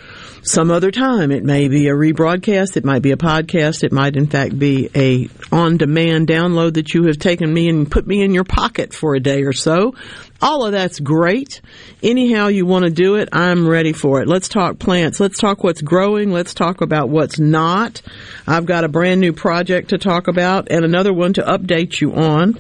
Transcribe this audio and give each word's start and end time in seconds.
some 0.44 0.72
other 0.72 0.92
time. 0.92 1.31
It 1.31 1.44
may 1.44 1.67
be 1.67 1.88
a 1.88 1.94
rebroadcast. 1.94 2.78
It 2.78 2.86
might 2.86 3.02
be 3.02 3.11
a 3.11 3.17
podcast. 3.17 3.84
It 3.84 3.92
might, 3.92 4.16
in 4.16 4.28
fact, 4.28 4.58
be 4.58 4.89
a 4.95 5.30
on-demand 5.52 6.28
download 6.28 6.75
that 6.75 6.94
you 6.94 7.03
have 7.06 7.20
taken 7.20 7.53
me 7.53 7.70
and 7.70 7.89
put 7.89 8.08
me 8.08 8.23
in 8.23 8.34
your 8.34 8.44
pocket 8.44 8.94
for 8.94 9.16
a 9.16 9.19
day 9.19 9.44
or 9.44 9.53
so. 9.53 9.94
All 10.42 10.66
of 10.66 10.72
that's 10.72 11.00
great. 11.00 11.62
Anyhow 12.02 12.47
you 12.47 12.66
want 12.66 12.86
to 12.86 12.89
do 12.89 13.16
it, 13.16 13.30
I'm 13.31 13.67
ready 13.67 13.94
for 13.94 14.22
it. 14.22 14.28
Let's 14.28 14.50
talk 14.50 14.80
plants. 14.80 15.19
Let's 15.19 15.38
talk 15.38 15.64
what's 15.64 15.84
growing. 15.84 16.31
Let's 16.31 16.56
talk 16.56 16.81
about 16.81 17.09
what's 17.09 17.38
not. 17.38 18.02
I've 18.47 18.66
got 18.66 18.84
a 18.84 18.89
brand 18.89 19.22
new 19.22 19.34
project 19.34 19.89
to 19.89 20.00
talk 20.00 20.28
about 20.28 20.72
and 20.72 20.84
another 20.84 21.14
one 21.14 21.34
to 21.34 21.44
update 21.44 22.02
you 22.02 22.16
on. 22.16 22.58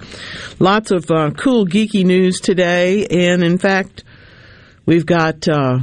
Lots 0.59 0.91
of 0.91 1.09
uh, 1.09 1.31
cool 1.31 1.65
geeky 1.65 2.05
news 2.05 2.39
today, 2.39 3.07
and 3.07 3.43
in 3.43 3.57
fact, 3.57 4.03
we've 4.85 5.05
got. 5.05 5.47
Uh, 5.47 5.79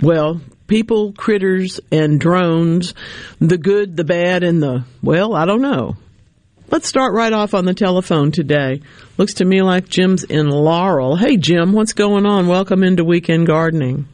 well, 0.00 0.40
people, 0.66 1.12
critters, 1.12 1.80
and 1.90 2.20
drones, 2.20 2.94
the 3.40 3.58
good, 3.58 3.96
the 3.96 4.04
bad, 4.04 4.42
and 4.42 4.62
the, 4.62 4.84
well, 5.02 5.34
I 5.34 5.44
don't 5.44 5.62
know. 5.62 5.96
Let's 6.68 6.88
start 6.88 7.14
right 7.14 7.32
off 7.32 7.54
on 7.54 7.64
the 7.64 7.74
telephone 7.74 8.32
today. 8.32 8.80
Looks 9.18 9.34
to 9.34 9.44
me 9.44 9.62
like 9.62 9.88
Jim's 9.88 10.24
in 10.24 10.48
Laurel. 10.48 11.16
Hey, 11.16 11.36
Jim, 11.36 11.72
what's 11.72 11.92
going 11.92 12.26
on? 12.26 12.48
Welcome 12.48 12.82
into 12.82 13.04
Weekend 13.04 13.46
Gardening. 13.46 14.08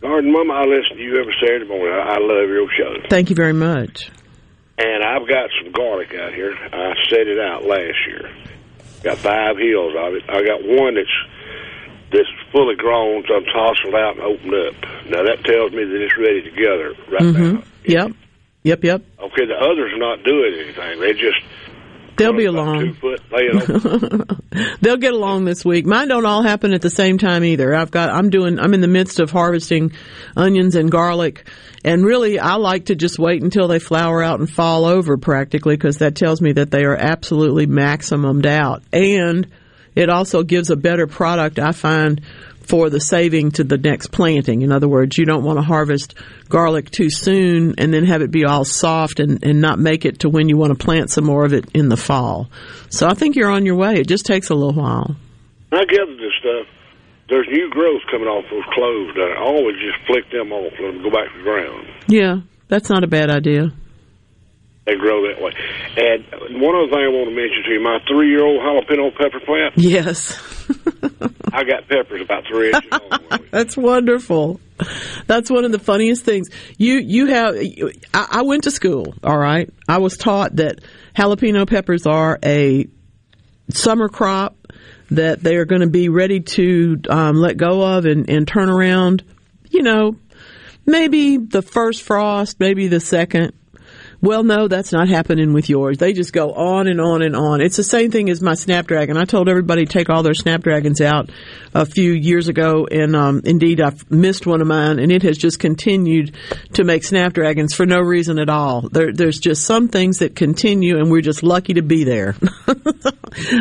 Garden 0.00 0.32
Mama, 0.32 0.54
I 0.54 0.64
listen 0.64 0.96
to 0.96 1.02
you 1.02 1.20
every 1.20 1.34
Saturday 1.40 1.66
morning. 1.66 1.94
I, 1.94 2.18
love 2.18 2.48
your 2.48 2.66
show. 2.76 3.06
Thank 3.08 3.30
you 3.30 3.36
very 3.36 3.52
much. 3.52 4.10
And 4.78 5.04
I've 5.04 5.28
got 5.28 5.50
some 5.62 5.72
garlic 5.72 6.14
out 6.14 6.32
here. 6.32 6.54
I 6.54 6.94
set 7.08 7.28
it 7.28 7.38
out 7.38 7.64
last 7.64 7.98
year. 8.08 8.34
Got 9.04 9.18
five 9.18 9.58
hills 9.58 9.94
of 9.96 10.14
it. 10.14 10.22
I 10.28 10.42
got 10.42 10.64
one 10.64 10.94
that's 10.94 11.08
that's 12.12 12.28
fully 12.52 12.76
grown, 12.76 13.24
so 13.26 13.34
I'm 13.34 13.44
tossing 13.44 13.94
out 13.94 14.16
and 14.16 14.22
opened 14.22 14.54
up. 14.54 14.74
Now 15.10 15.22
that 15.24 15.42
tells 15.44 15.72
me 15.72 15.84
that 15.84 16.00
it's 16.02 16.16
ready 16.18 16.42
to 16.42 16.50
gather 16.50 16.94
right 17.10 17.22
Mm-hmm. 17.22 17.54
now. 17.56 17.62
Yep. 17.84 18.12
Yep, 18.64 18.84
yep. 18.84 19.02
Okay, 19.18 19.46
the 19.46 19.56
others 19.58 19.92
are 19.92 19.98
not 19.98 20.22
doing 20.24 20.54
anything. 20.62 21.00
They 21.00 21.12
just 21.14 21.40
They'll 22.16 22.36
be 22.36 22.44
along. 22.44 22.78
Two 22.78 22.94
foot 22.94 23.20
laying 23.32 23.56
on. 23.56 24.26
They'll 24.82 24.98
get 24.98 25.14
along 25.14 25.46
this 25.46 25.64
week. 25.64 25.86
Mine 25.86 26.08
don't 26.08 26.26
all 26.26 26.42
happen 26.42 26.72
at 26.74 26.82
the 26.82 26.90
same 26.90 27.16
time 27.18 27.42
either. 27.42 27.74
I've 27.74 27.90
got, 27.90 28.10
I'm 28.10 28.28
doing, 28.30 28.60
I'm 28.60 28.74
in 28.74 28.82
the 28.82 28.86
midst 28.86 29.18
of 29.18 29.30
harvesting 29.30 29.92
onions 30.36 30.76
and 30.76 30.90
garlic. 30.90 31.48
And 31.84 32.04
really, 32.04 32.38
I 32.38 32.56
like 32.56 32.86
to 32.86 32.94
just 32.94 33.18
wait 33.18 33.42
until 33.42 33.66
they 33.66 33.78
flower 33.78 34.22
out 34.22 34.38
and 34.40 34.48
fall 34.48 34.84
over 34.84 35.16
practically 35.16 35.74
because 35.74 35.98
that 35.98 36.14
tells 36.14 36.40
me 36.40 36.52
that 36.52 36.70
they 36.70 36.84
are 36.84 36.94
absolutely 36.94 37.66
maximumed 37.66 38.46
out. 38.46 38.82
And 38.92 39.48
it 39.94 40.08
also 40.08 40.42
gives 40.42 40.70
a 40.70 40.76
better 40.76 41.06
product, 41.06 41.58
I 41.58 41.72
find, 41.72 42.20
for 42.62 42.90
the 42.90 43.00
saving 43.00 43.50
to 43.52 43.64
the 43.64 43.76
next 43.76 44.08
planting. 44.08 44.62
In 44.62 44.72
other 44.72 44.88
words, 44.88 45.18
you 45.18 45.24
don't 45.24 45.44
want 45.44 45.58
to 45.58 45.62
harvest 45.62 46.14
garlic 46.48 46.90
too 46.90 47.10
soon 47.10 47.74
and 47.78 47.92
then 47.92 48.04
have 48.04 48.22
it 48.22 48.30
be 48.30 48.44
all 48.44 48.64
soft 48.64 49.20
and, 49.20 49.44
and 49.44 49.60
not 49.60 49.78
make 49.78 50.04
it 50.04 50.20
to 50.20 50.28
when 50.28 50.48
you 50.48 50.56
want 50.56 50.76
to 50.76 50.84
plant 50.84 51.10
some 51.10 51.24
more 51.24 51.44
of 51.44 51.52
it 51.52 51.66
in 51.74 51.88
the 51.88 51.96
fall. 51.96 52.48
So 52.88 53.06
I 53.06 53.14
think 53.14 53.36
you're 53.36 53.50
on 53.50 53.66
your 53.66 53.76
way. 53.76 53.94
It 53.94 54.08
just 54.08 54.26
takes 54.26 54.50
a 54.50 54.54
little 54.54 54.80
while. 54.80 55.16
I 55.72 55.84
gathered 55.84 56.18
this 56.18 56.32
stuff. 56.38 56.66
There's 57.28 57.48
new 57.48 57.70
growth 57.70 58.02
coming 58.10 58.28
off 58.28 58.44
those 58.50 58.64
cloves. 58.72 59.14
That 59.16 59.36
I 59.38 59.42
always 59.42 59.76
just 59.76 59.98
flick 60.06 60.30
them 60.30 60.52
off, 60.52 60.72
let 60.80 60.92
them 60.92 61.02
go 61.02 61.10
back 61.10 61.32
to 61.32 61.38
the 61.38 61.44
ground. 61.44 61.88
Yeah, 62.06 62.40
that's 62.68 62.90
not 62.90 63.04
a 63.04 63.06
bad 63.06 63.30
idea. 63.30 63.72
They 64.84 64.96
grow 64.96 65.22
that 65.28 65.40
way. 65.40 65.52
And 65.96 66.60
one 66.60 66.74
other 66.74 66.88
thing 66.90 66.98
I 67.04 67.08
want 67.08 67.28
to 67.28 67.34
mention 67.34 67.62
to 67.64 67.70
you, 67.70 67.80
my 67.80 67.98
three-year-old 68.08 68.60
jalapeno 68.60 69.16
pepper 69.16 69.40
plant, 69.40 69.74
Yes. 69.76 70.36
I 71.52 71.64
got 71.64 71.86
peppers 71.88 72.22
about 72.22 72.44
three 72.46 72.72
inches 72.72 72.90
long. 72.90 73.44
That's 73.50 73.76
wonderful. 73.76 74.58
That's 75.26 75.50
one 75.50 75.64
of 75.64 75.70
the 75.72 75.78
funniest 75.78 76.24
things. 76.24 76.48
You 76.78 76.94
you 76.94 77.26
have. 77.26 77.54
I, 78.14 78.26
I 78.30 78.42
went 78.42 78.64
to 78.64 78.70
school. 78.70 79.14
All 79.22 79.36
right. 79.38 79.68
I 79.86 79.98
was 79.98 80.16
taught 80.16 80.56
that 80.56 80.80
jalapeno 81.16 81.68
peppers 81.68 82.06
are 82.06 82.38
a 82.44 82.88
summer 83.68 84.08
crop 84.08 84.56
that 85.10 85.40
they 85.40 85.56
are 85.56 85.66
going 85.66 85.82
to 85.82 85.90
be 85.90 86.08
ready 86.08 86.40
to 86.40 87.00
um, 87.10 87.36
let 87.36 87.56
go 87.58 87.82
of 87.82 88.06
and, 88.06 88.28
and 88.30 88.48
turn 88.48 88.70
around. 88.70 89.22
You 89.70 89.82
know, 89.82 90.16
maybe 90.86 91.36
the 91.36 91.62
first 91.62 92.02
frost, 92.02 92.58
maybe 92.58 92.88
the 92.88 93.00
second. 93.00 93.52
Well, 94.22 94.44
no, 94.44 94.68
that's 94.68 94.92
not 94.92 95.08
happening 95.08 95.52
with 95.52 95.68
yours. 95.68 95.98
They 95.98 96.12
just 96.12 96.32
go 96.32 96.52
on 96.52 96.86
and 96.86 97.00
on 97.00 97.22
and 97.22 97.34
on. 97.34 97.60
It's 97.60 97.76
the 97.76 97.82
same 97.82 98.12
thing 98.12 98.30
as 98.30 98.40
my 98.40 98.54
snapdragon. 98.54 99.16
I 99.16 99.24
told 99.24 99.48
everybody 99.48 99.84
to 99.84 99.92
take 99.92 100.10
all 100.10 100.22
their 100.22 100.32
snapdragons 100.32 101.00
out 101.00 101.30
a 101.74 101.84
few 101.84 102.12
years 102.12 102.46
ago, 102.46 102.86
and 102.88 103.16
um, 103.16 103.42
indeed, 103.44 103.80
I've 103.80 104.08
missed 104.12 104.46
one 104.46 104.60
of 104.60 104.68
mine, 104.68 105.00
and 105.00 105.10
it 105.10 105.24
has 105.24 105.36
just 105.36 105.58
continued 105.58 106.36
to 106.74 106.84
make 106.84 107.02
snapdragons 107.02 107.74
for 107.74 107.84
no 107.84 107.98
reason 107.98 108.38
at 108.38 108.48
all. 108.48 108.88
There, 108.88 109.12
there's 109.12 109.40
just 109.40 109.64
some 109.64 109.88
things 109.88 110.18
that 110.18 110.36
continue, 110.36 110.98
and 110.98 111.10
we're 111.10 111.20
just 111.20 111.42
lucky 111.42 111.74
to 111.74 111.82
be 111.82 112.04
there. 112.04 112.36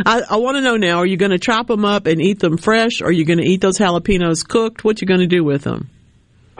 I, 0.05 0.21
I 0.29 0.37
want 0.37 0.57
to 0.57 0.61
know 0.61 0.77
now: 0.77 0.99
Are 0.99 1.07
you 1.07 1.17
going 1.17 1.31
to 1.31 1.39
chop 1.39 1.65
them 1.65 1.85
up 1.85 2.05
and 2.05 2.21
eat 2.21 2.39
them 2.39 2.57
fresh? 2.57 3.01
Or 3.01 3.05
are 3.05 3.11
you 3.11 3.25
going 3.25 3.39
to 3.39 3.47
eat 3.47 3.61
those 3.61 3.79
jalapenos 3.79 4.47
cooked? 4.47 4.83
What 4.83 5.01
you 5.01 5.07
going 5.07 5.21
to 5.21 5.27
do 5.27 5.43
with 5.43 5.63
them? 5.63 5.89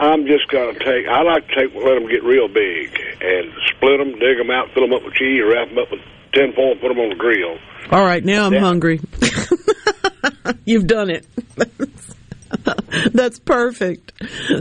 I'm 0.02 0.26
just 0.26 0.48
going 0.48 0.74
to 0.74 0.84
take. 0.84 1.06
I 1.06 1.22
like 1.22 1.46
to 1.46 1.54
take 1.54 1.74
let 1.76 1.94
them 1.94 2.08
get 2.08 2.24
real 2.24 2.48
big 2.48 2.98
and 3.20 3.52
split 3.68 3.98
them, 3.98 4.18
dig 4.18 4.36
them 4.36 4.50
out, 4.50 4.68
fill 4.74 4.82
them 4.82 4.92
up 4.92 5.04
with 5.04 5.14
cheese, 5.14 5.40
wrap 5.46 5.68
them 5.68 5.78
up 5.78 5.92
with 5.92 6.00
tin 6.32 6.52
foil, 6.54 6.74
put 6.74 6.88
them 6.88 6.98
on 6.98 7.10
the 7.10 7.14
grill. 7.14 7.56
All 7.90 8.04
right, 8.04 8.24
now 8.24 8.46
I'm 8.46 8.54
hungry. 8.54 9.00
You've 10.64 10.88
done 10.88 11.08
it. 11.08 11.24
That's 13.12 13.38
perfect. 13.38 14.12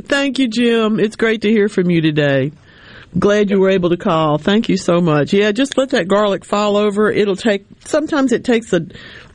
Thank 0.05 0.37
you, 0.37 0.47
Jim. 0.47 0.99
It's 0.99 1.15
great 1.15 1.41
to 1.41 1.49
hear 1.49 1.69
from 1.69 1.89
you 1.89 2.01
today. 2.01 2.51
Glad 3.19 3.49
you 3.49 3.59
were 3.59 3.69
able 3.69 3.89
to 3.89 3.97
call. 3.97 4.37
Thank 4.37 4.69
you 4.69 4.77
so 4.77 5.01
much. 5.01 5.33
Yeah, 5.33 5.51
just 5.51 5.77
let 5.77 5.89
that 5.89 6.07
garlic 6.07 6.45
fall 6.45 6.77
over. 6.77 7.11
It'll 7.11 7.35
take, 7.35 7.65
sometimes 7.83 8.31
it 8.31 8.45
takes 8.45 8.71
a, 8.71 8.79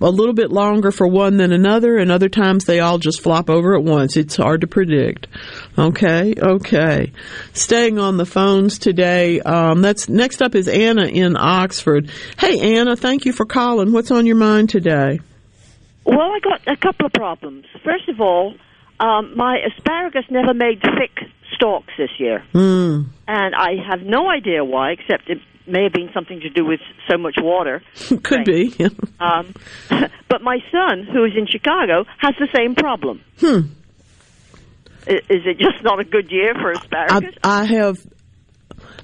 a 0.00 0.08
little 0.08 0.32
bit 0.32 0.50
longer 0.50 0.90
for 0.90 1.06
one 1.06 1.36
than 1.36 1.52
another, 1.52 1.98
and 1.98 2.10
other 2.10 2.30
times 2.30 2.64
they 2.64 2.80
all 2.80 2.96
just 2.96 3.20
flop 3.20 3.50
over 3.50 3.76
at 3.76 3.84
once. 3.84 4.16
It's 4.16 4.36
hard 4.36 4.62
to 4.62 4.66
predict. 4.66 5.26
Okay, 5.76 6.34
okay. 6.38 7.12
Staying 7.52 7.98
on 7.98 8.16
the 8.16 8.24
phones 8.24 8.78
today, 8.78 9.40
um, 9.40 9.82
that's, 9.82 10.08
next 10.08 10.40
up 10.40 10.54
is 10.54 10.68
Anna 10.68 11.04
in 11.04 11.36
Oxford. 11.36 12.10
Hey, 12.38 12.78
Anna, 12.78 12.96
thank 12.96 13.26
you 13.26 13.32
for 13.34 13.44
calling. 13.44 13.92
What's 13.92 14.10
on 14.10 14.24
your 14.24 14.36
mind 14.36 14.70
today? 14.70 15.20
Well, 16.06 16.18
I 16.18 16.38
got 16.42 16.60
a 16.66 16.76
couple 16.76 17.06
of 17.06 17.12
problems. 17.12 17.66
First 17.84 18.08
of 18.08 18.22
all, 18.22 18.54
um, 19.00 19.36
my 19.36 19.58
asparagus 19.58 20.24
never 20.30 20.54
made 20.54 20.80
thick 20.80 21.28
stalks 21.56 21.92
this 21.98 22.10
year, 22.18 22.44
Mm, 22.54 23.06
and 23.26 23.54
I 23.54 23.72
have 23.90 24.02
no 24.02 24.28
idea 24.30 24.64
why, 24.64 24.92
except 24.92 25.28
it 25.28 25.38
may 25.66 25.82
have 25.84 25.92
been 25.92 26.10
something 26.14 26.40
to 26.40 26.48
do 26.50 26.64
with 26.64 26.80
so 27.10 27.18
much 27.18 27.36
water. 27.38 27.82
could 28.22 28.44
be. 28.44 28.72
Um, 29.18 29.54
but 30.28 30.42
my 30.42 30.58
son, 30.70 31.06
who 31.12 31.24
is 31.24 31.32
in 31.36 31.46
Chicago, 31.46 32.04
has 32.18 32.34
the 32.38 32.48
same 32.54 32.74
problem. 32.74 33.22
Hmm. 33.40 33.72
Is 35.08 35.42
it 35.46 35.58
just 35.58 35.84
not 35.84 36.00
a 36.00 36.04
good 36.04 36.30
year 36.32 36.52
for 36.54 36.70
I, 36.70 36.80
asparagus? 36.80 37.34
I 37.44 37.64
have 37.66 37.98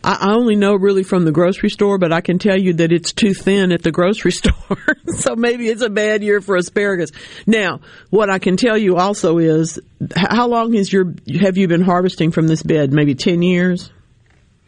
I, 0.04 0.18
I 0.20 0.34
only 0.34 0.56
know 0.56 0.74
really 0.74 1.02
from 1.02 1.24
the 1.24 1.32
grocery 1.32 1.70
store, 1.70 1.98
but 1.98 2.12
I 2.12 2.20
can 2.20 2.38
tell 2.38 2.58
you 2.58 2.74
that 2.74 2.92
it's 2.92 3.12
too 3.12 3.34
thin 3.34 3.72
at 3.72 3.82
the 3.82 3.92
grocery 3.92 4.32
store. 4.32 4.96
so 5.06 5.36
maybe 5.36 5.68
it's 5.68 5.82
a 5.82 5.90
bad 5.90 6.22
year 6.22 6.40
for 6.40 6.56
asparagus. 6.56 7.10
Now, 7.46 7.80
what 8.10 8.30
I 8.30 8.38
can 8.38 8.56
tell 8.56 8.76
you 8.76 8.96
also 8.96 9.38
is, 9.38 9.80
how 10.14 10.48
long 10.48 10.72
has 10.74 10.92
your 10.92 11.14
have 11.40 11.56
you 11.56 11.68
been 11.68 11.82
harvesting 11.82 12.30
from 12.30 12.48
this 12.48 12.62
bed? 12.62 12.92
Maybe 12.92 13.14
ten 13.14 13.42
years. 13.42 13.90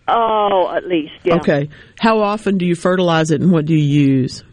Oh, 0.06 0.70
at 0.74 0.86
least. 0.86 1.14
Yeah. 1.24 1.36
Okay. 1.36 1.70
How 1.98 2.20
often 2.20 2.58
do 2.58 2.66
you 2.66 2.74
fertilize 2.74 3.30
it, 3.30 3.40
and 3.40 3.50
what 3.50 3.64
do 3.64 3.74
you 3.74 4.02
use? 4.18 4.44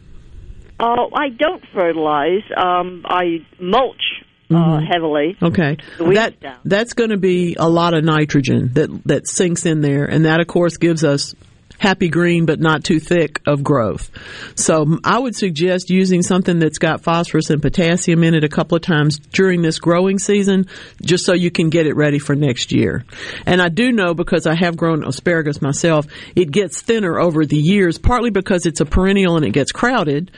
Oh, 0.80 1.10
I 1.14 1.28
don't 1.28 1.62
fertilize. 1.72 2.42
Um, 2.56 3.04
I 3.06 3.46
mulch 3.60 4.24
uh, 4.54 4.58
Mm-hmm. 4.80 4.86
heavily. 4.86 5.36
Okay, 5.42 5.76
that 6.14 6.40
down. 6.40 6.58
that's 6.64 6.92
going 6.94 7.10
to 7.10 7.16
be 7.16 7.56
a 7.58 7.68
lot 7.68 7.94
of 7.94 8.04
nitrogen 8.04 8.70
that 8.74 9.04
that 9.04 9.28
sinks 9.28 9.66
in 9.66 9.80
there, 9.80 10.04
and 10.04 10.24
that 10.24 10.40
of 10.40 10.46
course 10.46 10.76
gives 10.76 11.04
us 11.04 11.34
happy 11.78 12.08
green, 12.08 12.46
but 12.46 12.60
not 12.60 12.84
too 12.84 13.00
thick 13.00 13.40
of 13.44 13.64
growth. 13.64 14.08
So 14.54 14.98
I 15.02 15.18
would 15.18 15.34
suggest 15.34 15.90
using 15.90 16.22
something 16.22 16.60
that's 16.60 16.78
got 16.78 17.02
phosphorus 17.02 17.50
and 17.50 17.60
potassium 17.60 18.22
in 18.22 18.34
it 18.34 18.44
a 18.44 18.48
couple 18.48 18.76
of 18.76 18.82
times 18.82 19.18
during 19.18 19.62
this 19.62 19.80
growing 19.80 20.20
season, 20.20 20.68
just 21.04 21.24
so 21.24 21.32
you 21.32 21.50
can 21.50 21.70
get 21.70 21.86
it 21.88 21.96
ready 21.96 22.20
for 22.20 22.36
next 22.36 22.70
year. 22.70 23.04
And 23.46 23.60
I 23.60 23.68
do 23.68 23.90
know 23.90 24.14
because 24.14 24.46
I 24.46 24.54
have 24.54 24.76
grown 24.76 25.02
asparagus 25.04 25.60
myself, 25.60 26.06
it 26.36 26.52
gets 26.52 26.80
thinner 26.80 27.18
over 27.18 27.44
the 27.44 27.58
years, 27.58 27.98
partly 27.98 28.30
because 28.30 28.64
it's 28.64 28.80
a 28.80 28.86
perennial 28.86 29.34
and 29.36 29.44
it 29.44 29.50
gets 29.50 29.72
crowded. 29.72 30.30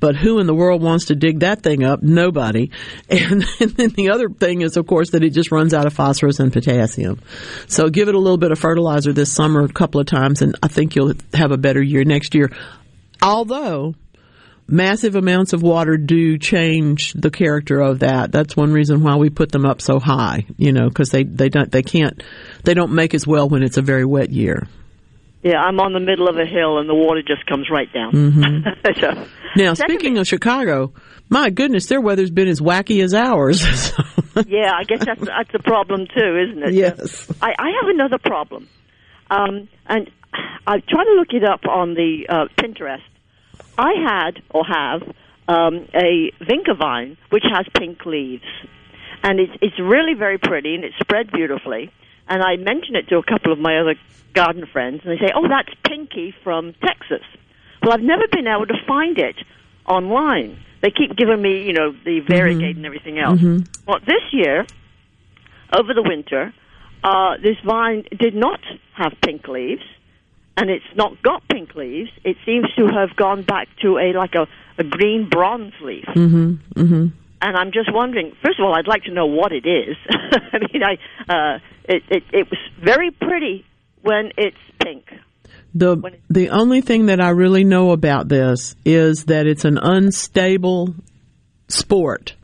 But 0.00 0.16
who 0.16 0.38
in 0.38 0.46
the 0.46 0.54
world 0.54 0.82
wants 0.82 1.06
to 1.06 1.14
dig 1.14 1.40
that 1.40 1.62
thing 1.62 1.82
up? 1.82 2.02
Nobody. 2.02 2.70
And, 3.08 3.44
and 3.60 3.70
then 3.72 3.90
the 3.90 4.10
other 4.10 4.28
thing 4.28 4.62
is, 4.62 4.76
of 4.76 4.86
course, 4.86 5.10
that 5.10 5.22
it 5.24 5.30
just 5.30 5.50
runs 5.50 5.72
out 5.74 5.86
of 5.86 5.92
phosphorus 5.92 6.40
and 6.40 6.52
potassium. 6.52 7.20
So 7.66 7.88
give 7.88 8.08
it 8.08 8.14
a 8.14 8.18
little 8.18 8.38
bit 8.38 8.52
of 8.52 8.58
fertilizer 8.58 9.12
this 9.12 9.32
summer 9.32 9.64
a 9.64 9.68
couple 9.68 10.00
of 10.00 10.06
times, 10.06 10.42
and 10.42 10.56
I 10.62 10.68
think 10.68 10.96
you'll 10.96 11.14
have 11.34 11.52
a 11.52 11.58
better 11.58 11.82
year 11.82 12.04
next 12.04 12.34
year. 12.34 12.50
Although 13.22 13.94
massive 14.68 15.14
amounts 15.14 15.52
of 15.52 15.62
water 15.62 15.96
do 15.96 16.38
change 16.38 17.12
the 17.12 17.30
character 17.30 17.80
of 17.80 18.00
that. 18.00 18.32
That's 18.32 18.56
one 18.56 18.72
reason 18.72 19.02
why 19.02 19.16
we 19.16 19.30
put 19.30 19.52
them 19.52 19.64
up 19.64 19.80
so 19.80 19.98
high, 19.98 20.46
you 20.56 20.72
know, 20.72 20.88
because 20.88 21.10
they, 21.10 21.24
they 21.24 21.48
don't, 21.48 21.70
they 21.70 21.82
can't, 21.82 22.22
they 22.64 22.74
don't 22.74 22.92
make 22.92 23.14
as 23.14 23.26
well 23.26 23.48
when 23.48 23.62
it's 23.62 23.76
a 23.76 23.82
very 23.82 24.04
wet 24.04 24.30
year. 24.30 24.66
Yeah, 25.46 25.58
I'm 25.58 25.78
on 25.78 25.92
the 25.92 26.00
middle 26.00 26.28
of 26.28 26.38
a 26.38 26.44
hill, 26.44 26.78
and 26.78 26.88
the 26.88 26.94
water 26.94 27.22
just 27.22 27.46
comes 27.46 27.70
right 27.70 27.92
down. 27.92 28.12
Mm-hmm. 28.12 28.90
so, 29.00 29.28
Now, 29.54 29.74
speaking 29.74 30.18
of 30.18 30.26
Chicago, 30.26 30.92
my 31.28 31.50
goodness, 31.50 31.86
their 31.86 32.00
weather's 32.00 32.32
been 32.32 32.48
as 32.48 32.60
wacky 32.60 33.00
as 33.00 33.14
ours. 33.14 33.62
yeah, 34.48 34.72
I 34.74 34.82
guess 34.82 35.04
that's 35.04 35.24
that's 35.24 35.54
a 35.54 35.60
problem 35.60 36.08
too, 36.08 36.48
isn't 36.50 36.64
it? 36.64 36.74
Yes. 36.74 37.30
I, 37.40 37.54
I 37.56 37.70
have 37.80 37.88
another 37.88 38.18
problem, 38.18 38.68
um, 39.30 39.68
and 39.86 40.10
I 40.66 40.80
tried 40.80 41.04
to 41.04 41.14
look 41.16 41.28
it 41.30 41.44
up 41.44 41.60
on 41.70 41.94
the 41.94 42.26
uh, 42.28 42.46
Pinterest. 42.60 43.06
I 43.78 43.92
had 44.04 44.42
or 44.50 44.64
have 44.66 45.02
um, 45.46 45.86
a 45.94 46.32
vinca 46.42 46.76
vine 46.76 47.18
which 47.30 47.44
has 47.48 47.66
pink 47.78 48.04
leaves, 48.04 48.42
and 49.22 49.38
it's 49.38 49.52
it's 49.62 49.78
really 49.78 50.14
very 50.18 50.38
pretty 50.38 50.74
and 50.74 50.82
it's 50.82 50.98
spread 50.98 51.30
beautifully. 51.30 51.92
And 52.28 52.42
I 52.42 52.56
mentioned 52.56 52.96
it 52.96 53.08
to 53.08 53.16
a 53.18 53.22
couple 53.22 53.52
of 53.52 53.58
my 53.58 53.78
other 53.78 53.94
garden 54.34 54.66
friends, 54.66 55.02
and 55.04 55.12
they 55.12 55.18
say, 55.24 55.32
"Oh, 55.34 55.48
that's 55.48 55.70
Pinky 55.86 56.34
from 56.42 56.74
Texas." 56.84 57.22
Well, 57.82 57.92
I've 57.92 58.00
never 58.02 58.26
been 58.30 58.46
able 58.48 58.66
to 58.66 58.78
find 58.86 59.18
it 59.18 59.36
online. 59.86 60.58
They 60.82 60.90
keep 60.90 61.16
giving 61.16 61.40
me, 61.40 61.62
you 61.62 61.72
know, 61.72 61.92
the 62.04 62.20
variegate 62.20 62.76
and 62.76 62.84
everything 62.84 63.18
else. 63.18 63.40
Well, 63.86 63.98
this 64.06 64.22
year, 64.32 64.66
over 65.72 65.94
the 65.94 66.02
winter, 66.02 66.52
uh, 67.04 67.36
this 67.42 67.56
vine 67.64 68.04
did 68.18 68.34
not 68.34 68.60
have 68.94 69.12
pink 69.22 69.46
leaves, 69.48 69.82
and 70.56 70.70
it's 70.70 70.84
not 70.96 71.22
got 71.22 71.46
pink 71.48 71.74
leaves. 71.74 72.10
It 72.24 72.36
seems 72.44 72.66
to 72.76 72.86
have 72.88 73.14
gone 73.16 73.42
back 73.42 73.68
to 73.82 73.98
a 73.98 74.12
like 74.12 74.34
a, 74.34 74.46
a 74.78 74.84
green 74.84 75.28
bronze 75.28 75.74
leaf. 75.80 76.04
Mm-hmm. 76.06 77.06
And 77.46 77.56
I'm 77.56 77.70
just 77.70 77.94
wondering. 77.94 78.32
First 78.44 78.58
of 78.58 78.64
all, 78.64 78.74
I'd 78.74 78.88
like 78.88 79.04
to 79.04 79.12
know 79.12 79.26
what 79.26 79.52
it 79.52 79.64
is. 79.64 79.96
I 80.10 80.58
mean, 80.58 80.82
I 80.82 80.94
uh, 81.32 81.58
it, 81.84 82.02
it 82.10 82.22
it 82.32 82.50
was 82.50 82.58
very 82.84 83.12
pretty 83.12 83.64
when 84.02 84.32
it's 84.36 84.56
pink. 84.82 85.04
The 85.72 86.18
the 86.28 86.50
only 86.50 86.80
thing 86.80 87.06
that 87.06 87.20
I 87.20 87.28
really 87.28 87.62
know 87.62 87.92
about 87.92 88.28
this 88.28 88.74
is 88.84 89.26
that 89.26 89.46
it's 89.46 89.64
an 89.64 89.78
unstable 89.78 90.96
sport. 91.68 92.34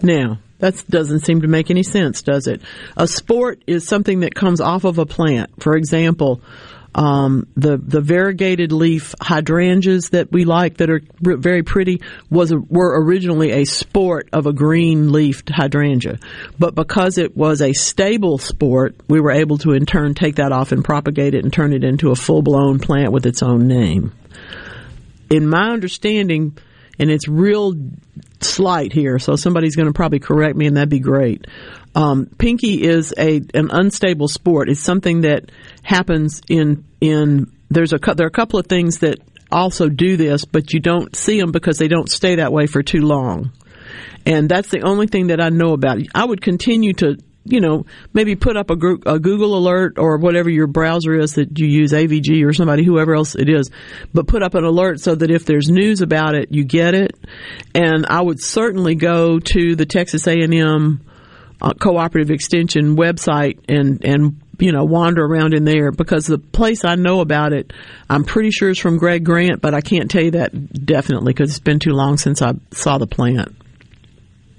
Now, 0.00 0.38
that 0.60 0.84
doesn't 0.88 1.26
seem 1.26 1.40
to 1.40 1.48
make 1.48 1.72
any 1.72 1.82
sense, 1.82 2.22
does 2.22 2.46
it? 2.46 2.62
A 2.96 3.08
sport 3.08 3.64
is 3.66 3.84
something 3.84 4.20
that 4.20 4.36
comes 4.36 4.60
off 4.60 4.84
of 4.84 4.98
a 4.98 5.06
plant. 5.06 5.60
For 5.60 5.74
example, 5.74 6.40
um, 6.94 7.46
the 7.56 7.76
the 7.76 8.00
variegated 8.00 8.70
leaf 8.70 9.14
hydrangeas 9.20 10.10
that 10.10 10.30
we 10.30 10.44
like 10.44 10.76
that 10.76 10.90
are 10.90 11.02
r- 11.26 11.36
very 11.36 11.62
pretty 11.62 12.00
was 12.30 12.52
a, 12.52 12.58
were 12.58 13.02
originally 13.02 13.50
a 13.50 13.64
sport 13.64 14.28
of 14.32 14.46
a 14.46 14.52
green 14.52 15.10
leafed 15.10 15.48
hydrangea, 15.48 16.18
but 16.58 16.74
because 16.74 17.18
it 17.18 17.36
was 17.36 17.60
a 17.60 17.72
stable 17.72 18.38
sport, 18.38 18.94
we 19.08 19.20
were 19.20 19.32
able 19.32 19.58
to 19.58 19.72
in 19.72 19.86
turn 19.86 20.14
take 20.14 20.36
that 20.36 20.52
off 20.52 20.70
and 20.72 20.84
propagate 20.84 21.34
it 21.34 21.42
and 21.42 21.52
turn 21.52 21.72
it 21.72 21.82
into 21.82 22.10
a 22.10 22.16
full 22.16 22.42
blown 22.42 22.78
plant 22.78 23.12
with 23.12 23.26
its 23.26 23.42
own 23.42 23.66
name. 23.66 24.12
In 25.30 25.48
my 25.48 25.70
understanding, 25.70 26.56
and 26.98 27.10
it's 27.10 27.26
real 27.26 27.74
slight 28.40 28.92
here, 28.92 29.18
so 29.18 29.36
somebody's 29.36 29.74
going 29.74 29.88
to 29.88 29.92
probably 29.92 30.20
correct 30.20 30.56
me, 30.56 30.66
and 30.66 30.76
that'd 30.76 30.88
be 30.88 31.00
great. 31.00 31.46
Um, 31.94 32.26
pinky 32.26 32.82
is 32.82 33.14
a 33.16 33.40
an 33.54 33.70
unstable 33.70 34.28
sport. 34.28 34.68
It's 34.68 34.80
something 34.80 35.22
that 35.22 35.50
happens 35.82 36.40
in 36.48 36.84
in 37.00 37.52
there's 37.70 37.92
a 37.92 37.98
there 37.98 38.26
are 38.26 38.28
a 38.28 38.32
couple 38.32 38.58
of 38.58 38.66
things 38.66 38.98
that 38.98 39.18
also 39.50 39.88
do 39.88 40.16
this, 40.16 40.44
but 40.44 40.72
you 40.72 40.80
don't 40.80 41.14
see 41.14 41.40
them 41.40 41.52
because 41.52 41.78
they 41.78 41.88
don't 41.88 42.10
stay 42.10 42.36
that 42.36 42.52
way 42.52 42.66
for 42.66 42.82
too 42.82 43.02
long. 43.02 43.52
And 44.26 44.48
that's 44.48 44.70
the 44.70 44.82
only 44.82 45.06
thing 45.06 45.28
that 45.28 45.40
I 45.40 45.50
know 45.50 45.72
about. 45.72 45.98
I 46.14 46.24
would 46.24 46.40
continue 46.40 46.94
to, 46.94 47.16
you 47.44 47.60
know, 47.60 47.84
maybe 48.12 48.36
put 48.36 48.56
up 48.56 48.70
a, 48.70 48.76
Google 48.76 49.56
alert 49.56 49.98
or 49.98 50.16
whatever 50.16 50.48
your 50.48 50.66
browser 50.66 51.14
is 51.14 51.34
that 51.34 51.58
you 51.58 51.66
use, 51.66 51.92
AVG 51.92 52.44
or 52.44 52.52
somebody, 52.52 52.84
whoever 52.84 53.14
else 53.14 53.34
it 53.34 53.50
is, 53.50 53.70
but 54.14 54.26
put 54.26 54.42
up 54.42 54.54
an 54.54 54.64
alert 54.64 55.00
so 55.00 55.14
that 55.14 55.30
if 55.30 55.44
there's 55.44 55.68
news 55.68 56.00
about 56.00 56.34
it, 56.34 56.50
you 56.50 56.64
get 56.64 56.94
it. 56.94 57.12
And 57.74 58.06
I 58.06 58.22
would 58.22 58.42
certainly 58.42 58.94
go 58.94 59.38
to 59.38 59.76
the 59.76 59.86
Texas 59.86 60.26
A&M 60.26 61.04
Cooperative 61.72 62.30
Extension 62.30 62.96
website 62.96 63.58
and 63.68 64.04
and 64.04 64.40
you 64.58 64.70
know 64.72 64.84
wander 64.84 65.24
around 65.24 65.54
in 65.54 65.64
there 65.64 65.90
because 65.90 66.26
the 66.26 66.38
place 66.38 66.84
I 66.84 66.94
know 66.94 67.20
about 67.20 67.52
it, 67.52 67.72
I'm 68.08 68.24
pretty 68.24 68.50
sure 68.50 68.70
is 68.70 68.78
from 68.78 68.98
Greg 68.98 69.24
Grant, 69.24 69.60
but 69.60 69.74
I 69.74 69.80
can't 69.80 70.10
tell 70.10 70.22
you 70.22 70.32
that 70.32 70.84
definitely 70.84 71.32
because 71.32 71.50
it's 71.50 71.58
been 71.60 71.78
too 71.78 71.92
long 71.92 72.18
since 72.18 72.42
I 72.42 72.52
saw 72.72 72.98
the 72.98 73.06
plant. 73.06 73.54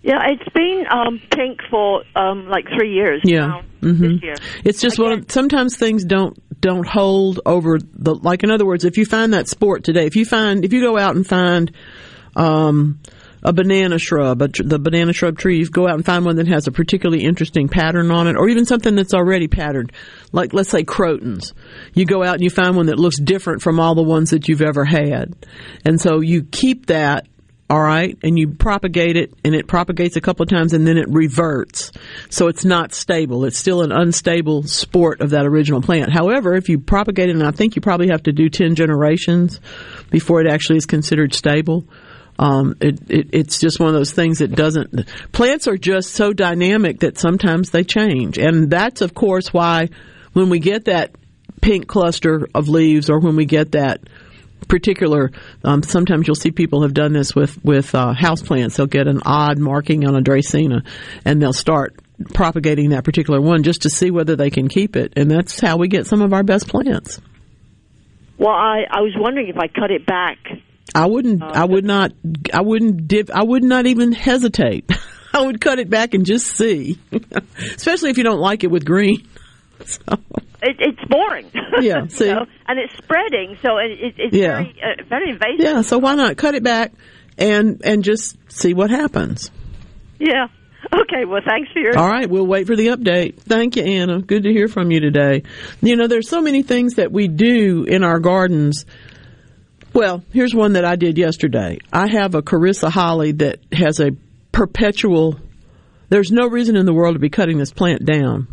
Yeah, 0.03 0.19
it's 0.27 0.53
been 0.53 0.83
um, 0.91 1.19
pink 1.31 1.59
for 1.71 2.03
um, 2.15 2.47
like 2.47 2.65
three 2.77 2.93
years 2.93 3.21
Yeah. 3.23 3.47
now. 3.47 3.61
Mhm. 3.81 3.99
This 4.15 4.23
year. 4.23 4.35
It's 4.63 4.79
just 4.81 4.99
one. 4.99 5.11
Of, 5.11 5.31
sometimes 5.31 5.77
things 5.77 6.05
don't 6.05 6.37
don't 6.61 6.87
hold 6.87 7.39
over 7.45 7.79
the. 7.79 8.13
Like 8.15 8.43
in 8.43 8.51
other 8.51 8.65
words, 8.65 8.85
if 8.85 8.97
you 8.97 9.05
find 9.05 9.33
that 9.33 9.47
sport 9.47 9.83
today, 9.83 10.05
if 10.05 10.15
you 10.15 10.25
find 10.25 10.63
if 10.65 10.73
you 10.73 10.81
go 10.81 10.97
out 10.97 11.15
and 11.15 11.25
find. 11.25 11.71
Um, 12.35 12.99
a 13.45 13.53
banana 13.53 13.99
shrub, 13.99 14.41
a 14.41 14.47
tr- 14.47 14.63
the 14.63 14.79
banana 14.79 15.13
shrub 15.13 15.37
tree, 15.37 15.59
you 15.59 15.69
go 15.69 15.87
out 15.87 15.93
and 15.93 16.05
find 16.05 16.25
one 16.25 16.37
that 16.37 16.47
has 16.47 16.67
a 16.67 16.71
particularly 16.71 17.23
interesting 17.23 17.69
pattern 17.69 18.09
on 18.09 18.27
it, 18.27 18.35
or 18.35 18.49
even 18.49 18.65
something 18.65 18.95
that's 18.95 19.13
already 19.13 19.47
patterned, 19.47 19.91
like 20.31 20.51
let's 20.51 20.69
say 20.69 20.83
crotons. 20.83 21.53
You 21.93 22.05
go 22.05 22.23
out 22.23 22.33
and 22.33 22.43
you 22.43 22.49
find 22.49 22.75
one 22.75 22.87
that 22.87 22.99
looks 22.99 23.19
different 23.19 23.61
from 23.61 23.79
all 23.79 23.93
the 23.93 24.03
ones 24.03 24.31
that 24.31 24.47
you've 24.49 24.63
ever 24.63 24.83
had. 24.83 25.35
And 25.85 26.01
so 26.01 26.21
you 26.21 26.43
keep 26.43 26.87
that 26.87 27.27
all 27.67 27.81
right, 27.81 28.15
and 28.21 28.37
you 28.37 28.49
propagate 28.49 29.17
it, 29.17 29.33
and 29.43 29.55
it 29.55 29.65
propagates 29.65 30.15
a 30.15 30.21
couple 30.21 30.43
of 30.43 30.49
times, 30.49 30.73
and 30.73 30.85
then 30.87 30.97
it 30.99 31.09
reverts. 31.09 31.91
So 32.29 32.47
it's 32.47 32.63
not 32.63 32.93
stable. 32.93 33.43
It's 33.45 33.57
still 33.57 33.81
an 33.81 33.91
unstable 33.91 34.63
sport 34.63 35.21
of 35.21 35.31
that 35.31 35.47
original 35.47 35.81
plant. 35.81 36.11
However, 36.11 36.53
if 36.53 36.69
you 36.69 36.79
propagate 36.79 37.29
it, 37.29 37.35
and 37.35 37.43
I 37.43 37.49
think 37.49 37.75
you 37.75 37.81
probably 37.81 38.09
have 38.09 38.21
to 38.23 38.31
do 38.31 38.49
10 38.49 38.75
generations 38.75 39.59
before 40.11 40.41
it 40.41 40.47
actually 40.47 40.77
is 40.77 40.85
considered 40.85 41.33
stable. 41.33 41.85
Um, 42.37 42.75
it, 42.81 42.99
it, 43.09 43.29
it's 43.31 43.59
just 43.59 43.79
one 43.79 43.89
of 43.89 43.95
those 43.95 44.11
things 44.11 44.39
that 44.39 44.51
doesn't. 44.51 45.07
Plants 45.31 45.67
are 45.67 45.77
just 45.77 46.11
so 46.11 46.33
dynamic 46.33 46.99
that 46.99 47.17
sometimes 47.17 47.69
they 47.69 47.83
change, 47.83 48.37
and 48.37 48.69
that's 48.69 49.01
of 49.01 49.13
course 49.13 49.53
why 49.53 49.89
when 50.33 50.49
we 50.49 50.59
get 50.59 50.85
that 50.85 51.11
pink 51.61 51.87
cluster 51.87 52.47
of 52.53 52.67
leaves, 52.67 53.09
or 53.09 53.19
when 53.19 53.35
we 53.35 53.45
get 53.45 53.71
that 53.71 54.01
particular, 54.67 55.31
um, 55.63 55.83
sometimes 55.83 56.27
you'll 56.27 56.35
see 56.35 56.51
people 56.51 56.81
have 56.81 56.93
done 56.93 57.13
this 57.13 57.33
with 57.33 57.63
with 57.63 57.95
uh, 57.95 58.13
house 58.13 58.41
plants. 58.41 58.77
They'll 58.77 58.87
get 58.87 59.07
an 59.07 59.21
odd 59.25 59.57
marking 59.57 60.05
on 60.05 60.15
a 60.15 60.21
Dracaena, 60.21 60.85
and 61.23 61.41
they'll 61.41 61.53
start 61.53 61.95
propagating 62.33 62.89
that 62.89 63.03
particular 63.03 63.41
one 63.41 63.63
just 63.63 63.83
to 63.83 63.89
see 63.89 64.11
whether 64.11 64.35
they 64.35 64.49
can 64.49 64.67
keep 64.67 64.95
it, 64.95 65.13
and 65.15 65.29
that's 65.29 65.59
how 65.59 65.77
we 65.77 65.87
get 65.87 66.05
some 66.05 66.21
of 66.21 66.33
our 66.33 66.43
best 66.43 66.67
plants. 66.67 67.21
Well, 68.37 68.53
I, 68.53 68.83
I 68.89 69.01
was 69.01 69.13
wondering 69.17 69.47
if 69.47 69.57
I 69.57 69.67
cut 69.67 69.91
it 69.91 70.05
back. 70.05 70.37
I 70.93 71.07
wouldn't. 71.07 71.41
I 71.41 71.65
would 71.65 71.83
not. 71.85 72.11
I 72.53 72.61
wouldn't 72.61 73.07
dip. 73.07 73.29
I 73.31 73.43
would 73.43 73.63
not 73.63 73.85
even 73.87 74.11
hesitate. 74.11 74.89
I 75.33 75.41
would 75.41 75.59
cut 75.59 75.79
it 75.79 75.89
back 75.89 76.13
and 76.13 76.25
just 76.25 76.47
see, 76.47 76.97
especially 77.75 78.09
if 78.11 78.17
you 78.17 78.23
don't 78.23 78.39
like 78.39 78.63
it 78.63 78.71
with 78.71 78.85
green. 78.85 79.27
So, 79.83 79.99
it, 80.63 80.77
it's 80.79 81.03
boring. 81.09 81.51
Yeah, 81.81 82.07
see? 82.07 82.27
you 82.27 82.33
know? 82.33 82.45
and 82.65 82.79
it's 82.79 82.93
spreading, 82.97 83.57
so 83.61 83.77
it, 83.77 83.91
it, 83.91 84.13
it's 84.17 84.33
Yeah. 84.35 84.63
very 84.63 84.75
uh, 84.81 85.03
very 85.09 85.29
invasive. 85.31 85.59
Yeah, 85.59 85.81
so 85.81 85.97
why 85.97 86.15
not 86.15 86.37
cut 86.37 86.55
it 86.55 86.63
back 86.63 86.93
and 87.37 87.81
and 87.83 88.01
just 88.01 88.37
see 88.49 88.73
what 88.73 88.89
happens? 88.89 89.51
Yeah. 90.17 90.47
Okay. 90.93 91.25
Well, 91.25 91.41
thanks 91.45 91.69
for 91.73 91.79
your. 91.79 91.97
All 91.99 92.07
right, 92.07 92.27
we'll 92.29 92.47
wait 92.47 92.67
for 92.67 92.75
the 92.77 92.87
update. 92.87 93.37
Thank 93.41 93.75
you, 93.75 93.83
Anna. 93.83 94.21
Good 94.21 94.43
to 94.43 94.49
hear 94.51 94.69
from 94.69 94.91
you 94.91 95.01
today. 95.01 95.43
You 95.81 95.97
know, 95.97 96.07
there's 96.07 96.29
so 96.29 96.41
many 96.41 96.63
things 96.63 96.93
that 96.95 97.11
we 97.11 97.27
do 97.27 97.83
in 97.83 98.03
our 98.05 98.19
gardens. 98.19 98.85
Well, 99.95 100.25
here's 100.33 100.53
one 100.53 100.73
that 100.73 100.83
I 100.83 100.97
did 100.97 101.17
yesterday. 101.17 101.77
I 101.93 102.07
have 102.09 102.35
a 102.35 102.41
Carissa 102.41 102.91
holly 102.91 103.31
that 103.31 103.61
has 103.71 104.01
a 104.01 104.11
perpetual. 104.51 105.39
There's 106.09 106.33
no 106.33 106.49
reason 106.49 106.75
in 106.75 106.85
the 106.85 106.93
world 106.93 107.15
to 107.15 107.19
be 107.19 107.29
cutting 107.29 107.57
this 107.57 107.71
plant 107.71 108.03
down, 108.03 108.49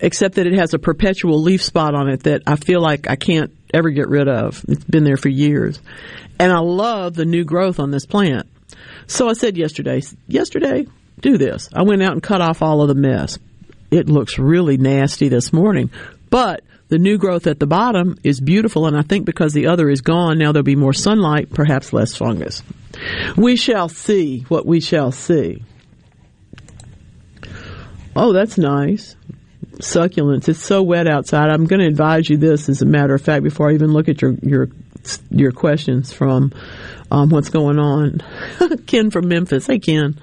except 0.00 0.34
that 0.34 0.48
it 0.48 0.54
has 0.54 0.74
a 0.74 0.80
perpetual 0.80 1.40
leaf 1.40 1.62
spot 1.62 1.94
on 1.94 2.08
it 2.08 2.24
that 2.24 2.42
I 2.48 2.56
feel 2.56 2.80
like 2.80 3.08
I 3.08 3.14
can't 3.14 3.56
ever 3.72 3.90
get 3.90 4.08
rid 4.08 4.26
of. 4.26 4.64
It's 4.66 4.82
been 4.82 5.04
there 5.04 5.16
for 5.16 5.28
years. 5.28 5.80
And 6.40 6.52
I 6.52 6.58
love 6.58 7.14
the 7.14 7.24
new 7.24 7.44
growth 7.44 7.78
on 7.78 7.92
this 7.92 8.04
plant. 8.04 8.48
So 9.06 9.28
I 9.28 9.34
said 9.34 9.56
yesterday, 9.56 10.02
yesterday, 10.26 10.88
do 11.20 11.38
this. 11.38 11.68
I 11.72 11.84
went 11.84 12.02
out 12.02 12.14
and 12.14 12.22
cut 12.22 12.40
off 12.40 12.62
all 12.62 12.82
of 12.82 12.88
the 12.88 12.96
mess. 12.96 13.38
It 13.92 14.08
looks 14.08 14.40
really 14.40 14.76
nasty 14.76 15.28
this 15.28 15.52
morning, 15.52 15.92
but 16.34 16.64
the 16.88 16.98
new 16.98 17.16
growth 17.16 17.46
at 17.46 17.60
the 17.60 17.66
bottom 17.68 18.18
is 18.24 18.40
beautiful, 18.40 18.88
and 18.88 18.96
I 18.96 19.02
think 19.02 19.24
because 19.24 19.52
the 19.52 19.68
other 19.68 19.88
is 19.88 20.00
gone, 20.00 20.36
now 20.36 20.50
there'll 20.50 20.64
be 20.64 20.74
more 20.74 20.92
sunlight, 20.92 21.48
perhaps 21.48 21.92
less 21.92 22.16
fungus. 22.16 22.60
We 23.36 23.54
shall 23.54 23.88
see 23.88 24.40
what 24.48 24.66
we 24.66 24.80
shall 24.80 25.12
see. 25.12 25.62
Oh, 28.16 28.32
that's 28.32 28.58
nice. 28.58 29.14
Succulents. 29.74 30.48
It's 30.48 30.58
so 30.58 30.82
wet 30.82 31.06
outside. 31.06 31.50
I'm 31.50 31.66
going 31.66 31.78
to 31.78 31.86
advise 31.86 32.28
you 32.28 32.36
this, 32.36 32.68
as 32.68 32.82
a 32.82 32.86
matter 32.86 33.14
of 33.14 33.22
fact, 33.22 33.44
before 33.44 33.70
I 33.70 33.74
even 33.74 33.92
look 33.92 34.08
at 34.08 34.20
your 34.20 34.32
your 34.42 34.70
your 35.30 35.52
questions 35.52 36.12
from 36.12 36.52
um, 37.12 37.28
what's 37.28 37.50
going 37.50 37.78
on. 37.78 38.20
Ken 38.88 39.12
from 39.12 39.28
Memphis. 39.28 39.68
Hey, 39.68 39.78
Ken. 39.78 40.18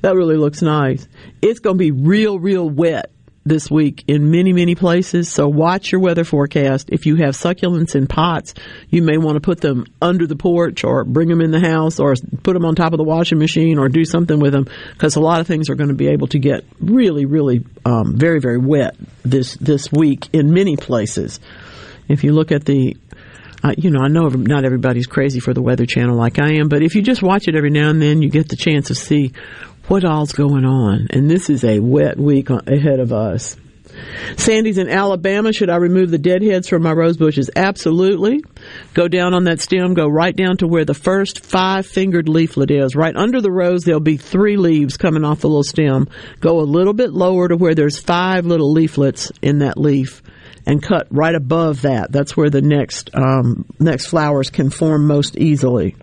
That 0.00 0.14
really 0.16 0.38
looks 0.38 0.62
nice. 0.62 1.06
It's 1.42 1.60
going 1.60 1.76
to 1.76 1.78
be 1.78 1.90
real, 1.90 2.38
real 2.38 2.70
wet 2.70 3.10
this 3.44 3.70
week 3.70 4.04
in 4.06 4.30
many, 4.30 4.52
many 4.52 4.74
places. 4.74 5.30
So 5.30 5.48
watch 5.48 5.90
your 5.90 6.00
weather 6.00 6.24
forecast. 6.24 6.90
If 6.92 7.06
you 7.06 7.16
have 7.16 7.34
succulents 7.34 7.94
in 7.94 8.06
pots, 8.06 8.54
you 8.88 9.02
may 9.02 9.16
want 9.18 9.36
to 9.36 9.40
put 9.40 9.60
them 9.60 9.86
under 10.00 10.26
the 10.26 10.36
porch 10.36 10.84
or 10.84 11.04
bring 11.04 11.28
them 11.28 11.40
in 11.40 11.50
the 11.50 11.60
house 11.60 11.98
or 11.98 12.14
put 12.42 12.54
them 12.54 12.64
on 12.64 12.74
top 12.74 12.92
of 12.92 12.98
the 12.98 13.04
washing 13.04 13.38
machine 13.38 13.78
or 13.78 13.88
do 13.88 14.04
something 14.04 14.38
with 14.38 14.52
them 14.52 14.68
because 14.92 15.16
a 15.16 15.20
lot 15.20 15.40
of 15.40 15.46
things 15.46 15.70
are 15.70 15.74
going 15.74 15.88
to 15.88 15.94
be 15.94 16.08
able 16.08 16.28
to 16.28 16.38
get 16.38 16.64
really, 16.80 17.24
really 17.24 17.64
um, 17.84 18.16
very, 18.16 18.40
very 18.40 18.58
wet 18.58 18.96
this 19.24 19.54
this 19.56 19.90
week 19.90 20.28
in 20.32 20.52
many 20.52 20.76
places. 20.76 21.40
If 22.08 22.24
you 22.24 22.32
look 22.32 22.52
at 22.52 22.64
the 22.64 22.96
uh, 23.64 23.74
you 23.78 23.90
know, 23.90 24.00
I 24.02 24.08
know 24.08 24.28
not 24.28 24.64
everybody's 24.64 25.06
crazy 25.06 25.38
for 25.38 25.54
the 25.54 25.62
Weather 25.62 25.86
Channel 25.86 26.16
like 26.16 26.40
I 26.40 26.54
am, 26.54 26.68
but 26.68 26.82
if 26.82 26.96
you 26.96 27.02
just 27.02 27.22
watch 27.22 27.46
it 27.46 27.54
every 27.54 27.70
now 27.70 27.90
and 27.90 28.02
then, 28.02 28.20
you 28.20 28.28
get 28.28 28.48
the 28.48 28.56
chance 28.56 28.88
to 28.88 28.94
see 28.96 29.32
what 29.92 30.06
all's 30.06 30.32
going 30.32 30.64
on. 30.64 31.06
And 31.10 31.30
this 31.30 31.50
is 31.50 31.64
a 31.64 31.78
wet 31.78 32.16
week 32.16 32.48
ahead 32.48 32.98
of 32.98 33.12
us. 33.12 33.58
Sandy's 34.38 34.78
in 34.78 34.88
Alabama. 34.88 35.52
Should 35.52 35.68
I 35.68 35.76
remove 35.76 36.10
the 36.10 36.16
deadheads 36.16 36.66
from 36.66 36.82
my 36.82 36.92
rose 36.92 37.18
bushes? 37.18 37.50
Absolutely. 37.54 38.42
Go 38.94 39.06
down 39.06 39.34
on 39.34 39.44
that 39.44 39.60
stem, 39.60 39.92
go 39.92 40.08
right 40.08 40.34
down 40.34 40.56
to 40.56 40.66
where 40.66 40.86
the 40.86 40.94
first 40.94 41.44
five 41.44 41.86
fingered 41.86 42.26
leaflet 42.26 42.70
is. 42.70 42.96
Right 42.96 43.14
under 43.14 43.42
the 43.42 43.50
rose, 43.50 43.84
there'll 43.84 44.00
be 44.00 44.16
three 44.16 44.56
leaves 44.56 44.96
coming 44.96 45.26
off 45.26 45.40
the 45.40 45.48
little 45.48 45.62
stem. 45.62 46.08
Go 46.40 46.60
a 46.60 46.62
little 46.62 46.94
bit 46.94 47.12
lower 47.12 47.48
to 47.48 47.56
where 47.58 47.74
there's 47.74 47.98
five 47.98 48.46
little 48.46 48.72
leaflets 48.72 49.30
in 49.42 49.58
that 49.58 49.76
leaf 49.76 50.22
and 50.64 50.82
cut 50.82 51.06
right 51.10 51.34
above 51.34 51.82
that. 51.82 52.10
That's 52.10 52.34
where 52.34 52.48
the 52.48 52.62
next 52.62 53.10
um, 53.12 53.66
next 53.78 54.06
flowers 54.06 54.48
can 54.48 54.70
form 54.70 55.06
most 55.06 55.36
easily. 55.36 55.96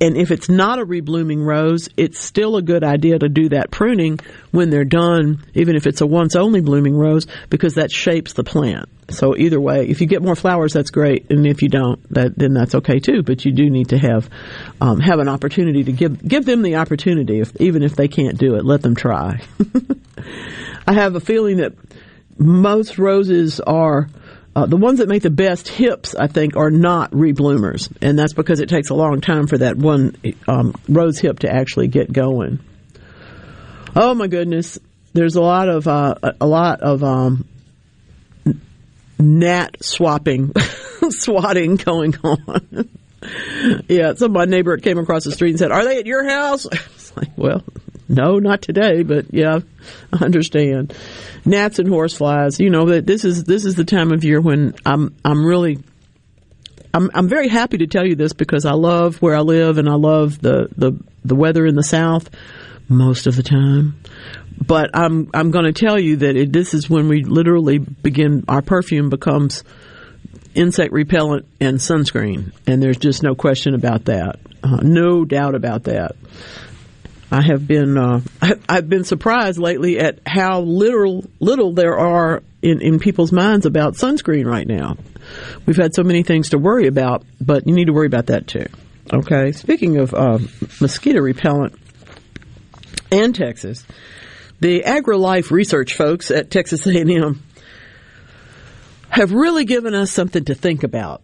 And 0.00 0.16
if 0.16 0.30
it's 0.30 0.48
not 0.48 0.78
a 0.78 0.86
reblooming 0.86 1.44
rose, 1.44 1.90
it's 1.96 2.18
still 2.18 2.56
a 2.56 2.62
good 2.62 2.82
idea 2.82 3.18
to 3.18 3.28
do 3.28 3.50
that 3.50 3.70
pruning 3.70 4.18
when 4.50 4.70
they're 4.70 4.84
done, 4.84 5.44
even 5.54 5.76
if 5.76 5.86
it's 5.86 6.00
a 6.00 6.06
once 6.06 6.34
only 6.34 6.62
blooming 6.62 6.96
rose, 6.96 7.26
because 7.50 7.74
that 7.74 7.90
shapes 7.90 8.32
the 8.32 8.42
plant. 8.42 8.88
So 9.10 9.36
either 9.36 9.60
way, 9.60 9.88
if 9.88 10.00
you 10.00 10.06
get 10.06 10.22
more 10.22 10.36
flowers, 10.36 10.72
that's 10.72 10.90
great, 10.90 11.30
and 11.30 11.46
if 11.46 11.62
you 11.62 11.68
don't, 11.68 12.00
that, 12.14 12.38
then 12.38 12.54
that's 12.54 12.74
okay 12.76 13.00
too. 13.00 13.22
But 13.22 13.44
you 13.44 13.52
do 13.52 13.68
need 13.68 13.90
to 13.90 13.98
have 13.98 14.30
um, 14.80 15.00
have 15.00 15.18
an 15.18 15.28
opportunity 15.28 15.84
to 15.84 15.92
give 15.92 16.26
give 16.26 16.46
them 16.46 16.62
the 16.62 16.76
opportunity, 16.76 17.40
if, 17.40 17.54
even 17.60 17.82
if 17.82 17.96
they 17.96 18.08
can't 18.08 18.38
do 18.38 18.54
it, 18.54 18.64
let 18.64 18.82
them 18.82 18.94
try. 18.94 19.42
I 20.86 20.92
have 20.92 21.14
a 21.16 21.20
feeling 21.20 21.58
that 21.58 21.74
most 22.38 22.98
roses 22.98 23.60
are 23.60 24.08
uh, 24.54 24.66
the 24.66 24.76
ones 24.76 24.98
that 24.98 25.08
make 25.08 25.22
the 25.22 25.30
best 25.30 25.68
hips, 25.68 26.14
I 26.14 26.26
think, 26.26 26.56
are 26.56 26.70
not 26.70 27.12
rebloomers, 27.12 27.90
and 28.02 28.18
that's 28.18 28.32
because 28.32 28.60
it 28.60 28.68
takes 28.68 28.90
a 28.90 28.94
long 28.94 29.20
time 29.20 29.46
for 29.46 29.58
that 29.58 29.76
one 29.76 30.16
um, 30.48 30.74
rose 30.88 31.18
hip 31.18 31.40
to 31.40 31.50
actually 31.52 31.88
get 31.88 32.12
going. 32.12 32.58
Oh 33.94 34.14
my 34.14 34.26
goodness, 34.26 34.78
there's 35.12 35.36
a 35.36 35.40
lot 35.40 35.68
of 35.68 35.86
uh, 35.86 36.14
a 36.40 36.46
lot 36.46 36.80
of 36.80 37.04
um, 37.04 37.46
gnat 39.18 39.84
swapping, 39.84 40.52
swatting 41.10 41.76
going 41.76 42.16
on. 42.24 42.88
yeah, 43.88 44.14
so 44.14 44.28
my 44.28 44.44
neighbor 44.44 44.76
came 44.78 44.98
across 44.98 45.24
the 45.24 45.32
street 45.32 45.50
and 45.50 45.58
said, 45.58 45.72
"Are 45.72 45.84
they 45.84 45.98
at 45.98 46.06
your 46.06 46.28
house?" 46.28 46.66
It's 47.00 47.16
like, 47.16 47.36
well, 47.36 47.64
no, 48.10 48.40
not 48.40 48.60
today, 48.60 49.04
but 49.04 49.32
yeah, 49.32 49.60
I 50.12 50.24
understand. 50.24 50.92
Gnats 51.44 51.78
and 51.78 51.88
horseflies. 51.88 52.58
You 52.58 52.68
know 52.68 52.86
that 52.86 53.06
this 53.06 53.24
is 53.24 53.44
this 53.44 53.64
is 53.64 53.76
the 53.76 53.84
time 53.84 54.12
of 54.12 54.24
year 54.24 54.40
when 54.40 54.74
I'm 54.84 55.14
I'm 55.24 55.46
really 55.46 55.78
I'm 56.92 57.08
I'm 57.14 57.28
very 57.28 57.48
happy 57.48 57.78
to 57.78 57.86
tell 57.86 58.04
you 58.04 58.16
this 58.16 58.32
because 58.32 58.64
I 58.64 58.72
love 58.72 59.22
where 59.22 59.36
I 59.36 59.40
live 59.40 59.78
and 59.78 59.88
I 59.88 59.94
love 59.94 60.40
the 60.40 60.68
the 60.76 60.98
the 61.24 61.36
weather 61.36 61.64
in 61.64 61.76
the 61.76 61.84
South 61.84 62.28
most 62.88 63.28
of 63.28 63.36
the 63.36 63.44
time. 63.44 64.00
But 64.60 64.90
I'm 64.92 65.30
I'm 65.32 65.52
going 65.52 65.66
to 65.66 65.72
tell 65.72 65.98
you 65.98 66.16
that 66.16 66.34
it, 66.34 66.52
this 66.52 66.74
is 66.74 66.90
when 66.90 67.08
we 67.08 67.22
literally 67.22 67.78
begin 67.78 68.44
our 68.48 68.60
perfume 68.60 69.08
becomes 69.08 69.62
insect 70.54 70.92
repellent 70.92 71.46
and 71.60 71.78
sunscreen, 71.78 72.52
and 72.66 72.82
there's 72.82 72.98
just 72.98 73.22
no 73.22 73.36
question 73.36 73.74
about 73.74 74.06
that. 74.06 74.40
Uh, 74.64 74.80
no 74.82 75.24
doubt 75.24 75.54
about 75.54 75.84
that. 75.84 76.16
I 77.30 77.42
have 77.42 77.66
been 77.66 77.96
uh, 77.96 78.20
I've 78.68 78.88
been 78.88 79.04
surprised 79.04 79.58
lately 79.58 79.98
at 79.98 80.20
how 80.26 80.60
little 80.60 81.24
little 81.38 81.72
there 81.72 81.98
are 81.98 82.42
in, 82.62 82.80
in 82.80 82.98
people's 82.98 83.32
minds 83.32 83.66
about 83.66 83.94
sunscreen 83.94 84.46
right 84.46 84.66
now. 84.66 84.96
We've 85.66 85.76
had 85.76 85.94
so 85.94 86.02
many 86.02 86.22
things 86.22 86.50
to 86.50 86.58
worry 86.58 86.86
about, 86.86 87.24
but 87.40 87.66
you 87.66 87.74
need 87.74 87.86
to 87.86 87.92
worry 87.92 88.06
about 88.06 88.26
that 88.26 88.46
too. 88.46 88.66
Okay. 89.12 89.52
Speaking 89.52 89.98
of 89.98 90.14
uh, 90.14 90.38
mosquito 90.80 91.20
repellent 91.20 91.74
and 93.10 93.34
Texas, 93.34 93.84
the 94.60 94.82
AgriLife 94.82 95.50
research 95.50 95.94
folks 95.94 96.30
at 96.30 96.50
Texas 96.50 96.86
A&M 96.86 97.42
have 99.08 99.32
really 99.32 99.64
given 99.64 99.94
us 99.94 100.10
something 100.10 100.44
to 100.44 100.54
think 100.54 100.84
about. 100.84 101.22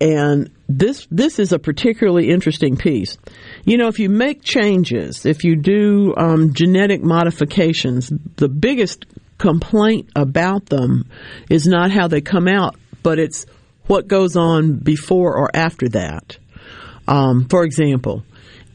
And 0.00 0.50
this 0.68 1.06
this 1.12 1.38
is 1.38 1.52
a 1.52 1.60
particularly 1.60 2.28
interesting 2.30 2.76
piece. 2.76 3.16
You 3.64 3.76
know, 3.76 3.86
if 3.86 3.98
you 3.98 4.08
make 4.08 4.42
changes, 4.42 5.24
if 5.24 5.44
you 5.44 5.56
do 5.56 6.14
um, 6.16 6.52
genetic 6.52 7.02
modifications, 7.02 8.12
the 8.36 8.48
biggest 8.48 9.06
complaint 9.38 10.10
about 10.16 10.66
them 10.66 11.08
is 11.48 11.66
not 11.66 11.90
how 11.90 12.08
they 12.08 12.20
come 12.20 12.48
out, 12.48 12.76
but 13.02 13.18
it's 13.18 13.46
what 13.86 14.08
goes 14.08 14.36
on 14.36 14.78
before 14.78 15.36
or 15.36 15.50
after 15.54 15.88
that. 15.90 16.38
Um, 17.06 17.46
for 17.48 17.64
example, 17.64 18.24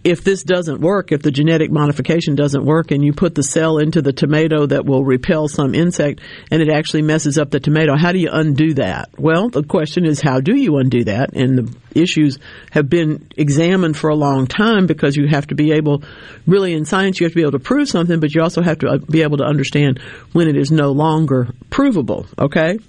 if 0.07 0.23
this 0.23 0.41
doesn't 0.41 0.79
work, 0.79 1.11
if 1.11 1.21
the 1.21 1.31
genetic 1.31 1.69
modification 1.69 2.33
doesn't 2.33 2.63
work 2.63 2.91
and 2.91 3.03
you 3.03 3.11
put 3.11 3.35
the 3.35 3.43
cell 3.43 3.77
into 3.77 4.01
the 4.01 4.13
tomato 4.13 4.65
that 4.65 4.85
will 4.85 5.03
repel 5.03 5.49
some 5.49 5.75
insect 5.75 6.21
and 6.49 6.61
it 6.61 6.69
actually 6.69 7.01
messes 7.01 7.37
up 7.37 7.51
the 7.51 7.59
tomato, 7.59 7.97
how 7.97 8.13
do 8.13 8.17
you 8.17 8.29
undo 8.31 8.73
that? 8.75 9.09
Well, 9.17 9.49
the 9.49 9.63
question 9.63 10.05
is 10.05 10.21
how 10.21 10.39
do 10.39 10.55
you 10.55 10.77
undo 10.77 11.03
that? 11.03 11.33
And 11.33 11.57
the 11.57 12.01
issues 12.01 12.39
have 12.71 12.89
been 12.89 13.27
examined 13.35 13.97
for 13.97 14.09
a 14.09 14.15
long 14.15 14.47
time 14.47 14.87
because 14.87 15.17
you 15.17 15.27
have 15.27 15.47
to 15.47 15.55
be 15.55 15.73
able, 15.73 16.03
really 16.45 16.71
in 16.71 16.85
science, 16.85 17.19
you 17.19 17.25
have 17.25 17.33
to 17.33 17.37
be 17.37 17.41
able 17.41 17.51
to 17.51 17.59
prove 17.59 17.89
something, 17.89 18.21
but 18.21 18.33
you 18.33 18.41
also 18.41 18.61
have 18.61 18.79
to 18.79 18.87
uh, 18.87 18.97
be 18.99 19.23
able 19.23 19.39
to 19.39 19.43
understand 19.43 19.99
when 20.31 20.47
it 20.47 20.55
is 20.55 20.71
no 20.71 20.91
longer 20.91 21.49
provable, 21.69 22.25
okay? 22.39 22.79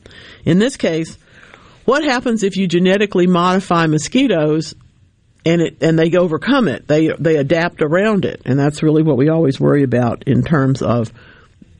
In 0.45 0.61
this 0.61 0.77
case, 0.77 1.19
what 1.85 2.05
happens 2.05 2.45
if 2.45 2.57
you 2.57 2.69
genetically 2.69 3.27
modify 3.27 3.89
mosquitoes 3.89 4.77
and 5.49 5.63
it 5.63 5.79
and 5.81 5.99
they 5.99 6.17
overcome 6.17 6.69
it. 6.69 6.87
They 6.87 7.09
they 7.19 7.37
adapt 7.37 7.83
around 7.83 8.25
it, 8.25 8.43
and 8.45 8.59
that's 8.59 8.83
really 8.83 9.03
what 9.03 9.17
we 9.17 9.29
always 9.29 9.59
worry 9.59 9.83
about 9.83 10.25
in 10.27 10.45
terms 10.45 10.83
of 10.83 11.13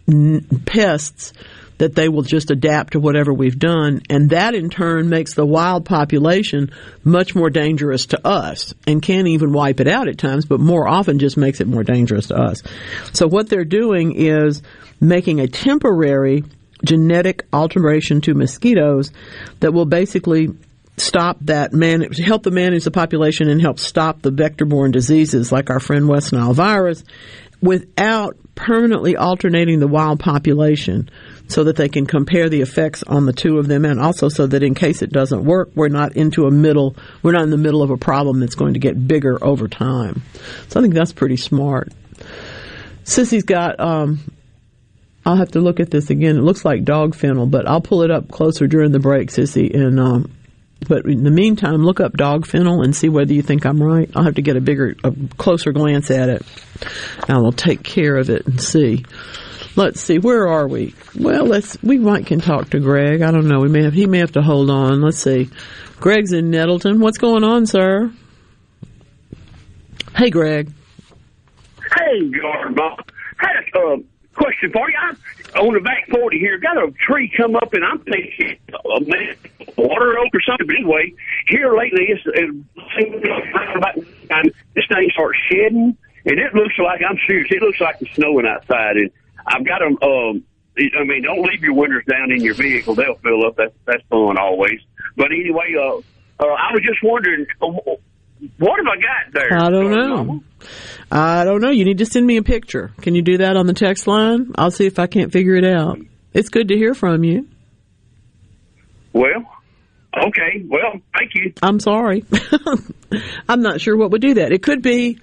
n- 0.09 0.47
pests. 0.67 1.33
That 1.79 1.95
they 1.95 2.09
will 2.09 2.23
just 2.23 2.51
adapt 2.51 2.95
to 2.95 2.99
whatever 2.99 3.33
we've 3.33 3.57
done, 3.57 4.03
and 4.11 4.31
that 4.31 4.57
in 4.57 4.69
turn 4.69 5.09
makes 5.09 5.35
the 5.35 5.47
wild 5.47 5.85
population 5.85 6.73
much 7.05 7.37
more 7.37 7.51
dangerous 7.51 8.07
to 8.07 8.27
us, 8.27 8.75
and 8.89 9.01
can 9.01 9.29
even 9.29 9.53
wipe 9.53 9.79
it 9.79 9.87
out 9.87 10.09
at 10.09 10.19
times, 10.19 10.45
but 10.45 10.59
more 10.59 10.89
often 10.89 11.21
just 11.21 11.37
makes 11.37 11.61
it 11.61 11.69
more 11.69 11.85
dangerous 11.85 12.27
to 12.29 12.35
us. 12.35 12.65
So 13.13 13.29
what 13.29 13.49
they're 13.49 13.65
doing 13.65 14.17
is 14.17 14.61
making 15.01 15.39
a 15.39 15.47
temporary 15.47 16.43
genetic 16.85 17.47
alteration 17.53 18.23
to 18.23 18.35
mosquitoes 18.35 19.13
that 19.61 19.73
will 19.73 19.87
basically 19.87 20.49
stop 21.01 21.37
that 21.43 21.73
man 21.73 22.03
help 22.13 22.43
the 22.43 22.51
manage 22.51 22.85
the 22.85 22.91
population 22.91 23.49
and 23.49 23.61
help 23.61 23.79
stop 23.79 24.23
the 24.23 24.31
vector-borne 24.31 24.91
diseases 24.91 25.53
like 25.53 25.71
our 25.71 25.81
friend 25.81 26.09
West 26.09 26.33
Nile 26.33 26.55
virus 26.55 27.05
without 27.61 28.37
permanently 28.55 29.17
alternating 29.17 29.79
the 29.79 29.87
wild 29.87 30.19
population 30.19 31.09
so 31.47 31.65
that 31.65 31.77
they 31.77 31.89
can 31.89 32.07
compare 32.07 32.49
the 32.49 32.61
effects 32.61 33.03
on 33.05 33.25
the 33.25 33.33
two 33.33 33.59
of 33.59 33.69
them 33.69 33.85
and 33.85 34.01
also 34.01 34.29
so 34.29 34.47
that 34.47 34.63
in 34.63 34.75
case 34.75 35.01
it 35.01 35.13
doesn't 35.13 35.45
work 35.45 35.71
we're 35.75 35.89
not 35.89 36.17
into 36.17 36.45
a 36.45 36.51
middle 36.51 36.97
we're 37.23 37.33
not 37.33 37.43
in 37.43 37.51
the 37.51 37.57
middle 37.57 37.83
of 37.83 37.91
a 37.91 37.97
problem 37.97 38.41
that's 38.41 38.57
going 38.57 38.75
to 38.75 38.81
get 38.81 39.07
bigger 39.07 39.43
over 39.45 39.69
time 39.69 40.23
so 40.69 40.81
i 40.81 40.83
think 40.83 40.93
that's 40.93 41.13
pretty 41.13 41.37
smart 41.37 41.93
sissy's 43.05 43.45
got 43.45 43.79
um, 43.79 44.19
I'll 45.25 45.37
have 45.37 45.51
to 45.53 45.61
look 45.61 45.79
at 45.79 45.91
this 45.91 46.09
again. 46.09 46.39
It 46.39 46.43
looks 46.43 46.65
like 46.65 46.85
dog 46.85 47.15
fennel, 47.15 47.45
but 47.45 47.69
I'll 47.69 47.83
pull 47.83 48.03
it 48.03 48.11
up 48.11 48.31
closer 48.31 48.67
during 48.67 48.93
the 48.93 48.99
break, 48.99 49.29
Sissy, 49.29 49.75
and 49.75 50.01
um, 50.01 50.33
but 50.87 51.07
in 51.07 51.25
the 51.25 51.31
meantime, 51.31 51.85
look 51.85 52.01
up 52.01 52.13
dog 52.13 52.47
fennel 52.47 52.83
and 52.83 52.95
see 52.95 53.09
whether 53.09 53.33
you 53.33 53.43
think 53.43 53.67
I'm 53.67 53.83
right. 53.83 54.11
I'll 54.15 54.25
have 54.25 54.37
to 54.37 54.43
get 54.43 54.57
a 54.57 54.61
bigger, 54.61 54.95
a 55.03 55.13
closer 55.37 55.73
glance 55.73 56.11
at 56.11 56.29
it. 56.29 56.43
I 57.29 57.39
will 57.39 57.53
take 57.53 57.83
care 57.83 58.17
of 58.17 58.31
it 58.31 58.47
and 58.47 58.61
see. 58.61 59.05
Let's 59.77 60.01
see, 60.01 60.19
where 60.19 60.49
are 60.49 60.67
we? 60.67 60.95
Well, 61.15 61.45
let's, 61.45 61.81
we 61.83 61.99
might 61.99 62.27
can 62.27 62.41
talk 62.41 62.71
to 62.71 62.81
Greg. 62.81 63.23
I 63.23 63.31
don't 63.31 63.47
know. 63.47 63.61
We 63.61 63.69
may 63.69 63.85
have, 63.85 63.93
he 63.93 64.07
may 64.07 64.19
have 64.19 64.33
to 64.33 64.43
hold 64.43 64.71
on. 64.71 65.01
Let's 65.01 65.19
see. 65.19 65.51
Greg's 66.01 66.33
in 66.33 66.51
Nettleton. 66.51 67.01
What's 67.01 67.19
going 67.19 67.45
on, 67.45 67.67
sir? 67.67 68.13
Hey, 70.17 70.31
Greg. 70.31 70.73
Hey, 71.95 72.21
Garba. 72.31 72.99
Had 73.37 73.51
a 73.75 73.79
uh, 73.79 73.97
question 74.35 74.73
for 74.73 74.91
you. 74.91 74.97
I'm 75.01 75.17
on 75.57 75.75
the 75.75 75.81
back 75.81 76.09
40 76.11 76.39
here. 76.39 76.59
Got 76.59 76.77
a 76.77 76.91
tree 77.07 77.33
come 77.37 77.57
up, 77.57 77.73
and 77.73 77.85
I'm 77.85 77.99
thinking, 78.01 78.59
uh, 78.73 79.01
man, 79.01 79.37
water 79.77 80.19
oak 80.19 80.35
or 80.35 80.41
something. 80.43 80.67
But 80.67 80.77
anyway, 80.77 81.13
here 81.47 81.77
lately, 81.77 82.09
it's, 82.09 82.23
it's 82.27 82.55
this 84.75 84.85
thing 84.93 85.11
starts 85.13 85.39
shedding, 85.51 85.97
and 86.27 86.39
it 86.39 86.55
looks 86.55 86.79
like 86.79 87.01
I'm 87.09 87.19
serious. 87.27 87.51
It 87.51 87.63
looks 87.63 87.81
like 87.81 87.97
it's 88.01 88.15
snowing 88.15 88.47
outside, 88.47 88.97
and 88.97 89.11
I've 89.47 89.65
got 89.65 89.81
them. 89.81 89.99
Um, 90.03 90.45
I 90.79 91.05
mean, 91.05 91.23
don't 91.23 91.43
leave 91.43 91.63
your 91.63 91.75
windows 91.75 92.05
down 92.09 92.31
in 92.31 92.43
your 92.43 92.55
vehicle; 92.55 92.95
they'll 92.95 93.17
fill 93.17 93.47
up. 93.47 93.57
That's 93.57 93.75
that's 93.85 94.03
fun 94.11 94.39
always. 94.39 94.81
But 95.17 95.33
anyway, 95.33 95.75
uh, 95.77 95.99
uh, 96.41 96.47
I 96.47 96.73
was 96.73 96.83
just 96.83 97.03
wondering, 97.03 97.47
uh, 97.61 97.73
what 98.59 98.79
have 98.79 98.87
I 98.87 99.01
got 99.01 99.33
there? 99.33 99.59
I 99.59 99.71
don't 99.71 99.91
know. 99.91 100.43
I 101.11 101.45
don't 101.45 101.61
know. 101.61 101.71
You 101.71 101.85
need 101.85 101.99
to 101.99 102.07
send 102.07 102.27
me 102.27 102.37
a 102.37 102.43
picture. 102.43 102.93
Can 103.01 103.15
you 103.15 103.23
do 103.23 103.39
that 103.39 103.57
on 103.57 103.67
the 103.67 103.73
text 103.73 104.07
line? 104.07 104.53
I'll 104.57 104.71
see 104.71 104.87
if 104.87 104.99
I 104.99 105.07
can't 105.07 105.33
figure 105.33 105.55
it 105.55 105.65
out. 105.65 105.99
It's 106.33 106.49
good 106.49 106.69
to 106.69 106.77
hear 106.77 106.95
from 106.95 107.25
you. 107.25 107.49
Well, 109.13 109.51
okay. 110.17 110.65
Well, 110.67 111.01
thank 111.17 111.35
you. 111.35 111.53
I'm 111.63 111.81
sorry. 111.81 112.25
I'm 113.49 113.63
not 113.63 113.81
sure 113.81 113.97
what 113.97 114.11
would 114.11 114.21
do 114.21 114.35
that. 114.35 114.53
It 114.53 114.63
could 114.63 114.83
be 114.83 115.19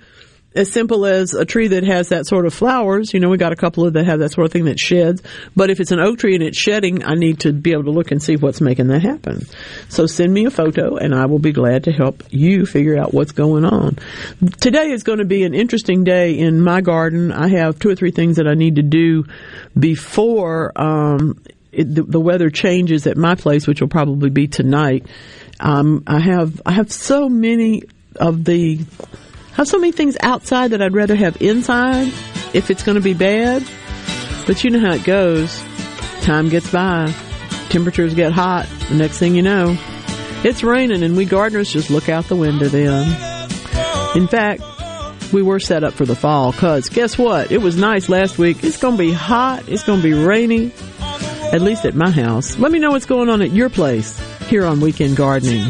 as 0.55 0.71
simple 0.71 1.05
as 1.05 1.33
a 1.33 1.45
tree 1.45 1.67
that 1.67 1.83
has 1.83 2.09
that 2.09 2.25
sort 2.25 2.45
of 2.45 2.53
flowers. 2.53 3.13
You 3.13 3.19
know, 3.19 3.29
we 3.29 3.37
got 3.37 3.51
a 3.51 3.57
couple 3.57 3.85
of 3.85 3.93
that 3.93 4.05
have 4.05 4.19
that 4.19 4.31
sort 4.31 4.45
of 4.45 4.53
thing 4.53 4.65
that 4.65 4.79
sheds. 4.79 5.21
But 5.55 5.69
if 5.69 5.79
it's 5.79 5.91
an 5.91 5.99
oak 5.99 6.19
tree 6.19 6.33
and 6.33 6.43
it's 6.43 6.57
shedding, 6.57 7.03
I 7.03 7.15
need 7.15 7.41
to 7.41 7.51
be 7.51 7.73
able 7.73 7.83
to 7.83 7.91
look 7.91 8.11
and 8.11 8.23
see 8.23 8.37
what's 8.37 8.61
making 8.61 8.87
that 8.87 9.01
happen. 9.01 9.45
So 9.89 10.05
send 10.05 10.33
me 10.33 10.45
a 10.45 10.49
photo 10.49 10.95
and 10.95 11.13
I 11.13 11.25
will 11.25 11.39
be 11.39 11.51
glad 11.51 11.83
to 11.85 11.91
help 11.91 12.23
you 12.29 12.65
figure 12.65 12.97
out 12.97 13.13
what's 13.13 13.33
going 13.33 13.65
on. 13.65 13.97
Today 14.61 14.91
is 14.91 15.03
going 15.03 15.19
to 15.19 15.25
be 15.25 15.43
an 15.43 15.53
interesting 15.53 16.03
day 16.03 16.39
in 16.39 16.61
my 16.61 16.81
garden. 16.81 17.31
I 17.31 17.49
have 17.49 17.77
two 17.77 17.89
or 17.89 17.95
three 17.95 18.11
things 18.11 18.37
that 18.37 18.47
I 18.47 18.53
need 18.53 18.75
to 18.77 18.83
do 18.83 19.25
before, 19.77 20.71
um, 20.75 21.41
it, 21.73 21.93
the, 21.93 22.03
the, 22.03 22.19
weather 22.21 22.49
changes 22.49 23.05
at 23.05 23.17
my 23.17 23.35
place, 23.35 23.67
which 23.67 23.81
will 23.81 23.89
probably 23.89 24.29
be 24.29 24.47
tonight. 24.47 25.05
Um, 25.59 26.03
I 26.07 26.19
have 26.19 26.61
I 26.65 26.71
have 26.71 26.89
so 26.89 27.27
many 27.27 27.83
of 28.15 28.45
the 28.45 28.79
have 29.55 29.67
so 29.67 29.77
many 29.77 29.91
things 29.91 30.17
outside 30.21 30.71
that 30.71 30.81
I'd 30.81 30.93
rather 30.93 31.15
have 31.15 31.41
inside 31.41 32.07
if 32.53 32.69
it's 32.69 32.83
going 32.83 32.95
to 32.95 33.01
be 33.01 33.13
bad. 33.13 33.65
But 34.45 34.63
you 34.63 34.69
know 34.69 34.79
how 34.79 34.93
it 34.93 35.03
goes. 35.03 35.63
Time 36.21 36.49
gets 36.49 36.71
by. 36.71 37.13
Temperatures 37.69 38.13
get 38.13 38.31
hot. 38.31 38.67
The 38.89 38.95
next 38.95 39.17
thing 39.17 39.35
you 39.35 39.41
know, 39.41 39.77
it's 40.43 40.63
raining 40.63 41.03
and 41.03 41.17
we 41.17 41.25
gardeners 41.25 41.71
just 41.71 41.89
look 41.89 42.09
out 42.09 42.25
the 42.25 42.35
window 42.35 42.67
then. 42.67 43.07
In 44.15 44.27
fact, 44.27 44.61
we 45.33 45.41
were 45.41 45.59
set 45.59 45.83
up 45.83 45.93
for 45.93 46.05
the 46.05 46.15
fall 46.15 46.51
because 46.51 46.89
guess 46.89 47.17
what? 47.17 47.51
It 47.51 47.57
was 47.57 47.75
nice 47.75 48.09
last 48.09 48.37
week. 48.37 48.63
It's 48.63 48.77
going 48.77 48.95
to 48.95 48.97
be 48.97 49.11
hot. 49.11 49.67
It's 49.67 49.83
going 49.83 50.01
to 50.01 50.03
be 50.03 50.13
rainy. 50.13 50.71
At 51.51 51.61
least 51.61 51.85
at 51.85 51.95
my 51.95 52.09
house. 52.09 52.57
Let 52.57 52.71
me 52.71 52.79
know 52.79 52.91
what's 52.91 53.05
going 53.05 53.29
on 53.29 53.41
at 53.41 53.51
your 53.51 53.69
place 53.69 54.19
here 54.47 54.65
on 54.65 54.81
Weekend 54.81 55.15
Gardening. 55.15 55.69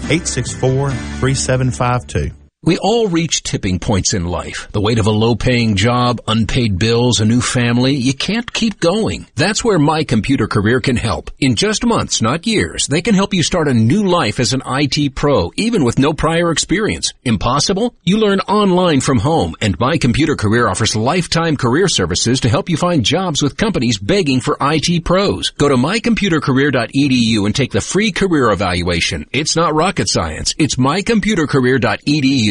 864 0.11 0.91
3752. 1.21 2.40
We 2.63 2.77
all 2.77 3.07
reach 3.07 3.41
tipping 3.41 3.79
points 3.79 4.13
in 4.13 4.25
life. 4.25 4.67
The 4.71 4.81
weight 4.81 4.99
of 4.99 5.07
a 5.07 5.09
low 5.09 5.33
paying 5.33 5.75
job, 5.75 6.21
unpaid 6.27 6.77
bills, 6.77 7.19
a 7.19 7.25
new 7.25 7.41
family. 7.41 7.95
You 7.95 8.13
can't 8.13 8.53
keep 8.53 8.79
going. 8.79 9.25
That's 9.33 9.63
where 9.63 9.79
My 9.79 10.03
Computer 10.03 10.45
Career 10.45 10.79
can 10.79 10.95
help. 10.95 11.31
In 11.39 11.55
just 11.55 11.83
months, 11.83 12.21
not 12.21 12.45
years, 12.45 12.85
they 12.85 13.01
can 13.01 13.15
help 13.15 13.33
you 13.33 13.41
start 13.41 13.67
a 13.67 13.73
new 13.73 14.03
life 14.07 14.39
as 14.39 14.53
an 14.53 14.61
IT 14.63 15.15
pro, 15.15 15.51
even 15.55 15.83
with 15.83 15.97
no 15.97 16.13
prior 16.13 16.51
experience. 16.51 17.15
Impossible? 17.23 17.95
You 18.03 18.19
learn 18.19 18.41
online 18.41 19.01
from 19.01 19.17
home, 19.17 19.55
and 19.59 19.79
My 19.79 19.97
Computer 19.97 20.35
Career 20.35 20.67
offers 20.67 20.95
lifetime 20.95 21.57
career 21.57 21.87
services 21.87 22.41
to 22.41 22.49
help 22.49 22.69
you 22.69 22.77
find 22.77 23.03
jobs 23.03 23.41
with 23.41 23.57
companies 23.57 23.97
begging 23.97 24.39
for 24.39 24.55
IT 24.61 25.03
pros. 25.03 25.49
Go 25.49 25.67
to 25.67 25.77
mycomputercareer.edu 25.77 27.43
and 27.43 27.55
take 27.55 27.71
the 27.71 27.81
free 27.81 28.11
career 28.11 28.51
evaluation. 28.51 29.25
It's 29.33 29.55
not 29.55 29.73
rocket 29.73 30.07
science. 30.09 30.53
It's 30.59 30.75
mycomputercareer.edu. 30.75 32.50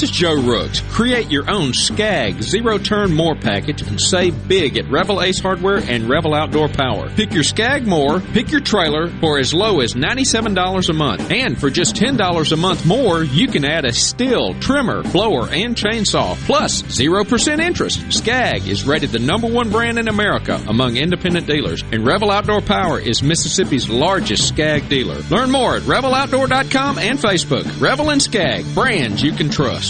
This 0.00 0.12
is 0.12 0.16
Joe 0.16 0.40
Rooks. 0.40 0.80
Create 0.92 1.30
your 1.30 1.50
own 1.50 1.74
Scag 1.74 2.40
zero 2.40 2.78
turn 2.78 3.12
more 3.12 3.34
package 3.34 3.82
and 3.82 4.00
save 4.00 4.48
big 4.48 4.78
at 4.78 4.90
Revell 4.90 5.20
Ace 5.20 5.40
Hardware 5.40 5.76
and 5.76 6.08
Revell 6.08 6.32
Outdoor 6.32 6.68
Power. 6.68 7.10
Pick 7.10 7.34
your 7.34 7.42
Scag 7.42 7.86
more, 7.86 8.18
pick 8.18 8.50
your 8.50 8.62
trailer 8.62 9.10
for 9.20 9.38
as 9.38 9.52
low 9.52 9.80
as 9.80 9.92
$97 9.92 10.88
a 10.88 10.92
month. 10.94 11.30
And 11.30 11.60
for 11.60 11.68
just 11.68 11.96
$10 11.96 12.50
a 12.52 12.56
month 12.56 12.86
more, 12.86 13.22
you 13.22 13.46
can 13.46 13.62
add 13.66 13.84
a 13.84 13.90
Stihl, 13.90 14.58
trimmer, 14.62 15.02
blower, 15.02 15.50
and 15.50 15.76
chainsaw. 15.76 16.34
Plus 16.46 16.80
0% 16.80 17.60
interest. 17.60 18.10
Scag 18.10 18.66
is 18.66 18.84
rated 18.84 19.10
the 19.10 19.18
number 19.18 19.48
one 19.48 19.68
brand 19.68 19.98
in 19.98 20.08
America 20.08 20.64
among 20.66 20.96
independent 20.96 21.46
dealers. 21.46 21.82
And 21.92 22.06
Revell 22.06 22.30
Outdoor 22.30 22.62
Power 22.62 22.98
is 22.98 23.22
Mississippi's 23.22 23.90
largest 23.90 24.48
Scag 24.48 24.88
dealer. 24.88 25.18
Learn 25.28 25.50
more 25.50 25.76
at 25.76 25.82
RevellOutdoor.com 25.82 26.98
and 26.98 27.18
Facebook. 27.18 27.66
Revell 27.78 28.08
and 28.08 28.22
Scag, 28.22 28.64
brands 28.74 29.22
you 29.22 29.32
can 29.32 29.50
trust. 29.50 29.89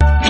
you. 0.00 0.21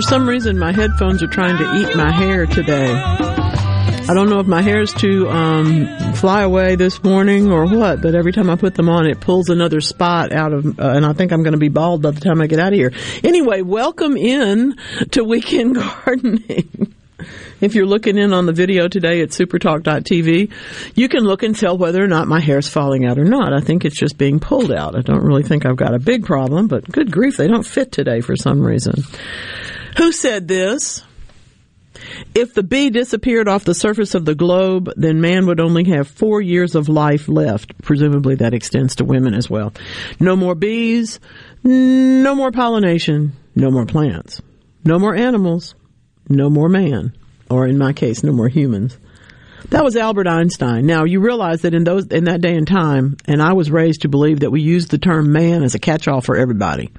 For 0.00 0.08
some 0.08 0.26
reason, 0.26 0.58
my 0.58 0.72
headphones 0.72 1.22
are 1.22 1.26
trying 1.26 1.58
to 1.58 1.74
eat 1.74 1.94
my 1.94 2.10
hair 2.10 2.46
today. 2.46 2.90
I 2.90 4.14
don't 4.14 4.30
know 4.30 4.40
if 4.40 4.46
my 4.46 4.62
hair's 4.62 4.94
to 4.94 5.28
um, 5.28 6.14
fly 6.14 6.40
away 6.40 6.74
this 6.76 7.04
morning 7.04 7.52
or 7.52 7.66
what, 7.66 8.00
but 8.00 8.14
every 8.14 8.32
time 8.32 8.48
I 8.48 8.56
put 8.56 8.76
them 8.76 8.88
on, 8.88 9.06
it 9.06 9.20
pulls 9.20 9.50
another 9.50 9.82
spot 9.82 10.32
out 10.32 10.54
of, 10.54 10.80
uh, 10.80 10.92
and 10.92 11.04
I 11.04 11.12
think 11.12 11.32
I'm 11.32 11.42
going 11.42 11.52
to 11.52 11.58
be 11.58 11.68
bald 11.68 12.00
by 12.00 12.12
the 12.12 12.20
time 12.20 12.40
I 12.40 12.46
get 12.46 12.58
out 12.58 12.72
of 12.72 12.78
here. 12.78 12.94
Anyway, 13.22 13.60
welcome 13.60 14.16
in 14.16 14.78
to 15.10 15.22
Weekend 15.22 15.74
Gardening. 16.06 16.94
If 17.60 17.74
you're 17.74 17.84
looking 17.84 18.16
in 18.16 18.32
on 18.32 18.46
the 18.46 18.54
video 18.54 18.88
today 18.88 19.20
at 19.20 19.28
supertalk.tv, 19.28 20.50
you 20.94 21.08
can 21.10 21.24
look 21.24 21.42
and 21.42 21.54
tell 21.54 21.76
whether 21.76 22.02
or 22.02 22.08
not 22.08 22.26
my 22.26 22.40
hair's 22.40 22.70
falling 22.70 23.04
out 23.04 23.18
or 23.18 23.24
not. 23.24 23.52
I 23.52 23.60
think 23.60 23.84
it's 23.84 24.00
just 24.00 24.16
being 24.16 24.40
pulled 24.40 24.72
out. 24.72 24.96
I 24.96 25.02
don't 25.02 25.22
really 25.22 25.42
think 25.42 25.66
I've 25.66 25.76
got 25.76 25.92
a 25.92 25.98
big 25.98 26.24
problem, 26.24 26.68
but 26.68 26.90
good 26.90 27.12
grief, 27.12 27.36
they 27.36 27.48
don't 27.48 27.66
fit 27.66 27.92
today 27.92 28.22
for 28.22 28.34
some 28.34 28.62
reason. 28.62 29.04
Who 29.96 30.12
said 30.12 30.48
this? 30.48 31.02
If 32.34 32.54
the 32.54 32.62
bee 32.62 32.90
disappeared 32.90 33.48
off 33.48 33.64
the 33.64 33.74
surface 33.74 34.14
of 34.14 34.24
the 34.24 34.34
globe, 34.34 34.90
then 34.96 35.20
man 35.20 35.46
would 35.46 35.60
only 35.60 35.84
have 35.90 36.08
four 36.08 36.40
years 36.40 36.74
of 36.74 36.88
life 36.88 37.28
left. 37.28 37.82
Presumably 37.82 38.36
that 38.36 38.54
extends 38.54 38.96
to 38.96 39.04
women 39.04 39.34
as 39.34 39.50
well. 39.50 39.72
No 40.18 40.36
more 40.36 40.54
bees, 40.54 41.20
no 41.62 42.34
more 42.34 42.52
pollination, 42.52 43.32
no 43.54 43.70
more 43.70 43.86
plants, 43.86 44.40
no 44.84 44.98
more 44.98 45.14
animals, 45.14 45.74
no 46.28 46.48
more 46.48 46.68
man, 46.68 47.12
or 47.50 47.66
in 47.66 47.76
my 47.76 47.92
case, 47.92 48.22
no 48.22 48.32
more 48.32 48.48
humans. 48.48 48.96
That 49.68 49.84
was 49.84 49.96
Albert 49.96 50.26
Einstein. 50.26 50.86
Now 50.86 51.04
you 51.04 51.20
realize 51.20 51.62
that 51.62 51.74
in 51.74 51.84
those 51.84 52.06
in 52.06 52.24
that 52.24 52.40
day 52.40 52.56
and 52.56 52.66
time, 52.66 53.16
and 53.26 53.42
I 53.42 53.52
was 53.52 53.70
raised 53.70 54.02
to 54.02 54.08
believe 54.08 54.40
that 54.40 54.50
we 54.50 54.62
used 54.62 54.90
the 54.90 54.98
term 54.98 55.32
man 55.32 55.62
as 55.62 55.74
a 55.74 55.78
catch-all 55.78 56.22
for 56.22 56.36
everybody. 56.36 56.90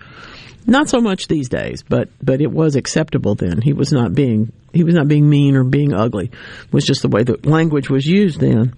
Not 0.67 0.89
so 0.89 1.01
much 1.01 1.27
these 1.27 1.49
days, 1.49 1.83
but 1.83 2.09
but 2.21 2.41
it 2.41 2.51
was 2.51 2.75
acceptable 2.75 3.35
then. 3.35 3.61
He 3.61 3.73
was 3.73 3.91
not 3.91 4.13
being 4.13 4.51
he 4.73 4.83
was 4.83 4.95
not 4.95 5.07
being 5.07 5.29
mean 5.29 5.55
or 5.55 5.63
being 5.63 5.93
ugly. 5.93 6.25
It 6.25 6.73
was 6.73 6.85
just 6.85 7.01
the 7.01 7.09
way 7.09 7.23
the 7.23 7.39
language 7.43 7.89
was 7.89 8.05
used 8.05 8.39
then. 8.39 8.73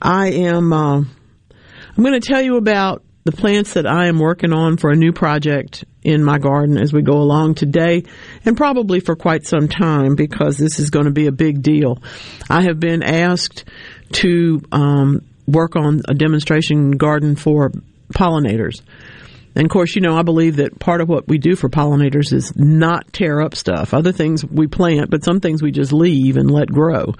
I 0.00 0.30
am 0.30 0.72
uh, 0.72 0.98
I'm 0.98 2.02
going 2.02 2.20
to 2.20 2.26
tell 2.26 2.42
you 2.42 2.56
about 2.56 3.02
the 3.24 3.32
plants 3.32 3.74
that 3.74 3.86
I 3.86 4.06
am 4.06 4.18
working 4.18 4.52
on 4.52 4.76
for 4.76 4.90
a 4.90 4.96
new 4.96 5.12
project 5.12 5.84
in 6.02 6.22
my 6.22 6.38
garden 6.38 6.76
as 6.76 6.92
we 6.92 7.00
go 7.00 7.14
along 7.14 7.54
today 7.54 8.04
and 8.44 8.56
probably 8.56 9.00
for 9.00 9.16
quite 9.16 9.46
some 9.46 9.66
time 9.66 10.14
because 10.14 10.58
this 10.58 10.78
is 10.78 10.90
going 10.90 11.06
to 11.06 11.10
be 11.10 11.26
a 11.26 11.32
big 11.32 11.62
deal. 11.62 12.02
I 12.50 12.62
have 12.62 12.78
been 12.78 13.02
asked 13.02 13.64
to 14.12 14.60
um, 14.70 15.24
work 15.46 15.74
on 15.74 16.02
a 16.06 16.14
demonstration 16.14 16.92
garden 16.92 17.34
for 17.36 17.72
pollinators. 18.12 18.82
And 19.54 19.64
of 19.64 19.70
course, 19.70 19.94
you 19.94 20.00
know, 20.00 20.16
I 20.16 20.22
believe 20.22 20.56
that 20.56 20.78
part 20.78 21.00
of 21.00 21.08
what 21.08 21.28
we 21.28 21.38
do 21.38 21.54
for 21.56 21.68
pollinators 21.68 22.32
is 22.32 22.54
not 22.56 23.12
tear 23.12 23.40
up 23.40 23.54
stuff. 23.54 23.94
Other 23.94 24.12
things 24.12 24.44
we 24.44 24.66
plant, 24.66 25.10
but 25.10 25.24
some 25.24 25.40
things 25.40 25.62
we 25.62 25.70
just 25.70 25.92
leave 25.92 26.36
and 26.36 26.50
let 26.50 26.68
grow. 26.68 27.14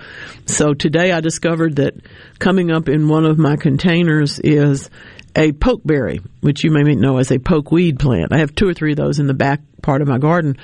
So 0.47 0.75
today 0.75 1.13
I 1.13 1.21
discovered 1.21 1.77
that 1.77 1.95
coming 2.39 2.71
up 2.71 2.89
in 2.89 3.09
one 3.09 3.25
of 3.25 3.39
my 3.39 3.57
containers 3.57 4.41
is 4.41 4.91
a 5.37 5.53
pokeberry, 5.53 6.25
which 6.41 6.65
you 6.65 6.71
may 6.71 6.83
know 6.95 7.19
as 7.19 7.31
a 7.31 7.39
pokeweed 7.39 7.99
plant. 7.99 8.33
I 8.33 8.39
have 8.39 8.55
two 8.55 8.69
or 8.69 8.75
three 8.75 8.93
of 8.93 8.99
those 8.99 9.19
in 9.19 9.27
the 9.27 9.35
back 9.35 9.61
part 9.83 10.03
of 10.03 10.09
my 10.09 10.19
garden, 10.19 10.57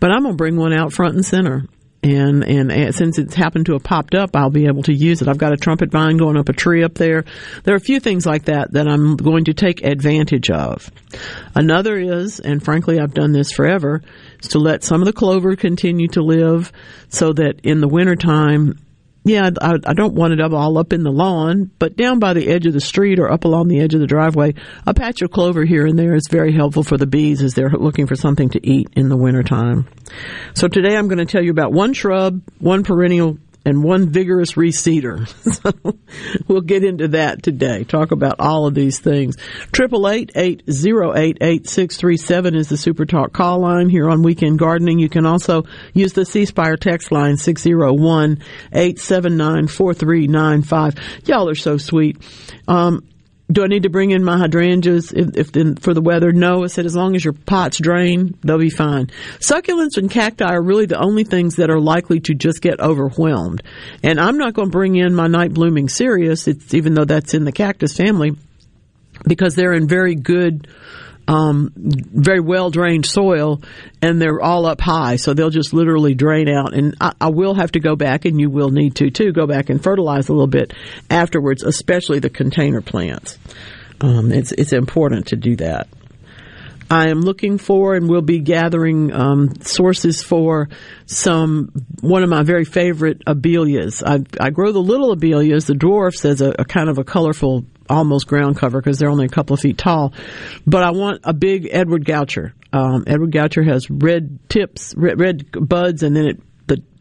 but 0.00 0.10
I'm 0.10 0.22
going 0.22 0.34
to 0.34 0.36
bring 0.36 0.56
one 0.56 0.72
out 0.72 0.92
front 0.92 1.14
and 1.14 1.24
center 1.24 1.66
and, 2.12 2.70
and 2.70 2.94
since 2.94 3.18
it's 3.18 3.34
happened 3.34 3.66
to 3.66 3.72
have 3.72 3.82
popped 3.82 4.14
up, 4.14 4.36
I'll 4.36 4.50
be 4.50 4.66
able 4.66 4.82
to 4.84 4.92
use 4.92 5.22
it. 5.22 5.28
I've 5.28 5.38
got 5.38 5.52
a 5.52 5.56
trumpet 5.56 5.90
vine 5.90 6.16
going 6.16 6.36
up 6.36 6.48
a 6.48 6.52
tree 6.52 6.84
up 6.84 6.94
there. 6.94 7.24
There 7.64 7.74
are 7.74 7.78
a 7.78 7.80
few 7.80 8.00
things 8.00 8.26
like 8.26 8.44
that 8.44 8.72
that 8.72 8.88
I'm 8.88 9.16
going 9.16 9.44
to 9.46 9.54
take 9.54 9.84
advantage 9.84 10.50
of. 10.50 10.90
Another 11.54 11.96
is, 11.96 12.40
and 12.40 12.62
frankly, 12.62 13.00
I've 13.00 13.14
done 13.14 13.32
this 13.32 13.52
forever, 13.52 14.02
is 14.42 14.50
to 14.50 14.58
let 14.58 14.84
some 14.84 15.02
of 15.02 15.06
the 15.06 15.12
clover 15.12 15.56
continue 15.56 16.08
to 16.08 16.22
live, 16.22 16.72
so 17.08 17.32
that 17.32 17.60
in 17.62 17.80
the 17.80 17.88
wintertime 17.88 18.78
yeah, 19.26 19.50
I, 19.60 19.74
I 19.84 19.94
don't 19.94 20.14
want 20.14 20.34
it 20.34 20.40
all 20.40 20.78
up 20.78 20.92
in 20.92 21.02
the 21.02 21.10
lawn, 21.10 21.68
but 21.80 21.96
down 21.96 22.20
by 22.20 22.32
the 22.32 22.46
edge 22.46 22.64
of 22.66 22.72
the 22.72 22.80
street 22.80 23.18
or 23.18 23.28
up 23.28 23.44
along 23.44 23.66
the 23.66 23.80
edge 23.80 23.92
of 23.92 23.98
the 23.98 24.06
driveway, 24.06 24.54
a 24.86 24.94
patch 24.94 25.20
of 25.20 25.32
clover 25.32 25.64
here 25.64 25.84
and 25.84 25.98
there 25.98 26.14
is 26.14 26.28
very 26.30 26.52
helpful 26.52 26.84
for 26.84 26.96
the 26.96 27.08
bees 27.08 27.42
as 27.42 27.52
they're 27.54 27.70
looking 27.70 28.06
for 28.06 28.14
something 28.14 28.50
to 28.50 28.64
eat 28.64 28.88
in 28.94 29.08
the 29.08 29.16
wintertime. 29.16 29.88
So 30.54 30.68
today 30.68 30.96
I'm 30.96 31.08
going 31.08 31.18
to 31.18 31.26
tell 31.26 31.42
you 31.42 31.50
about 31.50 31.72
one 31.72 31.92
shrub, 31.92 32.40
one 32.60 32.84
perennial 32.84 33.36
and 33.66 33.82
one 33.82 34.08
vigorous 34.08 34.52
reseeder. 34.52 35.26
so 35.52 35.98
we'll 36.46 36.62
get 36.62 36.84
into 36.84 37.08
that 37.08 37.42
today. 37.42 37.84
Talk 37.84 38.12
about 38.12 38.36
all 38.38 38.66
of 38.66 38.74
these 38.74 39.00
things. 39.00 39.36
Triple 39.72 40.08
eight 40.08 40.30
eight 40.36 40.62
zero 40.70 41.14
eight 41.14 41.38
eight 41.40 41.68
six 41.68 41.96
three 41.96 42.16
seven 42.16 42.54
is 42.54 42.68
the 42.68 42.76
Super 42.76 43.04
Talk 43.04 43.32
call 43.32 43.60
line 43.60 43.88
here 43.88 44.08
on 44.08 44.22
Weekend 44.22 44.58
Gardening. 44.58 45.00
You 45.00 45.08
can 45.08 45.26
also 45.26 45.64
use 45.92 46.12
the 46.12 46.24
C 46.24 46.46
Spire 46.46 46.76
text 46.76 47.10
line 47.10 47.36
six 47.36 47.60
zero 47.60 47.92
one 47.92 48.38
eight 48.72 49.00
seven 49.00 49.36
nine 49.36 49.66
four 49.66 49.92
three 49.92 50.28
nine 50.28 50.62
five. 50.62 50.94
Y'all 51.24 51.48
are 51.48 51.56
so 51.56 51.76
sweet. 51.76 52.16
Um, 52.68 53.02
do 53.50 53.62
I 53.62 53.68
need 53.68 53.84
to 53.84 53.90
bring 53.90 54.10
in 54.10 54.24
my 54.24 54.38
hydrangeas 54.38 55.12
if, 55.12 55.54
if 55.56 55.78
for 55.78 55.94
the 55.94 56.00
weather? 56.00 56.32
No, 56.32 56.64
I 56.64 56.66
said 56.66 56.84
as 56.84 56.96
long 56.96 57.14
as 57.14 57.24
your 57.24 57.32
pots 57.32 57.78
drain, 57.78 58.36
they'll 58.42 58.58
be 58.58 58.70
fine. 58.70 59.06
Succulents 59.38 59.98
and 59.98 60.10
cacti 60.10 60.44
are 60.44 60.62
really 60.62 60.86
the 60.86 60.98
only 60.98 61.22
things 61.22 61.56
that 61.56 61.70
are 61.70 61.80
likely 61.80 62.18
to 62.20 62.34
just 62.34 62.60
get 62.60 62.80
overwhelmed. 62.80 63.62
And 64.02 64.18
I'm 64.18 64.38
not 64.38 64.54
going 64.54 64.68
to 64.68 64.72
bring 64.72 64.96
in 64.96 65.14
my 65.14 65.28
night 65.28 65.54
blooming 65.54 65.88
cereus, 65.88 66.48
it's, 66.48 66.74
even 66.74 66.94
though 66.94 67.04
that's 67.04 67.34
in 67.34 67.44
the 67.44 67.52
cactus 67.52 67.96
family, 67.96 68.32
because 69.26 69.54
they're 69.54 69.74
in 69.74 69.86
very 69.86 70.16
good 70.16 70.66
um, 71.28 71.72
very 71.76 72.40
well 72.40 72.70
drained 72.70 73.06
soil 73.06 73.60
and 74.00 74.20
they're 74.20 74.40
all 74.40 74.66
up 74.66 74.80
high, 74.80 75.16
so 75.16 75.34
they'll 75.34 75.50
just 75.50 75.72
literally 75.72 76.14
drain 76.14 76.48
out. 76.48 76.74
And 76.74 76.94
I, 77.00 77.12
I, 77.20 77.30
will 77.30 77.54
have 77.54 77.72
to 77.72 77.80
go 77.80 77.96
back, 77.96 78.24
and 78.24 78.40
you 78.40 78.50
will 78.50 78.70
need 78.70 78.96
to 78.96 79.10
too, 79.10 79.32
go 79.32 79.46
back 79.46 79.68
and 79.68 79.82
fertilize 79.82 80.28
a 80.28 80.32
little 80.32 80.46
bit 80.46 80.72
afterwards, 81.10 81.62
especially 81.62 82.20
the 82.20 82.30
container 82.30 82.80
plants. 82.80 83.38
Um, 84.00 84.30
it's 84.30 84.52
it's 84.52 84.72
important 84.72 85.28
to 85.28 85.36
do 85.36 85.56
that. 85.56 85.88
I 86.90 87.08
am 87.08 87.20
looking 87.20 87.58
for 87.58 87.94
and 87.94 88.08
will 88.08 88.22
be 88.22 88.38
gathering 88.40 89.12
um, 89.12 89.60
sources 89.60 90.22
for 90.22 90.68
some 91.06 91.72
one 92.00 92.22
of 92.22 92.28
my 92.28 92.42
very 92.42 92.64
favorite 92.64 93.24
abelias. 93.24 94.02
I, 94.04 94.24
I 94.44 94.50
grow 94.50 94.72
the 94.72 94.80
little 94.80 95.14
abelias, 95.14 95.66
the 95.66 95.74
dwarfs, 95.74 96.24
as 96.24 96.40
a, 96.40 96.54
a 96.58 96.64
kind 96.64 96.88
of 96.88 96.98
a 96.98 97.04
colorful 97.04 97.64
almost 97.88 98.26
ground 98.26 98.56
cover 98.56 98.80
because 98.80 98.98
they're 98.98 99.10
only 99.10 99.26
a 99.26 99.30
couple 99.30 99.54
of 99.54 99.60
feet 99.60 99.78
tall. 99.78 100.12
But 100.66 100.82
I 100.84 100.92
want 100.92 101.22
a 101.24 101.32
big 101.32 101.68
Edward 101.70 102.04
Goucher. 102.04 102.52
Um, 102.72 103.04
Edward 103.06 103.32
Goucher 103.32 103.66
has 103.66 103.88
red 103.90 104.38
tips, 104.48 104.94
red, 104.96 105.18
red 105.20 105.46
buds, 105.52 106.02
and 106.02 106.14
then 106.14 106.26
it 106.26 106.45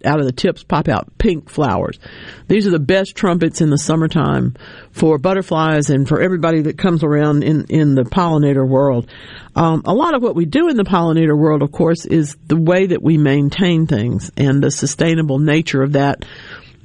out 0.05 0.19
of 0.19 0.25
the 0.25 0.31
tips 0.31 0.63
pop 0.63 0.87
out 0.87 1.17
pink 1.17 1.49
flowers. 1.49 1.99
These 2.47 2.67
are 2.67 2.71
the 2.71 2.79
best 2.79 3.15
trumpets 3.15 3.61
in 3.61 3.69
the 3.69 3.77
summertime 3.77 4.55
for 4.91 5.17
butterflies 5.17 5.89
and 5.89 6.07
for 6.07 6.21
everybody 6.21 6.61
that 6.63 6.77
comes 6.77 7.03
around 7.03 7.43
in 7.43 7.65
in 7.69 7.95
the 7.95 8.03
pollinator 8.03 8.67
world. 8.67 9.09
Um, 9.55 9.81
a 9.85 9.93
lot 9.93 10.15
of 10.15 10.21
what 10.21 10.35
we 10.35 10.45
do 10.45 10.69
in 10.69 10.77
the 10.77 10.83
pollinator 10.83 11.37
world, 11.37 11.61
of 11.61 11.71
course, 11.71 12.05
is 12.05 12.35
the 12.47 12.57
way 12.57 12.87
that 12.87 13.01
we 13.01 13.17
maintain 13.17 13.87
things 13.87 14.31
and 14.37 14.61
the 14.61 14.71
sustainable 14.71 15.39
nature 15.39 15.81
of 15.81 15.93
that. 15.93 16.25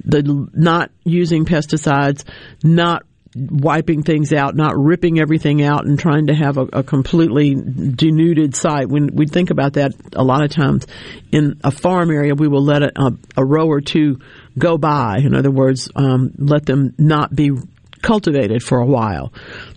The 0.03 0.49
not 0.53 0.89
using 1.03 1.45
pesticides, 1.45 2.23
not 2.63 3.05
wiping 3.35 4.03
things 4.03 4.33
out, 4.33 4.55
not 4.55 4.77
ripping 4.77 5.19
everything 5.19 5.61
out 5.61 5.85
and 5.85 5.97
trying 5.97 6.27
to 6.27 6.33
have 6.33 6.57
a, 6.57 6.67
a, 6.73 6.83
completely 6.83 7.55
denuded 7.55 8.55
site. 8.55 8.89
When 8.89 9.15
we 9.15 9.25
think 9.25 9.51
about 9.51 9.73
that, 9.73 9.93
a 10.13 10.23
lot 10.23 10.43
of 10.43 10.51
times 10.51 10.85
in 11.31 11.59
a 11.63 11.71
farm 11.71 12.11
area, 12.11 12.35
we 12.35 12.49
will 12.49 12.63
let 12.63 12.83
a, 12.83 13.17
a, 13.37 13.45
row 13.45 13.67
or 13.67 13.79
two 13.79 14.19
go 14.57 14.77
by. 14.77 15.19
In 15.19 15.33
other 15.33 15.51
words, 15.51 15.89
um, 15.95 16.33
let 16.37 16.65
them 16.65 16.93
not 16.97 17.33
be 17.33 17.51
cultivated 18.01 18.63
for 18.63 18.79
a 18.79 18.85
while. 18.85 19.31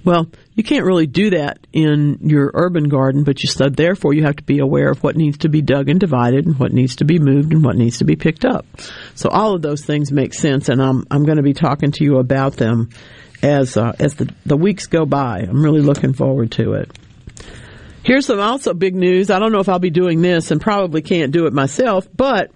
Well, 0.04 0.26
you 0.54 0.64
can't 0.64 0.84
really 0.84 1.06
do 1.06 1.30
that 1.30 1.58
in 1.72 2.18
your 2.22 2.50
urban 2.54 2.88
garden, 2.88 3.22
but 3.22 3.42
you 3.42 3.48
so 3.48 3.68
therefore 3.68 4.14
you 4.14 4.24
have 4.24 4.36
to 4.36 4.42
be 4.42 4.58
aware 4.58 4.90
of 4.90 5.02
what 5.02 5.16
needs 5.16 5.38
to 5.38 5.48
be 5.48 5.62
dug 5.62 5.88
and 5.88 6.00
divided, 6.00 6.46
and 6.46 6.58
what 6.58 6.72
needs 6.72 6.96
to 6.96 7.04
be 7.04 7.18
moved, 7.18 7.52
and 7.52 7.62
what 7.62 7.76
needs 7.76 7.98
to 7.98 8.04
be 8.04 8.16
picked 8.16 8.44
up. 8.44 8.66
So 9.14 9.28
all 9.28 9.54
of 9.54 9.62
those 9.62 9.84
things 9.84 10.10
make 10.10 10.34
sense, 10.34 10.68
and 10.68 10.82
I'm 10.82 11.06
I'm 11.10 11.24
going 11.24 11.36
to 11.36 11.42
be 11.42 11.54
talking 11.54 11.92
to 11.92 12.04
you 12.04 12.18
about 12.18 12.56
them 12.56 12.90
as 13.44 13.76
uh, 13.76 13.92
as 13.98 14.14
the, 14.14 14.32
the 14.46 14.56
weeks 14.56 14.86
go 14.86 15.04
by. 15.04 15.40
I'm 15.40 15.62
really 15.62 15.82
looking 15.82 16.14
forward 16.14 16.50
to 16.52 16.72
it. 16.72 16.90
Here's 18.02 18.26
some 18.26 18.40
also 18.40 18.74
big 18.74 18.94
news. 18.94 19.30
I 19.30 19.38
don't 19.38 19.52
know 19.52 19.60
if 19.60 19.68
I'll 19.68 19.78
be 19.78 19.90
doing 19.90 20.20
this 20.20 20.50
and 20.50 20.60
probably 20.60 21.02
can't 21.02 21.32
do 21.32 21.46
it 21.46 21.52
myself, 21.52 22.08
but 22.14 22.50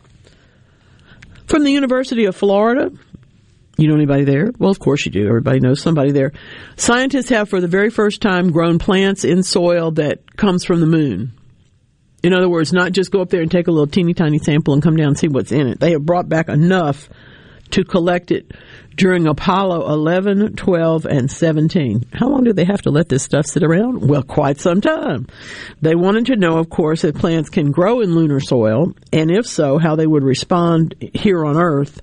from 1.46 1.64
the 1.64 1.70
University 1.70 2.26
of 2.26 2.36
Florida, 2.36 2.90
you 3.78 3.88
know 3.88 3.94
anybody 3.94 4.24
there? 4.24 4.50
Well, 4.58 4.70
of 4.70 4.78
course 4.78 5.06
you 5.06 5.12
do. 5.12 5.26
Everybody 5.26 5.60
knows 5.60 5.80
somebody 5.80 6.12
there. 6.12 6.32
Scientists 6.76 7.30
have 7.30 7.48
for 7.48 7.60
the 7.60 7.68
very 7.68 7.90
first 7.90 8.20
time 8.20 8.50
grown 8.50 8.78
plants 8.78 9.24
in 9.24 9.42
soil 9.42 9.92
that 9.92 10.36
comes 10.36 10.64
from 10.64 10.80
the 10.80 10.86
moon. 10.86 11.32
In 12.22 12.34
other 12.34 12.48
words, 12.48 12.72
not 12.72 12.92
just 12.92 13.12
go 13.12 13.22
up 13.22 13.30
there 13.30 13.40
and 13.40 13.50
take 13.50 13.68
a 13.68 13.70
little 13.70 13.86
teeny 13.86 14.12
tiny 14.12 14.38
sample 14.38 14.74
and 14.74 14.82
come 14.82 14.96
down 14.96 15.08
and 15.08 15.18
see 15.18 15.28
what's 15.28 15.52
in 15.52 15.68
it. 15.68 15.80
They 15.80 15.92
have 15.92 16.04
brought 16.04 16.28
back 16.28 16.48
enough 16.48 17.08
to 17.70 17.84
collect 17.84 18.32
it 18.32 18.52
during 18.98 19.28
Apollo 19.28 19.90
11, 19.90 20.56
12, 20.56 21.06
and 21.06 21.30
17. 21.30 22.04
How 22.12 22.28
long 22.28 22.42
do 22.42 22.52
they 22.52 22.64
have 22.64 22.82
to 22.82 22.90
let 22.90 23.08
this 23.08 23.22
stuff 23.22 23.46
sit 23.46 23.62
around? 23.62 24.06
Well, 24.06 24.24
quite 24.24 24.60
some 24.60 24.80
time. 24.80 25.28
They 25.80 25.94
wanted 25.94 26.26
to 26.26 26.36
know, 26.36 26.58
of 26.58 26.68
course, 26.68 27.04
if 27.04 27.14
plants 27.14 27.48
can 27.48 27.70
grow 27.70 28.00
in 28.00 28.14
lunar 28.14 28.40
soil, 28.40 28.92
and 29.12 29.30
if 29.30 29.46
so, 29.46 29.78
how 29.78 29.94
they 29.94 30.06
would 30.06 30.24
respond 30.24 30.96
here 31.14 31.46
on 31.46 31.56
Earth 31.56 32.02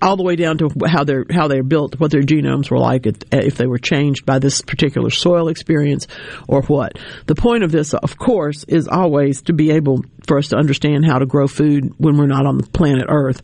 all 0.00 0.16
the 0.16 0.22
way 0.22 0.34
down 0.36 0.58
to 0.58 0.70
how 0.86 1.04
they're 1.04 1.26
how 1.30 1.46
they're 1.46 1.62
built, 1.62 2.00
what 2.00 2.10
their 2.10 2.22
genomes 2.22 2.70
were 2.70 2.78
like, 2.78 3.06
if 3.06 3.56
they 3.56 3.66
were 3.66 3.78
changed 3.78 4.24
by 4.24 4.38
this 4.38 4.62
particular 4.62 5.10
soil 5.10 5.48
experience 5.48 6.06
or 6.46 6.62
what. 6.62 6.98
The 7.26 7.34
point 7.34 7.64
of 7.64 7.72
this, 7.72 7.92
of 7.92 8.16
course, 8.16 8.64
is 8.64 8.88
always 8.88 9.42
to 9.42 9.52
be 9.52 9.72
able 9.72 10.04
for 10.26 10.38
us 10.38 10.48
to 10.48 10.56
understand 10.56 11.04
how 11.04 11.18
to 11.18 11.26
grow 11.26 11.46
food 11.46 11.92
when 11.98 12.16
we're 12.16 12.26
not 12.26 12.46
on 12.46 12.58
the 12.58 12.66
planet 12.66 13.06
Earth. 13.08 13.42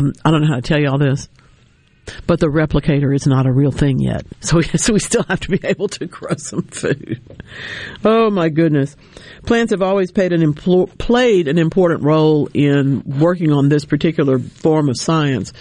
I'm, 0.00 0.14
I 0.24 0.30
do 0.30 0.38
not 0.38 0.42
know 0.42 0.48
how 0.48 0.56
to 0.56 0.62
tell 0.62 0.80
you 0.80 0.88
all 0.88 0.96
this, 0.96 1.28
but 2.26 2.40
the 2.40 2.46
replicator 2.46 3.14
is 3.14 3.26
not 3.26 3.46
a 3.46 3.52
real 3.52 3.70
thing 3.70 3.98
yet. 3.98 4.24
So 4.40 4.56
we, 4.56 4.62
so 4.64 4.94
we 4.94 4.98
still 4.98 5.22
have 5.24 5.40
to 5.40 5.50
be 5.50 5.60
able 5.62 5.88
to 5.88 6.06
grow 6.06 6.34
some 6.38 6.62
food. 6.62 7.20
Oh 8.02 8.30
my 8.30 8.48
goodness. 8.48 8.96
Plants 9.44 9.72
have 9.72 9.82
always 9.82 10.10
an, 10.32 10.40
impl- 10.40 10.96
played 10.96 11.46
an 11.46 11.58
important 11.58 12.02
role 12.02 12.48
in 12.54 13.02
working 13.04 13.52
on 13.52 13.68
this 13.68 13.84
particular 13.84 14.38
form 14.38 14.88
of 14.88 14.98
science, 14.98 15.52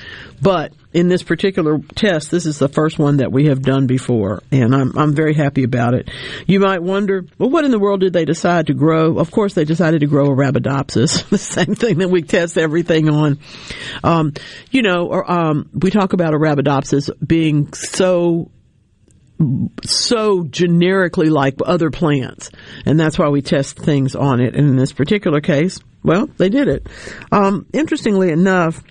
but 0.42 0.72
in 0.92 1.08
this 1.08 1.22
particular 1.22 1.80
test, 1.96 2.32
this 2.32 2.46
is 2.46 2.58
the 2.58 2.68
first 2.68 2.98
one 2.98 3.18
that 3.18 3.32
we 3.32 3.46
have 3.46 3.62
done 3.62 3.86
before, 3.86 4.42
and 4.52 4.74
I'm 4.74 4.98
I'm 4.98 5.14
very 5.14 5.36
happy 5.36 5.64
about 5.64 5.94
it. 5.94 6.10
You 6.48 6.60
might 6.60 6.82
wonder, 6.82 7.26
well, 7.38 7.50
what 7.50 7.64
in 7.64 7.72
the 7.72 7.80
world 7.80 8.00
did 8.00 8.14
they 8.14 8.26
decide 8.26 8.68
to 8.68 8.74
grow? 8.74 9.20
Of 9.20 9.30
course, 9.30 9.54
they 9.54 9.66
decided 9.66 10.02
to 10.02 10.08
grow 10.08 10.30
Arabidopsis, 10.30 11.30
the 11.30 11.38
same 11.38 11.76
thing 11.76 12.00
that 12.00 12.10
we 12.10 12.24
test 12.24 12.58
everything 12.58 13.08
on. 13.08 13.40
Um, 14.04 14.34
you 14.72 14.82
know, 14.82 15.08
or 15.08 15.30
um, 15.32 15.70
we 15.74 15.92
talk 15.92 16.14
about 16.14 16.34
Arabidopsis 16.34 17.12
being 17.26 17.72
so 17.74 18.50
so 19.86 20.44
generically 20.46 21.30
like 21.30 21.56
other 21.64 21.92
plants, 21.92 22.50
and 22.88 23.00
that's 23.00 23.20
why 23.20 23.30
we 23.30 23.44
test 23.44 23.78
things 23.78 24.16
on 24.16 24.42
it. 24.42 24.56
And 24.56 24.68
in 24.68 24.76
this 24.76 24.92
particular 24.92 25.40
case, 25.40 25.80
well, 26.04 26.28
they 26.38 26.50
did 26.50 26.68
it. 26.68 26.88
Um, 27.32 27.68
interestingly 27.74 28.32
enough 28.32 28.84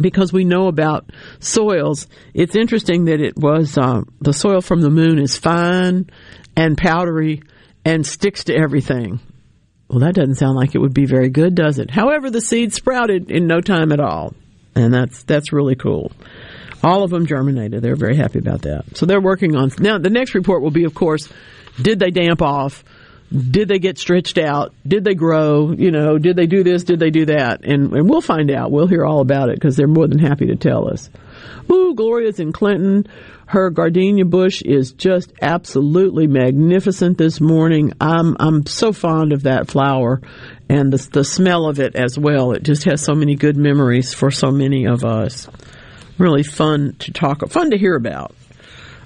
because 0.00 0.32
we 0.32 0.44
know 0.44 0.68
about 0.68 1.10
soils, 1.40 2.06
it's 2.34 2.56
interesting 2.56 3.06
that 3.06 3.20
it 3.20 3.36
was 3.36 3.76
uh, 3.76 4.02
the 4.20 4.32
soil 4.32 4.60
from 4.60 4.80
the 4.80 4.90
moon 4.90 5.18
is 5.18 5.36
fine 5.36 6.08
and 6.56 6.78
powdery 6.78 7.42
and 7.84 8.06
sticks 8.06 8.44
to 8.44 8.54
everything. 8.54 9.20
Well, 9.88 10.00
that 10.00 10.14
doesn't 10.14 10.36
sound 10.36 10.56
like 10.56 10.74
it 10.74 10.78
would 10.78 10.94
be 10.94 11.04
very 11.04 11.28
good, 11.28 11.54
does 11.54 11.78
it? 11.78 11.90
However, 11.90 12.30
the 12.30 12.40
seeds 12.40 12.74
sprouted 12.74 13.30
in 13.30 13.46
no 13.46 13.60
time 13.60 13.92
at 13.92 14.00
all, 14.00 14.34
and 14.74 14.92
that's 14.92 15.22
that's 15.24 15.52
really 15.52 15.74
cool. 15.74 16.12
All 16.82 17.04
of 17.04 17.10
them 17.10 17.26
germinated. 17.26 17.82
They're 17.82 17.94
very 17.94 18.16
happy 18.16 18.38
about 18.38 18.62
that. 18.62 18.96
So 18.96 19.06
they're 19.06 19.20
working 19.20 19.54
on 19.54 19.70
now. 19.78 19.98
The 19.98 20.10
next 20.10 20.34
report 20.34 20.62
will 20.62 20.70
be, 20.70 20.84
of 20.84 20.94
course, 20.94 21.28
did 21.80 21.98
they 21.98 22.10
damp 22.10 22.40
off? 22.40 22.84
Did 23.32 23.68
they 23.68 23.78
get 23.78 23.98
stretched 23.98 24.36
out? 24.36 24.74
Did 24.86 25.04
they 25.04 25.14
grow? 25.14 25.72
You 25.72 25.90
know, 25.90 26.18
did 26.18 26.36
they 26.36 26.46
do 26.46 26.62
this? 26.62 26.84
Did 26.84 27.00
they 27.00 27.10
do 27.10 27.26
that? 27.26 27.64
And, 27.64 27.92
and 27.94 28.08
we'll 28.08 28.20
find 28.20 28.50
out. 28.50 28.70
We'll 28.70 28.86
hear 28.86 29.06
all 29.06 29.20
about 29.20 29.48
it 29.48 29.54
because 29.54 29.74
they're 29.74 29.86
more 29.86 30.06
than 30.06 30.18
happy 30.18 30.46
to 30.48 30.56
tell 30.56 30.88
us. 30.88 31.08
Ooh, 31.70 31.94
Gloria's 31.94 32.40
in 32.40 32.52
Clinton. 32.52 33.06
Her 33.46 33.70
gardenia 33.70 34.24
bush 34.24 34.62
is 34.62 34.92
just 34.92 35.32
absolutely 35.40 36.26
magnificent 36.26 37.18
this 37.18 37.40
morning. 37.40 37.92
I'm 38.00 38.36
I'm 38.38 38.66
so 38.66 38.92
fond 38.92 39.32
of 39.32 39.42
that 39.42 39.68
flower 39.68 40.20
and 40.68 40.92
the 40.92 41.08
the 41.12 41.24
smell 41.24 41.68
of 41.68 41.78
it 41.78 41.94
as 41.94 42.18
well. 42.18 42.52
It 42.52 42.62
just 42.62 42.84
has 42.84 43.02
so 43.02 43.14
many 43.14 43.34
good 43.34 43.56
memories 43.56 44.14
for 44.14 44.30
so 44.30 44.50
many 44.50 44.86
of 44.86 45.04
us. 45.04 45.48
Really 46.18 46.42
fun 46.42 46.96
to 47.00 47.12
talk, 47.12 47.46
fun 47.50 47.70
to 47.70 47.78
hear 47.78 47.94
about. 47.94 48.34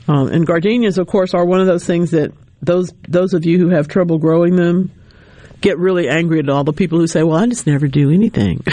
Um, 0.08 0.28
and 0.28 0.46
gardenias, 0.46 0.98
of 0.98 1.06
course, 1.06 1.34
are 1.34 1.44
one 1.44 1.60
of 1.60 1.66
those 1.66 1.84
things 1.84 2.12
that 2.12 2.32
those 2.62 2.92
those 3.08 3.34
of 3.34 3.44
you 3.44 3.58
who 3.58 3.68
have 3.68 3.88
trouble 3.88 4.18
growing 4.18 4.56
them 4.56 4.90
get 5.60 5.78
really 5.78 6.08
angry 6.08 6.38
at 6.38 6.48
all 6.48 6.64
the 6.64 6.72
people 6.72 6.98
who 6.98 7.06
say, 7.06 7.22
"Well, 7.22 7.38
I 7.38 7.46
just 7.46 7.66
never 7.66 7.88
do 7.88 8.10
anything." 8.10 8.64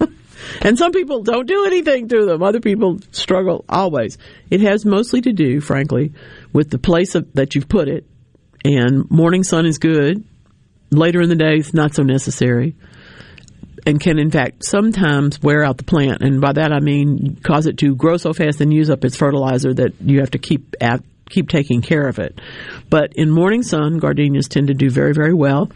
and 0.62 0.78
some 0.78 0.92
people 0.92 1.22
don't 1.22 1.46
do 1.46 1.64
anything 1.64 2.08
to 2.08 2.24
them. 2.24 2.42
Other 2.42 2.60
people 2.60 3.00
struggle 3.10 3.64
always. 3.68 4.18
It 4.50 4.60
has 4.60 4.84
mostly 4.84 5.20
to 5.22 5.32
do, 5.32 5.60
frankly, 5.60 6.12
with 6.52 6.70
the 6.70 6.78
place 6.78 7.14
of, 7.14 7.32
that 7.34 7.54
you've 7.54 7.68
put 7.68 7.88
it. 7.88 8.06
And 8.64 9.10
morning 9.10 9.42
sun 9.42 9.66
is 9.66 9.78
good. 9.78 10.24
Later 10.90 11.20
in 11.22 11.28
the 11.28 11.36
day, 11.36 11.56
it's 11.56 11.74
not 11.74 11.94
so 11.94 12.02
necessary 12.02 12.76
and 13.86 14.00
can 14.00 14.18
in 14.18 14.30
fact 14.30 14.64
sometimes 14.64 15.42
wear 15.42 15.64
out 15.64 15.76
the 15.76 15.84
plant 15.84 16.22
and 16.22 16.40
by 16.40 16.52
that 16.52 16.72
I 16.72 16.80
mean 16.80 17.36
cause 17.42 17.66
it 17.66 17.78
to 17.78 17.94
grow 17.94 18.16
so 18.16 18.32
fast 18.32 18.60
and 18.60 18.72
use 18.72 18.90
up 18.90 19.04
its 19.04 19.16
fertilizer 19.16 19.74
that 19.74 20.00
you 20.00 20.20
have 20.20 20.30
to 20.32 20.38
keep 20.38 20.76
at 20.80 21.02
keep 21.32 21.48
taking 21.48 21.82
care 21.82 22.06
of 22.06 22.18
it. 22.18 22.40
But 22.90 23.14
in 23.14 23.30
morning 23.30 23.62
sun, 23.62 23.98
gardenias 23.98 24.48
tend 24.48 24.68
to 24.68 24.74
do 24.74 24.90
very, 24.90 25.12
very 25.12 25.34
well. 25.34 25.70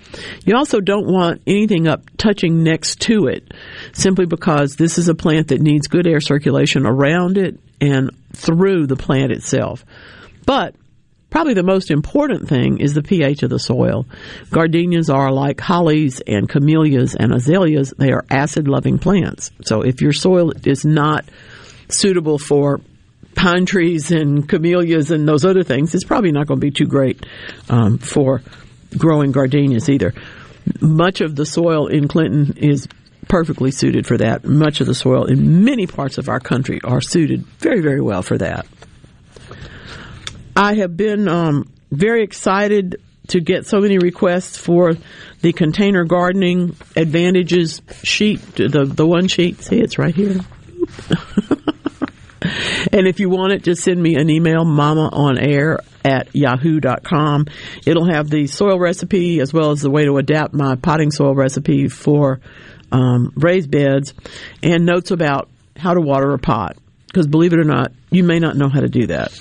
You 0.45 0.57
also 0.57 0.81
don't 0.81 1.07
want 1.07 1.43
anything 1.47 1.89
up 1.89 2.03
touching 2.17 2.63
next 2.63 3.01
to 3.03 3.27
it 3.27 3.53
simply 3.93 4.27
because 4.27 4.77
this 4.77 4.99
is 4.99 5.09
a 5.09 5.15
plant 5.15 5.49
that 5.49 5.61
needs 5.61 5.89
good 5.89 6.07
air 6.07 6.21
circulation 6.21 6.87
around 6.87 7.39
it 7.39 7.59
and 7.81 8.11
through 8.33 8.87
the 8.87 8.97
plant 8.97 9.33
itself. 9.33 9.85
But 10.45 10.75
Probably 11.29 11.55
the 11.55 11.63
most 11.65 11.91
important 11.91 12.49
thing 12.49 12.79
is 12.79 12.95
the 12.95 13.03
pH 13.03 13.43
of 13.43 13.51
the 13.51 13.59
soil. 13.59 14.07
Gardenias 14.51 15.11
are 15.11 15.33
like 15.33 15.61
hollies 15.61 16.23
and 16.27 16.49
camellias 16.49 17.15
and 17.15 17.35
azaleas. 17.35 17.93
They 17.99 18.13
are 18.13 18.25
acid 18.31 18.69
loving 18.69 18.99
plants. 18.99 19.51
So 19.63 19.83
if 19.83 20.01
your 20.01 20.13
soil 20.13 20.53
is 20.65 20.85
not 20.85 21.27
suitable 21.89 22.39
for 22.39 22.81
pine 23.37 23.67
trees 23.67 24.11
and 24.11 24.49
camellias 24.49 25.11
and 25.13 25.29
those 25.29 25.45
other 25.45 25.63
things, 25.63 25.95
it's 25.95 26.05
probably 26.05 26.33
not 26.33 26.49
going 26.49 26.59
to 26.59 26.67
be 26.67 26.73
too 26.73 26.87
great 26.87 27.25
um, 27.69 27.99
for 27.99 28.43
growing 28.97 29.31
gardenias 29.31 29.89
either. 29.89 30.13
Much 30.81 31.21
of 31.21 31.37
the 31.37 31.47
soil 31.47 31.87
in 31.87 32.09
Clinton 32.09 32.57
is 32.57 32.89
perfectly 33.29 33.71
suited 33.71 34.07
for 34.07 34.17
that. 34.17 34.45
Much 34.45 34.81
of 34.81 34.87
the 34.87 34.95
soil 34.95 35.27
in 35.27 35.65
many 35.65 35.87
parts 35.87 36.19
of 36.19 36.29
our 36.29 36.41
country 36.41 36.81
are 36.83 37.01
suited 37.01 37.45
very, 37.59 37.81
very 37.81 38.01
well 38.01 38.23
for 38.23 38.39
that. 38.39 38.67
I 40.57 40.75
have 40.75 40.97
been 40.97 41.29
um, 41.29 41.71
very 41.93 42.23
excited 42.23 43.01
to 43.29 43.41
get 43.41 43.67
so 43.67 43.81
many 43.81 43.99
requests 43.99 44.57
for 44.57 44.95
the 45.43 45.53
container 45.53 46.05
gardening 46.05 46.77
advantages 46.95 47.83
sheet, 48.03 48.41
the 48.55 48.85
the 48.85 49.07
one 49.07 49.29
sheet. 49.29 49.61
See, 49.61 49.81
it's 49.81 49.99
right 49.99 50.15
here. 50.15 50.41
and 52.93 53.07
if 53.07 53.21
you 53.21 53.29
want 53.29 53.53
it, 53.53 53.63
just 53.63 53.83
send 53.83 54.03
me 54.03 54.17
an 54.17 54.31
email, 54.31 54.65
mama 54.65 55.09
on 55.13 55.39
air 55.39 55.81
at 56.05 56.35
yahoo.com. 56.35 57.47
It'll 57.85 58.11
have 58.11 58.29
the 58.29 58.47
soil 58.47 58.79
recipe 58.79 59.41
as 59.41 59.53
well 59.53 59.71
as 59.71 59.81
the 59.81 59.91
way 59.91 60.05
to 60.05 60.17
adapt 60.17 60.55
my 60.55 60.77
potting 60.77 61.11
soil 61.11 61.35
recipe 61.35 61.89
for 61.89 62.41
um, 62.93 63.33
raised 63.37 63.71
beds 63.71 64.15
and 64.63 64.87
notes 64.87 65.11
about 65.11 65.49
how 65.77 65.95
to 65.95 66.01
water 66.01 66.33
a 66.33 66.39
pot. 66.39 66.77
Because 67.07 67.27
believe 67.27 67.53
it 67.53 67.59
or 67.59 67.65
not, 67.65 67.93
you 68.11 68.25
may 68.25 68.39
not 68.39 68.57
know 68.57 68.69
how 68.69 68.81
to 68.81 68.89
do 68.89 69.07
that. 69.09 69.33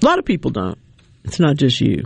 A 0.00 0.04
lot 0.04 0.18
of 0.18 0.24
people 0.24 0.50
don't. 0.50 0.78
It's 1.24 1.38
not 1.38 1.56
just 1.56 1.80
you. 1.80 2.04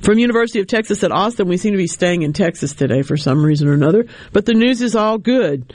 From 0.00 0.18
University 0.18 0.60
of 0.60 0.66
Texas 0.66 1.02
at 1.04 1.12
Austin, 1.12 1.48
we 1.48 1.56
seem 1.56 1.72
to 1.72 1.78
be 1.78 1.86
staying 1.86 2.22
in 2.22 2.32
Texas 2.32 2.74
today 2.74 3.02
for 3.02 3.16
some 3.16 3.44
reason 3.44 3.68
or 3.68 3.72
another, 3.72 4.06
but 4.32 4.46
the 4.46 4.54
news 4.54 4.82
is 4.82 4.94
all 4.94 5.18
good. 5.18 5.72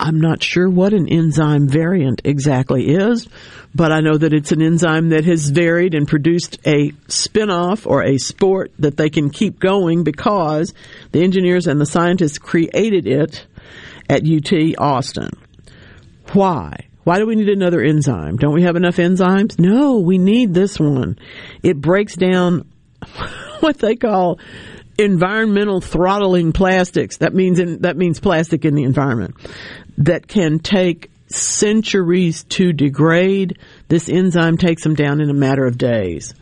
I'm 0.00 0.20
not 0.20 0.42
sure 0.42 0.68
what 0.68 0.92
an 0.92 1.08
enzyme 1.08 1.66
variant 1.66 2.22
exactly 2.24 2.88
is, 2.88 3.28
but 3.74 3.90
I 3.90 4.00
know 4.00 4.16
that 4.16 4.32
it's 4.32 4.52
an 4.52 4.62
enzyme 4.62 5.08
that 5.08 5.24
has 5.24 5.50
varied 5.50 5.94
and 5.94 6.06
produced 6.06 6.58
a 6.64 6.92
spin-off 7.08 7.86
or 7.86 8.04
a 8.04 8.18
sport 8.18 8.72
that 8.78 8.96
they 8.96 9.10
can 9.10 9.30
keep 9.30 9.58
going 9.58 10.04
because 10.04 10.72
the 11.10 11.22
engineers 11.22 11.66
and 11.66 11.80
the 11.80 11.86
scientists 11.86 12.38
created 12.38 13.08
it 13.08 13.46
at 14.08 14.22
UT 14.24 14.78
Austin. 14.78 15.30
Why? 16.32 16.86
Why 17.02 17.18
do 17.18 17.26
we 17.26 17.34
need 17.34 17.48
another 17.48 17.80
enzyme? 17.80 18.36
Don't 18.36 18.54
we 18.54 18.62
have 18.62 18.76
enough 18.76 18.96
enzymes? 18.96 19.58
No, 19.58 19.98
we 19.98 20.18
need 20.18 20.54
this 20.54 20.78
one. 20.78 21.18
It 21.62 21.80
breaks 21.80 22.14
down 22.14 22.70
what 23.60 23.78
they 23.78 23.96
call 23.96 24.38
environmental 24.96 25.80
throttling 25.80 26.52
plastics. 26.52 27.16
That 27.18 27.34
means 27.34 27.58
in, 27.58 27.82
that 27.82 27.96
means 27.96 28.20
plastic 28.20 28.64
in 28.64 28.74
the 28.74 28.84
environment 28.84 29.36
that 29.98 30.26
can 30.26 30.58
take 30.58 31.10
centuries 31.26 32.44
to 32.44 32.72
degrade. 32.72 33.58
This 33.88 34.08
enzyme 34.08 34.56
takes 34.56 34.82
them 34.82 34.94
down 34.94 35.20
in 35.20 35.30
a 35.30 35.34
matter 35.34 35.66
of 35.66 35.76
days. 35.76 36.34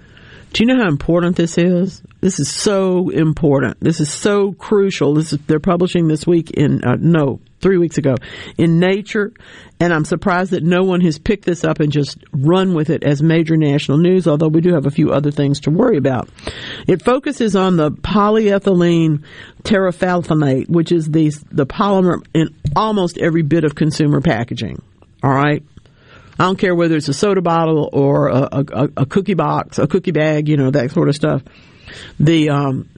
Do 0.52 0.62
you 0.62 0.66
know 0.66 0.82
how 0.82 0.88
important 0.88 1.36
this 1.36 1.58
is? 1.58 2.02
This 2.20 2.38
is 2.38 2.50
so 2.50 3.10
important. 3.10 3.78
This 3.80 4.00
is 4.00 4.10
so 4.10 4.52
crucial. 4.52 5.14
This 5.14 5.32
is, 5.32 5.40
they're 5.46 5.60
publishing 5.60 6.08
this 6.08 6.26
week 6.26 6.50
in 6.52 6.82
uh, 6.84 6.96
no 6.98 7.40
three 7.60 7.78
weeks 7.78 7.98
ago 7.98 8.14
in 8.58 8.78
Nature, 8.78 9.32
and 9.80 9.92
I'm 9.92 10.04
surprised 10.04 10.52
that 10.52 10.62
no 10.62 10.82
one 10.82 11.00
has 11.02 11.18
picked 11.18 11.44
this 11.44 11.64
up 11.64 11.80
and 11.80 11.90
just 11.90 12.18
run 12.32 12.74
with 12.74 12.90
it 12.90 13.02
as 13.02 13.22
major 13.22 13.56
national 13.56 13.98
news. 13.98 14.26
Although 14.26 14.48
we 14.48 14.60
do 14.60 14.74
have 14.74 14.86
a 14.86 14.90
few 14.90 15.12
other 15.12 15.30
things 15.30 15.60
to 15.60 15.70
worry 15.70 15.96
about. 15.96 16.28
It 16.86 17.02
focuses 17.02 17.56
on 17.56 17.76
the 17.76 17.90
polyethylene 17.90 19.24
terephthalate, 19.62 20.68
which 20.68 20.92
is 20.92 21.10
the 21.10 21.30
the 21.50 21.66
polymer 21.66 22.24
in 22.34 22.54
almost 22.74 23.18
every 23.18 23.42
bit 23.42 23.64
of 23.64 23.74
consumer 23.74 24.20
packaging. 24.20 24.82
All 25.22 25.32
right. 25.32 25.62
I 26.38 26.44
don't 26.44 26.58
care 26.58 26.74
whether 26.74 26.96
it's 26.96 27.08
a 27.08 27.14
soda 27.14 27.40
bottle 27.40 27.88
or 27.92 28.28
a, 28.28 28.48
a, 28.52 28.88
a 28.98 29.06
cookie 29.06 29.34
box, 29.34 29.78
a 29.78 29.86
cookie 29.86 30.10
bag, 30.10 30.48
you 30.48 30.58
know, 30.58 30.70
that 30.70 30.90
sort 30.90 31.08
of 31.08 31.14
stuff. 31.14 31.42
The, 32.20 32.50
um, 32.50 32.90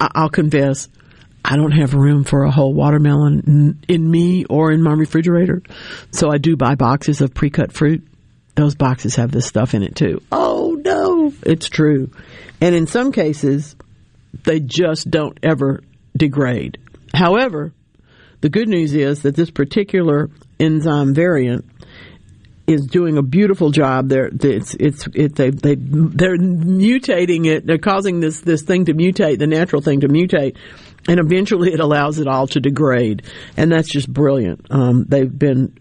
I'll 0.00 0.30
confess, 0.30 0.88
I 1.44 1.56
don't 1.56 1.72
have 1.72 1.94
room 1.94 2.24
for 2.24 2.44
a 2.44 2.50
whole 2.50 2.72
watermelon 2.72 3.82
in 3.88 4.10
me 4.10 4.44
or 4.44 4.70
in 4.72 4.82
my 4.82 4.92
refrigerator. 4.92 5.62
So 6.10 6.30
I 6.30 6.38
do 6.38 6.56
buy 6.56 6.76
boxes 6.76 7.20
of 7.20 7.34
pre-cut 7.34 7.72
fruit. 7.72 8.06
Those 8.54 8.74
boxes 8.74 9.16
have 9.16 9.30
this 9.30 9.46
stuff 9.46 9.74
in 9.74 9.82
it 9.82 9.96
too. 9.96 10.22
Oh 10.30 10.80
no, 10.84 11.32
it's 11.42 11.68
true. 11.68 12.10
And 12.60 12.74
in 12.74 12.86
some 12.86 13.12
cases, 13.12 13.74
they 14.44 14.60
just 14.60 15.10
don't 15.10 15.38
ever 15.42 15.82
degrade. 16.16 16.78
However, 17.14 17.72
the 18.40 18.48
good 18.48 18.68
news 18.68 18.94
is 18.94 19.22
that 19.22 19.34
this 19.34 19.50
particular 19.50 20.30
enzyme 20.60 21.14
variant 21.14 21.64
is 22.66 22.86
doing 22.86 23.18
a 23.18 23.22
beautiful 23.22 23.70
job. 23.70 24.08
They're 24.08 24.30
it's 24.32 24.74
it's 24.74 25.06
it, 25.14 25.34
they 25.34 25.50
they 25.50 25.74
they're 25.76 26.36
mutating 26.36 27.46
it. 27.46 27.66
They're 27.66 27.78
causing 27.78 28.20
this 28.20 28.40
this 28.40 28.62
thing 28.62 28.86
to 28.86 28.94
mutate, 28.94 29.38
the 29.38 29.46
natural 29.46 29.82
thing 29.82 30.00
to 30.00 30.08
mutate, 30.08 30.56
and 31.08 31.18
eventually 31.18 31.72
it 31.72 31.80
allows 31.80 32.18
it 32.18 32.28
all 32.28 32.46
to 32.48 32.60
degrade, 32.60 33.22
and 33.56 33.70
that's 33.70 33.88
just 33.88 34.12
brilliant. 34.12 34.66
Um, 34.70 35.04
they've 35.08 35.38
been 35.38 35.76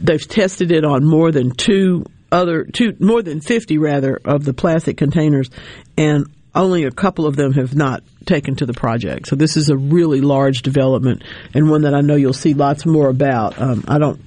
they've 0.00 0.26
tested 0.26 0.72
it 0.72 0.84
on 0.84 1.04
more 1.04 1.30
than 1.30 1.50
two 1.50 2.04
other 2.30 2.64
two 2.64 2.96
more 2.98 3.22
than 3.22 3.40
fifty 3.40 3.78
rather 3.78 4.20
of 4.24 4.44
the 4.44 4.54
plastic 4.54 4.96
containers, 4.96 5.50
and 5.96 6.26
only 6.54 6.84
a 6.84 6.90
couple 6.90 7.26
of 7.26 7.36
them 7.36 7.52
have 7.52 7.74
not 7.74 8.02
taken 8.26 8.56
to 8.56 8.66
the 8.66 8.74
project. 8.74 9.26
So 9.26 9.36
this 9.36 9.56
is 9.56 9.70
a 9.70 9.76
really 9.76 10.20
large 10.20 10.62
development 10.62 11.22
and 11.54 11.70
one 11.70 11.82
that 11.82 11.94
I 11.94 12.02
know 12.02 12.14
you'll 12.14 12.32
see 12.32 12.54
lots 12.54 12.84
more 12.84 13.08
about. 13.08 13.60
Um, 13.60 13.84
I 13.88 13.98
don't 13.98 14.20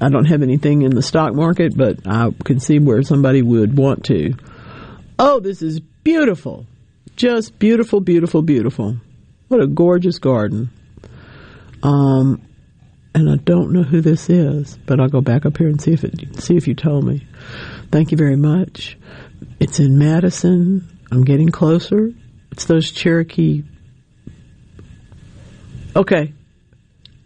I 0.00 0.08
don't 0.08 0.26
have 0.26 0.42
anything 0.42 0.82
in 0.82 0.94
the 0.94 1.02
stock 1.02 1.34
market, 1.34 1.76
but 1.76 2.06
I 2.06 2.30
can 2.44 2.60
see 2.60 2.78
where 2.78 3.02
somebody 3.02 3.42
would 3.42 3.76
want 3.76 4.04
to. 4.06 4.34
Oh, 5.18 5.40
this 5.40 5.62
is 5.62 5.80
beautiful. 5.80 6.66
Just 7.16 7.58
beautiful, 7.58 8.00
beautiful, 8.00 8.42
beautiful. 8.42 8.96
What 9.48 9.60
a 9.60 9.66
gorgeous 9.66 10.18
garden. 10.18 10.70
Um, 11.82 12.42
and 13.14 13.30
I 13.30 13.36
don't 13.36 13.72
know 13.72 13.82
who 13.82 14.00
this 14.00 14.28
is, 14.28 14.76
but 14.86 15.00
I'll 15.00 15.08
go 15.08 15.20
back 15.20 15.46
up 15.46 15.56
here 15.56 15.68
and 15.68 15.80
see 15.80 15.92
if 15.92 16.04
it 16.04 16.40
see 16.40 16.56
if 16.56 16.68
you 16.68 16.74
told 16.74 17.04
me. 17.04 17.26
Thank 17.90 18.10
you 18.10 18.16
very 18.16 18.36
much. 18.36 18.98
It's 19.58 19.80
in 19.80 19.98
Madison. 19.98 20.98
I'm 21.10 21.24
getting 21.24 21.48
closer. 21.48 22.12
It's 22.52 22.66
those 22.66 22.90
Cherokee. 22.90 23.62
Okay. 25.96 26.32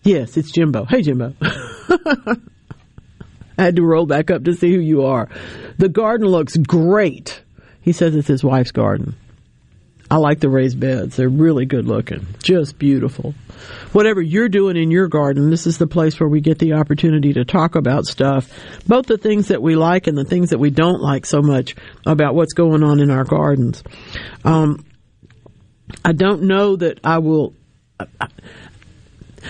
Yes, 0.04 0.36
it's 0.36 0.50
Jimbo. 0.50 0.84
Hey, 0.84 1.02
Jimbo. 1.02 1.34
I 1.40 2.36
had 3.56 3.76
to 3.76 3.82
roll 3.82 4.06
back 4.06 4.30
up 4.30 4.44
to 4.44 4.54
see 4.54 4.72
who 4.72 4.80
you 4.80 5.04
are. 5.04 5.28
The 5.78 5.88
garden 5.88 6.26
looks 6.26 6.56
great. 6.56 7.42
He 7.80 7.92
says 7.92 8.14
it's 8.14 8.28
his 8.28 8.42
wife's 8.42 8.72
garden. 8.72 9.14
I 10.12 10.16
like 10.16 10.40
the 10.40 10.50
raised 10.50 10.78
beds. 10.78 11.16
They're 11.16 11.26
really 11.30 11.64
good 11.64 11.86
looking. 11.86 12.26
Just 12.42 12.78
beautiful. 12.78 13.32
Whatever 13.92 14.20
you're 14.20 14.50
doing 14.50 14.76
in 14.76 14.90
your 14.90 15.08
garden, 15.08 15.48
this 15.48 15.66
is 15.66 15.78
the 15.78 15.86
place 15.86 16.20
where 16.20 16.28
we 16.28 16.42
get 16.42 16.58
the 16.58 16.74
opportunity 16.74 17.32
to 17.32 17.46
talk 17.46 17.76
about 17.76 18.04
stuff, 18.04 18.50
both 18.86 19.06
the 19.06 19.16
things 19.16 19.48
that 19.48 19.62
we 19.62 19.74
like 19.74 20.08
and 20.08 20.18
the 20.18 20.26
things 20.26 20.50
that 20.50 20.58
we 20.58 20.68
don't 20.68 21.00
like 21.00 21.24
so 21.24 21.40
much 21.40 21.74
about 22.04 22.34
what's 22.34 22.52
going 22.52 22.82
on 22.82 23.00
in 23.00 23.10
our 23.10 23.24
gardens. 23.24 23.82
Um, 24.44 24.84
I 26.04 26.12
don't 26.12 26.42
know 26.42 26.76
that 26.76 27.00
I 27.02 27.16
will. 27.16 27.54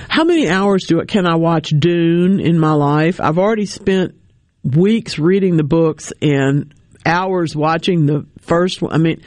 How 0.08 0.22
many 0.22 0.48
hours 0.48 0.84
do 0.86 1.00
it 1.00 1.08
can 1.08 1.26
I 1.26 1.34
watch 1.34 1.70
Dune 1.76 2.38
in 2.38 2.56
my 2.56 2.74
life? 2.74 3.20
I've 3.20 3.38
already 3.38 3.66
spent 3.66 4.14
weeks 4.62 5.18
reading 5.18 5.56
the 5.56 5.64
books 5.64 6.12
and 6.22 6.72
hours 7.04 7.56
watching 7.56 8.06
the 8.06 8.26
first 8.42 8.80
one. 8.80 8.92
I 8.92 8.98
mean, 8.98 9.22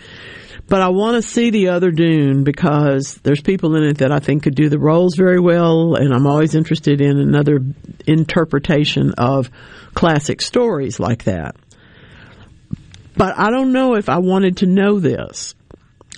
but 0.67 0.81
I 0.81 0.89
want 0.89 1.15
to 1.15 1.27
see 1.27 1.51
the 1.51 1.69
other 1.69 1.91
Dune 1.91 2.43
because 2.43 3.15
there's 3.23 3.41
people 3.41 3.75
in 3.75 3.83
it 3.83 3.99
that 3.99 4.11
I 4.11 4.19
think 4.19 4.43
could 4.43 4.55
do 4.55 4.69
the 4.69 4.79
roles 4.79 5.15
very 5.15 5.39
well, 5.39 5.95
and 5.95 6.13
I'm 6.13 6.27
always 6.27 6.55
interested 6.55 7.01
in 7.01 7.19
another 7.19 7.59
interpretation 8.07 9.13
of 9.17 9.49
classic 9.93 10.41
stories 10.41 10.99
like 10.99 11.23
that. 11.25 11.55
But 13.17 13.37
I 13.37 13.49
don't 13.49 13.73
know 13.73 13.95
if 13.95 14.09
I 14.09 14.17
wanted 14.17 14.57
to 14.57 14.65
know 14.65 14.99
this. 14.99 15.54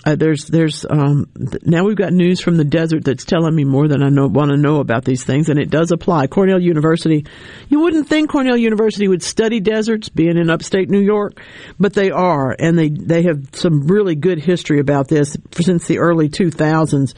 Uh, 0.07 0.15
there's 0.15 0.45
there's 0.45 0.85
um, 0.89 1.27
th- 1.37 1.63
now 1.65 1.83
we've 1.83 1.97
got 1.97 2.13
news 2.13 2.39
from 2.39 2.55
the 2.55 2.63
desert 2.63 3.03
that's 3.03 3.25
telling 3.25 3.53
me 3.53 3.65
more 3.65 3.89
than 3.89 4.01
I 4.01 4.07
know, 4.07 4.27
want 4.27 4.51
to 4.51 4.57
know 4.57 4.79
about 4.79 5.03
these 5.03 5.25
things, 5.25 5.49
and 5.49 5.59
it 5.59 5.69
does 5.69 5.91
apply. 5.91 6.27
Cornell 6.27 6.61
University, 6.61 7.25
you 7.67 7.81
wouldn't 7.81 8.07
think 8.07 8.29
Cornell 8.29 8.55
University 8.55 9.09
would 9.09 9.21
study 9.21 9.59
deserts, 9.59 10.07
being 10.07 10.37
in 10.37 10.49
upstate 10.49 10.89
New 10.89 11.01
York, 11.01 11.41
but 11.77 11.93
they 11.93 12.09
are, 12.09 12.55
and 12.57 12.79
they 12.79 12.87
they 12.87 13.23
have 13.23 13.49
some 13.51 13.85
really 13.87 14.15
good 14.15 14.39
history 14.39 14.79
about 14.79 15.09
this 15.09 15.35
since 15.51 15.87
the 15.87 15.99
early 15.99 16.29
2000s. 16.29 17.13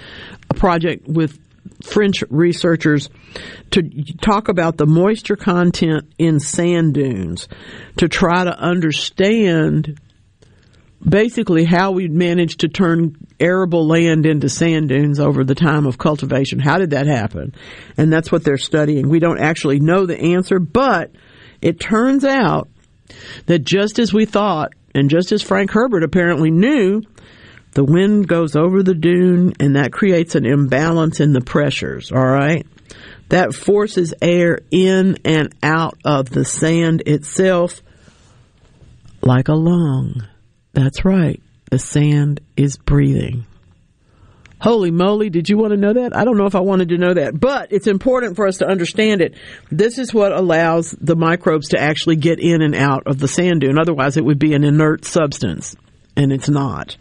A 0.50 0.54
project 0.56 1.08
with 1.08 1.38
French 1.84 2.24
researchers 2.32 3.12
to 3.70 3.84
talk 4.20 4.48
about 4.48 4.78
the 4.78 4.88
moisture 4.88 5.36
content 5.36 6.12
in 6.18 6.40
sand 6.40 6.96
dunes 6.96 7.48
to 7.98 8.10
try 8.10 8.44
to 8.44 8.60
understand 8.60 10.00
basically 11.08 11.64
how 11.64 11.92
we 11.92 12.08
managed 12.08 12.62
to 12.62 12.68
turn 12.68 13.16
arable 13.40 13.88
land 13.88 14.26
into 14.26 14.50
sand 14.50 14.90
dunes 14.90 15.20
over 15.20 15.44
the 15.44 15.56
time 15.56 15.86
of 15.86 15.98
cultivation. 15.98 16.60
How 16.60 16.78
did 16.78 16.92
that 16.92 17.08
happen? 17.08 17.54
And 17.98 18.12
that's 18.12 18.32
what 18.32 18.44
they're 18.44 18.58
studying. 18.58 19.10
We 19.10 19.20
don't 19.20 19.40
actually 19.40 19.80
know 19.80 20.06
the 20.06 20.20
answer, 20.20 20.60
but 20.60 21.12
it 21.62 21.80
turns 21.80 22.26
out 22.26 22.70
that 23.46 23.60
just 23.60 24.00
as 24.00 24.14
we 24.14 24.26
thought, 24.26 24.74
and 24.94 25.10
just 25.10 25.32
as 25.32 25.42
Frank 25.42 25.72
Herbert 25.72 26.04
apparently 26.04 26.52
knew, 26.52 27.02
the 27.72 27.84
wind 27.84 28.28
goes 28.28 28.56
over 28.56 28.82
the 28.82 28.96
dune 28.96 29.54
and 29.60 29.76
that 29.76 29.94
creates 29.94 30.36
an 30.36 30.46
imbalance 30.46 31.20
in 31.20 31.34
the 31.34 31.42
pressures, 31.42 32.12
all 32.12 32.26
right? 32.26 32.66
That 33.30 33.54
forces 33.54 34.14
air 34.22 34.60
in 34.72 35.20
and 35.24 35.54
out 35.62 35.98
of 36.04 36.30
the 36.32 36.44
sand 36.44 37.04
itself 37.06 37.82
like 39.22 39.48
a 39.48 39.54
lung. 39.54 40.28
That's 40.74 41.04
right. 41.06 41.42
The 41.72 41.80
sand 41.80 42.42
is 42.58 42.78
breathing. 42.78 43.46
Holy 44.62 44.92
moly, 44.92 45.30
did 45.30 45.48
you 45.48 45.58
want 45.58 45.72
to 45.72 45.78
know 45.78 45.94
that? 45.94 46.14
I 46.14 46.26
don't 46.26 46.38
know 46.38 46.46
if 46.46 46.56
I 46.56 46.60
wanted 46.60 46.90
to 46.90 46.98
know 46.98 47.14
that, 47.14 47.40
but 47.40 47.72
it's 47.72 47.88
important 47.88 48.36
for 48.36 48.46
us 48.46 48.58
to 48.58 48.68
understand 48.68 49.22
it. 49.22 49.36
This 49.72 49.98
is 49.98 50.14
what 50.14 50.34
allows 50.34 50.92
the 51.00 51.16
microbes 51.16 51.70
to 51.70 51.80
actually 51.80 52.18
get 52.18 52.40
in 52.40 52.62
and 52.62 52.76
out 52.76 53.04
of 53.08 53.20
the 53.20 53.28
sand 53.30 53.62
dune. 53.62 53.80
Otherwise, 53.80 54.18
it 54.18 54.26
would 54.26 54.40
be 54.40 54.54
an 54.54 54.66
inert 54.66 55.06
substance, 55.06 55.78
and 56.18 56.34
it's 56.34 56.50
not. 56.50 56.98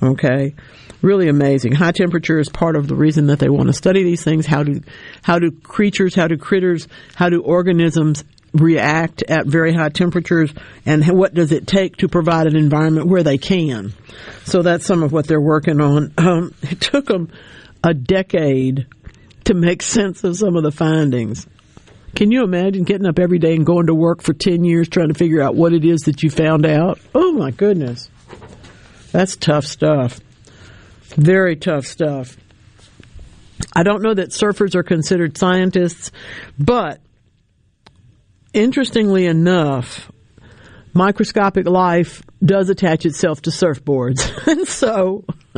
Okay? 0.00 0.54
Really 1.02 1.28
amazing. 1.28 1.72
High 1.72 1.92
temperature 1.92 2.38
is 2.38 2.48
part 2.48 2.76
of 2.76 2.86
the 2.86 2.94
reason 2.94 3.26
that 3.26 3.40
they 3.40 3.48
want 3.48 3.66
to 3.66 3.72
study 3.72 4.04
these 4.04 4.22
things. 4.22 4.46
How 4.46 4.62
do, 4.62 4.80
how 5.22 5.40
do 5.40 5.50
creatures, 5.50 6.14
how 6.14 6.28
do 6.28 6.36
critters, 6.36 6.86
how 7.16 7.28
do 7.28 7.42
organisms 7.42 8.22
react 8.52 9.22
at 9.22 9.46
very 9.46 9.72
high 9.72 9.88
temperatures 9.88 10.52
and 10.84 11.06
what 11.08 11.34
does 11.34 11.52
it 11.52 11.66
take 11.66 11.98
to 11.98 12.08
provide 12.08 12.46
an 12.46 12.56
environment 12.56 13.06
where 13.06 13.22
they 13.22 13.38
can. 13.38 13.92
So 14.44 14.62
that's 14.62 14.84
some 14.84 15.02
of 15.02 15.12
what 15.12 15.26
they're 15.26 15.40
working 15.40 15.80
on. 15.80 16.12
Um, 16.18 16.54
it 16.62 16.80
took 16.80 17.06
them 17.06 17.30
a 17.82 17.94
decade 17.94 18.86
to 19.44 19.54
make 19.54 19.82
sense 19.82 20.22
of 20.24 20.36
some 20.36 20.56
of 20.56 20.62
the 20.62 20.72
findings. 20.72 21.46
Can 22.14 22.32
you 22.32 22.42
imagine 22.42 22.84
getting 22.84 23.06
up 23.06 23.18
every 23.18 23.38
day 23.38 23.54
and 23.54 23.64
going 23.64 23.86
to 23.86 23.94
work 23.94 24.22
for 24.22 24.32
10 24.32 24.64
years 24.64 24.88
trying 24.88 25.08
to 25.08 25.14
figure 25.14 25.40
out 25.40 25.54
what 25.54 25.72
it 25.72 25.84
is 25.84 26.02
that 26.02 26.22
you 26.22 26.30
found 26.30 26.66
out? 26.66 26.98
Oh 27.14 27.32
my 27.32 27.50
goodness. 27.52 28.10
That's 29.12 29.36
tough 29.36 29.64
stuff. 29.64 30.20
Very 31.16 31.56
tough 31.56 31.86
stuff. 31.86 32.36
I 33.72 33.82
don't 33.82 34.02
know 34.02 34.14
that 34.14 34.30
surfers 34.30 34.74
are 34.74 34.82
considered 34.82 35.36
scientists, 35.36 36.10
but 36.58 37.00
interestingly 38.52 39.26
enough, 39.26 40.10
microscopic 40.92 41.66
life 41.66 42.22
does 42.44 42.70
attach 42.70 43.06
itself 43.06 43.42
to 43.42 43.50
surfboards. 43.50 44.46
and 44.46 44.66
so 44.66 45.24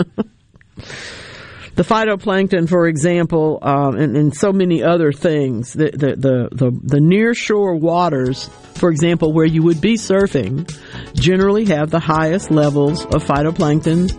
the 1.74 1.82
phytoplankton, 1.82 2.68
for 2.68 2.86
example, 2.86 3.58
um, 3.62 3.96
and, 3.96 4.16
and, 4.16 4.34
so 4.34 4.52
many 4.52 4.82
other 4.82 5.12
things, 5.12 5.72
the, 5.72 5.90
the, 5.90 6.16
the, 6.16 6.48
the, 6.52 6.80
the 6.82 7.00
near 7.00 7.34
shore 7.34 7.76
waters, 7.76 8.48
for 8.74 8.90
example, 8.90 9.32
where 9.32 9.46
you 9.46 9.62
would 9.62 9.80
be 9.80 9.94
surfing, 9.94 10.68
generally 11.14 11.64
have 11.66 11.90
the 11.90 12.00
highest 12.00 12.50
levels 12.50 13.04
of 13.06 13.24
phytoplankton. 13.24 14.10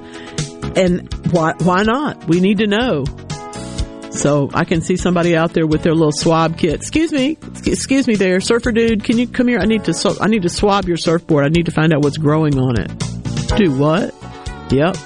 And 0.76 1.14
why, 1.32 1.54
why 1.60 1.84
not? 1.84 2.28
We 2.28 2.40
need 2.40 2.60
to 2.60 2.68
know. 2.68 3.06
So 4.14 4.50
I 4.54 4.64
can 4.64 4.82
see 4.82 4.96
somebody 4.96 5.36
out 5.36 5.54
there 5.54 5.66
with 5.66 5.82
their 5.82 5.94
little 5.94 6.12
swab 6.12 6.58
kit. 6.58 6.76
Excuse 6.76 7.12
me, 7.12 7.38
excuse 7.66 8.08
me, 8.08 8.16
there, 8.16 8.40
surfer 8.40 8.72
dude. 8.72 9.04
Can 9.04 9.18
you 9.18 9.28
come 9.28 9.48
here? 9.48 9.60
I 9.60 9.66
need 9.66 9.84
to 9.86 10.18
I 10.22 10.28
need 10.28 10.44
to 10.44 10.50
swab 10.50 10.88
your 10.88 10.98
surfboard. 10.98 11.46
I 11.46 11.50
need 11.50 11.66
to 11.66 11.72
find 11.72 11.94
out 11.94 12.04
what's 12.04 12.18
growing 12.18 12.58
on 12.60 12.80
it. 12.80 12.92
Do 13.58 13.76
what? 13.76 14.14
Yep, 14.72 14.98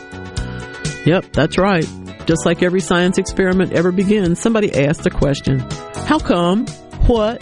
yep, 1.05 1.25
that's 1.33 1.57
right. 1.57 1.87
Just 2.25 2.45
like 2.45 2.61
every 2.61 2.81
science 2.81 3.17
experiment 3.17 3.71
ever 3.71 3.91
begins, 3.91 4.39
somebody 4.39 4.73
asks 4.75 5.05
a 5.05 5.09
question: 5.09 5.59
How 6.05 6.19
come? 6.19 6.67
What? 7.07 7.41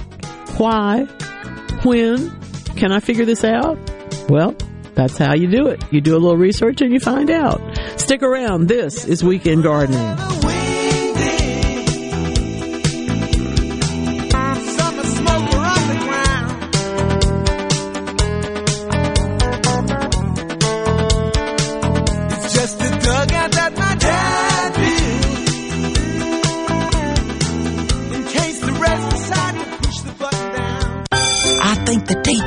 Why? 0.58 1.06
When? 1.84 2.30
Can 2.76 2.92
I 2.92 3.00
figure 3.00 3.26
this 3.26 3.44
out? 3.44 3.78
Well, 4.30 4.56
that's 4.94 5.18
how 5.18 5.34
you 5.34 5.48
do 5.48 5.68
it. 5.68 5.84
You 5.92 6.02
do 6.02 6.16
a 6.16 6.20
little 6.20 6.38
research 6.38 6.82
and 6.82 6.94
you 6.94 7.00
find 7.00 7.30
out. 7.30 7.60
Stick 8.00 8.22
around. 8.22 8.68
This 8.68 9.06
is 9.06 9.24
Weekend 9.24 9.64
Gardening. 9.64 10.16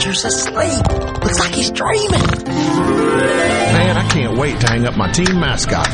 Teacher's 0.09 0.25
asleep. 0.25 0.87
Looks 1.23 1.39
like 1.39 1.55
he's 1.55 1.71
dreaming. 1.71 2.21
Man, 2.49 3.97
I 3.97 4.09
can't 4.09 4.39
wait 4.39 4.61
to 4.61 4.67
hang 4.67 4.87
up 4.87 4.97
my 4.97 5.11
team 5.13 5.39
mascot. 5.39 5.87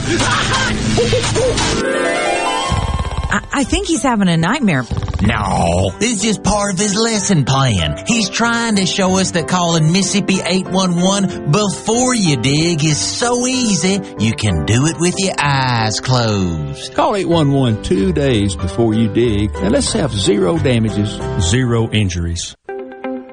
I, 3.26 3.46
I 3.52 3.64
think 3.64 3.88
he's 3.88 4.02
having 4.02 4.28
a 4.28 4.36
nightmare. 4.36 4.84
No, 5.22 5.90
this 5.98 6.12
is 6.12 6.22
just 6.22 6.44
part 6.44 6.74
of 6.74 6.78
his 6.78 6.94
lesson 6.94 7.44
plan. 7.44 8.04
He's 8.06 8.28
trying 8.28 8.76
to 8.76 8.86
show 8.86 9.18
us 9.18 9.32
that 9.32 9.48
calling 9.48 9.90
Mississippi 9.90 10.40
811 10.44 11.50
before 11.50 12.14
you 12.14 12.36
dig 12.36 12.84
is 12.84 12.98
so 12.98 13.46
easy, 13.46 14.00
you 14.18 14.34
can 14.34 14.66
do 14.66 14.86
it 14.86 14.96
with 15.00 15.14
your 15.18 15.34
eyes 15.38 15.98
closed. 16.00 16.94
Call 16.94 17.16
811 17.16 17.82
two 17.82 18.12
days 18.12 18.54
before 18.54 18.94
you 18.94 19.12
dig, 19.12 19.50
and 19.56 19.72
let's 19.72 19.92
have 19.92 20.12
zero 20.12 20.58
damages, 20.58 21.18
zero 21.40 21.90
injuries. 21.90 22.54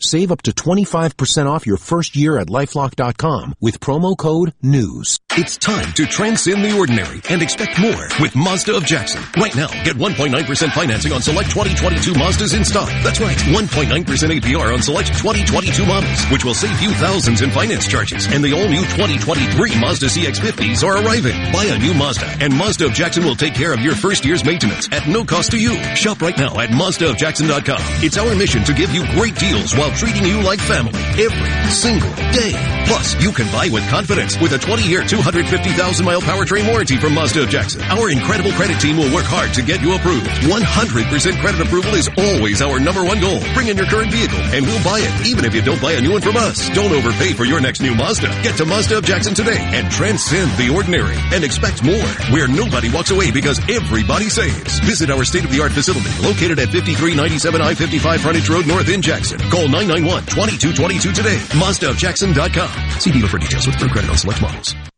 Save 0.00 0.30
up 0.30 0.42
to 0.42 0.52
25% 0.52 1.46
off 1.46 1.66
your 1.66 1.76
first 1.76 2.14
year 2.14 2.38
at 2.38 2.46
lifelock.com 2.46 3.54
with 3.60 3.80
promo 3.80 4.16
code 4.16 4.54
NEWS. 4.62 5.18
It's 5.32 5.56
time 5.56 5.92
to 5.94 6.06
transcend 6.06 6.64
the 6.64 6.76
ordinary 6.76 7.20
and 7.28 7.42
expect 7.42 7.80
more 7.80 8.06
with 8.20 8.34
Mazda 8.36 8.76
of 8.76 8.84
Jackson. 8.84 9.20
Right 9.36 9.54
now, 9.56 9.66
get 9.82 9.96
1.9% 9.96 10.72
financing 10.72 11.12
on 11.12 11.20
select 11.20 11.50
2022 11.50 12.12
Mazdas 12.12 12.56
in 12.56 12.64
stock. 12.64 12.88
That's 13.02 13.18
right, 13.20 13.36
1.9% 13.36 14.04
APR 14.04 14.72
on 14.72 14.82
select 14.82 15.08
2022 15.18 15.84
models, 15.84 16.24
which 16.30 16.44
will 16.44 16.54
save 16.54 16.80
you 16.80 16.92
thousands 16.92 17.42
in 17.42 17.50
finance 17.50 17.88
charges. 17.88 18.26
And 18.32 18.42
the 18.44 18.52
all-new 18.52 18.84
2023 18.94 19.80
Mazda 19.80 20.06
CX-50s 20.06 20.86
are 20.86 21.04
arriving. 21.04 21.34
Buy 21.52 21.64
a 21.64 21.78
new 21.78 21.94
Mazda, 21.94 22.38
and 22.40 22.54
Mazda 22.54 22.86
of 22.86 22.92
Jackson 22.92 23.24
will 23.24 23.36
take 23.36 23.54
care 23.54 23.72
of 23.72 23.80
your 23.80 23.96
first 23.96 24.24
year's 24.24 24.44
maintenance 24.44 24.88
at 24.92 25.08
no 25.08 25.24
cost 25.24 25.50
to 25.50 25.58
you. 25.58 25.74
Shop 25.96 26.22
right 26.22 26.38
now 26.38 26.58
at 26.60 26.70
MazdaofJackson.com. 26.70 27.80
It's 28.04 28.16
our 28.16 28.34
mission 28.36 28.62
to 28.62 28.72
give 28.72 28.94
you 28.94 29.04
great 29.14 29.34
deals 29.34 29.74
while 29.74 29.87
treating 29.96 30.24
you 30.24 30.42
like 30.42 30.60
family 30.60 31.00
every 31.16 31.70
single 31.70 32.10
day. 32.32 32.52
Plus, 32.86 33.20
you 33.22 33.32
can 33.32 33.46
buy 33.52 33.68
with 33.68 33.86
confidence 33.88 34.40
with 34.40 34.52
a 34.52 34.58
20-year, 34.58 35.02
250,000-mile 35.02 36.22
powertrain 36.22 36.66
warranty 36.68 36.96
from 36.96 37.14
Mazda 37.14 37.42
of 37.42 37.48
Jackson. 37.48 37.82
Our 37.82 38.10
incredible 38.10 38.52
credit 38.52 38.80
team 38.80 38.96
will 38.96 39.12
work 39.12 39.26
hard 39.26 39.52
to 39.54 39.62
get 39.62 39.82
you 39.82 39.94
approved. 39.94 40.24
100% 40.24 41.40
credit 41.40 41.60
approval 41.60 41.94
is 41.94 42.08
always 42.16 42.62
our 42.62 42.80
number 42.80 43.04
one 43.04 43.20
goal. 43.20 43.40
Bring 43.52 43.68
in 43.68 43.76
your 43.76 43.86
current 43.86 44.10
vehicle, 44.10 44.40
and 44.40 44.64
we'll 44.64 44.82
buy 44.84 45.00
it, 45.00 45.26
even 45.26 45.44
if 45.44 45.54
you 45.54 45.60
don't 45.60 45.80
buy 45.80 45.92
a 45.92 46.00
new 46.00 46.12
one 46.12 46.22
from 46.22 46.36
us. 46.36 46.68
Don't 46.70 46.92
overpay 46.92 47.34
for 47.34 47.44
your 47.44 47.60
next 47.60 47.80
new 47.80 47.94
Mazda. 47.94 48.28
Get 48.42 48.56
to 48.56 48.64
Mazda 48.64 48.98
of 48.98 49.04
Jackson 49.04 49.34
today 49.34 49.58
and 49.58 49.90
transcend 49.90 50.50
the 50.56 50.72
ordinary 50.74 51.16
and 51.32 51.44
expect 51.44 51.82
more, 51.82 52.08
where 52.32 52.48
nobody 52.48 52.88
walks 52.88 53.10
away 53.10 53.30
because 53.30 53.60
everybody 53.68 54.30
saves. 54.30 54.80
Visit 54.80 55.10
our 55.10 55.24
state-of-the-art 55.24 55.72
facility 55.72 56.10
located 56.24 56.58
at 56.58 56.72
5397 56.72 57.60
I-55 57.60 58.18
Frontage 58.20 58.48
Road 58.48 58.66
North 58.66 58.88
in 58.88 59.02
Jackson. 59.02 59.38
Call 59.50 59.68
991-2222 59.86 61.14
today. 61.14 61.36
MazdaofJackson.com. 61.36 63.00
See 63.00 63.12
dealer 63.12 63.28
for 63.28 63.38
details 63.38 63.66
with 63.66 63.76
through 63.76 63.90
credit 63.90 64.10
on 64.10 64.16
select 64.16 64.42
models. 64.42 64.97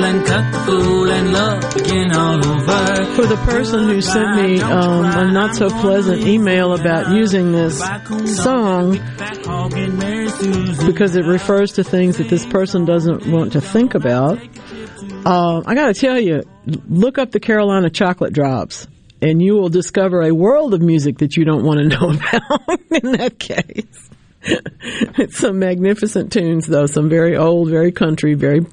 And 0.00 0.26
cut 0.26 0.68
and 0.68 1.32
love 1.32 1.64
all 2.14 2.46
over. 2.46 3.14
For 3.14 3.26
the 3.26 3.40
person 3.44 3.84
who 3.84 4.00
sent 4.00 4.36
me 4.36 4.60
um, 4.60 5.04
a 5.04 5.32
not 5.32 5.54
so 5.54 5.68
pleasant 5.68 6.22
email 6.22 6.72
about 6.72 7.14
using 7.14 7.52
this 7.52 7.78
song 8.38 8.92
because 10.86 11.16
it 11.16 11.24
refers 11.24 11.72
to 11.72 11.84
things 11.84 12.18
that 12.18 12.28
this 12.28 12.46
person 12.46 12.84
doesn't 12.84 13.26
want 13.26 13.52
to 13.52 13.60
think 13.60 13.94
about, 13.94 14.38
uh, 15.24 15.62
I 15.64 15.74
got 15.74 15.94
to 15.94 15.94
tell 15.94 16.18
you, 16.18 16.42
look 16.88 17.18
up 17.18 17.30
the 17.30 17.40
Carolina 17.40 17.90
Chocolate 17.90 18.32
Drops. 18.32 18.86
And 19.20 19.40
you 19.40 19.54
will 19.54 19.68
discover 19.68 20.22
a 20.22 20.32
world 20.32 20.74
of 20.74 20.80
music 20.82 21.18
that 21.18 21.36
you 21.36 21.44
don't 21.44 21.62
want 21.62 21.78
to 21.78 21.86
know 21.86 22.10
about 22.10 22.80
in 22.90 23.12
that 23.12 23.38
case. 23.38 24.10
it's 24.42 25.38
some 25.38 25.60
magnificent 25.60 26.32
tunes, 26.32 26.66
though. 26.66 26.86
Some 26.86 27.08
very 27.08 27.36
old, 27.36 27.70
very 27.70 27.92
country, 27.92 28.34
very, 28.34 28.66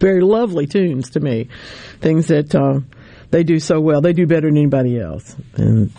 very 0.00 0.22
lovely 0.22 0.66
tunes 0.66 1.10
to 1.10 1.20
me. 1.20 1.48
Things 2.00 2.26
that 2.28 2.54
uh, 2.54 2.80
they 3.30 3.44
do 3.44 3.60
so 3.60 3.80
well. 3.80 4.00
They 4.00 4.12
do 4.12 4.26
better 4.26 4.48
than 4.48 4.56
anybody 4.56 4.98
else. 4.98 5.36
And 5.54 5.92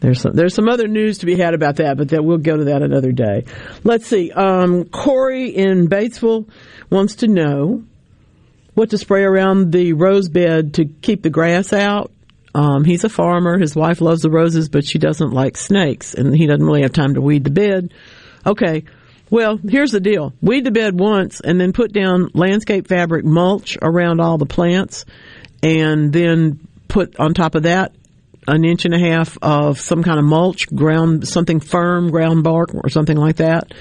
there's 0.00 0.20
some, 0.20 0.32
there's 0.34 0.54
some 0.54 0.68
other 0.68 0.86
news 0.86 1.18
to 1.18 1.26
be 1.26 1.36
had 1.36 1.54
about 1.54 1.76
that, 1.76 1.96
but 1.96 2.10
that 2.10 2.24
we'll 2.24 2.38
go 2.38 2.56
to 2.56 2.64
that 2.64 2.82
another 2.82 3.12
day. 3.12 3.44
Let's 3.84 4.06
see. 4.06 4.30
Um, 4.30 4.84
Corey 4.84 5.48
in 5.48 5.88
Batesville 5.88 6.48
wants 6.90 7.16
to 7.16 7.28
know 7.28 7.84
what 8.74 8.90
to 8.90 8.98
spray 8.98 9.24
around 9.24 9.72
the 9.72 9.94
rose 9.94 10.28
bed 10.28 10.74
to 10.74 10.84
keep 10.84 11.22
the 11.22 11.30
grass 11.30 11.72
out. 11.72 12.12
Um, 12.54 12.84
he's 12.84 13.04
a 13.04 13.08
farmer. 13.08 13.58
His 13.58 13.74
wife 13.74 14.00
loves 14.00 14.22
the 14.22 14.30
roses, 14.30 14.68
but 14.68 14.84
she 14.84 14.98
doesn't 14.98 15.30
like 15.30 15.56
snakes, 15.56 16.14
and 16.14 16.34
he 16.34 16.46
doesn't 16.46 16.64
really 16.64 16.82
have 16.82 16.92
time 16.92 17.14
to 17.14 17.20
weed 17.20 17.44
the 17.44 17.50
bed. 17.50 17.92
Okay. 18.46 18.84
Well, 19.30 19.58
here's 19.58 19.90
the 19.92 20.00
deal. 20.00 20.32
Weed 20.40 20.64
the 20.64 20.70
bed 20.70 20.98
once 20.98 21.40
and 21.40 21.60
then 21.60 21.72
put 21.72 21.92
down 21.92 22.30
landscape 22.32 22.88
fabric 22.88 23.24
mulch 23.24 23.76
around 23.80 24.20
all 24.20 24.38
the 24.38 24.46
plants 24.46 25.04
and 25.62 26.12
then 26.12 26.60
put 26.88 27.18
on 27.20 27.34
top 27.34 27.54
of 27.54 27.64
that 27.64 27.92
an 28.48 28.64
inch 28.64 28.86
and 28.86 28.94
a 28.94 28.98
half 28.98 29.36
of 29.42 29.78
some 29.78 30.02
kind 30.02 30.18
of 30.18 30.24
mulch, 30.24 30.68
ground, 30.74 31.28
something 31.28 31.60
firm, 31.60 32.10
ground 32.10 32.42
bark 32.42 32.70
or 32.74 32.88
something 32.88 33.16
like 33.16 33.36
that. 33.36 33.74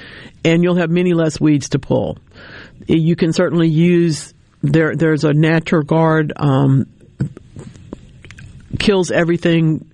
And 0.44 0.62
you'll 0.62 0.76
have 0.76 0.90
many 0.90 1.14
less 1.14 1.40
weeds 1.40 1.70
to 1.70 1.80
pull. 1.80 2.18
You 2.86 3.16
can 3.16 3.32
certainly 3.32 3.70
use, 3.70 4.34
there, 4.62 4.96
there's 4.96 5.24
a 5.24 5.34
natural 5.34 5.84
guard, 5.84 6.34
um, 6.36 6.86
kills 8.78 9.10
everything 9.10 9.87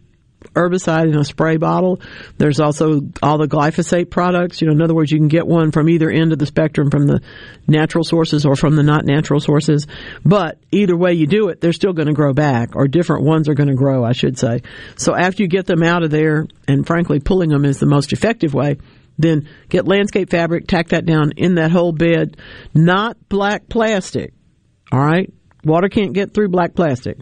herbicide 0.53 1.09
in 1.09 1.17
a 1.17 1.23
spray 1.23 1.57
bottle. 1.57 2.01
There's 2.37 2.59
also 2.59 3.01
all 3.21 3.37
the 3.37 3.47
glyphosate 3.47 4.09
products. 4.09 4.61
You 4.61 4.67
know, 4.67 4.73
in 4.73 4.81
other 4.81 4.95
words, 4.95 5.11
you 5.11 5.17
can 5.17 5.27
get 5.27 5.47
one 5.47 5.71
from 5.71 5.89
either 5.89 6.09
end 6.09 6.31
of 6.31 6.39
the 6.39 6.45
spectrum 6.45 6.89
from 6.89 7.07
the 7.07 7.21
natural 7.67 8.03
sources 8.03 8.45
or 8.45 8.55
from 8.55 8.75
the 8.75 8.83
not 8.83 9.05
natural 9.05 9.39
sources. 9.39 9.87
But 10.23 10.59
either 10.71 10.95
way 10.95 11.13
you 11.13 11.27
do 11.27 11.49
it, 11.49 11.61
they're 11.61 11.73
still 11.73 11.93
going 11.93 12.07
to 12.07 12.13
grow 12.13 12.33
back 12.33 12.75
or 12.75 12.87
different 12.87 13.23
ones 13.23 13.49
are 13.49 13.55
going 13.55 13.69
to 13.69 13.75
grow, 13.75 14.03
I 14.03 14.13
should 14.13 14.37
say. 14.37 14.61
So 14.95 15.15
after 15.15 15.43
you 15.43 15.49
get 15.49 15.65
them 15.65 15.83
out 15.83 16.03
of 16.03 16.11
there, 16.11 16.47
and 16.67 16.85
frankly, 16.85 17.19
pulling 17.19 17.49
them 17.49 17.65
is 17.65 17.79
the 17.79 17.85
most 17.85 18.13
effective 18.13 18.53
way, 18.53 18.77
then 19.17 19.47
get 19.69 19.87
landscape 19.87 20.29
fabric, 20.29 20.67
tack 20.67 20.89
that 20.89 21.05
down 21.05 21.33
in 21.37 21.55
that 21.55 21.71
whole 21.71 21.91
bed, 21.91 22.37
not 22.73 23.17
black 23.29 23.69
plastic. 23.69 24.33
All 24.91 24.99
right? 24.99 25.31
Water 25.63 25.89
can't 25.89 26.13
get 26.13 26.33
through 26.33 26.49
black 26.49 26.75
plastic 26.75 27.17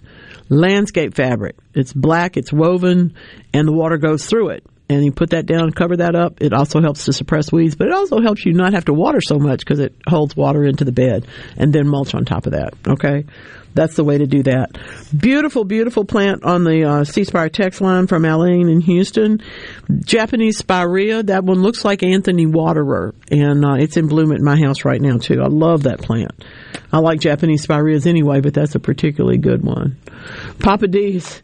landscape 0.49 1.15
fabric. 1.15 1.55
It's 1.73 1.93
black, 1.93 2.37
it's 2.37 2.51
woven, 2.51 3.15
and 3.53 3.67
the 3.67 3.71
water 3.71 3.97
goes 3.97 4.25
through 4.25 4.49
it. 4.49 4.65
And 4.89 5.05
you 5.05 5.13
put 5.13 5.29
that 5.29 5.45
down, 5.45 5.71
cover 5.71 5.97
that 5.97 6.15
up. 6.15 6.41
It 6.41 6.51
also 6.51 6.81
helps 6.81 7.05
to 7.05 7.13
suppress 7.13 7.49
weeds, 7.49 7.75
but 7.75 7.87
it 7.87 7.93
also 7.93 8.19
helps 8.19 8.45
you 8.45 8.51
not 8.51 8.73
have 8.73 8.85
to 8.85 8.93
water 8.93 9.21
so 9.21 9.39
much 9.39 9.59
because 9.59 9.79
it 9.79 9.95
holds 10.05 10.35
water 10.35 10.65
into 10.65 10.83
the 10.83 10.91
bed 10.91 11.27
and 11.55 11.71
then 11.71 11.87
mulch 11.87 12.13
on 12.13 12.25
top 12.25 12.45
of 12.45 12.51
that. 12.51 12.73
Okay? 12.85 13.23
That's 13.73 13.95
the 13.95 14.03
way 14.03 14.17
to 14.17 14.27
do 14.27 14.43
that. 14.43 14.77
Beautiful, 15.17 15.63
beautiful 15.63 16.05
plant 16.05 16.43
on 16.43 16.63
the 16.63 16.83
uh, 16.83 17.03
C 17.03 17.23
Spire 17.23 17.49
text 17.49 17.81
line 17.81 18.07
from 18.07 18.25
Aline 18.25 18.69
in 18.69 18.81
Houston. 18.81 19.41
Japanese 20.03 20.57
spirea. 20.57 21.23
That 21.23 21.43
one 21.43 21.61
looks 21.61 21.85
like 21.85 22.03
Anthony 22.03 22.45
Waterer, 22.45 23.13
and 23.31 23.63
uh, 23.63 23.73
it's 23.73 23.97
in 23.97 24.07
bloom 24.07 24.31
at 24.31 24.41
my 24.41 24.57
house 24.59 24.83
right 24.83 25.01
now 25.01 25.17
too. 25.17 25.41
I 25.41 25.47
love 25.47 25.83
that 25.83 26.01
plant. 26.01 26.43
I 26.91 26.99
like 26.99 27.19
Japanese 27.21 27.63
spireas 27.63 28.05
anyway, 28.05 28.41
but 28.41 28.53
that's 28.53 28.75
a 28.75 28.79
particularly 28.79 29.37
good 29.37 29.63
one. 29.63 29.97
Papa 30.59 30.87
D's. 30.87 31.41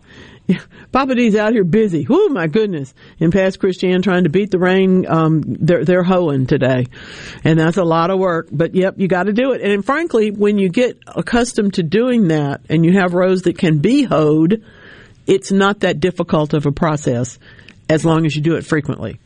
Papa 0.91 1.15
D's 1.15 1.35
out 1.35 1.53
here 1.53 1.63
busy. 1.63 2.07
Oh 2.09 2.29
my 2.29 2.47
goodness! 2.47 2.93
In 3.19 3.31
Pass 3.31 3.57
Christian, 3.57 4.01
trying 4.01 4.23
to 4.23 4.29
beat 4.29 4.51
the 4.51 4.59
rain. 4.59 5.05
Um, 5.07 5.43
they're 5.45 5.83
they're 5.83 6.03
hoeing 6.03 6.47
today, 6.47 6.85
and 7.43 7.59
that's 7.59 7.77
a 7.77 7.83
lot 7.83 8.09
of 8.09 8.19
work. 8.19 8.47
But 8.51 8.75
yep, 8.75 8.95
you 8.97 9.07
got 9.07 9.23
to 9.23 9.33
do 9.33 9.51
it. 9.51 9.61
And 9.61 9.85
frankly, 9.85 10.31
when 10.31 10.57
you 10.57 10.69
get 10.69 10.97
accustomed 11.07 11.75
to 11.75 11.83
doing 11.83 12.29
that, 12.29 12.61
and 12.69 12.85
you 12.85 12.93
have 12.93 13.13
rows 13.13 13.43
that 13.43 13.57
can 13.57 13.79
be 13.79 14.03
hoed, 14.03 14.63
it's 15.25 15.51
not 15.51 15.81
that 15.81 15.99
difficult 15.99 16.53
of 16.53 16.65
a 16.65 16.71
process, 16.71 17.39
as 17.89 18.05
long 18.05 18.25
as 18.25 18.35
you 18.35 18.41
do 18.41 18.55
it 18.55 18.65
frequently. 18.65 19.19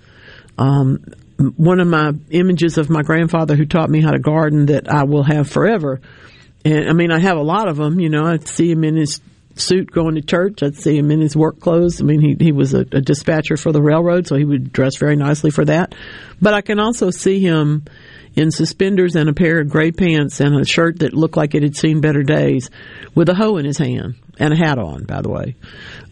Um, 0.58 1.04
one 1.38 1.80
of 1.80 1.88
my 1.88 2.14
images 2.30 2.78
of 2.78 2.90
my 2.90 3.02
grandfather 3.02 3.56
who 3.56 3.66
taught 3.66 3.90
me 3.90 4.02
how 4.02 4.12
to 4.12 4.20
garden 4.20 4.68
that 4.68 4.92
I 4.92 5.04
will 5.04 5.24
have 5.24 5.50
forever. 5.50 6.02
And 6.64 6.88
I 6.88 6.94
mean, 6.94 7.12
I 7.12 7.20
have 7.20 7.38
a 7.38 7.42
lot 7.42 7.68
of 7.68 7.78
them. 7.78 8.00
You 8.00 8.10
know, 8.10 8.26
I 8.26 8.38
see 8.38 8.70
him 8.70 8.84
in 8.84 8.96
his 8.96 9.22
suit 9.56 9.92
going 9.92 10.16
to 10.16 10.22
church. 10.22 10.64
I'd 10.64 10.76
see 10.76 10.98
him 10.98 11.12
in 11.12 11.22
his 11.22 11.36
work 11.36 11.60
clothes. 11.60 12.02
I 12.02 12.04
mean, 12.04 12.22
he 12.22 12.36
he 12.40 12.52
was 12.52 12.74
a, 12.74 12.82
a, 12.92 13.02
dispatcher 13.02 13.58
for 13.58 13.72
the 13.72 13.82
railroad, 13.82 14.28
so 14.28 14.36
he 14.36 14.46
would 14.46 14.72
dress 14.72 14.98
very 14.98 15.16
nicely 15.16 15.52
for 15.52 15.66
that. 15.66 15.96
But 16.42 16.54
I 16.54 16.62
can 16.62 16.80
also 16.80 17.12
see 17.12 17.40
him 17.40 17.86
in 18.36 18.52
suspenders 18.52 19.16
and 19.16 19.30
a 19.30 19.34
pair 19.34 19.60
of 19.60 19.70
gray 19.70 19.92
pants 19.92 20.40
and 20.40 20.60
a 20.60 20.66
shirt 20.66 21.00
that 21.00 21.14
looked 21.14 21.38
like 21.38 21.56
it 21.56 21.64
had 21.64 21.76
seen 21.76 22.02
better 22.02 22.24
days, 22.24 22.70
with 23.16 23.30
a 23.30 23.34
hoe 23.34 23.58
in 23.58 23.66
his 23.66 23.78
hand 23.78 24.16
and 24.40 24.54
a 24.54 24.58
hat 24.58 24.80
on, 24.80 25.04
by 25.04 25.22
the 25.22 25.30
way, 25.30 25.56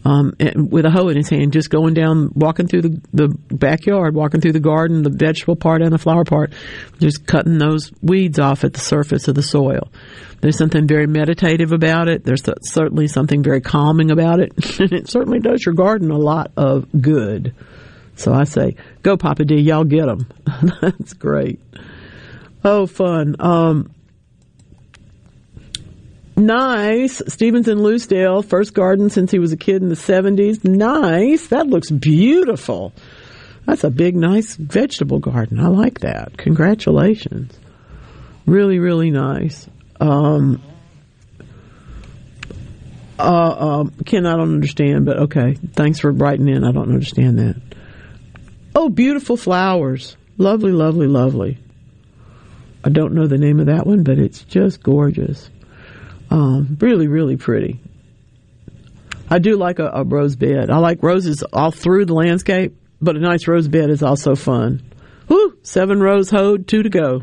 um, 0.04 0.32
with 0.54 0.84
a 0.84 0.90
hoe 0.90 1.08
in 1.08 1.16
his 1.16 1.28
hand, 1.28 1.52
just 1.52 1.70
going 1.70 1.94
down, 1.94 2.30
walking 2.34 2.66
through 2.66 2.82
the, 2.82 3.00
the 3.12 3.28
backyard, 3.50 4.14
walking 4.14 4.40
through 4.40 4.52
the 4.52 4.60
garden, 4.60 5.02
the 5.02 5.10
vegetable 5.10 5.56
part 5.56 5.82
and 5.82 5.92
the 5.92 5.98
flower 5.98 6.24
part, 6.24 6.52
just 7.00 7.26
cutting 7.26 7.58
those 7.58 7.90
weeds 8.02 8.38
off 8.38 8.64
at 8.64 8.72
the 8.72 8.80
surface 8.80 9.26
of 9.28 9.34
the 9.34 9.42
soil. 9.42 9.88
There's 10.40 10.56
something 10.56 10.86
very 10.86 11.06
meditative 11.06 11.72
about 11.72 12.08
it. 12.08 12.24
There's 12.24 12.42
certainly 12.62 13.08
something 13.08 13.42
very 13.42 13.60
calming 13.60 14.10
about 14.10 14.40
it. 14.40 14.52
and 14.80 14.92
it 14.92 15.08
certainly 15.08 15.38
does 15.38 15.64
your 15.64 15.74
garden 15.74 16.10
a 16.10 16.18
lot 16.18 16.52
of 16.56 16.86
good. 17.00 17.54
So 18.16 18.32
I 18.32 18.44
say, 18.44 18.76
go 19.02 19.16
Papa 19.16 19.44
D, 19.44 19.56
y'all 19.56 19.84
get 19.84 20.06
them. 20.06 20.26
That's 20.82 21.14
great. 21.14 21.60
Oh, 22.62 22.86
fun. 22.86 23.36
Um, 23.38 23.90
nice. 26.36 27.22
Stevens 27.26 27.68
in 27.68 27.78
Lucedale, 27.78 28.42
first 28.42 28.74
garden 28.74 29.08
since 29.10 29.30
he 29.30 29.38
was 29.38 29.52
a 29.52 29.56
kid 29.56 29.82
in 29.82 29.88
the 29.88 29.94
70s. 29.94 30.64
Nice. 30.64 31.48
That 31.48 31.66
looks 31.66 31.90
beautiful. 31.90 32.92
That's 33.66 33.84
a 33.84 33.90
big, 33.90 34.16
nice 34.16 34.56
vegetable 34.56 35.20
garden. 35.20 35.60
I 35.60 35.68
like 35.68 36.00
that. 36.00 36.36
Congratulations. 36.36 37.52
Really, 38.46 38.78
really 38.78 39.10
nice. 39.10 39.68
Um, 40.00 40.60
uh, 43.18 43.80
um, 43.80 43.92
Ken, 44.04 44.26
I 44.26 44.32
don't 44.36 44.54
understand, 44.54 45.04
but 45.04 45.18
okay. 45.18 45.54
Thanks 45.74 46.00
for 46.00 46.10
writing 46.10 46.48
in. 46.48 46.64
I 46.64 46.72
don't 46.72 46.90
understand 46.90 47.38
that. 47.38 47.60
Oh, 48.74 48.88
beautiful 48.88 49.36
flowers. 49.36 50.16
Lovely, 50.38 50.72
lovely, 50.72 51.06
lovely. 51.06 51.58
I 52.84 52.88
don't 52.88 53.12
know 53.12 53.26
the 53.26 53.38
name 53.38 53.60
of 53.60 53.66
that 53.66 53.86
one, 53.86 54.02
but 54.02 54.18
it's 54.18 54.42
just 54.44 54.82
gorgeous. 54.82 55.50
Um, 56.30 56.76
really, 56.80 57.08
really 57.08 57.36
pretty. 57.36 57.80
I 59.28 59.38
do 59.38 59.56
like 59.56 59.78
a, 59.78 59.90
a 59.92 60.04
rose 60.04 60.36
bed. 60.36 60.70
I 60.70 60.78
like 60.78 61.02
roses 61.02 61.42
all 61.52 61.70
through 61.70 62.06
the 62.06 62.14
landscape, 62.14 62.76
but 63.00 63.16
a 63.16 63.20
nice 63.20 63.46
rose 63.46 63.68
bed 63.68 63.90
is 63.90 64.02
also 64.02 64.34
fun. 64.34 64.82
Whoo! 65.28 65.56
Seven 65.62 66.00
rows 66.00 66.30
hoed, 66.30 66.66
two 66.66 66.82
to 66.82 66.88
go. 66.90 67.22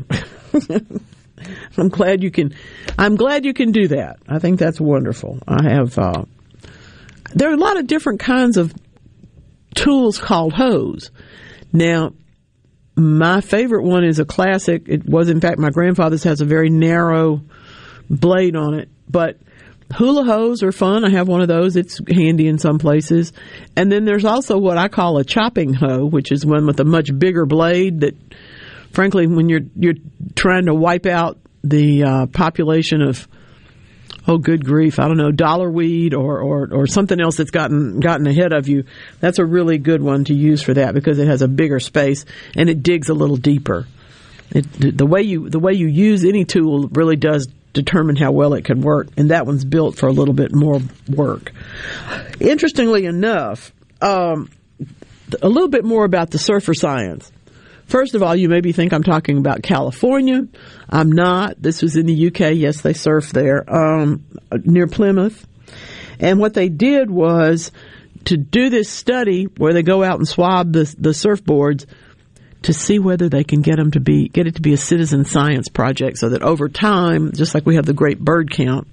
I'm 1.76 1.88
glad 1.88 2.22
you 2.22 2.30
can. 2.30 2.54
I'm 2.98 3.16
glad 3.16 3.44
you 3.44 3.52
can 3.52 3.72
do 3.72 3.88
that. 3.88 4.18
I 4.26 4.38
think 4.38 4.58
that's 4.58 4.80
wonderful. 4.80 5.38
I 5.46 5.62
have. 5.70 5.98
Uh, 5.98 6.24
there 7.34 7.50
are 7.50 7.54
a 7.54 7.58
lot 7.58 7.76
of 7.76 7.86
different 7.86 8.20
kinds 8.20 8.56
of 8.56 8.72
tools 9.74 10.18
called 10.18 10.54
hoes. 10.54 11.10
Now, 11.72 12.14
my 12.98 13.40
favorite 13.40 13.84
one 13.84 14.04
is 14.04 14.18
a 14.18 14.24
classic. 14.24 14.88
It 14.88 15.08
was, 15.08 15.28
in 15.28 15.40
fact, 15.40 15.58
my 15.58 15.70
grandfather's 15.70 16.24
has 16.24 16.40
a 16.40 16.44
very 16.44 16.68
narrow 16.68 17.42
blade 18.10 18.56
on 18.56 18.74
it, 18.74 18.88
but 19.08 19.38
hula 19.94 20.24
hoes 20.24 20.62
are 20.62 20.72
fun. 20.72 21.04
I 21.04 21.10
have 21.10 21.28
one 21.28 21.40
of 21.40 21.48
those. 21.48 21.76
It's 21.76 22.00
handy 22.10 22.48
in 22.48 22.58
some 22.58 22.78
places. 22.78 23.32
And 23.76 23.90
then 23.90 24.04
there's 24.04 24.24
also 24.24 24.58
what 24.58 24.78
I 24.78 24.88
call 24.88 25.18
a 25.18 25.24
chopping 25.24 25.74
hoe, 25.74 26.06
which 26.06 26.32
is 26.32 26.44
one 26.44 26.66
with 26.66 26.80
a 26.80 26.84
much 26.84 27.10
bigger 27.16 27.46
blade 27.46 28.00
that 28.00 28.14
frankly, 28.92 29.26
when 29.26 29.48
you're 29.48 29.60
you're 29.76 29.94
trying 30.34 30.66
to 30.66 30.74
wipe 30.74 31.06
out 31.06 31.38
the 31.62 32.04
uh, 32.04 32.26
population 32.26 33.02
of 33.02 33.28
oh 34.28 34.38
good 34.38 34.64
grief, 34.64 34.98
I 34.98 35.08
don't 35.08 35.16
know, 35.16 35.32
dollar 35.32 35.70
weed 35.70 36.14
or, 36.14 36.40
or, 36.40 36.68
or 36.70 36.86
something 36.86 37.18
else 37.18 37.36
that's 37.36 37.50
gotten 37.50 37.98
gotten 37.98 38.26
ahead 38.26 38.52
of 38.52 38.68
you, 38.68 38.84
that's 39.20 39.38
a 39.38 39.44
really 39.44 39.78
good 39.78 40.02
one 40.02 40.24
to 40.24 40.34
use 40.34 40.62
for 40.62 40.74
that 40.74 40.94
because 40.94 41.18
it 41.18 41.26
has 41.26 41.40
a 41.40 41.48
bigger 41.48 41.80
space 41.80 42.26
and 42.54 42.68
it 42.68 42.82
digs 42.82 43.08
a 43.08 43.14
little 43.14 43.36
deeper. 43.36 43.86
It, 44.50 44.96
the 44.96 45.06
way 45.06 45.22
you 45.22 45.48
the 45.48 45.58
way 45.58 45.72
you 45.72 45.88
use 45.88 46.24
any 46.24 46.44
tool 46.44 46.88
really 46.88 47.16
does 47.16 47.48
determine 47.72 48.16
how 48.16 48.32
well 48.32 48.54
it 48.54 48.64
can 48.64 48.80
work, 48.80 49.08
and 49.16 49.30
that 49.30 49.46
one's 49.46 49.64
built 49.64 49.96
for 49.96 50.08
a 50.08 50.12
little 50.12 50.34
bit 50.34 50.54
more 50.54 50.80
work. 51.08 51.52
Interestingly 52.40 53.04
enough, 53.04 53.72
um, 54.00 54.50
a 55.42 55.48
little 55.48 55.68
bit 55.68 55.84
more 55.84 56.04
about 56.04 56.30
the 56.30 56.38
surfer 56.38 56.74
science. 56.74 57.30
First 57.88 58.14
of 58.14 58.22
all, 58.22 58.36
you 58.36 58.50
maybe 58.50 58.72
think 58.72 58.92
I'm 58.92 59.02
talking 59.02 59.38
about 59.38 59.62
California. 59.62 60.46
I'm 60.90 61.10
not. 61.10 61.60
This 61.60 61.80
was 61.80 61.96
in 61.96 62.04
the 62.04 62.26
UK. 62.28 62.54
Yes, 62.54 62.82
they 62.82 62.92
surf 62.92 63.30
there, 63.30 63.64
um, 63.74 64.24
near 64.64 64.86
Plymouth. 64.86 65.46
And 66.20 66.38
what 66.38 66.52
they 66.52 66.68
did 66.68 67.10
was 67.10 67.72
to 68.26 68.36
do 68.36 68.68
this 68.68 68.90
study 68.90 69.44
where 69.44 69.72
they 69.72 69.82
go 69.82 70.04
out 70.04 70.18
and 70.18 70.28
swab 70.28 70.72
the, 70.72 70.94
the 70.98 71.10
surfboards 71.10 71.86
to 72.62 72.74
see 72.74 72.98
whether 72.98 73.30
they 73.30 73.44
can 73.44 73.62
get 73.62 73.76
them 73.76 73.90
to 73.92 74.00
be 74.00 74.28
get 74.28 74.46
it 74.46 74.56
to 74.56 74.60
be 74.60 74.72
a 74.72 74.78
citizen 74.78 75.24
science 75.24 75.68
project 75.68 76.18
so 76.18 76.28
that 76.30 76.42
over 76.42 76.68
time 76.68 77.30
just 77.32 77.54
like 77.54 77.64
we 77.64 77.76
have 77.76 77.86
the 77.86 77.92
great 77.92 78.18
bird 78.18 78.50
count 78.50 78.88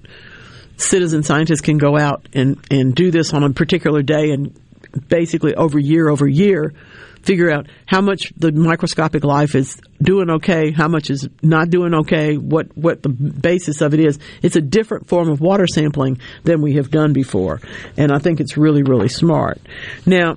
citizen 0.76 1.24
scientists 1.24 1.60
can 1.60 1.76
go 1.76 1.98
out 1.98 2.28
and 2.32 2.64
and 2.70 2.94
do 2.94 3.10
this 3.10 3.34
on 3.34 3.42
a 3.42 3.50
particular 3.50 4.02
day 4.02 4.30
and 4.30 4.56
basically 5.08 5.52
over 5.56 5.80
year 5.80 6.08
over 6.08 6.28
year 6.28 6.72
figure 7.26 7.50
out 7.50 7.66
how 7.86 8.00
much 8.00 8.32
the 8.36 8.52
microscopic 8.52 9.24
life 9.24 9.54
is 9.54 9.80
doing 10.00 10.30
okay, 10.30 10.70
how 10.70 10.88
much 10.88 11.10
is 11.10 11.28
not 11.42 11.68
doing 11.70 11.92
okay, 11.92 12.36
what, 12.36 12.76
what 12.76 13.02
the 13.02 13.08
basis 13.08 13.80
of 13.80 13.92
it 13.92 14.00
is. 14.00 14.18
It's 14.42 14.56
a 14.56 14.60
different 14.60 15.08
form 15.08 15.28
of 15.28 15.40
water 15.40 15.66
sampling 15.66 16.20
than 16.44 16.62
we 16.62 16.74
have 16.74 16.90
done 16.90 17.12
before. 17.12 17.60
And 17.96 18.12
I 18.12 18.18
think 18.18 18.40
it's 18.40 18.56
really, 18.56 18.82
really 18.82 19.08
smart. 19.08 19.60
Now, 20.06 20.36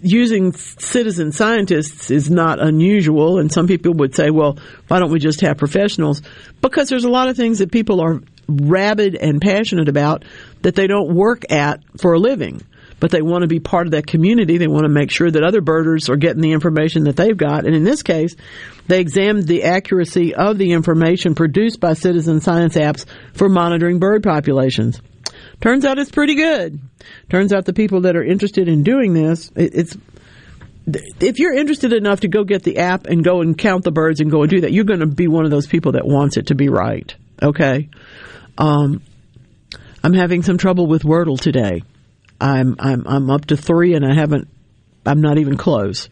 using 0.00 0.52
citizen 0.52 1.32
scientists 1.32 2.10
is 2.10 2.30
not 2.30 2.60
unusual, 2.60 3.38
and 3.38 3.52
some 3.52 3.66
people 3.66 3.94
would 3.94 4.14
say, 4.14 4.30
well, 4.30 4.58
why 4.86 5.00
don't 5.00 5.10
we 5.10 5.18
just 5.18 5.40
have 5.40 5.58
professionals? 5.58 6.22
Because 6.60 6.88
there's 6.88 7.04
a 7.04 7.10
lot 7.10 7.28
of 7.28 7.36
things 7.36 7.58
that 7.58 7.72
people 7.72 8.00
are 8.00 8.20
rabid 8.48 9.16
and 9.16 9.40
passionate 9.40 9.88
about 9.88 10.24
that 10.62 10.76
they 10.76 10.86
don't 10.86 11.14
work 11.14 11.50
at 11.50 11.82
for 11.98 12.12
a 12.12 12.18
living 12.18 12.62
but 13.02 13.10
they 13.10 13.20
want 13.20 13.42
to 13.42 13.48
be 13.48 13.58
part 13.58 13.88
of 13.88 13.90
that 13.90 14.06
community. 14.06 14.58
They 14.58 14.68
want 14.68 14.84
to 14.84 14.88
make 14.88 15.10
sure 15.10 15.28
that 15.28 15.42
other 15.42 15.60
birders 15.60 16.08
are 16.08 16.14
getting 16.14 16.40
the 16.40 16.52
information 16.52 17.02
that 17.04 17.16
they've 17.16 17.36
got. 17.36 17.66
And 17.66 17.74
in 17.74 17.82
this 17.82 18.04
case, 18.04 18.36
they 18.86 19.00
examined 19.00 19.48
the 19.48 19.64
accuracy 19.64 20.36
of 20.36 20.56
the 20.56 20.70
information 20.70 21.34
produced 21.34 21.80
by 21.80 21.94
citizen 21.94 22.40
science 22.40 22.76
apps 22.76 23.04
for 23.34 23.48
monitoring 23.48 23.98
bird 23.98 24.22
populations. 24.22 25.02
Turns 25.60 25.84
out 25.84 25.98
it's 25.98 26.12
pretty 26.12 26.36
good. 26.36 26.78
Turns 27.28 27.52
out 27.52 27.64
the 27.64 27.72
people 27.72 28.02
that 28.02 28.14
are 28.14 28.22
interested 28.22 28.68
in 28.68 28.84
doing 28.84 29.14
this, 29.14 29.50
it's 29.56 29.96
if 31.18 31.40
you're 31.40 31.54
interested 31.54 31.92
enough 31.92 32.20
to 32.20 32.28
go 32.28 32.44
get 32.44 32.62
the 32.62 32.78
app 32.78 33.06
and 33.06 33.24
go 33.24 33.40
and 33.40 33.58
count 33.58 33.82
the 33.82 33.90
birds 33.90 34.20
and 34.20 34.30
go 34.30 34.42
and 34.42 34.50
do 34.50 34.60
that, 34.60 34.72
you're 34.72 34.84
going 34.84 35.00
to 35.00 35.06
be 35.06 35.26
one 35.26 35.44
of 35.44 35.50
those 35.50 35.66
people 35.66 35.92
that 35.92 36.06
wants 36.06 36.36
it 36.36 36.46
to 36.46 36.54
be 36.54 36.68
right. 36.68 37.12
Okay. 37.42 37.88
Um, 38.56 39.02
I'm 40.04 40.12
having 40.12 40.44
some 40.44 40.56
trouble 40.56 40.86
with 40.86 41.02
Wordle 41.02 41.40
today. 41.40 41.82
I'm 42.42 42.76
I'm 42.78 43.06
I'm 43.06 43.30
up 43.30 43.46
to 43.46 43.56
three, 43.56 43.94
and 43.94 44.04
I 44.04 44.14
haven't. 44.14 44.48
I'm 45.06 45.20
not 45.20 45.38
even 45.38 45.56
close. 45.56 46.08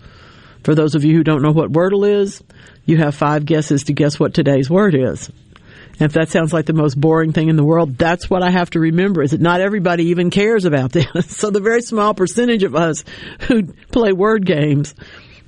For 0.62 0.74
those 0.74 0.95
of 0.95 1.05
you 1.05 1.14
who 1.16 1.24
don't 1.24 1.43
know 1.43 1.53
what 1.53 1.72
Wordle 1.72 2.09
is, 2.09 2.43
you 2.85 2.99
have 2.99 3.14
five 3.14 3.45
guesses 3.45 3.85
to 3.85 3.93
guess 3.93 4.20
what 4.20 4.35
today's 4.35 4.70
word 4.70 4.95
is. 4.95 5.28
And 5.28 6.03
if 6.03 6.12
that 6.14 6.28
sounds 6.28 6.53
like 6.53 6.66
the 6.66 6.72
most 6.72 7.01
boring 7.01 7.33
thing 7.33 7.49
in 7.49 7.57
the 7.57 7.64
world, 7.64 7.99
that's 7.99 8.31
what 8.31 8.43
I 8.43 8.51
have 8.51 8.70
to 8.70 8.81
remember 8.81 9.22
is 9.22 9.33
that 9.33 9.41
not 9.41 9.61
everybody 9.61 10.07
even 10.07 10.31
cares 10.31 10.64
about 10.64 10.93
this. 10.93 11.07
so 11.37 11.51
the 11.51 11.61
very 11.61 11.83
small 11.83 12.14
percentage 12.14 12.62
of 12.62 12.74
us 12.74 13.05
who 13.43 13.64
play 13.91 14.12
word 14.12 14.47
games, 14.47 14.95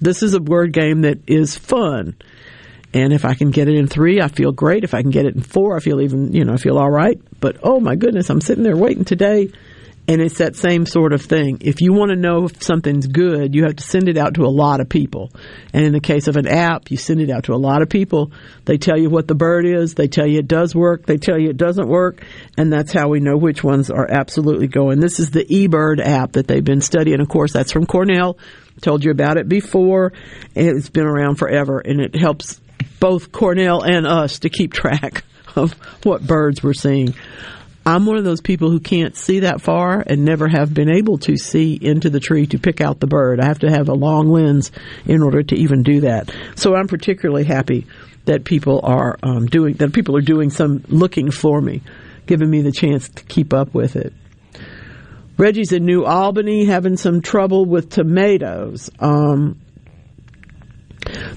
this 0.00 0.22
is 0.22 0.34
a 0.34 0.42
word 0.42 0.72
game 0.72 1.02
that 1.02 1.20
is 1.26 1.56
fun. 1.56 2.16
And 2.94 3.12
if 3.12 3.24
I 3.24 3.34
can 3.34 3.50
get 3.50 3.68
it 3.68 3.76
in 3.76 3.86
three, 3.86 4.20
I 4.20 4.28
feel 4.28 4.52
great. 4.52 4.84
If 4.84 4.94
I 4.94 5.02
can 5.02 5.10
get 5.10 5.26
it 5.26 5.34
in 5.34 5.42
four, 5.42 5.76
I 5.76 5.80
feel 5.80 6.00
even, 6.00 6.32
you 6.32 6.44
know, 6.44 6.52
I 6.52 6.58
feel 6.58 6.78
all 6.78 6.90
right. 6.90 7.18
But 7.40 7.58
oh 7.62 7.80
my 7.80 7.96
goodness, 7.96 8.28
I'm 8.28 8.42
sitting 8.42 8.64
there 8.64 8.76
waiting 8.76 9.04
today 9.04 9.50
and 10.08 10.20
it's 10.20 10.38
that 10.38 10.56
same 10.56 10.84
sort 10.84 11.12
of 11.12 11.22
thing. 11.22 11.58
If 11.60 11.80
you 11.80 11.92
want 11.92 12.10
to 12.10 12.16
know 12.16 12.46
if 12.46 12.62
something's 12.62 13.06
good, 13.06 13.54
you 13.54 13.64
have 13.64 13.76
to 13.76 13.84
send 13.84 14.08
it 14.08 14.16
out 14.16 14.34
to 14.34 14.42
a 14.42 14.50
lot 14.50 14.80
of 14.80 14.88
people. 14.88 15.30
And 15.72 15.84
in 15.84 15.92
the 15.92 16.00
case 16.00 16.26
of 16.26 16.36
an 16.36 16.48
app, 16.48 16.90
you 16.90 16.96
send 16.96 17.20
it 17.20 17.30
out 17.30 17.44
to 17.44 17.54
a 17.54 17.56
lot 17.56 17.82
of 17.82 17.88
people. 17.88 18.32
They 18.64 18.78
tell 18.78 18.98
you 18.98 19.10
what 19.10 19.28
the 19.28 19.36
bird 19.36 19.64
is. 19.64 19.94
They 19.94 20.08
tell 20.08 20.26
you 20.26 20.40
it 20.40 20.48
does 20.48 20.74
work. 20.74 21.06
They 21.06 21.18
tell 21.18 21.38
you 21.38 21.50
it 21.50 21.56
doesn't 21.56 21.88
work. 21.88 22.24
And 22.58 22.72
that's 22.72 22.92
how 22.92 23.08
we 23.08 23.20
know 23.20 23.36
which 23.36 23.62
ones 23.62 23.90
are 23.90 24.10
absolutely 24.10 24.66
going. 24.66 24.98
This 24.98 25.20
is 25.20 25.30
the 25.30 25.44
eBird 25.44 26.04
app 26.04 26.32
that 26.32 26.48
they've 26.48 26.64
been 26.64 26.80
studying. 26.80 27.20
Of 27.20 27.28
course, 27.28 27.52
that's 27.52 27.70
from 27.70 27.86
Cornell. 27.86 28.38
Told 28.80 29.04
you 29.04 29.12
about 29.12 29.36
it 29.36 29.48
before. 29.48 30.12
It's 30.56 30.90
been 30.90 31.06
around 31.06 31.36
forever 31.36 31.78
and 31.78 32.00
it 32.00 32.16
helps 32.16 32.60
both 32.98 33.30
Cornell 33.30 33.82
and 33.82 34.06
us 34.06 34.40
to 34.40 34.50
keep 34.50 34.72
track 34.72 35.22
of 35.56 35.72
what 36.04 36.26
birds 36.26 36.60
we're 36.60 36.72
seeing. 36.72 37.14
I'm 37.84 38.06
one 38.06 38.16
of 38.16 38.24
those 38.24 38.40
people 38.40 38.70
who 38.70 38.78
can't 38.78 39.16
see 39.16 39.40
that 39.40 39.60
far 39.60 40.02
and 40.06 40.24
never 40.24 40.46
have 40.46 40.72
been 40.72 40.90
able 40.90 41.18
to 41.18 41.36
see 41.36 41.78
into 41.80 42.10
the 42.10 42.20
tree 42.20 42.46
to 42.48 42.58
pick 42.58 42.80
out 42.80 43.00
the 43.00 43.08
bird. 43.08 43.40
I 43.40 43.46
have 43.46 43.60
to 43.60 43.70
have 43.70 43.88
a 43.88 43.94
long 43.94 44.28
lens 44.28 44.70
in 45.04 45.22
order 45.22 45.42
to 45.42 45.56
even 45.56 45.82
do 45.82 46.02
that. 46.02 46.32
So 46.54 46.76
I'm 46.76 46.86
particularly 46.86 47.44
happy 47.44 47.86
that 48.24 48.44
people 48.44 48.80
are 48.84 49.18
um, 49.22 49.46
doing 49.46 49.74
that. 49.74 49.92
People 49.92 50.16
are 50.16 50.22
doing 50.22 50.50
some 50.50 50.84
looking 50.88 51.30
for 51.30 51.60
me, 51.60 51.82
giving 52.26 52.48
me 52.48 52.62
the 52.62 52.70
chance 52.70 53.08
to 53.08 53.24
keep 53.24 53.52
up 53.52 53.74
with 53.74 53.96
it. 53.96 54.12
Reggie's 55.36 55.72
in 55.72 55.84
New 55.84 56.04
Albany 56.04 56.66
having 56.66 56.96
some 56.96 57.20
trouble 57.20 57.64
with 57.64 57.90
tomatoes. 57.90 58.90
Um, 59.00 59.61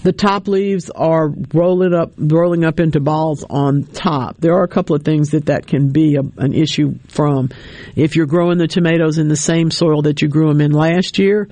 the 0.03 0.13
top 0.13 0.47
leaves 0.47 0.89
are 0.89 1.30
rolling 1.53 1.93
up, 1.93 2.13
rolling 2.17 2.63
up 2.63 2.80
into 2.80 2.99
balls 2.99 3.43
on 3.49 3.84
top. 3.84 4.38
There 4.39 4.55
are 4.55 4.63
a 4.63 4.67
couple 4.67 4.95
of 4.95 5.03
things 5.03 5.32
that 5.32 5.47
that 5.47 5.67
can 5.67 5.89
be 5.89 6.15
a, 6.15 6.21
an 6.38 6.53
issue 6.53 6.95
from. 7.07 7.49
If 7.95 8.15
you're 8.15 8.26
growing 8.26 8.57
the 8.57 8.67
tomatoes 8.67 9.17
in 9.17 9.28
the 9.28 9.36
same 9.36 9.71
soil 9.71 10.03
that 10.03 10.21
you 10.21 10.28
grew 10.28 10.47
them 10.49 10.61
in 10.61 10.71
last 10.71 11.17
year, 11.17 11.49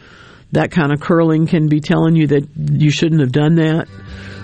that 0.52 0.72
kind 0.72 0.94
of 0.94 1.00
curling 1.00 1.48
can 1.48 1.68
be 1.68 1.80
telling 1.80 2.16
you 2.16 2.28
that 2.28 2.48
you 2.56 2.92
shouldn't 2.92 3.22
have 3.22 3.32
done 3.32 3.56
that. 3.56 3.88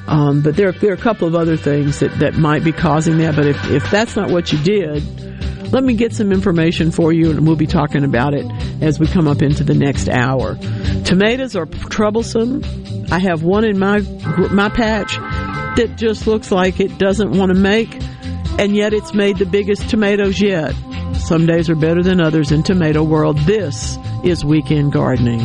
Um, 0.07 0.41
but 0.41 0.55
there, 0.55 0.71
there 0.71 0.89
are 0.89 0.95
a 0.95 0.97
couple 0.97 1.27
of 1.27 1.35
other 1.35 1.55
things 1.55 1.99
that, 1.99 2.17
that 2.19 2.33
might 2.33 2.63
be 2.63 2.71
causing 2.71 3.19
that. 3.19 3.35
But 3.35 3.45
if, 3.45 3.69
if 3.69 3.91
that's 3.91 4.15
not 4.15 4.31
what 4.31 4.51
you 4.51 4.57
did, 4.63 5.03
let 5.71 5.83
me 5.83 5.93
get 5.93 6.13
some 6.13 6.31
information 6.31 6.91
for 6.91 7.13
you 7.13 7.29
and 7.29 7.45
we'll 7.45 7.55
be 7.55 7.67
talking 7.67 8.03
about 8.03 8.33
it 8.33 8.45
as 8.81 8.99
we 8.99 9.07
come 9.07 9.27
up 9.27 9.41
into 9.41 9.63
the 9.63 9.75
next 9.75 10.09
hour. 10.09 10.55
Tomatoes 11.05 11.55
are 11.55 11.65
troublesome. 11.65 12.63
I 13.11 13.19
have 13.19 13.43
one 13.43 13.63
in 13.63 13.77
my, 13.77 13.99
my 14.51 14.69
patch 14.69 15.15
that 15.75 15.95
just 15.95 16.27
looks 16.27 16.51
like 16.51 16.79
it 16.79 16.97
doesn't 16.97 17.31
want 17.31 17.51
to 17.53 17.57
make, 17.57 17.93
and 18.59 18.75
yet 18.75 18.93
it's 18.93 19.13
made 19.13 19.37
the 19.37 19.45
biggest 19.45 19.89
tomatoes 19.89 20.41
yet. 20.41 20.73
Some 21.15 21.45
days 21.45 21.69
are 21.69 21.75
better 21.75 22.01
than 22.01 22.19
others 22.19 22.51
in 22.51 22.63
tomato 22.63 23.03
world. 23.03 23.37
This 23.39 23.97
is 24.23 24.43
weekend 24.43 24.91
gardening. 24.93 25.39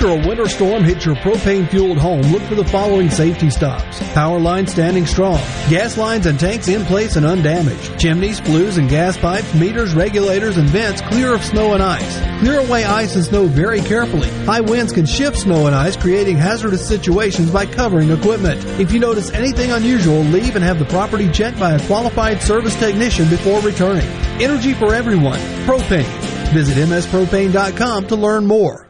After 0.00 0.18
a 0.18 0.26
winter 0.26 0.48
storm 0.48 0.82
hits 0.82 1.04
your 1.04 1.14
propane 1.16 1.68
fueled 1.68 1.98
home, 1.98 2.22
look 2.22 2.40
for 2.44 2.54
the 2.54 2.64
following 2.64 3.10
safety 3.10 3.50
stops. 3.50 4.00
Power 4.14 4.40
lines 4.40 4.72
standing 4.72 5.04
strong. 5.04 5.36
Gas 5.68 5.98
lines 5.98 6.24
and 6.24 6.40
tanks 6.40 6.68
in 6.68 6.86
place 6.86 7.16
and 7.16 7.26
undamaged. 7.26 7.98
Chimneys, 7.98 8.40
flues 8.40 8.78
and 8.78 8.88
gas 8.88 9.18
pipes, 9.18 9.52
meters, 9.52 9.92
regulators, 9.92 10.56
and 10.56 10.70
vents 10.70 11.02
clear 11.02 11.34
of 11.34 11.44
snow 11.44 11.74
and 11.74 11.82
ice. 11.82 12.18
Clear 12.40 12.60
away 12.60 12.82
ice 12.82 13.14
and 13.14 13.26
snow 13.26 13.44
very 13.44 13.82
carefully. 13.82 14.30
High 14.46 14.62
winds 14.62 14.94
can 14.94 15.04
shift 15.04 15.36
snow 15.36 15.66
and 15.66 15.76
ice, 15.76 15.98
creating 15.98 16.38
hazardous 16.38 16.88
situations 16.88 17.50
by 17.50 17.66
covering 17.66 18.08
equipment. 18.08 18.64
If 18.80 18.92
you 18.92 19.00
notice 19.00 19.30
anything 19.32 19.70
unusual, 19.70 20.22
leave 20.22 20.56
and 20.56 20.64
have 20.64 20.78
the 20.78 20.86
property 20.86 21.30
checked 21.30 21.60
by 21.60 21.72
a 21.72 21.86
qualified 21.86 22.40
service 22.40 22.74
technician 22.76 23.28
before 23.28 23.60
returning. 23.60 24.08
Energy 24.40 24.72
for 24.72 24.94
everyone. 24.94 25.40
Propane. 25.66 26.08
Visit 26.54 26.78
mspropane.com 26.88 28.06
to 28.06 28.16
learn 28.16 28.46
more. 28.46 28.89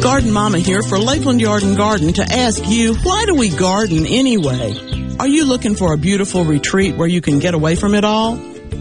Garden 0.00 0.30
Mama 0.30 0.60
here 0.60 0.82
for 0.82 1.00
Lakeland 1.00 1.40
Yard 1.40 1.64
and 1.64 1.76
Garden 1.76 2.12
to 2.12 2.22
ask 2.22 2.64
you, 2.68 2.94
why 2.94 3.24
do 3.26 3.34
we 3.34 3.48
garden 3.48 4.06
anyway? 4.06 5.16
Are 5.18 5.26
you 5.26 5.44
looking 5.44 5.74
for 5.74 5.92
a 5.92 5.98
beautiful 5.98 6.44
retreat 6.44 6.94
where 6.94 7.08
you 7.08 7.20
can 7.20 7.40
get 7.40 7.54
away 7.54 7.74
from 7.74 7.94
it 7.94 8.04
all? 8.04 8.38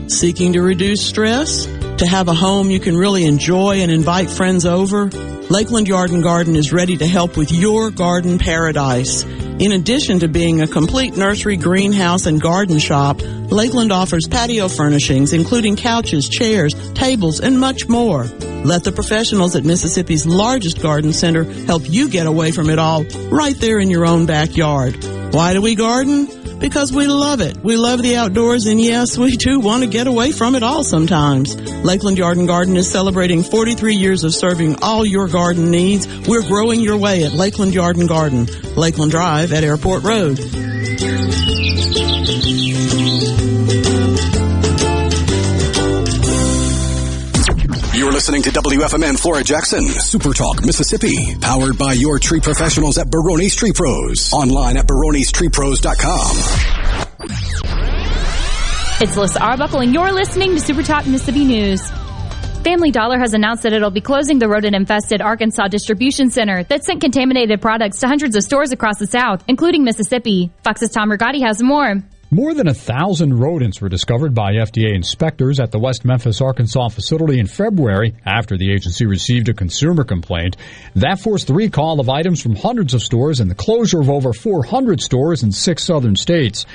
Seeking 0.08 0.54
to 0.54 0.62
reduce 0.62 1.04
stress? 1.04 1.66
To 1.98 2.06
have 2.06 2.28
a 2.28 2.34
home 2.34 2.70
you 2.70 2.80
can 2.80 2.96
really 2.96 3.26
enjoy 3.26 3.78
and 3.78 3.92
invite 3.92 4.30
friends 4.30 4.68
over? 4.68 5.06
Lakeland 5.50 5.88
Yard 5.88 6.12
and 6.12 6.22
Garden 6.22 6.56
is 6.56 6.72
ready 6.72 6.96
to 6.98 7.08
help 7.08 7.36
with 7.38 7.52
your 7.52 7.90
garden 7.90 8.38
paradise. 8.38 9.24
In 9.24 9.72
addition 9.72 10.20
to 10.20 10.28
being 10.28 10.62
a 10.62 10.68
complete 10.68 11.18
nursery, 11.18 11.58
greenhouse, 11.58 12.28
and 12.28 12.40
garden 12.40 12.78
shop, 12.78 13.22
Lakeland 13.50 13.92
offers 13.92 14.28
patio 14.28 14.68
furnishings, 14.68 15.34
including 15.34 15.76
couches, 15.76 16.30
chairs, 16.30 16.76
tables, 16.94 17.40
and 17.40 17.60
much 17.60 17.90
more. 17.90 18.26
Let 18.26 18.84
the 18.84 18.92
professionals 18.92 19.56
at 19.56 19.66
Mississippi's 19.66 20.28
largest 20.28 20.84
garden 20.84 21.14
center 21.14 21.46
help 21.66 21.82
you 21.90 22.10
get 22.10 22.28
away 22.28 22.52
from 22.52 22.70
it 22.70 22.78
all 22.78 23.06
right 23.32 23.56
there 23.58 23.80
in 23.80 23.90
your 23.90 24.06
own 24.06 24.28
backyard. 24.28 25.04
Why 25.34 25.54
do 25.54 25.64
we 25.64 25.74
garden? 25.74 26.28
Because 26.60 26.92
we 26.92 27.08
love 27.08 27.40
it. 27.40 27.58
We 27.64 27.78
love 27.78 28.02
the 28.02 28.18
outdoors, 28.18 28.66
and 28.66 28.82
yes, 28.82 29.18
we 29.18 29.38
too 29.38 29.60
want 29.60 29.84
to 29.84 29.90
get 29.90 30.08
away 30.08 30.32
from 30.32 30.56
it 30.56 30.64
all 30.64 30.84
sometimes. 30.84 31.56
Lakeland 31.84 32.18
Yard 32.18 32.38
and 32.38 32.48
Garden 32.48 32.76
is 32.76 32.92
celebrating 32.92 33.44
43 33.44 33.96
years 33.96 34.24
of 34.24 34.34
serving 34.34 34.82
all 34.82 35.06
your 35.06 35.28
garden 35.28 35.70
needs. 35.70 36.08
We're 36.28 36.48
growing 36.48 36.82
your 36.82 36.98
way 36.98 37.24
at 37.24 37.34
Lakeland 37.34 37.74
Yard 37.74 37.98
and 37.98 38.10
Garden, 38.10 38.48
Lakeland 38.76 39.12
Drive 39.12 39.54
at 39.54 39.64
Airport 39.64 40.04
Road. 40.04 40.40
Listening 48.18 48.42
to 48.42 48.50
WFMN 48.50 49.16
Flora 49.16 49.44
Jackson, 49.44 49.84
Super 49.84 50.34
Talk, 50.34 50.66
Mississippi, 50.66 51.36
powered 51.40 51.78
by 51.78 51.94
your 51.94 52.18
tree 52.18 52.40
professionals 52.40 52.98
at 52.98 53.12
Barone's 53.12 53.54
Tree 53.54 53.72
Pros. 53.72 54.34
Online 54.34 54.76
at 54.78 54.88
baronestreepros.com. 54.88 56.38
It's 59.00 59.16
Alyssa 59.16 59.40
Arbuckle, 59.40 59.82
and 59.82 59.94
you're 59.94 60.12
listening 60.12 60.56
to 60.56 60.60
Super 60.60 60.82
Talk 60.82 61.06
Mississippi 61.06 61.46
News. 61.46 61.88
Family 62.64 62.90
Dollar 62.90 63.20
has 63.20 63.36
announced 63.36 63.62
that 63.62 63.74
it'll 63.74 63.92
be 63.92 64.02
closing 64.02 64.40
the 64.40 64.48
rodent-infested 64.48 65.22
Arkansas 65.22 65.68
distribution 65.68 66.32
center 66.32 66.64
that 66.64 66.84
sent 66.86 67.02
contaminated 67.02 67.62
products 67.62 68.00
to 68.00 68.08
hundreds 68.08 68.36
of 68.36 68.42
stores 68.42 68.72
across 68.72 68.98
the 68.98 69.06
South, 69.06 69.44
including 69.48 69.84
Mississippi. 69.84 70.50
Fox's 70.64 70.90
Tom 70.90 71.12
Rigotti 71.12 71.46
has 71.46 71.62
more. 71.62 72.02
More 72.30 72.54
than 72.54 72.68
a 72.68 72.74
thousand 72.74 73.40
rodents 73.40 73.80
were 73.80 73.88
discovered 73.88 74.36
by 74.36 74.52
FDA 74.52 74.94
inspectors 74.94 75.62
at 75.62 75.72
the 75.72 75.80
West 75.80 76.04
Memphis, 76.04 76.42
Arkansas 76.42 76.90
facility 76.90 77.40
in 77.40 77.48
February 77.48 78.16
after 78.26 78.58
the 78.58 78.70
agency 78.70 79.06
received 79.06 79.48
a 79.48 79.54
consumer 79.54 80.04
complaint. 80.04 80.58
That 80.94 81.22
forced 81.22 81.48
the 81.48 81.54
recall 81.54 82.02
of 82.02 82.10
items 82.10 82.42
from 82.42 82.58
hundreds 82.58 82.94
of 82.94 83.02
stores 83.02 83.40
and 83.40 83.50
the 83.50 83.56
closure 83.56 84.02
of 84.02 84.10
over 84.10 84.34
400 84.34 85.00
stores 85.00 85.42
in 85.42 85.54
six 85.54 85.86
southern 85.86 86.18
states. 86.18 86.66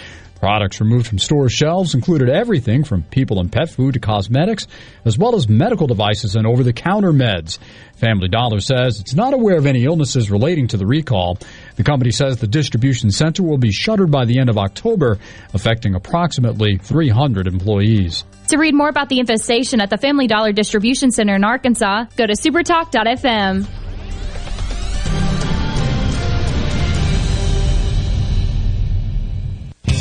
Products 0.43 0.80
removed 0.80 1.07
from 1.07 1.20
store 1.20 1.49
shelves 1.49 1.95
included 1.95 2.28
everything 2.28 2.82
from 2.82 3.05
people 3.05 3.38
and 3.38 3.53
pet 3.53 3.70
food 3.70 3.95
to 3.95 4.01
cosmetics, 4.01 4.66
as 5.05 5.16
well 5.16 5.36
as 5.36 5.49
medical 5.49 5.86
devices 5.86 6.34
and 6.34 6.49
over 6.49 6.64
the 6.64 6.72
counter 6.72 7.12
meds. 7.12 7.61
Family 7.95 8.26
Dollar 8.26 8.59
says 8.59 8.99
it's 8.99 9.14
not 9.14 9.34
aware 9.34 9.57
of 9.57 9.66
any 9.66 9.84
illnesses 9.84 10.32
relating 10.32 10.66
to 10.66 10.76
the 10.76 10.84
recall. 10.84 11.38
The 11.76 11.84
company 11.84 12.11
says 12.11 12.38
the 12.38 12.49
distribution 12.49 13.12
center 13.12 13.45
will 13.45 13.57
be 13.57 13.70
shuttered 13.70 14.11
by 14.11 14.24
the 14.24 14.40
end 14.40 14.51
of 14.51 14.59
October, 14.59 15.16
affecting 15.55 15.95
approximately 15.95 16.76
300 16.76 17.47
employees. 17.47 18.24
To 18.49 18.59
read 18.59 18.74
more 18.74 18.88
about 18.88 19.11
the 19.11 19.20
infestation 19.20 19.80
at 19.80 19.90
the 19.90 19.97
Family 19.97 20.26
Dollar 20.26 20.51
Distribution 20.51 21.12
Center 21.12 21.36
in 21.36 21.45
Arkansas, 21.45 22.07
go 22.16 22.26
to 22.26 22.32
supertalk.fm. 22.32 23.68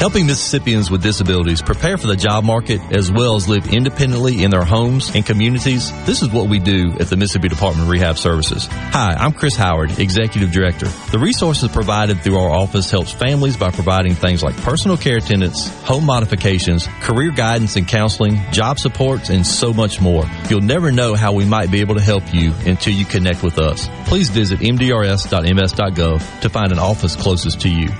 Helping 0.00 0.24
Mississippians 0.24 0.90
with 0.90 1.02
disabilities 1.02 1.60
prepare 1.60 1.98
for 1.98 2.06
the 2.06 2.16
job 2.16 2.42
market 2.42 2.80
as 2.90 3.12
well 3.12 3.36
as 3.36 3.50
live 3.50 3.70
independently 3.70 4.42
in 4.42 4.50
their 4.50 4.64
homes 4.64 5.14
and 5.14 5.26
communities, 5.26 5.92
this 6.06 6.22
is 6.22 6.30
what 6.30 6.48
we 6.48 6.58
do 6.58 6.92
at 6.98 7.08
the 7.08 7.18
Mississippi 7.18 7.48
Department 7.48 7.84
of 7.84 7.90
Rehab 7.90 8.16
Services. 8.16 8.66
Hi, 8.70 9.12
I'm 9.12 9.34
Chris 9.34 9.56
Howard, 9.56 9.98
Executive 9.98 10.52
Director. 10.52 10.86
The 11.12 11.18
resources 11.18 11.70
provided 11.70 12.22
through 12.22 12.38
our 12.38 12.48
office 12.48 12.90
helps 12.90 13.12
families 13.12 13.58
by 13.58 13.72
providing 13.72 14.14
things 14.14 14.42
like 14.42 14.56
personal 14.62 14.96
care 14.96 15.18
attendants, 15.18 15.68
home 15.82 16.06
modifications, 16.06 16.88
career 17.02 17.30
guidance 17.30 17.76
and 17.76 17.86
counseling, 17.86 18.40
job 18.52 18.78
supports, 18.78 19.28
and 19.28 19.46
so 19.46 19.74
much 19.74 20.00
more. 20.00 20.24
You'll 20.48 20.62
never 20.62 20.90
know 20.90 21.14
how 21.14 21.34
we 21.34 21.44
might 21.44 21.70
be 21.70 21.82
able 21.82 21.96
to 21.96 22.00
help 22.00 22.32
you 22.32 22.54
until 22.64 22.94
you 22.94 23.04
connect 23.04 23.42
with 23.42 23.58
us. 23.58 23.86
Please 24.06 24.30
visit 24.30 24.60
mdrs.ms.gov 24.60 26.40
to 26.40 26.48
find 26.48 26.72
an 26.72 26.78
office 26.78 27.16
closest 27.16 27.60
to 27.60 27.68
you. 27.68 27.90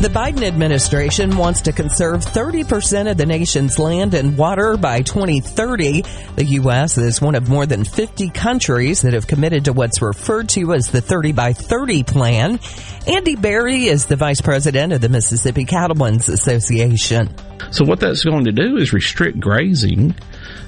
The 0.00 0.06
Biden 0.06 0.44
administration 0.44 1.36
wants 1.36 1.62
to 1.62 1.72
conserve 1.72 2.20
30% 2.20 3.10
of 3.10 3.16
the 3.16 3.26
nation's 3.26 3.80
land 3.80 4.14
and 4.14 4.38
water 4.38 4.76
by 4.76 5.00
2030. 5.00 6.04
The 6.36 6.44
U.S. 6.44 6.98
is 6.98 7.20
one 7.20 7.34
of 7.34 7.48
more 7.48 7.66
than 7.66 7.82
50 7.82 8.30
countries 8.30 9.02
that 9.02 9.14
have 9.14 9.26
committed 9.26 9.64
to 9.64 9.72
what's 9.72 10.00
referred 10.00 10.50
to 10.50 10.72
as 10.72 10.86
the 10.86 11.00
30 11.00 11.32
by 11.32 11.52
30 11.52 12.04
plan. 12.04 12.60
Andy 13.08 13.34
Berry 13.34 13.86
is 13.86 14.06
the 14.06 14.14
vice 14.14 14.40
president 14.40 14.92
of 14.92 15.00
the 15.00 15.08
Mississippi 15.08 15.64
Cattlemen's 15.64 16.28
Association. 16.28 17.34
So 17.72 17.84
what 17.84 17.98
that's 17.98 18.22
going 18.22 18.44
to 18.44 18.52
do 18.52 18.76
is 18.76 18.92
restrict 18.92 19.40
grazing, 19.40 20.14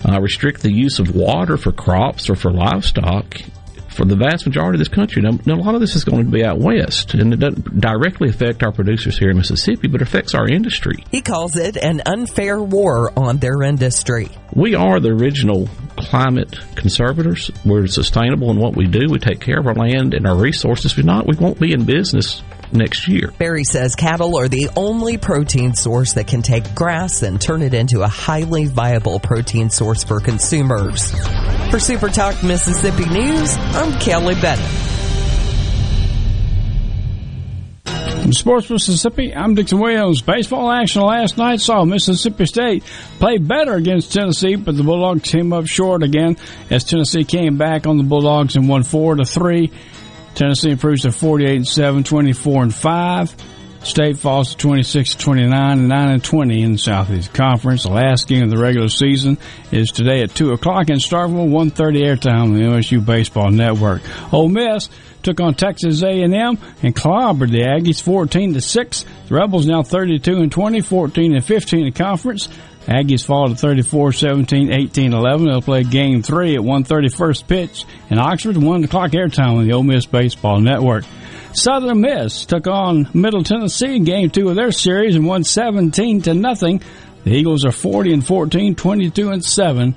uh, 0.09 0.21
restrict 0.21 0.61
the 0.63 0.73
use 0.73 0.99
of 0.99 1.15
water 1.15 1.57
for 1.57 1.71
crops 1.71 2.29
or 2.29 2.35
for 2.35 2.51
livestock 2.51 3.41
for 4.01 4.07
the 4.07 4.17
vast 4.17 4.47
majority 4.47 4.77
of 4.77 4.79
this 4.79 4.89
country. 4.89 5.21
Now, 5.21 5.39
now, 5.45 5.57
a 5.57 5.61
lot 5.61 5.75
of 5.75 5.83
this 5.83 5.95
is 5.95 6.05
going 6.05 6.25
to 6.25 6.31
be 6.31 6.43
out 6.43 6.59
west, 6.59 7.13
and 7.13 7.35
it 7.35 7.37
doesn't 7.39 7.83
directly 7.83 8.31
affect 8.31 8.63
our 8.63 8.73
producers 8.73 9.19
here 9.19 9.29
in 9.29 9.37
Mississippi, 9.37 9.89
but 9.89 10.01
affects 10.01 10.35
our 10.35 10.49
industry. 10.49 11.05
He 11.11 11.21
calls 11.21 11.55
it 11.57 11.77
an 11.77 12.01
unfair 12.07 12.63
war 12.63 13.13
on 13.15 13.37
their 13.37 13.63
industry. 13.63 14.31
We 14.55 14.75
are 14.75 15.01
the 15.01 15.11
original 15.11 15.69
climate 15.99 16.59
conservators. 16.77 17.51
We're 17.63 17.89
sustainable 17.89 18.51
in 18.51 18.57
what 18.57 18.75
we 18.75 18.87
do. 18.87 19.07
We 19.11 19.19
take 19.19 19.41
care 19.41 19.59
of 19.59 19.67
our 19.67 19.75
land 19.75 20.15
and 20.15 20.27
our 20.27 20.35
resources. 20.37 20.97
If 20.97 21.05
not, 21.05 21.27
we 21.27 21.37
won't 21.37 21.61
be 21.61 21.75
in 21.75 21.85
business 21.85 22.43
next 22.73 23.09
year. 23.09 23.33
Berry 23.39 23.65
says 23.65 23.95
cattle 23.95 24.37
are 24.37 24.49
the 24.49 24.71
only 24.77 25.19
protein 25.19 25.75
source 25.75 26.15
that 26.15 26.27
can 26.27 26.43
take 26.43 26.75
grass 26.75 27.23
and 27.23 27.41
turn 27.41 27.63
it 27.63 27.75
into 27.75 28.03
a 28.03 28.09
highly 28.09 28.67
viable 28.67 29.21
protein 29.21 29.71
source 29.71 30.05
for 30.05 30.21
consumers. 30.21 31.11
For 31.71 31.79
Super 31.79 32.09
Talk 32.09 32.43
Mississippi 32.43 33.07
News, 33.07 33.57
I'm 33.57 33.99
Kelly 34.01 34.35
Bennett. 34.35 34.91
From 38.31 38.33
Sports 38.35 38.71
Mississippi, 38.71 39.35
I'm 39.35 39.55
Dixon 39.55 39.81
Williams. 39.81 40.23
Baseball 40.23 40.71
action 40.71 41.03
last 41.03 41.39
night 41.39 41.61
saw 41.61 41.85
Mississippi 41.85 42.47
State 42.47 42.85
play 43.19 43.39
better 43.39 43.75
against 43.75 44.13
Tennessee, 44.13 44.57
but 44.57 44.77
the 44.77 44.85
Bulldogs 44.85 45.29
came 45.29 45.53
up 45.53 45.67
short 45.67 46.03
again 46.03 46.37
as 46.71 46.85
Tennessee 46.85 47.25
came 47.25 47.57
back 47.57 47.87
on 47.87 47.97
the 47.97 48.05
Bulldogs 48.05 48.57
and 48.57 48.69
won 48.69 48.83
four 48.83 49.17
to 49.17 49.25
three. 49.25 49.73
Tennessee 50.41 50.71
improves 50.71 51.03
to 51.03 51.13
48 51.13 51.55
and 51.55 51.69
7, 51.69 52.03
24 52.03 52.63
and 52.63 52.75
5. 52.75 53.35
State 53.83 54.17
falls 54.17 54.53
to 54.53 54.57
26 54.57 55.15
29 55.17 55.79
and 55.79 55.87
9 55.87 56.09
and 56.09 56.25
20 56.25 56.63
in 56.63 56.73
the 56.73 56.79
Southeast 56.79 57.35
Conference. 57.35 57.83
The 57.83 57.91
last 57.91 58.27
game 58.27 58.45
of 58.45 58.51
the 58.51 58.57
regular 58.57 58.89
season 58.89 59.37
is 59.71 59.93
today 59.93 60.23
at 60.23 60.35
2 60.35 60.53
o'clock 60.53 60.89
in 60.89 60.97
Starkville, 60.97 61.51
1.30 61.51 62.01
airtime 62.01 62.45
on 62.45 62.55
the 62.55 62.63
MSU 62.63 63.05
Baseball 63.05 63.51
Network. 63.51 64.01
Ole 64.33 64.49
Miss 64.49 64.89
took 65.23 65.41
on 65.41 65.53
Texas 65.53 66.03
A&M 66.03 66.33
and 66.83 66.97
clobbered 66.97 67.51
the 67.51 67.61
Aggies 67.61 68.01
14 68.01 68.55
to 68.55 68.63
6. 68.63 69.05
The 69.29 69.35
Rebels 69.35 69.67
now 69.67 69.83
32 69.83 70.39
and 70.39 70.51
20, 70.51 70.81
14 70.81 71.35
and 71.35 71.45
15 71.45 71.87
in 71.87 71.93
conference. 71.93 72.49
Aggies 72.91 73.25
fall 73.25 73.49
to 73.49 73.55
34 73.55 74.13
17, 74.13 74.73
18 74.73 75.13
11. 75.13 75.47
They'll 75.47 75.63
play 75.63 75.85
game 75.85 76.25
three 76.25 76.57
at 76.57 76.61
131st 76.61 77.47
pitch 77.47 77.85
in 78.11 78.19
Oxford, 78.19 78.57
1 78.57 78.85
o'clock 78.85 79.13
airtime 79.13 79.59
on 79.59 79.65
the 79.65 79.73
Ole 79.73 79.85
Miss 79.85 80.07
Baseball 80.07 80.61
Network. 80.61 81.05
Southern 81.53 82.01
Miss 82.01 82.47
took 82.47 82.67
on 82.67 83.09
Middle 83.15 83.45
Tennessee 83.45 83.97
in 83.97 84.05
game 84.05 84.29
two 84.29 84.49
of 84.49 84.57
their 84.57 84.73
series 84.73 85.15
and 85.15 85.25
won 85.25 85.45
17 85.45 86.23
to 86.23 86.35
nothing. 86.35 86.83
The 87.23 87.31
Eagles 87.31 87.65
are 87.65 87.73
40 87.73 88.13
and 88.13 88.27
14, 88.27 88.75
22 88.75 89.31
and 89.31 89.45
7, 89.45 89.95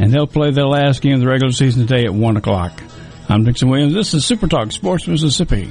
and 0.00 0.12
they'll 0.12 0.26
play 0.26 0.50
their 0.50 0.66
last 0.66 1.02
game 1.02 1.14
of 1.14 1.20
the 1.20 1.28
regular 1.28 1.52
season 1.52 1.86
today 1.86 2.06
at 2.06 2.14
1 2.14 2.36
o'clock. 2.36 2.82
I'm 3.28 3.44
Dixon 3.44 3.68
Williams. 3.68 3.94
This 3.94 4.14
is 4.14 4.24
Super 4.24 4.48
Talk 4.48 4.72
Sports 4.72 5.06
Mississippi. 5.06 5.70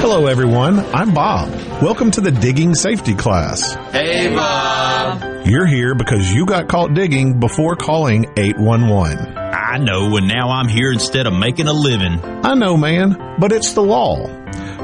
Hello, 0.00 0.26
everyone. 0.26 0.78
I'm 0.94 1.12
Bob. 1.12 1.50
Welcome 1.82 2.10
to 2.12 2.20
the 2.20 2.30
digging 2.30 2.74
safety 2.74 3.14
class. 3.14 3.74
Hey, 3.92 4.34
Bob. 4.34 5.46
You're 5.46 5.66
here 5.66 5.94
because 5.94 6.32
you 6.32 6.46
got 6.46 6.68
caught 6.68 6.94
digging 6.94 7.40
before 7.40 7.76
calling 7.76 8.26
811. 8.36 9.36
I 9.36 9.78
know, 9.78 10.16
and 10.16 10.26
now 10.26 10.50
I'm 10.50 10.68
here 10.68 10.92
instead 10.92 11.26
of 11.26 11.34
making 11.34 11.68
a 11.68 11.72
living. 11.72 12.20
I 12.44 12.54
know, 12.54 12.76
man, 12.76 13.36
but 13.38 13.52
it's 13.52 13.74
the 13.74 13.82
law. 13.82 14.26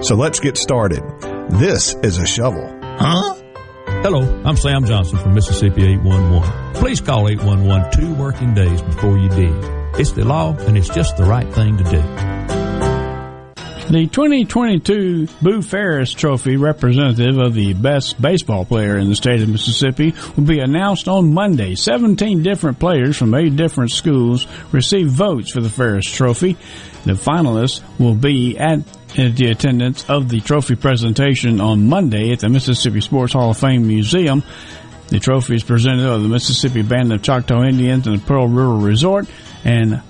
So 0.02 0.14
let's 0.14 0.40
get 0.40 0.56
started. 0.56 1.02
This 1.50 1.94
is 2.02 2.18
a 2.18 2.26
shovel. 2.26 2.68
Huh? 2.82 3.34
Hello, 4.02 4.42
I'm 4.44 4.56
Sam 4.56 4.84
Johnson 4.84 5.18
from 5.18 5.34
Mississippi 5.34 5.84
811. 5.94 6.74
Please 6.74 7.00
call 7.00 7.28
811 7.28 7.90
two 7.92 8.14
working 8.14 8.54
days 8.54 8.82
before 8.82 9.16
you 9.16 9.28
dig. 9.30 9.54
It's 9.98 10.12
the 10.12 10.24
law 10.24 10.54
and 10.56 10.76
it's 10.76 10.88
just 10.88 11.16
the 11.16 11.24
right 11.24 11.50
thing 11.54 11.78
to 11.78 11.84
do. 11.84 12.63
The 13.90 14.06
2022 14.06 15.28
Boo 15.42 15.60
Ferriss 15.60 16.14
Trophy 16.14 16.56
representative 16.56 17.38
of 17.38 17.52
the 17.52 17.74
best 17.74 18.20
baseball 18.20 18.64
player 18.64 18.96
in 18.96 19.10
the 19.10 19.14
state 19.14 19.42
of 19.42 19.48
Mississippi 19.50 20.14
will 20.36 20.44
be 20.44 20.60
announced 20.60 21.06
on 21.06 21.34
Monday. 21.34 21.74
17 21.74 22.42
different 22.42 22.78
players 22.78 23.16
from 23.16 23.34
eight 23.34 23.56
different 23.56 23.90
schools 23.90 24.46
received 24.72 25.10
votes 25.10 25.52
for 25.52 25.60
the 25.60 25.68
Ferriss 25.68 26.06
Trophy. 26.06 26.56
The 27.04 27.12
finalists 27.12 27.82
will 28.00 28.14
be 28.14 28.58
at 28.58 28.80
the 29.14 29.50
attendance 29.50 30.08
of 30.08 30.30
the 30.30 30.40
trophy 30.40 30.76
presentation 30.76 31.60
on 31.60 31.86
Monday 31.86 32.32
at 32.32 32.40
the 32.40 32.48
Mississippi 32.48 33.02
Sports 33.02 33.34
Hall 33.34 33.50
of 33.50 33.58
Fame 33.58 33.86
Museum. 33.86 34.42
The 35.08 35.20
trophy 35.20 35.56
is 35.56 35.62
presented 35.62 36.08
by 36.08 36.16
the 36.16 36.28
Mississippi 36.28 36.80
Band 36.82 37.12
of 37.12 37.22
Choctaw 37.22 37.62
Indians 37.62 38.06
and 38.06 38.18
the 38.18 38.26
Pearl 38.26 38.48
River 38.48 38.76
Resort, 38.76 39.28
and 39.62 40.02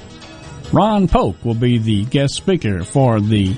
Ron 0.73 1.09
Polk 1.09 1.45
will 1.45 1.55
be 1.55 1.79
the 1.79 2.05
guest 2.05 2.35
speaker 2.35 2.85
for 2.85 3.21
the 3.21 3.57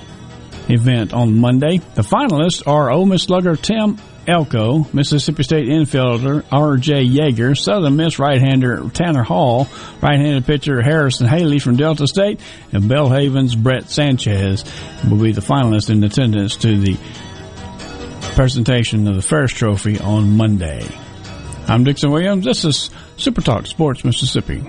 event 0.69 1.13
on 1.13 1.39
Monday. 1.39 1.79
The 1.95 2.03
finalists 2.03 2.67
are 2.67 2.91
Ole 2.91 3.07
Miss 3.07 3.23
slugger 3.23 3.57
Tim 3.57 3.99
Elko, 4.27 4.87
Mississippi 4.93 5.45
State 5.45 5.69
infielder 5.69 6.45
R.J. 6.51 7.05
Yeager, 7.05 7.57
Southern 7.57 7.97
Miss 7.97 8.19
right-hander 8.19 8.91
Tanner 8.91 9.23
Hall, 9.23 9.69
right-handed 10.03 10.45
pitcher 10.45 10.83
Harrison 10.83 11.29
Haley 11.29 11.61
from 11.61 11.77
Delta 11.77 12.07
State, 12.07 12.41
and 12.73 12.85
Belhaven's 12.85 13.55
Brett 13.55 13.89
Sanchez 13.89 14.65
will 15.09 15.19
be 15.19 15.33
the 15.33 15.41
finalists 15.41 15.91
in 15.91 16.03
attendance 16.03 16.57
to 16.57 16.79
the 16.79 16.99
presentation 18.35 19.07
of 19.07 19.15
the 19.15 19.23
Ferriss 19.23 19.53
Trophy 19.53 20.01
on 20.01 20.37
Monday. 20.37 20.87
I'm 21.69 21.85
Dixon 21.85 22.11
Williams. 22.11 22.45
This 22.45 22.65
is 22.65 22.91
Super 23.17 23.41
Talk 23.41 23.67
Sports 23.67 24.05
Mississippi. 24.05 24.65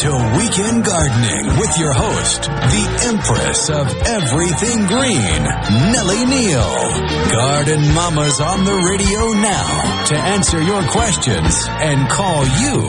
To 0.00 0.08
Weekend 0.08 0.82
Gardening 0.82 1.58
with 1.58 1.76
your 1.78 1.92
host, 1.92 2.44
the 2.44 3.08
Empress 3.12 3.68
of 3.68 3.86
Everything 4.06 4.86
Green, 4.86 5.42
Nellie 5.92 6.24
Neal. 6.24 7.30
Garden 7.30 7.92
Mama's 7.92 8.40
on 8.40 8.64
the 8.64 8.72
radio 8.88 9.32
now 9.42 10.04
to 10.06 10.16
answer 10.16 10.62
your 10.62 10.82
questions 10.84 11.66
and 11.68 12.08
call 12.08 12.46
you. 12.46 12.88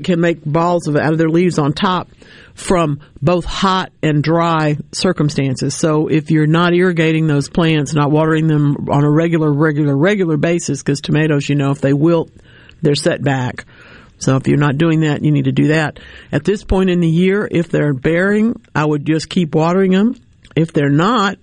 can 0.05 0.21
make 0.21 0.45
balls 0.45 0.89
of 0.89 0.97
out 0.97 1.13
of 1.13 1.19
their 1.19 1.29
leaves 1.29 1.59
on 1.59 1.73
top 1.73 2.09
from 2.55 3.01
both 3.23 3.45
hot 3.45 3.93
and 4.03 4.23
dry 4.23 4.77
circumstances. 4.93 5.75
So 5.75 6.09
if 6.09 6.31
you're 6.31 6.47
not 6.47 6.75
irrigating 6.75 7.27
those 7.27 7.49
plants, 7.49 7.95
not 7.95 8.11
watering 8.11 8.47
them 8.47 8.89
on 8.91 9.05
a 9.05 9.11
regular, 9.11 9.53
regular, 9.53 9.97
regular 9.97 10.37
basis, 10.37 10.83
because 10.83 11.01
tomatoes, 11.01 11.49
you 11.49 11.55
know, 11.55 11.71
if 11.71 11.81
they 11.81 11.93
wilt, 11.93 12.31
they're 12.83 12.95
set 12.95 13.23
back. 13.23 13.65
So 14.19 14.37
if 14.37 14.47
you're 14.47 14.59
not 14.59 14.79
doing 14.79 15.01
that, 15.01 15.23
you 15.23 15.33
need 15.33 15.45
to 15.45 15.53
do 15.53 15.69
that. 15.69 15.99
At 16.33 16.45
this 16.45 16.65
point 16.65 16.91
in 16.91 17.01
the 17.01 17.09
year, 17.09 17.49
if 17.51 17.69
they're 17.69 17.95
bearing, 17.95 18.61
I 18.75 18.85
would 18.85 19.05
just 19.05 19.29
keep 19.29 19.55
watering 19.55 19.91
them. 19.91 20.15
If 20.57 20.73
they're 20.73 20.89
not, 20.89 21.37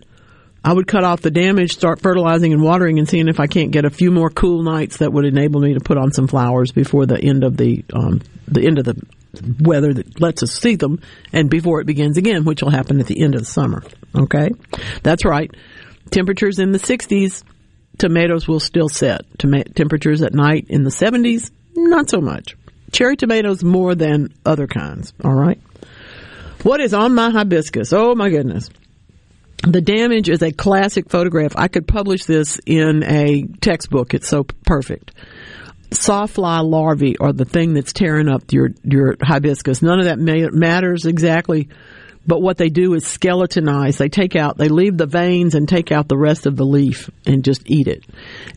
I 0.63 0.73
would 0.73 0.87
cut 0.87 1.03
off 1.03 1.21
the 1.21 1.31
damage, 1.31 1.73
start 1.73 2.01
fertilizing 2.01 2.53
and 2.53 2.61
watering, 2.61 2.99
and 2.99 3.09
seeing 3.09 3.27
if 3.27 3.39
I 3.39 3.47
can't 3.47 3.71
get 3.71 3.85
a 3.85 3.89
few 3.89 4.11
more 4.11 4.29
cool 4.29 4.61
nights 4.61 4.97
that 4.97 5.11
would 5.11 5.25
enable 5.25 5.59
me 5.59 5.73
to 5.73 5.79
put 5.79 5.97
on 5.97 6.11
some 6.11 6.27
flowers 6.27 6.71
before 6.71 7.07
the 7.07 7.19
end 7.19 7.43
of 7.43 7.57
the 7.57 7.83
um, 7.93 8.21
the 8.47 8.65
end 8.65 8.77
of 8.77 8.85
the 8.85 8.95
weather 9.59 9.93
that 9.93 10.21
lets 10.21 10.43
us 10.43 10.51
see 10.51 10.75
them, 10.75 11.01
and 11.33 11.49
before 11.49 11.81
it 11.81 11.87
begins 11.87 12.17
again, 12.17 12.43
which 12.45 12.61
will 12.61 12.69
happen 12.69 12.99
at 12.99 13.07
the 13.07 13.23
end 13.23 13.33
of 13.33 13.41
the 13.41 13.45
summer. 13.45 13.83
Okay, 14.15 14.51
that's 15.01 15.25
right. 15.25 15.49
Temperatures 16.11 16.59
in 16.59 16.73
the 16.73 16.79
60s, 16.79 17.43
tomatoes 17.97 18.47
will 18.47 18.59
still 18.59 18.89
set. 18.89 19.21
Toma- 19.39 19.63
temperatures 19.63 20.21
at 20.21 20.33
night 20.33 20.65
in 20.69 20.83
the 20.83 20.89
70s, 20.89 21.49
not 21.75 22.09
so 22.09 22.19
much. 22.19 22.57
Cherry 22.91 23.15
tomatoes 23.15 23.63
more 23.63 23.95
than 23.95 24.33
other 24.45 24.67
kinds. 24.67 25.13
All 25.23 25.33
right. 25.33 25.59
What 26.63 26.81
is 26.81 26.93
on 26.93 27.15
my 27.15 27.31
hibiscus? 27.31 27.93
Oh 27.93 28.13
my 28.13 28.29
goodness. 28.29 28.69
The 29.63 29.81
damage 29.81 30.27
is 30.27 30.41
a 30.41 30.51
classic 30.51 31.09
photograph. 31.09 31.53
I 31.55 31.67
could 31.67 31.87
publish 31.87 32.25
this 32.25 32.59
in 32.65 33.03
a 33.03 33.43
textbook. 33.61 34.13
It's 34.13 34.27
so 34.27 34.43
perfect. 34.43 35.11
Sawfly 35.91 36.67
larvae 36.67 37.17
are 37.17 37.33
the 37.33 37.45
thing 37.45 37.73
that's 37.73 37.93
tearing 37.93 38.27
up 38.27 38.51
your 38.51 38.69
your 38.83 39.17
hibiscus. 39.21 39.81
None 39.81 39.99
of 39.99 40.05
that 40.05 40.17
matters 40.17 41.05
exactly, 41.05 41.69
but 42.25 42.41
what 42.41 42.57
they 42.57 42.69
do 42.69 42.93
is 42.95 43.03
skeletonize. 43.03 43.97
They 43.97 44.09
take 44.09 44.35
out, 44.35 44.57
they 44.57 44.69
leave 44.69 44.97
the 44.97 45.05
veins 45.05 45.53
and 45.53 45.67
take 45.67 45.91
out 45.91 46.07
the 46.07 46.17
rest 46.17 46.45
of 46.45 46.55
the 46.55 46.65
leaf 46.65 47.09
and 47.25 47.43
just 47.43 47.69
eat 47.69 47.87
it. 47.87 48.03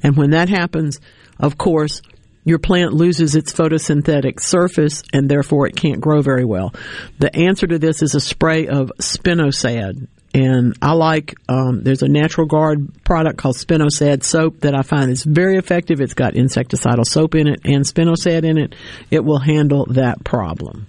And 0.03 0.17
when 0.17 0.31
that 0.31 0.49
happens, 0.49 1.01
of 1.39 1.59
course, 1.59 2.01
your 2.45 2.59
plant 2.59 2.93
loses 2.93 3.35
its 3.35 3.53
photosynthetic 3.53 4.41
surface 4.41 5.03
and 5.13 5.29
therefore 5.29 5.67
it 5.67 5.77
can't 5.77 6.01
grow 6.01 6.23
very 6.23 6.45
well. 6.45 6.73
The 7.19 7.35
answer 7.35 7.67
to 7.67 7.79
this 7.79 8.03
is 8.03 8.15
a 8.15 8.21
spray 8.21 8.69
of 8.69 8.93
spinosad 9.01 10.07
and 10.35 10.77
I 10.83 10.93
like 10.93 11.37
um, 11.49 11.85
there's 11.85 12.03
a 12.03 12.09
natural 12.09 12.49
guard 12.49 13.05
product 13.05 13.39
called 13.39 13.57
spinosad 13.57 14.25
soap 14.25 14.61
that 14.61 14.75
I 14.75 14.83
find 14.83 15.11
is 15.11 15.23
very 15.23 15.57
effective. 15.57 16.01
It's 16.01 16.15
got 16.15 16.35
insecticidal 16.35 17.07
soap 17.07 17.37
in 17.37 17.47
it 17.47 17.61
and 17.65 17.85
spinosad 17.85 18.45
in 18.45 18.59
it. 18.59 18.75
It 19.13 19.25
will 19.25 19.39
handle 19.39 19.87
that 19.91 20.25
problem. 20.25 20.89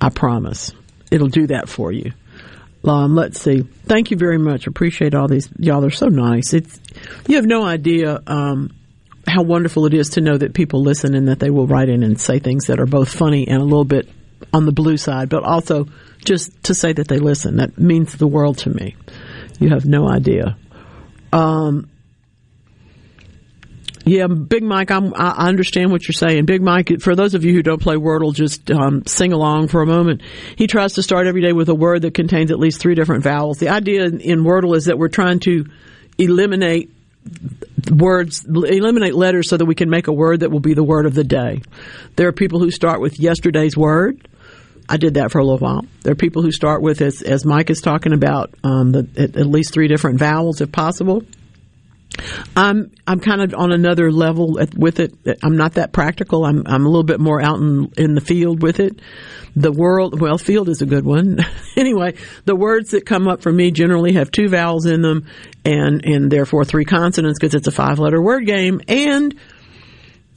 I 0.00 0.08
promise. 0.08 0.72
It'll 1.12 1.28
do 1.28 1.46
that 1.46 1.68
for 1.68 1.92
you. 1.92 2.12
Um, 2.84 3.14
let's 3.14 3.40
see. 3.40 3.62
Thank 3.86 4.10
you 4.10 4.16
very 4.16 4.38
much. 4.38 4.66
Appreciate 4.66 5.14
all 5.14 5.28
these 5.28 5.48
y'all. 5.58 5.80
They're 5.80 5.90
so 5.90 6.08
nice. 6.08 6.52
It's 6.52 6.80
you 7.28 7.36
have 7.36 7.46
no 7.46 7.64
idea 7.64 8.20
um, 8.26 8.74
how 9.28 9.42
wonderful 9.42 9.86
it 9.86 9.94
is 9.94 10.10
to 10.10 10.20
know 10.20 10.36
that 10.36 10.54
people 10.54 10.82
listen 10.82 11.14
and 11.14 11.28
that 11.28 11.38
they 11.38 11.50
will 11.50 11.66
write 11.68 11.88
in 11.88 12.02
and 12.02 12.20
say 12.20 12.40
things 12.40 12.66
that 12.66 12.80
are 12.80 12.86
both 12.86 13.08
funny 13.08 13.46
and 13.46 13.60
a 13.60 13.64
little 13.64 13.84
bit 13.84 14.08
on 14.52 14.66
the 14.66 14.72
blue 14.72 14.96
side, 14.96 15.28
but 15.28 15.42
also 15.42 15.86
just 16.24 16.64
to 16.64 16.74
say 16.74 16.92
that 16.92 17.08
they 17.08 17.18
listen. 17.18 17.56
That 17.56 17.78
means 17.78 18.14
the 18.16 18.26
world 18.26 18.58
to 18.58 18.70
me. 18.70 18.96
You 19.58 19.70
have 19.70 19.84
no 19.84 20.08
idea. 20.08 20.56
Um, 21.32 21.90
yeah, 24.04 24.28
Big 24.28 24.62
Mike, 24.62 24.92
I'm, 24.92 25.12
i 25.16 25.48
understand 25.48 25.90
what 25.90 26.06
you're 26.06 26.12
saying. 26.12 26.46
Big 26.46 26.62
Mike, 26.62 27.00
for 27.00 27.16
those 27.16 27.34
of 27.34 27.44
you 27.44 27.52
who 27.52 27.62
don't 27.62 27.82
play 27.82 27.96
Wordle, 27.96 28.32
just 28.32 28.70
um, 28.70 29.04
sing 29.04 29.32
along 29.32 29.66
for 29.66 29.82
a 29.82 29.86
moment. 29.86 30.22
He 30.56 30.68
tries 30.68 30.94
to 30.94 31.02
start 31.02 31.26
every 31.26 31.42
day 31.42 31.52
with 31.52 31.68
a 31.68 31.74
word 31.74 32.02
that 32.02 32.14
contains 32.14 32.52
at 32.52 32.58
least 32.60 32.80
three 32.80 32.94
different 32.94 33.24
vowels. 33.24 33.58
The 33.58 33.68
idea 33.68 34.04
in 34.04 34.44
Wordle 34.44 34.76
is 34.76 34.84
that 34.84 34.96
we're 34.96 35.08
trying 35.08 35.40
to 35.40 35.66
eliminate 36.18 36.92
words, 37.90 38.44
eliminate 38.44 39.14
letters 39.14 39.48
so 39.48 39.56
that 39.56 39.66
we 39.66 39.74
can 39.74 39.90
make 39.90 40.08
a 40.08 40.12
word 40.12 40.40
that 40.40 40.50
will 40.50 40.60
be 40.60 40.74
the 40.74 40.84
word 40.84 41.06
of 41.06 41.14
the 41.14 41.24
day. 41.24 41.62
There 42.16 42.28
are 42.28 42.32
people 42.32 42.58
who 42.58 42.70
start 42.70 43.00
with 43.00 43.18
yesterday's 43.20 43.76
word. 43.76 44.28
I 44.88 44.96
did 44.96 45.14
that 45.14 45.32
for 45.32 45.38
a 45.38 45.44
little 45.44 45.58
while. 45.58 45.84
There 46.02 46.12
are 46.12 46.16
people 46.16 46.42
who 46.42 46.52
start 46.52 46.80
with, 46.80 47.00
as, 47.00 47.22
as 47.22 47.44
Mike 47.44 47.70
is 47.70 47.80
talking 47.80 48.12
about, 48.12 48.54
um, 48.62 48.92
the, 48.92 49.08
at, 49.16 49.36
at 49.36 49.46
least 49.46 49.74
three 49.74 49.88
different 49.88 50.18
vowels 50.18 50.60
if 50.60 50.70
possible. 50.70 51.22
I'm 52.56 52.90
I'm 53.06 53.20
kind 53.20 53.42
of 53.42 53.54
on 53.54 53.72
another 53.72 54.10
level 54.10 54.58
with 54.76 55.00
it. 55.00 55.14
I'm 55.42 55.56
not 55.56 55.74
that 55.74 55.92
practical. 55.92 56.44
I'm 56.44 56.62
I'm 56.66 56.86
a 56.86 56.88
little 56.88 57.04
bit 57.04 57.20
more 57.20 57.40
out 57.40 57.58
in 57.58 57.92
in 57.96 58.14
the 58.14 58.20
field 58.20 58.62
with 58.62 58.80
it. 58.80 59.00
The 59.54 59.72
world, 59.72 60.20
well, 60.20 60.36
field 60.36 60.68
is 60.68 60.82
a 60.82 60.86
good 60.86 61.04
one. 61.04 61.38
anyway, 61.76 62.14
the 62.44 62.56
words 62.56 62.90
that 62.90 63.06
come 63.06 63.26
up 63.26 63.42
for 63.42 63.52
me 63.52 63.70
generally 63.70 64.12
have 64.12 64.30
two 64.30 64.48
vowels 64.48 64.86
in 64.86 65.02
them, 65.02 65.26
and 65.64 66.04
and 66.04 66.30
therefore 66.30 66.64
three 66.64 66.84
consonants 66.84 67.38
because 67.38 67.54
it's 67.54 67.66
a 67.66 67.72
five 67.72 67.98
letter 67.98 68.20
word 68.20 68.46
game, 68.46 68.80
and 68.88 69.34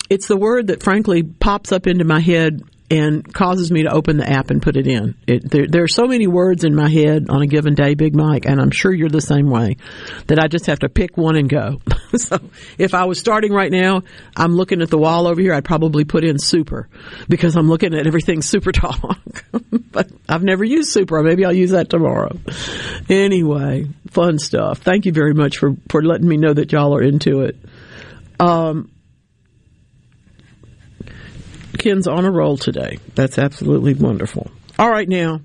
it's 0.09 0.27
the 0.27 0.37
word 0.37 0.67
that 0.67 0.83
frankly 0.83 1.23
pops 1.23 1.71
up 1.71 1.87
into 1.87 2.03
my 2.03 2.19
head 2.19 2.61
and 2.91 3.33
causes 3.33 3.71
me 3.71 3.83
to 3.83 3.93
open 3.93 4.17
the 4.17 4.27
app 4.27 4.49
and 4.49 4.61
put 4.61 4.75
it 4.75 4.87
in. 4.87 5.15
It, 5.27 5.49
there, 5.49 5.67
there, 5.67 5.83
are 5.83 5.87
so 5.87 6.07
many 6.07 6.25
words 6.25 6.63
in 6.63 6.73
my 6.73 6.89
head 6.89 7.29
on 7.29 7.41
a 7.41 7.47
given 7.47 7.75
day, 7.75 7.93
Big 7.93 8.15
Mike, 8.15 8.45
and 8.45 8.59
I'm 8.59 8.71
sure 8.71 8.91
you're 8.91 9.09
the 9.09 9.21
same 9.21 9.49
way, 9.49 9.77
that 10.27 10.39
I 10.39 10.47
just 10.47 10.65
have 10.65 10.79
to 10.79 10.89
pick 10.89 11.15
one 11.15 11.35
and 11.35 11.47
go. 11.47 11.81
so 12.15 12.39
if 12.77 12.93
I 12.93 13.05
was 13.05 13.19
starting 13.19 13.53
right 13.53 13.71
now, 13.71 14.01
I'm 14.35 14.53
looking 14.53 14.81
at 14.81 14.89
the 14.89 14.97
wall 14.97 15.27
over 15.27 15.39
here, 15.39 15.53
I'd 15.53 15.65
probably 15.65 16.03
put 16.03 16.23
in 16.23 16.39
super 16.39 16.89
because 17.27 17.55
I'm 17.55 17.67
looking 17.67 17.93
at 17.93 18.07
everything 18.07 18.41
super 18.41 18.71
talk. 18.71 19.19
but 19.91 20.09
I've 20.27 20.43
never 20.43 20.63
used 20.63 20.91
super. 20.91 21.21
Maybe 21.21 21.45
I'll 21.45 21.53
use 21.53 21.71
that 21.71 21.89
tomorrow. 21.89 22.37
Anyway, 23.07 23.87
fun 24.09 24.39
stuff. 24.39 24.79
Thank 24.79 25.05
you 25.05 25.11
very 25.11 25.33
much 25.33 25.57
for, 25.57 25.75
for 25.89 26.01
letting 26.01 26.27
me 26.27 26.37
know 26.37 26.53
that 26.53 26.71
y'all 26.71 26.95
are 26.95 27.03
into 27.03 27.41
it. 27.41 27.57
Um, 28.39 28.89
Ken's 31.77 32.07
on 32.07 32.25
a 32.25 32.31
roll 32.31 32.57
today. 32.57 32.99
That's 33.15 33.37
absolutely 33.37 33.93
wonderful. 33.93 34.49
All 34.77 34.89
right, 34.89 35.07
now 35.07 35.41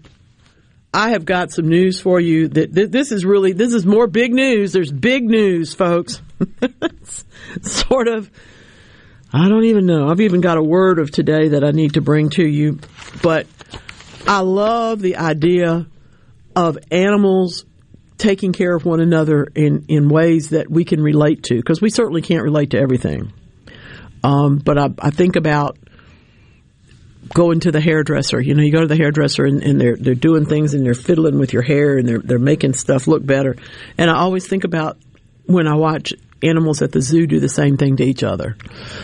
I 0.93 1.11
have 1.11 1.25
got 1.25 1.51
some 1.51 1.69
news 1.69 2.01
for 2.01 2.21
you. 2.21 2.49
That 2.49 2.73
this 2.73 3.13
is 3.13 3.25
really 3.25 3.53
this 3.53 3.75
is 3.75 3.85
more 3.85 4.07
big 4.07 4.33
news. 4.33 4.73
There's 4.73 4.93
big 4.93 5.25
news, 5.25 5.75
folks. 5.75 6.23
sort 7.63 8.09
of. 8.09 8.31
I 9.33 9.49
don't 9.49 9.65
even 9.65 9.87
know. 9.87 10.09
I've 10.09 10.21
even 10.21 10.41
got 10.41 10.59
a 10.59 10.63
word 10.63 11.01
of 11.01 11.11
today 11.11 11.49
that 11.49 11.65
I 11.65 11.73
need 11.73 11.95
to 11.95 12.01
bring 12.01 12.31
to 12.31 12.47
you, 12.47 12.79
but 13.21 13.49
I 14.29 14.41
love 14.41 15.01
the 15.01 15.17
idea 15.17 15.87
of 16.55 16.79
animals 16.91 17.65
taking 18.17 18.53
care 18.53 18.75
of 18.75 18.85
one 18.85 19.01
another 19.01 19.49
in, 19.55 19.87
in 19.89 20.09
ways 20.09 20.51
that 20.51 20.71
we 20.71 20.85
can 20.85 21.03
relate 21.03 21.43
to, 21.45 21.57
because 21.57 21.81
we 21.81 21.91
certainly 21.91 22.23
can't 22.23 22.43
relate 22.43 22.71
to 22.71 22.79
everything. 22.79 23.33
Um, 24.23 24.59
but 24.59 24.79
I, 24.79 24.89
I, 24.99 25.11
think 25.11 25.37
about 25.37 25.77
going 27.33 27.61
to 27.61 27.73
the 27.73 27.81
hairdresser. 27.81 28.41
You 28.41 28.55
know, 28.55 28.63
you 28.63 28.73
go 28.73 28.81
to 28.81 28.87
the 28.87 28.97
hairdresser 28.97 29.45
and, 29.45 29.63
and, 29.63 29.81
they're 29.81 29.97
they're 29.97 30.15
doing 30.15 30.47
things 30.47 30.75
and 30.75 30.85
they're 30.85 30.95
fiddling 30.95 31.39
with 31.39 31.53
your 31.53 31.63
hair 31.63 31.97
and 31.97 32.09
they're 32.09 32.19
they're 32.19 32.39
making 32.39 32.75
stuff 32.75 33.07
look 33.07 33.25
better. 33.25 33.57
And 33.97 34.11
I 34.11 34.17
always 34.17 34.47
think 34.47 34.65
about 34.65 34.99
when 35.47 35.67
I 35.67 35.75
watch 35.75 36.13
animals 36.43 36.83
at 36.83 36.93
the 36.93 37.01
zoo 37.01 37.27
do 37.27 37.41
the 37.41 37.49
same 37.49 37.77
thing 37.77 37.97
to 37.97 38.05
each 38.05 38.23
other. 38.23 38.57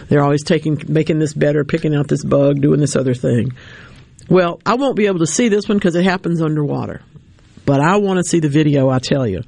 They're 0.08 0.22
always 0.22 0.44
taking 0.44 0.80
making 0.88 1.18
this 1.18 1.32
better, 1.32 1.64
picking 1.64 1.94
out 1.94 2.08
this 2.08 2.24
bug, 2.24 2.60
doing 2.60 2.80
this 2.80 2.96
other 2.96 3.14
thing. 3.14 3.54
Well, 4.28 4.60
I 4.64 4.74
won't 4.74 4.96
be 4.96 5.06
able 5.06 5.20
to 5.20 5.26
see 5.26 5.48
this 5.48 5.68
one 5.68 5.78
because 5.78 5.96
it 5.96 6.04
happens 6.04 6.40
underwater. 6.40 7.02
But 7.66 7.80
I 7.80 7.96
want 7.96 8.18
to 8.18 8.24
see 8.24 8.40
the 8.40 8.48
video, 8.48 8.88
I 8.88 8.98
tell 8.98 9.26
you 9.26 9.42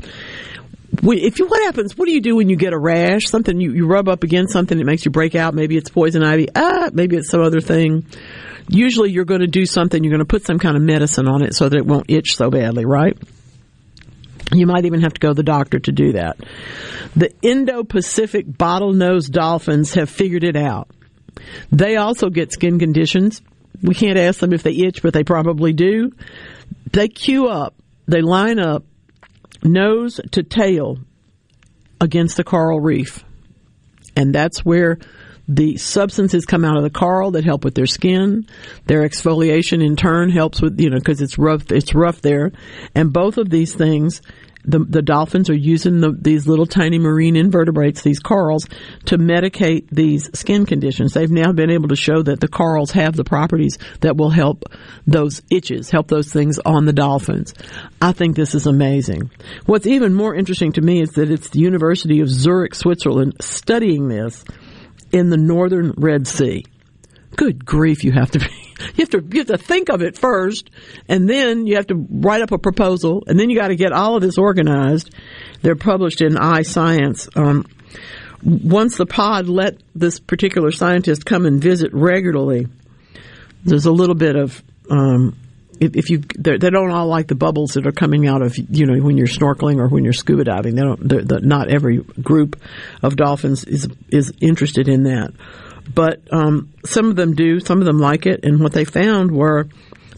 if 1.02 1.38
you, 1.38 1.46
what 1.46 1.62
happens? 1.62 1.96
What 1.96 2.06
do 2.06 2.12
you 2.12 2.20
do 2.20 2.36
when 2.36 2.48
you 2.48 2.56
get 2.56 2.72
a 2.72 2.78
rash? 2.78 3.24
Something 3.26 3.60
you, 3.60 3.72
you 3.72 3.86
rub 3.86 4.08
up 4.08 4.22
against 4.24 4.52
something 4.52 4.76
that 4.76 4.84
makes 4.84 5.04
you 5.04 5.10
break 5.10 5.34
out. 5.34 5.54
Maybe 5.54 5.76
it's 5.76 5.90
poison 5.90 6.22
ivy. 6.22 6.48
Ah, 6.54 6.90
maybe 6.92 7.16
it's 7.16 7.30
some 7.30 7.42
other 7.42 7.60
thing 7.60 8.06
usually 8.68 9.10
you're 9.10 9.24
going 9.24 9.40
to 9.40 9.46
do 9.46 9.66
something, 9.66 10.02
you're 10.02 10.12
going 10.12 10.20
to 10.20 10.24
put 10.24 10.44
some 10.44 10.58
kind 10.58 10.76
of 10.76 10.82
medicine 10.82 11.28
on 11.28 11.42
it 11.42 11.54
so 11.54 11.68
that 11.68 11.76
it 11.76 11.86
won't 11.86 12.10
itch 12.10 12.36
so 12.36 12.50
badly, 12.50 12.84
right? 12.84 13.16
You 14.52 14.66
might 14.66 14.84
even 14.84 15.00
have 15.00 15.14
to 15.14 15.20
go 15.20 15.28
to 15.28 15.34
the 15.34 15.42
doctor 15.42 15.78
to 15.78 15.92
do 15.92 16.12
that. 16.12 16.36
The 17.16 17.32
Indo-Pacific 17.42 18.46
bottlenose 18.46 19.30
dolphins 19.30 19.94
have 19.94 20.10
figured 20.10 20.44
it 20.44 20.56
out. 20.56 20.88
They 21.70 21.96
also 21.96 22.28
get 22.28 22.52
skin 22.52 22.78
conditions. 22.78 23.40
We 23.82 23.94
can't 23.94 24.18
ask 24.18 24.40
them 24.40 24.52
if 24.52 24.62
they 24.62 24.74
itch, 24.74 25.02
but 25.02 25.14
they 25.14 25.24
probably 25.24 25.72
do. 25.72 26.12
They 26.92 27.08
queue 27.08 27.48
up, 27.48 27.74
they 28.06 28.20
line 28.20 28.58
up 28.58 28.84
nose 29.62 30.20
to 30.32 30.42
tail 30.42 30.98
against 32.00 32.36
the 32.36 32.44
coral 32.44 32.80
reef. 32.80 33.24
And 34.16 34.34
that's 34.34 34.64
where 34.64 34.98
the 35.54 35.76
substances 35.76 36.46
come 36.46 36.64
out 36.64 36.76
of 36.76 36.82
the 36.82 36.90
coral 36.90 37.32
that 37.32 37.44
help 37.44 37.64
with 37.64 37.74
their 37.74 37.86
skin. 37.86 38.46
Their 38.86 39.06
exfoliation 39.06 39.84
in 39.84 39.96
turn 39.96 40.30
helps 40.30 40.62
with, 40.62 40.80
you 40.80 40.88
know, 40.88 40.98
because 40.98 41.20
it's 41.20 41.36
rough, 41.38 41.70
it's 41.70 41.94
rough 41.94 42.22
there. 42.22 42.52
And 42.94 43.12
both 43.12 43.36
of 43.36 43.50
these 43.50 43.74
things, 43.74 44.22
the, 44.64 44.78
the 44.78 45.02
dolphins 45.02 45.50
are 45.50 45.56
using 45.56 46.00
the, 46.00 46.16
these 46.18 46.46
little 46.46 46.64
tiny 46.64 46.98
marine 46.98 47.36
invertebrates, 47.36 48.00
these 48.02 48.18
corals, 48.18 48.66
to 49.06 49.18
medicate 49.18 49.88
these 49.90 50.30
skin 50.38 50.64
conditions. 50.64 51.12
They've 51.12 51.30
now 51.30 51.52
been 51.52 51.70
able 51.70 51.88
to 51.88 51.96
show 51.96 52.22
that 52.22 52.40
the 52.40 52.48
corals 52.48 52.92
have 52.92 53.14
the 53.14 53.24
properties 53.24 53.76
that 54.00 54.16
will 54.16 54.30
help 54.30 54.64
those 55.06 55.42
itches, 55.50 55.90
help 55.90 56.08
those 56.08 56.32
things 56.32 56.58
on 56.60 56.86
the 56.86 56.94
dolphins. 56.94 57.52
I 58.00 58.12
think 58.12 58.36
this 58.36 58.54
is 58.54 58.66
amazing. 58.66 59.30
What's 59.66 59.86
even 59.86 60.14
more 60.14 60.34
interesting 60.34 60.72
to 60.72 60.80
me 60.80 61.02
is 61.02 61.10
that 61.10 61.30
it's 61.30 61.50
the 61.50 61.60
University 61.60 62.20
of 62.20 62.30
Zurich, 62.30 62.74
Switzerland, 62.74 63.36
studying 63.40 64.08
this 64.08 64.44
in 65.12 65.30
the 65.30 65.36
northern 65.36 65.92
Red 65.96 66.26
Sea. 66.26 66.64
Good 67.36 67.64
grief, 67.64 68.04
you 68.04 68.12
have 68.12 68.30
to 68.32 68.40
be, 68.40 68.46
you 68.96 69.04
have 69.04 69.10
to, 69.10 69.24
you 69.30 69.40
have 69.40 69.46
to 69.48 69.58
think 69.58 69.88
of 69.88 70.02
it 70.02 70.18
first, 70.18 70.70
and 71.08 71.28
then 71.28 71.66
you 71.66 71.76
have 71.76 71.86
to 71.88 72.06
write 72.10 72.42
up 72.42 72.52
a 72.52 72.58
proposal, 72.58 73.22
and 73.26 73.38
then 73.38 73.50
you 73.50 73.58
got 73.58 73.68
to 73.68 73.76
get 73.76 73.92
all 73.92 74.16
of 74.16 74.22
this 74.22 74.38
organized. 74.38 75.14
They're 75.62 75.76
published 75.76 76.20
in 76.20 76.34
iScience. 76.34 77.34
Um, 77.36 77.66
once 78.42 78.96
the 78.96 79.06
pod 79.06 79.48
let 79.48 79.80
this 79.94 80.18
particular 80.18 80.72
scientist 80.72 81.24
come 81.24 81.46
and 81.46 81.62
visit 81.62 81.92
regularly, 81.94 82.66
there's 83.64 83.86
a 83.86 83.92
little 83.92 84.16
bit 84.16 84.36
of 84.36 84.62
um, 84.90 85.36
if 85.82 86.10
you 86.10 86.18
they 86.18 86.70
don't 86.70 86.90
all 86.90 87.06
like 87.06 87.28
the 87.28 87.34
bubbles 87.34 87.74
that 87.74 87.86
are 87.86 87.92
coming 87.92 88.26
out 88.26 88.42
of 88.42 88.56
you 88.56 88.86
know 88.86 89.02
when 89.02 89.16
you're 89.16 89.26
snorkeling 89.26 89.78
or 89.78 89.88
when 89.88 90.04
you're 90.04 90.12
scuba 90.12 90.44
diving. 90.44 90.74
They 90.74 90.82
don't. 90.82 91.08
They're, 91.08 91.22
they're, 91.22 91.40
not 91.40 91.68
every 91.68 91.98
group 91.98 92.60
of 93.02 93.16
dolphins 93.16 93.64
is 93.64 93.88
is 94.08 94.32
interested 94.40 94.88
in 94.88 95.04
that, 95.04 95.32
but 95.92 96.20
um, 96.30 96.72
some 96.84 97.06
of 97.06 97.16
them 97.16 97.34
do. 97.34 97.60
Some 97.60 97.80
of 97.80 97.84
them 97.84 97.98
like 97.98 98.26
it, 98.26 98.44
and 98.44 98.60
what 98.60 98.72
they 98.72 98.84
found 98.84 99.30
were 99.30 99.68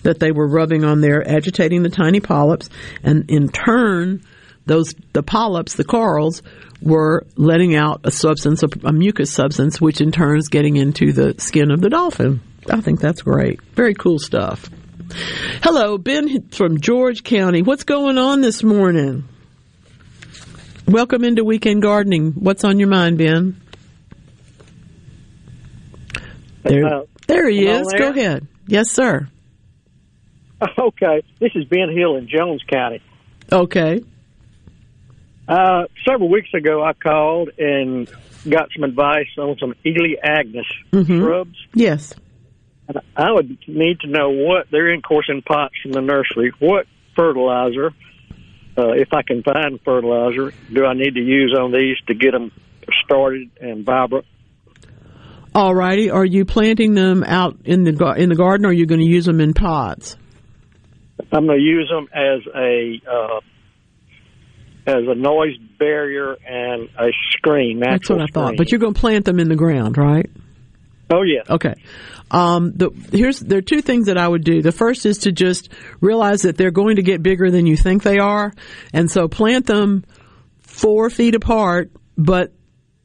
that 0.03 0.21
they 0.21 0.33
were 0.33 0.47
rubbing 0.47 0.85
on 0.85 1.01
there, 1.01 1.27
agitating 1.27 1.83
the 1.83 1.89
tiny 1.89 2.21
polyps, 2.21 2.69
and 3.03 3.31
in 3.31 3.49
turn, 3.49 4.23
those 4.67 4.95
the 5.13 5.23
polyps, 5.23 5.75
the 5.75 5.85
corals, 5.85 6.43
were 6.83 7.27
letting 7.37 7.75
out 7.75 8.03
a 8.05 8.11
substance, 8.11 8.63
a, 8.63 8.69
a 8.85 8.93
mucus 8.93 9.33
substance, 9.33 9.81
which 9.81 10.01
in 10.01 10.13
turn 10.13 10.39
is 10.39 10.49
getting 10.49 10.77
into 10.77 11.13
the 11.13 11.35
skin 11.39 11.71
of 11.71 11.81
the 11.81 11.89
dolphin. 11.89 12.41
I 12.71 12.81
think 12.81 13.01
that's 13.01 13.23
great. 13.23 13.63
Very 13.75 13.95
cool 13.95 14.19
stuff. 14.19 14.69
Hello, 15.13 15.99
Ben 15.99 16.49
from 16.49 16.81
George 16.81 17.23
County. 17.25 17.63
What's 17.63 17.85
going 17.85 18.19
on 18.19 18.41
this 18.41 18.63
morning? 18.63 19.29
Welcome 20.87 21.25
into 21.25 21.45
Weekend 21.45 21.83
Gardening. 21.83 22.33
What's 22.33 22.65
on 22.65 22.79
your 22.79 22.89
mind, 22.89 23.19
Ben? 23.19 23.61
There, 26.63 26.87
uh, 26.87 27.03
there 27.27 27.49
he 27.49 27.67
is. 27.67 27.89
There? 27.89 27.99
Go 27.99 28.11
ahead. 28.11 28.47
Yes, 28.67 28.91
sir. 28.91 29.29
Okay. 30.79 31.23
This 31.41 31.51
is 31.57 31.67
Ben 31.67 31.95
Hill 31.95 32.17
in 32.17 32.27
Jones 32.27 32.63
County. 32.73 33.03
Okay. 33.53 34.03
Uh, 35.47 35.85
several 36.09 36.31
weeks 36.31 36.49
ago, 36.55 36.83
I 36.83 36.95
called 36.95 37.51
and 37.59 38.09
got 38.49 38.71
some 38.75 38.85
advice 38.85 39.29
on 39.37 39.59
some 39.59 39.75
Elaeagnus 39.85 40.65
mm-hmm. 40.91 41.19
shrubs. 41.19 41.59
Yes. 41.75 42.15
I 43.17 43.33
would 43.33 43.59
need 43.67 44.01
to 44.01 44.09
know 44.09 44.31
what 44.31 44.67
they're 44.71 44.93
in 44.93 45.03
course 45.03 45.27
in 45.29 45.43
pots 45.43 45.75
from 45.83 45.93
the 45.93 46.01
nursery. 46.01 46.53
What 46.59 46.87
fertilizer, 47.17 47.93
uh, 48.77 48.93
if 48.93 49.13
I 49.13 49.23
can 49.23 49.43
find 49.43 49.81
fertilizer, 49.85 50.53
do 50.73 50.85
I 50.85 50.95
need 50.95 51.15
to 51.15 51.23
use 51.23 51.57
on 51.59 51.73
these 51.73 51.97
to 52.09 52.15
get 52.15 52.33
them 52.33 52.53
started 53.05 53.51
and 53.61 53.87
vibrant? 53.87 54.27
All 55.55 55.75
righty. 55.75 56.11
Are 56.11 56.25
you 56.25 56.45
planting 56.45 56.95
them 56.95 57.23
out 57.23 57.59
in 57.65 57.85
the 57.85 58.15
in 58.17 58.29
the 58.29 58.35
garden, 58.35 58.67
or 58.67 58.71
are 58.71 58.73
you 58.73 58.87
going 58.87 59.01
to 59.01 59.07
use 59.07 59.25
them 59.25 59.41
in 59.41 59.55
pots? 59.55 60.17
I'm 61.33 61.47
going 61.47 61.59
to 61.59 61.65
use 61.65 61.89
them 61.89 62.09
as 62.13 62.41
a 62.55 63.01
uh, 63.09 63.41
as 64.87 65.05
a 65.09 65.15
noise 65.15 65.57
barrier 65.79 66.37
and 66.45 66.89
a 66.99 67.13
screen. 67.31 67.79
That's 67.79 68.11
what 68.11 68.21
I 68.21 68.27
screen. 68.27 68.33
thought. 68.33 68.55
But 68.57 68.73
you're 68.73 68.81
going 68.81 68.95
to 68.95 69.01
plant 69.01 69.25
them 69.25 69.39
in 69.39 69.49
the 69.49 69.57
ground, 69.57 69.97
right? 69.97 70.29
Oh 71.11 71.23
yeah. 71.23 71.43
Okay. 71.49 71.75
Um, 72.31 72.73
the, 72.73 72.91
here's 73.13 73.41
there 73.41 73.59
are 73.59 73.63
two 73.63 73.83
things 73.83 74.07
that 74.07 74.19
I 74.19 74.27
would 74.27 74.45
do. 74.45 74.63
The 74.63 74.73
first 74.73 75.07
is 75.07 75.19
to 75.19 75.33
just 75.33 75.69
realize 76.01 76.43
that 76.43 76.57
they're 76.57 76.71
going 76.71 76.97
to 76.97 77.03
get 77.03 77.23
bigger 77.23 77.51
than 77.51 77.67
you 77.67 77.77
think 77.77 78.03
they 78.03 78.19
are, 78.19 78.53
and 78.93 79.11
so 79.11 79.29
plant 79.29 79.67
them 79.67 80.05
four 80.63 81.11
feet 81.11 81.35
apart. 81.35 81.91
But 82.17 82.53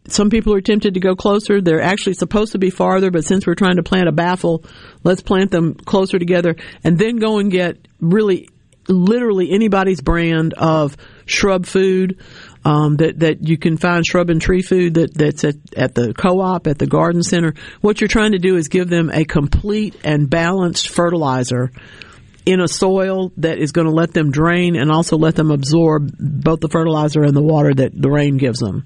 some 0.08 0.30
people 0.30 0.54
are 0.54 0.62
tempted 0.62 0.96
to 0.96 1.00
go 1.00 1.16
closer. 1.16 1.62
They're 1.62 1.82
actually 1.82 2.14
supposed 2.14 2.54
to 2.54 2.58
be 2.58 2.70
farther, 2.70 3.12
but 3.12 3.26
since 3.26 3.46
we're 3.46 3.56
trying 3.56 3.76
to 3.76 3.84
plant 3.84 4.08
a 4.08 4.12
baffle, 4.12 4.64
let's 5.04 5.22
plant 5.22 5.52
them 5.52 5.76
closer 5.76 6.18
together, 6.18 6.56
and 6.84 6.98
then 6.98 7.18
go 7.18 7.40
and 7.40 7.52
get 7.52 7.88
really, 8.00 8.50
literally 8.88 9.52
anybody's 9.52 10.02
brand 10.02 10.54
of 10.54 10.98
shrub 11.26 11.66
food 11.66 12.20
um, 12.65 12.98
that 12.98 13.19
that 13.19 13.48
you 13.48 13.57
can 13.57 13.77
find 13.77 14.06
shrub 14.06 14.30
and 14.30 14.41
tree 14.41 14.61
food 14.61 14.95
that 14.95 15.14
that's 15.14 15.44
at, 15.44 15.56
at 15.76 15.95
the 15.95 16.14
co-op 16.14 16.68
at 16.68 16.77
the 16.77 16.88
garden 16.88 17.23
center. 17.23 17.53
What 17.81 18.02
you're 18.02 18.07
trying 18.07 18.34
to 18.34 18.40
do 18.40 18.57
is 18.57 18.68
give 18.68 18.90
them 18.90 19.10
a 19.10 19.26
complete 19.26 19.95
and 20.03 20.30
balanced 20.30 20.90
fertilizer 20.90 21.72
in 22.45 22.61
a 22.61 22.68
soil 22.68 23.31
that 23.38 23.60
is 23.60 23.72
going 23.72 23.86
to 23.86 23.94
let 23.94 24.11
them 24.11 24.31
drain 24.31 24.76
and 24.76 24.91
also 24.91 25.18
let 25.18 25.36
them 25.36 25.52
absorb 25.52 26.11
both 26.18 26.60
the 26.60 26.69
fertilizer 26.69 27.22
and 27.22 27.36
the 27.36 27.44
water 27.44 27.73
that 27.73 27.91
the 27.94 28.10
rain 28.10 28.38
gives 28.38 28.60
them. 28.60 28.86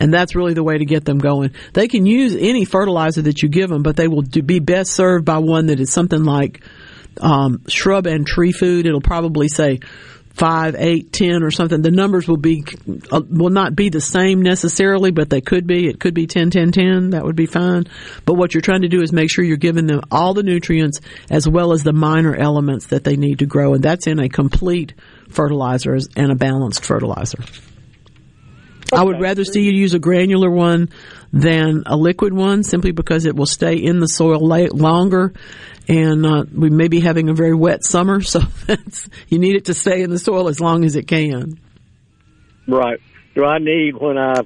And 0.00 0.12
that's 0.12 0.34
really 0.34 0.54
the 0.54 0.64
way 0.64 0.78
to 0.78 0.84
get 0.84 1.04
them 1.04 1.18
going. 1.18 1.52
They 1.74 1.86
can 1.86 2.06
use 2.06 2.34
any 2.34 2.64
fertilizer 2.64 3.22
that 3.22 3.42
you 3.42 3.48
give 3.48 3.70
them, 3.70 3.82
but 3.82 3.96
they 3.96 4.08
will 4.08 4.22
be 4.22 4.58
best 4.58 4.92
served 4.92 5.24
by 5.24 5.38
one 5.38 5.66
that 5.66 5.78
is 5.78 5.92
something 5.92 6.24
like 6.24 6.64
um, 7.20 7.62
shrub 7.68 8.06
and 8.06 8.26
tree 8.26 8.52
food. 8.52 8.86
It'll 8.86 9.00
probably 9.00 9.48
say 9.48 9.78
five, 10.34 10.74
eight, 10.76 11.12
ten, 11.12 11.42
or 11.42 11.50
something. 11.50 11.80
The 11.80 11.90
numbers 11.90 12.28
will 12.28 12.36
be 12.36 12.64
uh, 13.10 13.22
will 13.28 13.50
not 13.50 13.74
be 13.74 13.88
the 13.88 14.00
same 14.00 14.42
necessarily, 14.42 15.10
but 15.10 15.30
they 15.30 15.40
could 15.40 15.66
be. 15.66 15.88
It 15.88 16.00
could 16.00 16.14
be 16.14 16.26
10, 16.26 16.50
10, 16.50 16.72
10. 16.72 17.10
That 17.10 17.24
would 17.24 17.36
be 17.36 17.46
fine. 17.46 17.84
But 18.24 18.34
what 18.34 18.52
you're 18.52 18.60
trying 18.60 18.82
to 18.82 18.88
do 18.88 19.00
is 19.00 19.12
make 19.12 19.30
sure 19.30 19.44
you're 19.44 19.56
giving 19.56 19.86
them 19.86 20.02
all 20.10 20.34
the 20.34 20.42
nutrients 20.42 21.00
as 21.30 21.48
well 21.48 21.72
as 21.72 21.82
the 21.82 21.92
minor 21.92 22.34
elements 22.34 22.86
that 22.88 23.04
they 23.04 23.16
need 23.16 23.38
to 23.38 23.46
grow, 23.46 23.74
and 23.74 23.82
that's 23.82 24.06
in 24.06 24.18
a 24.18 24.28
complete 24.28 24.94
fertilizer 25.30 25.96
and 26.16 26.32
a 26.32 26.34
balanced 26.34 26.84
fertilizer. 26.84 27.38
I 28.92 29.02
would 29.02 29.20
rather 29.20 29.44
see 29.44 29.62
you 29.62 29.72
use 29.72 29.94
a 29.94 29.98
granular 29.98 30.50
one 30.50 30.88
than 31.32 31.82
a 31.86 31.96
liquid 31.96 32.32
one 32.32 32.62
simply 32.62 32.92
because 32.92 33.26
it 33.26 33.34
will 33.34 33.46
stay 33.46 33.74
in 33.76 33.98
the 33.98 34.06
soil 34.06 34.38
longer 34.40 35.32
and 35.88 36.24
uh, 36.24 36.44
we 36.52 36.70
may 36.70 36.88
be 36.88 37.00
having 37.00 37.28
a 37.28 37.34
very 37.34 37.54
wet 37.54 37.84
summer, 37.84 38.20
so 38.20 38.40
you 39.28 39.38
need 39.38 39.56
it 39.56 39.66
to 39.66 39.74
stay 39.74 40.02
in 40.02 40.10
the 40.10 40.18
soil 40.18 40.48
as 40.48 40.60
long 40.60 40.84
as 40.84 40.96
it 40.96 41.06
can. 41.06 41.58
Right. 42.66 43.00
Do 43.34 43.44
I 43.44 43.58
need 43.58 43.96
when 43.96 44.16
I 44.16 44.40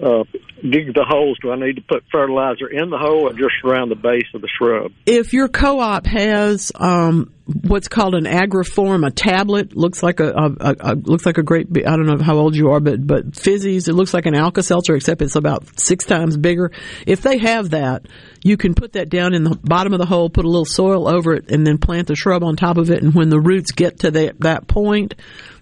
uh, 0.00 0.24
dig 0.62 0.94
the 0.94 1.04
holes? 1.06 1.38
Do 1.42 1.50
I 1.50 1.56
need 1.56 1.76
to 1.76 1.82
put 1.82 2.04
fertilizer 2.10 2.66
in 2.68 2.90
the 2.90 2.98
hole 2.98 3.28
or 3.28 3.32
just 3.32 3.54
around 3.64 3.88
the 3.90 3.96
base 3.96 4.28
of 4.34 4.40
the 4.40 4.48
shrub? 4.58 4.92
If 5.06 5.32
your 5.32 5.48
co-op 5.48 6.06
has 6.06 6.72
um, 6.74 7.32
what's 7.62 7.88
called 7.88 8.14
an 8.14 8.24
agriform, 8.24 9.06
a 9.06 9.10
tablet, 9.10 9.76
looks 9.76 10.02
like 10.02 10.20
a, 10.20 10.30
a, 10.30 10.76
a, 10.80 10.94
looks 10.94 11.26
like 11.26 11.38
a 11.38 11.42
great. 11.42 11.68
I 11.86 11.96
don't 11.96 12.06
know 12.06 12.22
how 12.22 12.36
old 12.36 12.54
you 12.54 12.70
are, 12.70 12.80
but 12.80 13.06
but 13.06 13.32
fizzies. 13.32 13.88
It 13.88 13.94
looks 13.94 14.14
like 14.14 14.26
an 14.26 14.34
Alka 14.34 14.62
Seltzer, 14.62 14.94
except 14.94 15.22
it's 15.22 15.36
about 15.36 15.80
six 15.80 16.04
times 16.04 16.36
bigger. 16.36 16.72
If 17.06 17.22
they 17.22 17.38
have 17.38 17.70
that, 17.70 18.06
you 18.42 18.56
can 18.56 18.74
put 18.74 18.92
that 18.92 19.08
down 19.08 19.34
in 19.34 19.44
the 19.44 19.56
bottom 19.56 19.92
of 19.92 19.98
the 19.98 20.06
hole, 20.06 20.30
put 20.30 20.44
a 20.44 20.48
little 20.48 20.64
soil 20.64 21.08
over 21.08 21.34
it, 21.34 21.50
and 21.50 21.66
then 21.66 21.78
plant 21.78 22.08
the 22.08 22.16
shrub 22.16 22.44
on 22.44 22.56
top 22.56 22.76
of 22.76 22.90
it. 22.90 23.02
And 23.02 23.14
when 23.14 23.30
the 23.30 23.40
roots 23.40 23.72
get 23.72 24.00
to 24.00 24.10
that 24.12 24.40
that 24.40 24.68
point, 24.68 25.14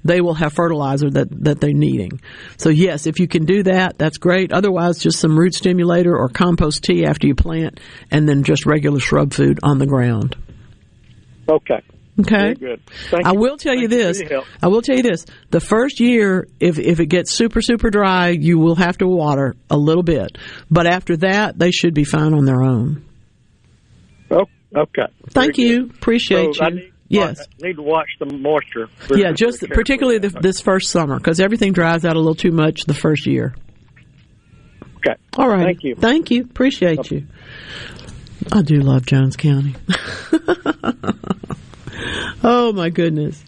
they 0.04 0.20
will 0.20 0.34
have 0.34 0.52
fertilizer 0.52 1.10
that, 1.10 1.28
that 1.44 1.60
they're 1.60 1.72
needing. 1.72 2.20
So 2.56 2.68
yes, 2.70 3.06
if 3.06 3.18
you 3.18 3.28
can 3.28 3.44
do 3.44 3.62
that, 3.64 3.98
that's 3.98 4.18
great. 4.18 4.52
Otherwise, 4.52 4.88
just 4.97 5.19
some 5.20 5.39
root 5.39 5.52
stimulator 5.55 6.16
or 6.16 6.31
compost 6.31 6.85
tea 6.85 7.05
after 7.05 7.27
you 7.27 7.35
plant, 7.35 7.78
and 8.10 8.27
then 8.27 8.44
just 8.44 8.65
regular 8.65 9.01
shrub 9.01 9.35
food 9.35 9.60
on 9.62 9.78
the 9.78 9.86
ground. 9.86 10.35
Okay. 11.47 11.81
Okay. 12.20 12.36
Very 12.36 12.55
good. 12.55 12.81
Thank 13.10 13.27
I 13.27 13.32
you. 13.32 13.39
will 13.39 13.56
tell 13.59 13.74
you 13.77 13.86
this. 13.89 14.16
for 14.19 14.24
your 14.24 14.32
help. 14.32 14.47
I 14.62 14.69
will 14.69 14.82
tell 14.82 14.97
you 14.97 15.02
this. 15.05 15.24
The 15.51 15.60
first 15.60 16.01
year, 16.01 16.48
if 16.59 16.78
if 16.78 16.98
it 16.98 17.06
gets 17.06 17.31
super 17.31 17.60
super 17.60 17.90
dry, 17.90 18.31
you 18.31 18.59
will 18.59 18.74
have 18.77 18.98
to 18.98 19.06
water 19.06 19.55
a 19.70 19.77
little 19.77 20.02
bit. 20.02 20.36
But 20.70 20.86
after 20.86 21.16
that, 21.19 21.59
they 21.59 21.70
should 21.70 21.94
be 21.94 22.05
fine 22.05 22.35
on 22.35 22.44
their 22.44 22.62
own. 22.62 23.05
Oh, 24.31 24.47
okay. 24.77 25.06
Thank 25.31 25.56
Very 25.56 25.69
you. 25.69 25.86
good. 25.86 25.97
Appreciate 25.97 26.55
So 26.56 26.65
you. 26.69 26.74
need- 26.74 26.93
Yes. 27.10 27.40
I 27.40 27.69
need 27.69 27.77
to 27.77 27.82
watch 27.82 28.09
the 28.20 28.27
moisture. 28.27 28.89
Yeah, 29.10 29.32
just 29.32 29.60
particularly 29.70 30.19
the, 30.19 30.28
this 30.28 30.60
first 30.60 30.90
summer 30.90 31.16
because 31.16 31.40
everything 31.40 31.73
dries 31.73 32.05
out 32.05 32.16
a 32.16 32.19
little 32.19 32.35
too 32.35 32.51
much 32.52 32.85
the 32.85 32.93
first 32.93 33.27
year. 33.27 33.55
Okay. 34.98 35.14
All 35.36 35.48
right. 35.48 35.64
Thank 35.64 35.84
you. 35.84 35.94
Thank 35.96 36.30
you. 36.30 36.42
Appreciate 36.42 37.10
you. 37.10 37.26
I 38.52 38.62
do 38.62 38.80
love 38.80 39.04
Jones 39.06 39.36
County. 39.36 39.74
oh 42.44 42.72
my 42.74 42.90
goodness. 42.90 43.42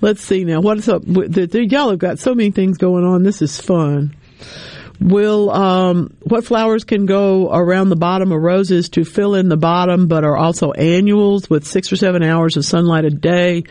Let's 0.00 0.22
see 0.22 0.44
now. 0.44 0.60
What's 0.60 0.88
up? 0.88 1.02
the- 1.04 1.46
the- 1.50 1.66
Y'all 1.66 1.90
have 1.90 1.98
got 1.98 2.18
so 2.18 2.34
many 2.34 2.50
things 2.50 2.78
going 2.78 3.04
on. 3.04 3.22
This 3.22 3.40
is 3.42 3.60
fun. 3.60 4.14
Will 5.00 5.50
um, 5.50 6.14
what 6.22 6.44
flowers 6.44 6.84
can 6.84 7.04
go 7.06 7.50
around 7.52 7.88
the 7.88 7.96
bottom 7.96 8.30
of 8.32 8.40
roses 8.40 8.88
to 8.90 9.04
fill 9.04 9.34
in 9.34 9.48
the 9.48 9.56
bottom, 9.56 10.06
but 10.06 10.24
are 10.24 10.36
also 10.36 10.70
annuals 10.72 11.50
with 11.50 11.66
six 11.66 11.92
or 11.92 11.96
seven 11.96 12.22
hours 12.22 12.56
of 12.56 12.64
sunlight 12.64 13.04
a 13.04 13.10
day? 13.10 13.64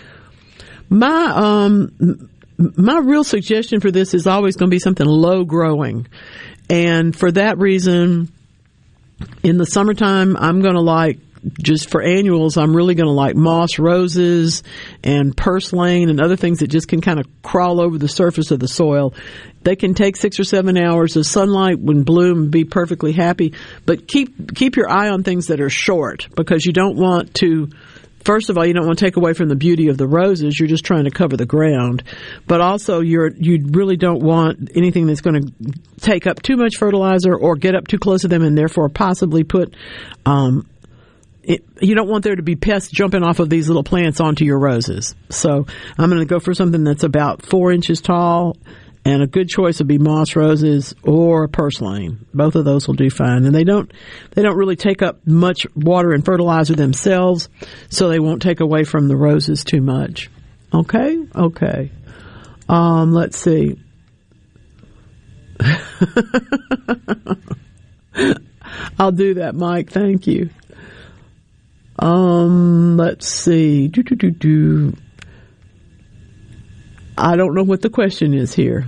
My 0.89 1.31
um, 1.33 2.29
my 2.57 2.99
real 2.99 3.23
suggestion 3.23 3.79
for 3.79 3.89
this 3.89 4.13
is 4.13 4.27
always 4.27 4.55
going 4.57 4.69
to 4.69 4.75
be 4.75 4.79
something 4.79 5.07
low 5.07 5.43
growing, 5.45 6.07
and 6.73 7.15
for 7.15 7.31
that 7.31 7.59
reason, 7.59 8.31
in 9.43 9.57
the 9.57 9.65
summertime, 9.65 10.35
I'm 10.35 10.61
going 10.63 10.73
to 10.73 10.81
like 10.81 11.19
just 11.61 11.91
for 11.91 12.01
annuals, 12.01 12.57
I'm 12.57 12.75
really 12.75 12.95
going 12.95 13.05
to 13.05 13.13
like 13.13 13.35
moss 13.35 13.77
roses 13.77 14.63
and 15.03 15.37
purslane 15.37 16.09
and 16.09 16.19
other 16.19 16.35
things 16.35 16.59
that 16.59 16.67
just 16.67 16.87
can 16.87 16.99
kind 16.99 17.19
of 17.19 17.27
crawl 17.43 17.79
over 17.79 17.99
the 17.99 18.07
surface 18.07 18.49
of 18.49 18.59
the 18.59 18.67
soil. 18.67 19.13
They 19.61 19.75
can 19.75 19.93
take 19.93 20.15
six 20.15 20.39
or 20.39 20.45
seven 20.45 20.75
hours 20.75 21.15
of 21.15 21.27
sunlight 21.27 21.79
when 21.79 22.03
bloom 22.03 22.43
and 22.43 22.51
be 22.51 22.63
perfectly 22.63 23.11
happy, 23.11 23.53
but 23.85 24.07
keep 24.07 24.55
keep 24.55 24.75
your 24.75 24.89
eye 24.89 25.09
on 25.09 25.21
things 25.21 25.47
that 25.47 25.61
are 25.61 25.69
short 25.69 26.27
because 26.35 26.65
you 26.65 26.73
don't 26.73 26.95
want 26.95 27.35
to 27.35 27.69
first 28.23 28.49
of 28.49 28.57
all, 28.57 28.65
you 28.65 28.73
don't 28.73 28.85
want 28.85 28.97
to 28.97 29.05
take 29.05 29.17
away 29.17 29.33
from 29.33 29.49
the 29.49 29.55
beauty 29.55 29.87
of 29.87 29.97
the 29.97 30.07
roses. 30.07 30.59
You're 30.59 30.67
just 30.67 30.85
trying 30.85 31.05
to 31.05 31.11
cover 31.11 31.37
the 31.37 31.45
ground. 31.45 32.03
But 32.47 32.61
also, 32.61 33.01
you're 33.01 33.31
you 33.35 33.65
really 33.71 33.97
don't 33.97 34.21
want 34.21 34.71
anything 34.75 35.07
that's 35.07 35.21
going 35.21 35.41
to 35.41 35.73
take 35.99 36.27
up 36.27 36.41
too 36.41 36.57
much 36.57 36.77
fertilizer 36.77 37.35
or 37.35 37.55
get 37.55 37.75
up 37.75 37.87
too 37.87 37.99
close 37.99 38.21
to 38.21 38.27
them, 38.27 38.43
and 38.43 38.57
therefore 38.57 38.89
possibly 38.89 39.43
put. 39.43 39.75
Um, 40.25 40.67
it, 41.43 41.65
you 41.81 41.93
don't 41.93 42.07
want 42.07 42.23
there 42.23 42.37
to 42.37 42.41
be 42.41 42.55
pests 42.55 42.89
jumping 42.89 43.21
off 43.21 43.39
of 43.39 43.49
these 43.49 43.67
little 43.67 43.83
plants 43.83 44.21
onto 44.21 44.45
your 44.45 44.57
roses. 44.57 45.13
So 45.29 45.65
I'm 45.97 46.09
going 46.09 46.21
to 46.21 46.25
go 46.25 46.39
for 46.39 46.53
something 46.53 46.85
that's 46.85 47.03
about 47.03 47.45
four 47.45 47.73
inches 47.73 47.99
tall. 47.99 48.55
And 49.05 49.21
a 49.21 49.27
good 49.27 49.49
choice 49.49 49.79
would 49.79 49.87
be 49.87 49.97
moss 49.97 50.35
roses 50.35 50.95
or 51.03 51.49
purslane. 51.49 52.25
Both 52.33 52.55
of 52.55 52.63
those 52.63 52.87
will 52.87 52.95
do 52.95 53.09
fine. 53.09 53.43
And 53.43 53.53
they 53.53 53.65
don't, 53.65 53.91
they 54.31 54.41
don't 54.41 54.55
really 54.55 54.77
take 54.77 55.01
up 55.01 55.27
much 55.27 55.67
water 55.75 56.13
and 56.13 56.23
fertilizer 56.23 56.75
themselves, 56.75 57.49
so 57.89 58.07
they 58.07 58.19
won't 58.19 58.41
take 58.41 58.61
away 58.61 58.85
from 58.85 59.09
the 59.09 59.17
roses 59.17 59.65
too 59.65 59.81
much. 59.81 60.29
Okay? 60.73 61.19
Okay. 61.35 61.91
Um, 62.69 63.13
let's 63.13 63.37
see. 63.37 63.77
I'll 68.97 69.11
do 69.11 69.33
that, 69.35 69.53
Mike. 69.55 69.91
Thank 69.91 70.27
you. 70.27 70.49
Um, 71.99 72.97
let's 72.97 73.27
see. 73.27 73.87
Do, 73.89 74.01
do, 74.03 74.15
do, 74.15 74.31
do. 74.31 74.93
I 77.17 77.35
don't 77.35 77.53
know 77.53 77.63
what 77.63 77.81
the 77.81 77.89
question 77.89 78.33
is 78.33 78.53
here. 78.53 78.87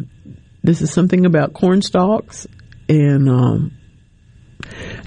This 0.64 0.82
is 0.82 0.92
something 0.92 1.26
about 1.26 1.54
corn 1.54 1.82
stalks, 1.82 2.48
and 2.90 3.30
um, 3.30 3.78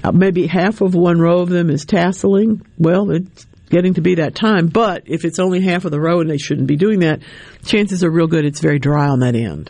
uh, 0.03 0.11
maybe 0.11 0.47
half 0.47 0.81
of 0.81 0.95
one 0.95 1.19
row 1.19 1.41
of 1.41 1.49
them 1.49 1.69
is 1.69 1.85
tasseling. 1.85 2.65
Well, 2.77 3.11
it's 3.11 3.45
getting 3.69 3.95
to 3.95 4.01
be 4.01 4.15
that 4.15 4.35
time, 4.35 4.67
but 4.67 5.03
if 5.05 5.25
it's 5.25 5.39
only 5.39 5.61
half 5.61 5.85
of 5.85 5.91
the 5.91 5.99
row 5.99 6.21
and 6.21 6.29
they 6.29 6.37
shouldn't 6.37 6.67
be 6.67 6.77
doing 6.77 6.99
that, 6.99 7.21
chances 7.65 8.03
are 8.03 8.09
real 8.09 8.27
good 8.27 8.45
it's 8.45 8.61
very 8.61 8.79
dry 8.79 9.07
on 9.07 9.19
that 9.19 9.35
end. 9.35 9.69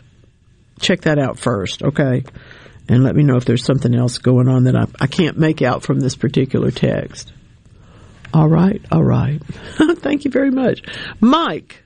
Check 0.80 1.02
that 1.02 1.18
out 1.18 1.38
first, 1.38 1.82
okay? 1.82 2.24
And 2.88 3.04
let 3.04 3.14
me 3.14 3.22
know 3.22 3.36
if 3.36 3.44
there's 3.44 3.64
something 3.64 3.94
else 3.94 4.18
going 4.18 4.48
on 4.48 4.64
that 4.64 4.76
I, 4.76 4.86
I 5.00 5.06
can't 5.06 5.38
make 5.38 5.60
out 5.60 5.82
from 5.82 6.00
this 6.00 6.16
particular 6.16 6.70
text. 6.70 7.32
All 8.32 8.48
right, 8.48 8.80
all 8.90 9.04
right. 9.04 9.42
Thank 9.98 10.24
you 10.24 10.30
very 10.30 10.50
much. 10.50 10.82
Mike 11.20 11.84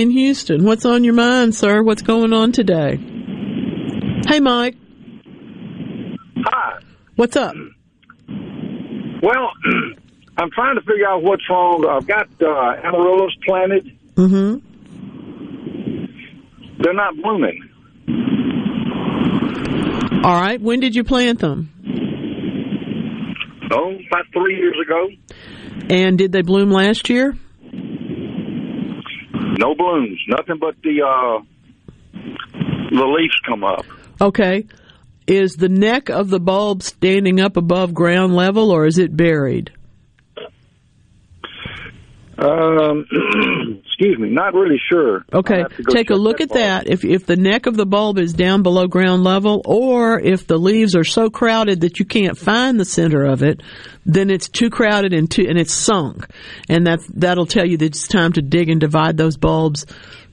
in 0.00 0.10
Houston, 0.10 0.64
what's 0.64 0.86
on 0.86 1.04
your 1.04 1.14
mind, 1.14 1.54
sir? 1.54 1.82
What's 1.82 2.00
going 2.02 2.32
on 2.32 2.52
today? 2.52 2.96
Hey, 4.26 4.40
Mike. 4.40 4.76
Hi. 6.38 6.80
What's 7.16 7.36
up? 7.36 7.54
Well, 9.22 9.50
I'm 10.38 10.50
trying 10.52 10.76
to 10.76 10.80
figure 10.80 11.06
out 11.06 11.22
what's 11.22 11.42
wrong. 11.50 11.86
I've 11.86 12.06
got 12.06 12.28
uh, 12.40 12.76
amaryllis 12.82 13.34
planted. 13.46 13.98
Mm-hmm. 14.14 14.66
They're 16.82 16.94
not 16.94 17.14
blooming. 17.22 17.68
All 20.24 20.40
right. 20.40 20.60
When 20.60 20.80
did 20.80 20.94
you 20.96 21.04
plant 21.04 21.40
them? 21.40 21.68
Oh, 23.70 23.90
about 24.08 24.24
three 24.32 24.56
years 24.56 24.76
ago. 24.82 25.08
And 25.90 26.16
did 26.16 26.32
they 26.32 26.40
bloom 26.42 26.70
last 26.70 27.10
year? 27.10 27.36
No 29.60 29.74
blooms. 29.74 30.18
Nothing 30.26 30.56
but 30.58 30.74
the 30.82 31.02
uh, 31.02 31.42
the 32.90 33.04
leaves 33.06 33.38
come 33.46 33.62
up. 33.62 33.84
Okay. 34.20 34.66
Is 35.26 35.52
the 35.52 35.68
neck 35.68 36.08
of 36.08 36.28
the 36.30 36.40
bulb 36.40 36.82
standing 36.82 37.40
up 37.40 37.56
above 37.56 37.94
ground 37.94 38.34
level 38.34 38.70
or 38.70 38.86
is 38.86 38.98
it 38.98 39.16
buried? 39.16 39.70
Um, 42.40 43.04
excuse 43.84 44.18
me, 44.18 44.30
not 44.30 44.54
really 44.54 44.80
sure. 44.90 45.26
Okay, 45.32 45.64
take 45.90 46.08
a 46.08 46.14
look 46.14 46.40
at 46.40 46.50
that. 46.50 46.88
If 46.88 47.04
if 47.04 47.26
the 47.26 47.36
neck 47.36 47.66
of 47.66 47.76
the 47.76 47.84
bulb 47.84 48.18
is 48.18 48.32
down 48.32 48.62
below 48.62 48.86
ground 48.86 49.24
level, 49.24 49.60
or 49.66 50.18
if 50.18 50.46
the 50.46 50.56
leaves 50.56 50.96
are 50.96 51.04
so 51.04 51.28
crowded 51.28 51.82
that 51.82 51.98
you 51.98 52.06
can't 52.06 52.38
find 52.38 52.80
the 52.80 52.86
center 52.86 53.26
of 53.26 53.42
it, 53.42 53.62
then 54.06 54.30
it's 54.30 54.48
too 54.48 54.70
crowded 54.70 55.12
and 55.12 55.30
too 55.30 55.44
and 55.46 55.58
it's 55.58 55.74
sunk, 55.74 56.26
and 56.68 56.86
that 56.86 57.00
that'll 57.14 57.44
tell 57.44 57.66
you 57.66 57.76
that 57.76 57.86
it's 57.86 58.08
time 58.08 58.32
to 58.32 58.40
dig 58.40 58.70
and 58.70 58.80
divide 58.80 59.18
those 59.18 59.36
bulbs 59.36 59.84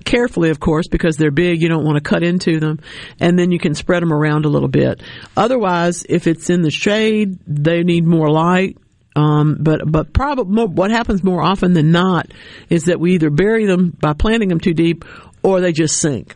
carefully, 0.05 0.49
of 0.49 0.61
course, 0.61 0.87
because 0.87 1.17
they're 1.17 1.31
big. 1.31 1.61
You 1.61 1.67
don't 1.67 1.83
want 1.83 1.97
to 1.97 2.09
cut 2.09 2.23
into 2.23 2.61
them, 2.61 2.79
and 3.19 3.37
then 3.37 3.51
you 3.51 3.59
can 3.59 3.75
spread 3.75 4.01
them 4.01 4.13
around 4.13 4.45
a 4.45 4.49
little 4.49 4.69
bit. 4.69 5.03
Otherwise, 5.35 6.05
if 6.07 6.25
it's 6.25 6.49
in 6.49 6.61
the 6.61 6.71
shade, 6.71 7.37
they 7.45 7.83
need 7.83 8.05
more 8.05 8.29
light 8.29 8.77
um, 9.17 9.57
but 9.59 9.81
but 9.91 10.13
probably 10.13 10.65
what 10.65 10.91
happens 10.91 11.23
more 11.23 11.41
often 11.41 11.73
than 11.73 11.91
not 11.91 12.27
is 12.69 12.83
that 12.83 12.99
we 12.99 13.15
either 13.15 13.31
bury 13.31 13.65
them 13.65 13.89
by 13.99 14.13
planting 14.13 14.49
them 14.49 14.59
too 14.59 14.75
deep, 14.75 15.05
or 15.41 15.59
they 15.59 15.71
just 15.71 15.97
sink. 15.97 16.35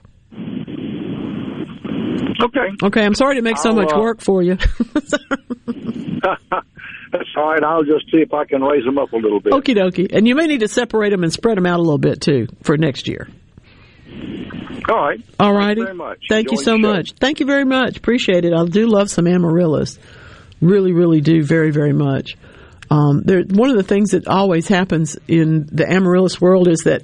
Okay. 2.43 2.67
Okay. 2.81 3.05
I'm 3.05 3.13
sorry 3.13 3.35
to 3.35 3.43
make 3.43 3.59
so 3.59 3.69
I'll, 3.69 3.75
much 3.75 3.93
uh, 3.93 3.99
work 3.99 4.19
for 4.19 4.41
you. 4.41 4.55
That's 4.95 5.13
all 7.37 7.51
right. 7.51 7.63
I'll 7.63 7.83
just 7.83 8.05
see 8.11 8.17
if 8.17 8.33
I 8.33 8.45
can 8.45 8.63
raise 8.63 8.83
them 8.83 8.97
up 8.97 9.13
a 9.13 9.17
little 9.17 9.39
bit. 9.39 9.53
Okie 9.53 9.75
dokie. 9.75 10.11
And 10.11 10.27
you 10.27 10.33
may 10.33 10.47
need 10.47 10.61
to 10.61 10.67
separate 10.67 11.11
them 11.11 11.21
and 11.23 11.31
spread 11.31 11.57
them 11.57 11.67
out 11.67 11.77
a 11.77 11.83
little 11.83 11.99
bit 11.99 12.19
too 12.19 12.47
for 12.63 12.77
next 12.77 13.07
year. 13.07 13.27
All 14.89 14.97
right. 14.97 15.21
All 15.39 15.53
righty. 15.53 15.83
very 15.83 15.93
much. 15.93 16.23
Thank 16.29 16.49
you 16.49 16.57
so 16.57 16.79
much. 16.79 17.11
Thank 17.19 17.41
you 17.41 17.45
very 17.45 17.65
much. 17.65 17.97
Appreciate 17.97 18.43
it. 18.43 18.53
I 18.53 18.65
do 18.65 18.87
love 18.87 19.11
some 19.11 19.27
amaryllis. 19.27 19.99
Really, 20.61 20.93
really 20.93 21.21
do 21.21 21.43
very, 21.43 21.69
very 21.69 21.93
much. 21.93 22.37
Um, 22.91 23.23
there, 23.23 23.43
one 23.43 23.69
of 23.69 23.77
the 23.77 23.83
things 23.83 24.11
that 24.11 24.27
always 24.27 24.67
happens 24.67 25.17
in 25.27 25.65
the 25.71 25.89
amaryllis 25.89 26.41
world 26.41 26.67
is 26.67 26.81
that 26.81 27.03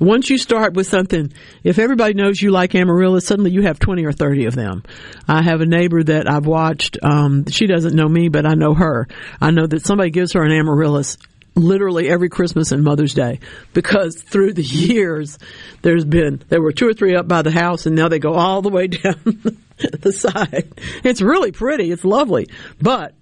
once 0.00 0.30
you 0.30 0.38
start 0.38 0.74
with 0.74 0.86
something, 0.86 1.32
if 1.64 1.78
everybody 1.80 2.14
knows 2.14 2.40
you 2.40 2.52
like 2.52 2.74
amaryllis, 2.74 3.26
suddenly 3.26 3.50
you 3.50 3.62
have 3.62 3.80
20 3.80 4.04
or 4.04 4.12
30 4.12 4.46
of 4.46 4.54
them. 4.54 4.84
I 5.26 5.42
have 5.42 5.60
a 5.60 5.66
neighbor 5.66 6.04
that 6.04 6.30
I've 6.30 6.46
watched. 6.46 6.98
Um, 7.02 7.46
she 7.46 7.66
doesn't 7.66 7.94
know 7.96 8.08
me, 8.08 8.28
but 8.28 8.46
I 8.46 8.54
know 8.54 8.74
her. 8.74 9.08
I 9.40 9.50
know 9.50 9.66
that 9.66 9.84
somebody 9.84 10.10
gives 10.10 10.34
her 10.34 10.44
an 10.44 10.52
amaryllis 10.52 11.18
literally 11.56 12.08
every 12.08 12.28
Christmas 12.28 12.70
and 12.70 12.82
Mother's 12.82 13.14
Day 13.14 13.40
because 13.72 14.20
through 14.20 14.54
the 14.54 14.62
years 14.62 15.38
there's 15.82 16.04
been 16.04 16.42
there 16.48 16.60
were 16.60 16.72
two 16.72 16.88
or 16.88 16.94
three 16.94 17.14
up 17.14 17.28
by 17.28 17.42
the 17.42 17.52
house 17.52 17.86
and 17.86 17.94
now 17.94 18.08
they 18.08 18.18
go 18.18 18.34
all 18.34 18.62
the 18.62 18.70
way 18.70 18.86
down 18.88 19.54
the 20.00 20.12
side. 20.12 20.72
It's 21.04 21.22
really 21.22 21.52
pretty. 21.52 21.90
It's 21.90 22.04
lovely, 22.04 22.48
but 22.80 23.14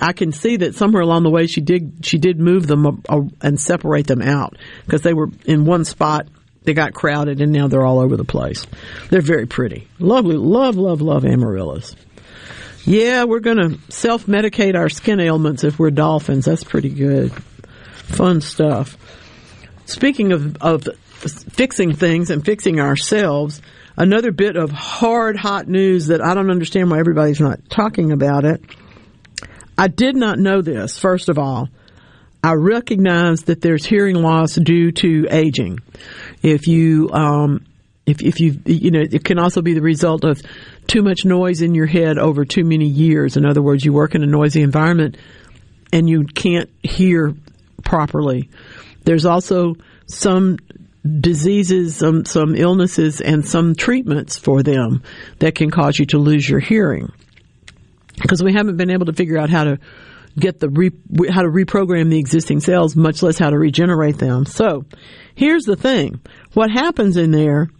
I 0.00 0.12
can 0.12 0.32
see 0.32 0.58
that 0.58 0.74
somewhere 0.74 1.02
along 1.02 1.22
the 1.22 1.30
way 1.30 1.46
she 1.46 1.60
did 1.60 2.04
she 2.04 2.18
did 2.18 2.38
move 2.38 2.66
them 2.66 3.02
and 3.40 3.60
separate 3.60 4.06
them 4.06 4.22
out 4.22 4.56
because 4.84 5.02
they 5.02 5.14
were 5.14 5.28
in 5.44 5.64
one 5.64 5.84
spot. 5.84 6.26
They 6.64 6.74
got 6.74 6.94
crowded 6.94 7.40
and 7.40 7.52
now 7.52 7.68
they're 7.68 7.86
all 7.86 8.00
over 8.00 8.16
the 8.16 8.24
place. 8.24 8.66
They're 9.08 9.20
very 9.20 9.46
pretty, 9.46 9.86
lovely, 10.00 10.36
love, 10.36 10.76
love, 10.76 11.00
love 11.00 11.24
amaryllis. 11.24 11.94
Yeah, 12.84 13.24
we're 13.24 13.40
going 13.40 13.56
to 13.56 13.78
self 13.92 14.26
medicate 14.26 14.76
our 14.76 14.88
skin 14.88 15.20
ailments 15.20 15.64
if 15.64 15.78
we're 15.78 15.90
dolphins. 15.90 16.44
That's 16.44 16.64
pretty 16.64 16.90
good. 16.90 17.32
Fun 17.92 18.40
stuff. 18.40 18.96
Speaking 19.86 20.32
of, 20.32 20.56
of 20.62 20.88
fixing 21.06 21.94
things 21.94 22.30
and 22.30 22.44
fixing 22.44 22.78
ourselves, 22.80 23.60
another 23.96 24.30
bit 24.30 24.56
of 24.56 24.70
hard, 24.70 25.36
hot 25.36 25.66
news 25.66 26.08
that 26.08 26.20
I 26.22 26.34
don't 26.34 26.50
understand 26.50 26.90
why 26.90 27.00
everybody's 27.00 27.40
not 27.40 27.68
talking 27.68 28.12
about 28.12 28.44
it. 28.44 28.62
I 29.78 29.88
did 29.88 30.16
not 30.16 30.38
know 30.38 30.62
this, 30.62 30.98
first 30.98 31.28
of 31.28 31.38
all. 31.38 31.68
I 32.42 32.52
recognize 32.52 33.42
that 33.44 33.60
there's 33.60 33.84
hearing 33.84 34.14
loss 34.16 34.54
due 34.54 34.92
to 34.92 35.26
aging. 35.30 35.80
If 36.42 36.68
you, 36.68 37.10
um, 37.12 37.66
if, 38.06 38.22
if 38.22 38.40
you, 38.40 38.60
you 38.64 38.90
know, 38.92 39.00
it 39.00 39.24
can 39.24 39.38
also 39.38 39.62
be 39.62 39.74
the 39.74 39.82
result 39.82 40.22
of 40.24 40.40
too 40.86 41.02
much 41.02 41.24
noise 41.24 41.60
in 41.60 41.74
your 41.74 41.86
head 41.86 42.18
over 42.18 42.44
too 42.44 42.64
many 42.64 42.86
years. 42.86 43.36
In 43.36 43.44
other 43.44 43.62
words, 43.62 43.84
you 43.84 43.92
work 43.92 44.14
in 44.14 44.22
a 44.22 44.26
noisy 44.26 44.62
environment 44.62 45.16
and 45.92 46.08
you 46.08 46.24
can't 46.24 46.70
hear 46.82 47.34
properly. 47.84 48.48
There's 49.04 49.24
also 49.24 49.74
some 50.06 50.58
diseases, 51.20 51.96
some, 51.96 52.24
some 52.24 52.54
illnesses, 52.54 53.20
and 53.20 53.46
some 53.46 53.74
treatments 53.74 54.38
for 54.38 54.62
them 54.62 55.02
that 55.38 55.54
can 55.54 55.70
cause 55.70 55.98
you 55.98 56.06
to 56.06 56.18
lose 56.18 56.48
your 56.48 56.60
hearing. 56.60 57.12
Because 58.20 58.42
we 58.42 58.52
haven't 58.52 58.76
been 58.76 58.90
able 58.90 59.06
to 59.06 59.12
figure 59.12 59.38
out 59.38 59.50
how 59.50 59.64
to 59.64 59.78
get 60.38 60.60
the 60.60 60.68
re, 60.68 60.90
how 61.30 61.42
to 61.42 61.48
reprogram 61.48 62.10
the 62.10 62.18
existing 62.18 62.60
cells, 62.60 62.94
much 62.96 63.22
less 63.22 63.38
how 63.38 63.50
to 63.50 63.58
regenerate 63.58 64.18
them. 64.18 64.46
So, 64.46 64.84
here's 65.34 65.64
the 65.64 65.76
thing: 65.76 66.20
what 66.52 66.70
happens 66.70 67.16
in 67.16 67.30
there? 67.30 67.70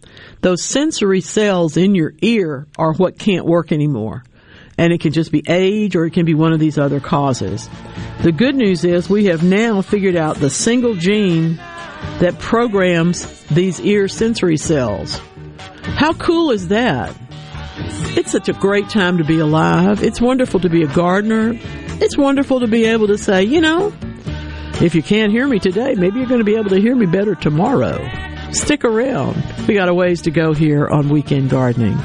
Those 0.41 0.63
sensory 0.63 1.21
cells 1.21 1.77
in 1.77 1.95
your 1.95 2.15
ear 2.23 2.67
are 2.79 2.95
what 2.95 3.19
can't 3.19 3.45
work 3.45 3.73
anymore. 3.73 4.25
And 4.79 4.93
it 4.93 5.01
can 5.01 5.13
just 5.13 5.33
be 5.33 5.43
age 5.49 5.97
or 5.97 6.05
it 6.05 6.13
can 6.13 6.27
be 6.27 6.35
one 6.35 6.53
of 6.53 6.61
these 6.61 6.77
other 6.77 7.01
causes. 7.01 7.69
The 8.23 8.33
good 8.33 8.55
news 8.55 8.85
is 8.85 9.09
we 9.09 9.27
have 9.27 9.43
now 9.43 9.81
figured 9.81 10.17
out 10.17 10.37
the 10.37 10.51
single 10.51 10.95
gene 10.95 11.57
that 12.19 12.39
programs 12.39 13.43
these 13.45 13.81
ear 13.81 14.07
sensory 14.07 14.59
cells. 14.59 15.19
How 15.83 16.13
cool 16.13 16.51
is 16.51 16.69
that? 16.69 17.17
It's 17.79 18.33
such 18.33 18.49
a 18.49 18.53
great 18.55 18.89
time 18.89 19.19
to 19.19 19.25
be 19.25 19.39
alive. 19.39 20.03
It's 20.03 20.21
wonderful 20.21 20.61
to 20.61 20.69
be 20.69 20.83
a 20.83 20.87
gardener. 20.87 21.53
It's 22.01 22.17
wonderful 22.17 22.61
to 22.61 22.67
be 22.67 22.85
able 22.87 23.07
to 23.09 23.19
say, 23.19 23.45
you 23.45 23.61
know, 23.61 23.93
if 24.81 24.95
you 24.95 25.03
can't 25.03 25.33
hear 25.33 25.47
me 25.47 25.59
today, 25.59 25.95
maybe 25.95 26.19
you're 26.19 26.29
going 26.29 26.41
to 26.41 26.45
be 26.45 26.57
able 26.57 26.71
to 26.71 26.81
hear 26.81 26.95
me 26.95 27.07
better 27.07 27.35
tomorrow. 27.35 28.07
Stick 28.53 28.85
around. 28.85 29.43
We 29.67 29.75
got 29.75 29.89
a 29.89 29.95
ways 29.95 30.23
to 30.23 30.31
go 30.31 30.53
here 30.55 30.87
on 30.87 31.09
Weekend 31.09 31.51
Gardening. 31.51 31.99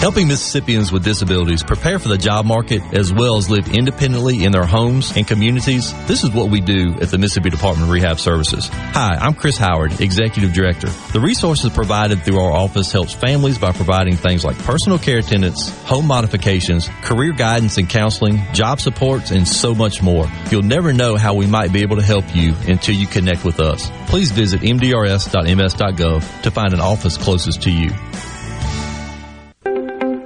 Helping 0.00 0.28
Mississippians 0.28 0.90
with 0.90 1.04
disabilities 1.04 1.62
prepare 1.62 1.98
for 1.98 2.08
the 2.08 2.16
job 2.16 2.46
market 2.46 2.80
as 2.94 3.12
well 3.12 3.36
as 3.36 3.50
live 3.50 3.68
independently 3.68 4.44
in 4.44 4.50
their 4.50 4.64
homes 4.64 5.14
and 5.14 5.28
communities. 5.28 5.92
This 6.06 6.24
is 6.24 6.30
what 6.30 6.48
we 6.50 6.62
do 6.62 6.94
at 7.02 7.10
the 7.10 7.18
Mississippi 7.18 7.50
Department 7.50 7.86
of 7.86 7.92
Rehab 7.92 8.18
Services. 8.18 8.68
Hi, 8.72 9.18
I'm 9.20 9.34
Chris 9.34 9.58
Howard, 9.58 10.00
Executive 10.00 10.54
Director. 10.54 10.88
The 11.12 11.20
resources 11.20 11.70
provided 11.74 12.22
through 12.22 12.40
our 12.40 12.50
office 12.50 12.90
helps 12.90 13.12
families 13.12 13.58
by 13.58 13.72
providing 13.72 14.16
things 14.16 14.42
like 14.42 14.56
personal 14.60 14.98
care 14.98 15.18
attendants, 15.18 15.68
home 15.82 16.06
modifications, 16.06 16.88
career 17.02 17.34
guidance 17.34 17.76
and 17.76 17.86
counseling, 17.86 18.38
job 18.54 18.80
supports, 18.80 19.32
and 19.32 19.46
so 19.46 19.74
much 19.74 20.00
more. 20.00 20.26
You'll 20.50 20.62
never 20.62 20.94
know 20.94 21.16
how 21.18 21.34
we 21.34 21.46
might 21.46 21.74
be 21.74 21.82
able 21.82 21.96
to 21.96 22.02
help 22.02 22.34
you 22.34 22.54
until 22.66 22.94
you 22.94 23.06
connect 23.06 23.44
with 23.44 23.60
us. 23.60 23.90
Please 24.06 24.30
visit 24.30 24.62
mdrs.ms.gov 24.62 26.42
to 26.42 26.50
find 26.50 26.72
an 26.72 26.80
office 26.80 27.18
closest 27.18 27.60
to 27.64 27.70
you. 27.70 27.90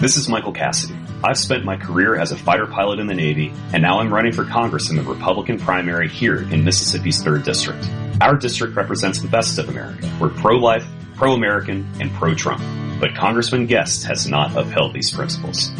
This 0.00 0.16
is 0.16 0.30
Michael 0.30 0.52
Cassidy. 0.52 0.96
I've 1.22 1.36
spent 1.36 1.66
my 1.66 1.76
career 1.76 2.18
as 2.18 2.32
a 2.32 2.36
fighter 2.36 2.66
pilot 2.66 3.00
in 3.00 3.06
the 3.06 3.12
Navy, 3.12 3.52
and 3.74 3.82
now 3.82 4.00
I'm 4.00 4.10
running 4.10 4.32
for 4.32 4.46
Congress 4.46 4.88
in 4.88 4.96
the 4.96 5.02
Republican 5.02 5.58
primary 5.58 6.08
here 6.08 6.40
in 6.50 6.64
Mississippi's 6.64 7.22
3rd 7.22 7.44
District. 7.44 7.90
Our 8.22 8.36
district 8.36 8.74
represents 8.76 9.20
the 9.20 9.28
best 9.28 9.58
of 9.58 9.68
America. 9.68 10.10
We're 10.18 10.30
pro-life, 10.30 10.86
pro-American, 11.16 11.86
and 12.00 12.10
pro-Trump. 12.12 12.62
But 12.98 13.14
Congressman 13.14 13.66
Guest 13.66 14.04
has 14.04 14.26
not 14.26 14.56
upheld 14.56 14.94
these 14.94 15.10
principles. 15.10 15.70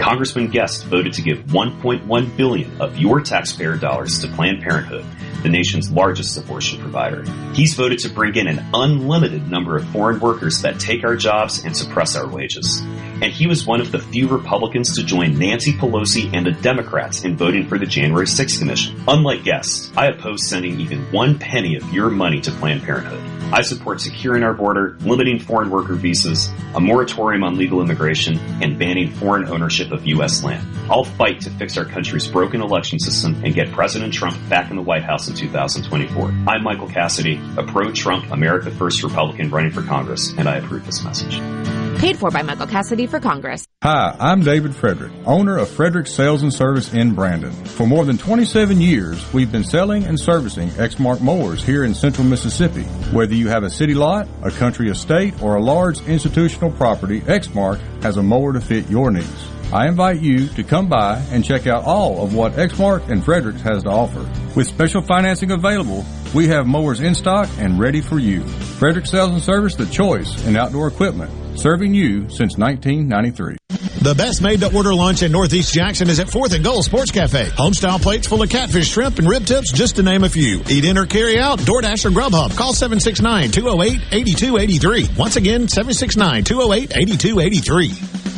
Congressman 0.00 0.48
Guest 0.48 0.86
voted 0.86 1.12
to 1.12 1.22
give 1.22 1.40
1.1 1.48 2.36
billion 2.36 2.80
of 2.80 2.96
your 2.96 3.20
taxpayer 3.20 3.76
dollars 3.76 4.18
to 4.20 4.28
Planned 4.28 4.62
Parenthood, 4.62 5.04
the 5.42 5.50
nation's 5.50 5.90
largest 5.90 6.38
abortion 6.38 6.80
provider. 6.80 7.22
He's 7.52 7.74
voted 7.74 7.98
to 8.00 8.08
bring 8.08 8.34
in 8.34 8.46
an 8.46 8.64
unlimited 8.72 9.50
number 9.50 9.76
of 9.76 9.86
foreign 9.90 10.18
workers 10.18 10.62
that 10.62 10.80
take 10.80 11.04
our 11.04 11.16
jobs 11.16 11.64
and 11.64 11.76
suppress 11.76 12.16
our 12.16 12.26
wages. 12.26 12.80
And 12.80 13.30
he 13.30 13.46
was 13.46 13.66
one 13.66 13.82
of 13.82 13.92
the 13.92 13.98
few 13.98 14.26
Republicans 14.26 14.96
to 14.96 15.04
join 15.04 15.38
Nancy 15.38 15.74
Pelosi 15.74 16.30
and 16.32 16.46
the 16.46 16.52
Democrats 16.52 17.24
in 17.24 17.36
voting 17.36 17.68
for 17.68 17.78
the 17.78 17.84
January 17.84 18.24
6th 18.24 18.58
Commission. 18.58 19.04
Unlike 19.06 19.44
Guest, 19.44 19.92
I 19.98 20.06
oppose 20.06 20.48
sending 20.48 20.80
even 20.80 21.12
one 21.12 21.38
penny 21.38 21.76
of 21.76 21.92
your 21.92 22.08
money 22.08 22.40
to 22.40 22.50
Planned 22.52 22.82
Parenthood. 22.82 23.22
I 23.52 23.62
support 23.62 24.00
securing 24.00 24.44
our 24.44 24.54
border, 24.54 24.96
limiting 25.00 25.40
foreign 25.40 25.70
worker 25.70 25.94
visas, 25.94 26.48
a 26.74 26.80
moratorium 26.80 27.42
on 27.42 27.58
legal 27.58 27.82
immigration, 27.82 28.38
and 28.62 28.78
banning 28.78 29.10
foreign 29.10 29.48
ownership 29.48 29.89
of 29.92 30.06
U.S. 30.06 30.42
land. 30.42 30.66
I'll 30.90 31.04
fight 31.04 31.40
to 31.42 31.50
fix 31.50 31.76
our 31.76 31.84
country's 31.84 32.26
broken 32.26 32.60
election 32.60 32.98
system 32.98 33.42
and 33.44 33.54
get 33.54 33.72
President 33.72 34.12
Trump 34.12 34.36
back 34.48 34.70
in 34.70 34.76
the 34.76 34.82
White 34.82 35.04
House 35.04 35.28
in 35.28 35.34
2024. 35.34 36.34
I'm 36.48 36.62
Michael 36.62 36.88
Cassidy, 36.88 37.40
a 37.56 37.62
pro-Trump 37.62 38.30
America 38.30 38.70
First 38.70 39.02
Republican 39.02 39.50
running 39.50 39.72
for 39.72 39.82
Congress, 39.82 40.32
and 40.36 40.48
I 40.48 40.56
approve 40.56 40.86
this 40.86 41.04
message. 41.04 41.40
Paid 42.00 42.16
for 42.16 42.30
by 42.30 42.40
Michael 42.40 42.66
Cassidy 42.66 43.06
for 43.06 43.20
Congress. 43.20 43.66
Hi, 43.82 44.16
I'm 44.18 44.40
David 44.40 44.74
Frederick, 44.74 45.12
owner 45.26 45.58
of 45.58 45.68
Frederick 45.68 46.06
Sales 46.06 46.42
and 46.42 46.50
Service 46.50 46.94
in 46.94 47.14
Brandon. 47.14 47.52
For 47.52 47.86
more 47.86 48.06
than 48.06 48.16
27 48.16 48.80
years, 48.80 49.30
we've 49.34 49.52
been 49.52 49.64
selling 49.64 50.04
and 50.04 50.18
servicing 50.18 50.70
Exmark 50.70 51.20
mowers 51.20 51.62
here 51.62 51.84
in 51.84 51.94
central 51.94 52.26
Mississippi. 52.26 52.84
Whether 53.12 53.34
you 53.34 53.48
have 53.48 53.64
a 53.64 53.70
city 53.70 53.92
lot, 53.92 54.28
a 54.42 54.50
country 54.50 54.88
estate, 54.88 55.42
or 55.42 55.56
a 55.56 55.62
large 55.62 56.00
institutional 56.08 56.70
property, 56.70 57.20
Exmark 57.20 57.80
has 58.02 58.16
a 58.16 58.22
mower 58.22 58.54
to 58.54 58.62
fit 58.62 58.88
your 58.88 59.10
needs. 59.10 59.50
I 59.72 59.86
invite 59.86 60.20
you 60.20 60.48
to 60.48 60.64
come 60.64 60.88
by 60.88 61.18
and 61.30 61.44
check 61.44 61.68
out 61.68 61.84
all 61.84 62.24
of 62.24 62.34
what 62.34 62.54
Exmark 62.54 63.08
and 63.08 63.24
Fredericks 63.24 63.60
has 63.60 63.84
to 63.84 63.88
offer. 63.88 64.28
With 64.56 64.66
special 64.66 65.00
financing 65.00 65.52
available, 65.52 66.04
we 66.34 66.48
have 66.48 66.66
mowers 66.66 66.98
in 67.00 67.14
stock 67.14 67.48
and 67.58 67.78
ready 67.78 68.00
for 68.00 68.18
you. 68.18 68.42
Fredericks 68.42 69.10
Sales 69.10 69.30
and 69.30 69.40
Service 69.40 69.76
the 69.76 69.86
choice 69.86 70.44
in 70.44 70.56
outdoor 70.56 70.88
equipment, 70.88 71.30
serving 71.56 71.94
you 71.94 72.28
since 72.30 72.58
1993. 72.58 73.58
The 74.02 74.14
best 74.16 74.42
made 74.42 74.60
to 74.60 74.74
order 74.74 74.92
lunch 74.92 75.22
in 75.22 75.30
Northeast 75.30 75.72
Jackson 75.72 76.08
is 76.08 76.18
at 76.18 76.26
4th 76.26 76.52
and 76.52 76.64
Gold 76.64 76.84
Sports 76.84 77.12
Cafe. 77.12 77.44
Homestyle 77.50 78.02
plates 78.02 78.26
full 78.26 78.42
of 78.42 78.50
catfish, 78.50 78.88
shrimp, 78.88 79.18
and 79.20 79.28
rib 79.28 79.46
tips, 79.46 79.70
just 79.70 79.96
to 79.96 80.02
name 80.02 80.24
a 80.24 80.28
few. 80.28 80.62
Eat 80.68 80.84
in 80.84 80.98
or 80.98 81.06
carry 81.06 81.38
out, 81.38 81.60
DoorDash 81.60 82.06
or 82.06 82.10
Grubhub. 82.10 82.56
Call 82.56 82.72
769 82.72 83.52
208 83.52 84.00
8283. 84.10 85.16
Once 85.16 85.36
again, 85.36 85.68
769 85.68 86.42
208 86.42 86.96
8283. 86.96 88.29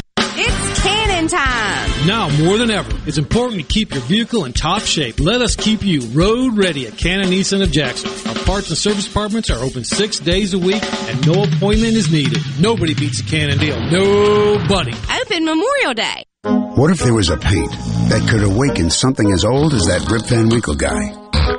Time. 1.28 2.06
Now 2.06 2.28
more 2.42 2.58
than 2.58 2.70
ever, 2.70 2.90
it's 3.06 3.18
important 3.18 3.60
to 3.60 3.66
keep 3.66 3.92
your 3.92 4.02
vehicle 4.02 4.44
in 4.44 4.52
top 4.52 4.82
shape. 4.82 5.20
Let 5.20 5.40
us 5.40 5.54
keep 5.54 5.82
you 5.82 6.00
road 6.08 6.56
ready 6.56 6.86
at 6.86 6.98
Cannon 6.98 7.28
Nissan 7.30 7.62
of 7.62 7.70
Jackson. 7.70 8.10
Our 8.28 8.44
parts 8.44 8.68
and 8.68 8.76
service 8.76 9.06
departments 9.06 9.48
are 9.50 9.58
open 9.58 9.84
six 9.84 10.18
days 10.18 10.52
a 10.52 10.58
week 10.58 10.82
and 10.82 11.26
no 11.26 11.44
appointment 11.44 11.94
is 11.94 12.10
needed. 12.10 12.42
Nobody 12.58 12.94
beats 12.94 13.20
a 13.20 13.24
Cannon 13.24 13.58
deal. 13.58 13.78
Nobody. 13.80 14.94
Open 15.20 15.44
Memorial 15.44 15.94
Day. 15.94 16.24
What 16.42 16.90
if 16.90 16.98
there 16.98 17.14
was 17.14 17.28
a 17.28 17.36
paint 17.36 17.70
that 17.70 18.26
could 18.28 18.42
awaken 18.42 18.90
something 18.90 19.30
as 19.30 19.44
old 19.44 19.74
as 19.74 19.86
that 19.86 20.10
Rip 20.10 20.26
Van 20.26 20.48
Winkle 20.48 20.74
guy? 20.74 21.18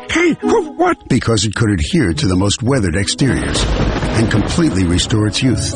Hey, 0.10 0.34
what? 0.42 1.08
Because 1.10 1.46
it 1.46 1.56
could 1.56 1.70
adhere 1.72 2.14
to 2.14 2.28
the 2.28 2.36
most 2.36 2.62
weathered 2.64 2.96
exteriors 2.96 3.64
and 3.66 4.30
completely 4.30 4.86
restore 4.86 5.28
its 5.28 5.42
youth. 5.42 5.72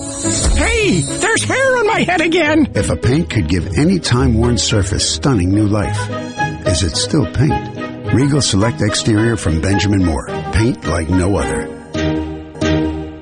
Hey, 0.57 1.01
there's 1.01 1.43
hair 1.43 1.66
my 1.97 2.03
head 2.03 2.21
again! 2.21 2.71
If 2.75 2.89
a 2.91 2.95
paint 2.95 3.29
could 3.29 3.47
give 3.47 3.75
any 3.75 3.99
time-worn 3.99 4.57
surface 4.59 5.09
stunning 5.09 5.49
new 5.49 5.67
life, 5.67 5.97
is 6.67 6.83
it 6.83 6.95
still 6.95 7.25
paint? 7.25 8.13
Regal 8.13 8.41
Select 8.41 8.81
Exterior 8.81 9.35
from 9.35 9.61
Benjamin 9.61 10.05
Moore. 10.05 10.27
Paint 10.53 10.85
like 10.85 11.09
no 11.09 11.37
other. 11.37 11.73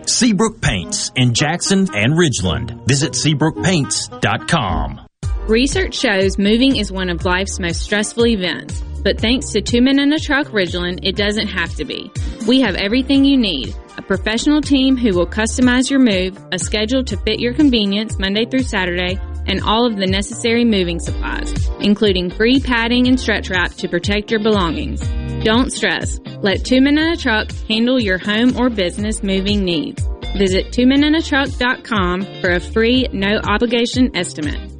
Seabrook 0.05 0.61
Paints 0.61 1.11
in 1.15 1.33
Jackson 1.33 1.87
and 1.95 2.13
Ridgeland. 2.13 2.85
Visit 2.87 3.13
SeabrookPaints.com. 3.13 5.07
Research 5.47 5.95
shows 5.95 6.37
moving 6.37 6.75
is 6.75 6.91
one 6.91 7.09
of 7.09 7.23
life's 7.23 7.59
most 7.59 7.81
stressful 7.81 8.27
events, 8.27 8.81
but 9.03 9.19
thanks 9.19 9.51
to 9.51 9.61
Two 9.61 9.81
Men 9.81 9.99
and 9.99 10.13
a 10.13 10.19
Truck 10.19 10.47
Ridgeland, 10.47 10.99
it 11.03 11.15
doesn't 11.15 11.47
have 11.47 11.73
to 11.75 11.85
be. 11.85 12.11
We 12.45 12.59
have 12.61 12.75
everything 12.75 13.23
you 13.23 13.37
need. 13.37 13.73
A 13.97 14.01
professional 14.01 14.61
team 14.61 14.97
who 14.97 15.15
will 15.15 15.27
customize 15.27 15.89
your 15.89 15.99
move, 15.99 16.37
a 16.51 16.59
schedule 16.59 17.03
to 17.05 17.17
fit 17.17 17.39
your 17.39 17.53
convenience 17.53 18.19
Monday 18.19 18.45
through 18.45 18.63
Saturday, 18.63 19.17
and 19.47 19.61
all 19.61 19.85
of 19.85 19.95
the 19.95 20.05
necessary 20.05 20.65
moving 20.65 20.99
supplies, 20.99 21.53
including 21.79 22.29
free 22.29 22.59
padding 22.59 23.07
and 23.07 23.19
stretch 23.19 23.49
wrap 23.49 23.71
to 23.75 23.87
protect 23.87 24.31
your 24.31 24.41
belongings. 24.41 25.01
Don't 25.45 25.71
stress. 25.71 26.19
Let 26.41 26.65
Two 26.65 26.81
Men 26.81 26.97
and 26.97 27.17
a 27.17 27.21
Truck 27.21 27.51
handle 27.69 27.99
your 27.99 28.17
home 28.17 28.57
or 28.57 28.69
business 28.69 29.23
moving 29.23 29.63
needs. 29.63 30.03
Visit 30.37 30.71
twomenandatruck.com 30.71 32.41
for 32.41 32.49
a 32.49 32.59
free, 32.59 33.07
no 33.13 33.39
obligation 33.45 34.15
estimate. 34.15 34.74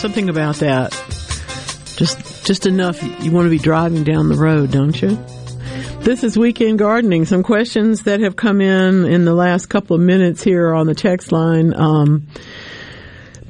Something 0.00 0.30
about 0.30 0.56
that. 0.56 0.92
Just 1.96 2.46
just 2.46 2.64
enough 2.64 3.02
you 3.22 3.30
want 3.30 3.44
to 3.44 3.50
be 3.50 3.58
driving 3.58 4.02
down 4.02 4.30
the 4.30 4.36
road, 4.36 4.70
don't 4.70 5.00
you? 5.00 5.18
This 6.00 6.24
is 6.24 6.38
weekend 6.38 6.78
gardening. 6.78 7.26
Some 7.26 7.42
questions 7.42 8.04
that 8.04 8.20
have 8.20 8.34
come 8.34 8.62
in 8.62 9.04
in 9.04 9.26
the 9.26 9.34
last 9.34 9.66
couple 9.66 9.96
of 9.96 10.00
minutes 10.00 10.42
here 10.42 10.74
on 10.74 10.86
the 10.86 10.94
text 10.94 11.30
line. 11.30 11.74
Um, 11.74 12.28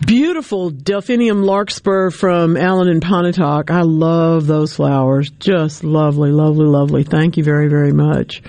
beautiful 0.04 0.70
Delphinium 0.70 1.44
larkspur 1.44 2.10
from 2.10 2.56
Allen 2.56 2.88
and 2.88 3.00
Pontotoc. 3.00 3.70
I 3.70 3.82
love 3.82 4.48
those 4.48 4.74
flowers. 4.74 5.30
Just 5.30 5.84
lovely, 5.84 6.32
lovely, 6.32 6.66
lovely. 6.66 7.04
Thank 7.04 7.36
you 7.36 7.44
very, 7.44 7.68
very 7.68 7.92
much. 7.92 8.42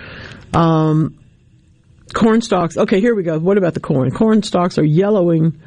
Um, 0.55 1.19
corn 2.13 2.41
stalks. 2.41 2.77
Okay, 2.77 2.99
here 2.99 3.13
we 3.13 3.21
go. 3.21 3.37
What 3.37 3.59
about 3.59 3.75
the 3.75 3.79
corn? 3.79 4.09
Corn 4.09 4.41
stalks 4.41 4.79
are 4.79 4.83
yellowing. 4.83 5.61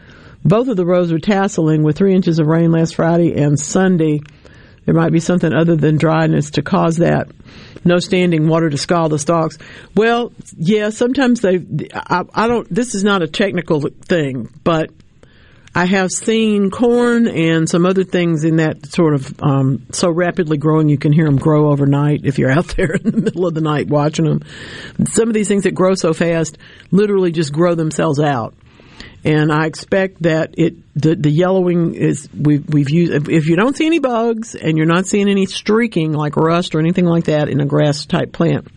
Both 0.45 0.69
of 0.69 0.77
the 0.77 0.85
rows 0.85 1.13
were 1.13 1.19
tasseling 1.19 1.83
with 1.83 1.97
three 1.97 2.15
inches 2.15 2.39
of 2.39 2.47
rain 2.47 2.71
last 2.71 2.97
Friday 2.97 3.35
and 3.41 3.59
Sunday. 3.59 4.21
There 4.85 4.95
might 4.95 5.13
be 5.13 5.21
something 5.21 5.53
other 5.53 5.77
than 5.77 5.97
dryness 5.97 6.51
to 6.53 6.63
cause 6.63 6.99
that. 6.99 7.29
No 7.85 7.99
standing 7.99 8.49
water 8.49 8.69
to 8.69 8.77
scald 8.77 9.13
the 9.13 9.19
stalks. 9.19 9.57
Well, 9.95 10.33
yeah, 10.57 10.91
sometimes 10.91 11.41
they, 11.41 11.65
I, 11.95 12.25
I 12.35 12.49
don't, 12.49 12.73
this 12.73 12.95
is 12.95 13.03
not 13.03 13.23
a 13.23 13.27
technical 13.27 13.81
thing, 13.81 14.51
but 14.63 14.91
I 15.75 15.87
have 15.87 16.13
seen 16.13 16.71
corn 16.71 17.27
and 17.27 17.69
some 17.69 17.85
other 17.85 18.05
things 18.05 18.45
in 18.45 18.57
that 18.57 18.87
sort 18.87 19.15
of 19.15 19.43
um, 19.43 19.87
so 19.91 20.11
rapidly 20.11 20.57
growing 20.57 20.89
you 20.89 20.99
can 20.99 21.13
hear 21.13 21.25
them 21.25 21.37
grow 21.37 21.71
overnight 21.71 22.21
if 22.25 22.39
you're 22.39 22.51
out 22.51 22.69
there 22.77 22.93
in 22.93 23.11
the 23.11 23.21
middle 23.21 23.47
of 23.47 23.55
the 23.55 23.61
night 23.61 23.89
watching 23.89 24.27
them. 24.27 24.43
Some 25.07 25.29
of 25.29 25.35
these 25.35 25.49
things 25.49 25.65
that 25.65 25.75
grow 25.75 25.95
so 25.95 26.13
fast 26.13 26.59
literally 26.91 27.33
just 27.33 27.53
grow 27.53 27.75
themselves 27.75 28.21
out. 28.21 28.55
And 29.25 29.51
I 29.51 29.67
expect 29.67 30.23
that 30.23 30.55
it 30.59 30.75
the, 30.95 31.17
the 31.17 31.31
yellowing 31.31 31.95
is 31.95 32.29
we've 32.33 32.69
we've 32.69 32.91
used 32.91 33.29
if 33.29 33.47
you 33.47 33.57
don't 33.57 33.77
see 33.77 33.87
any 33.87 33.99
bugs 33.99 34.55
and 34.55 34.77
you're 34.77 34.87
not 34.87 35.07
seeing 35.07 35.31
any 35.31 35.47
streaking 35.47 36.13
like 36.13 36.37
rust 36.37 36.75
or 36.75 36.81
anything 36.81 37.07
like 37.07 37.25
that 37.25 37.49
in 37.49 37.61
a 37.61 37.67
grass 37.67 38.05
type 38.05 38.33
plant, 38.33 38.69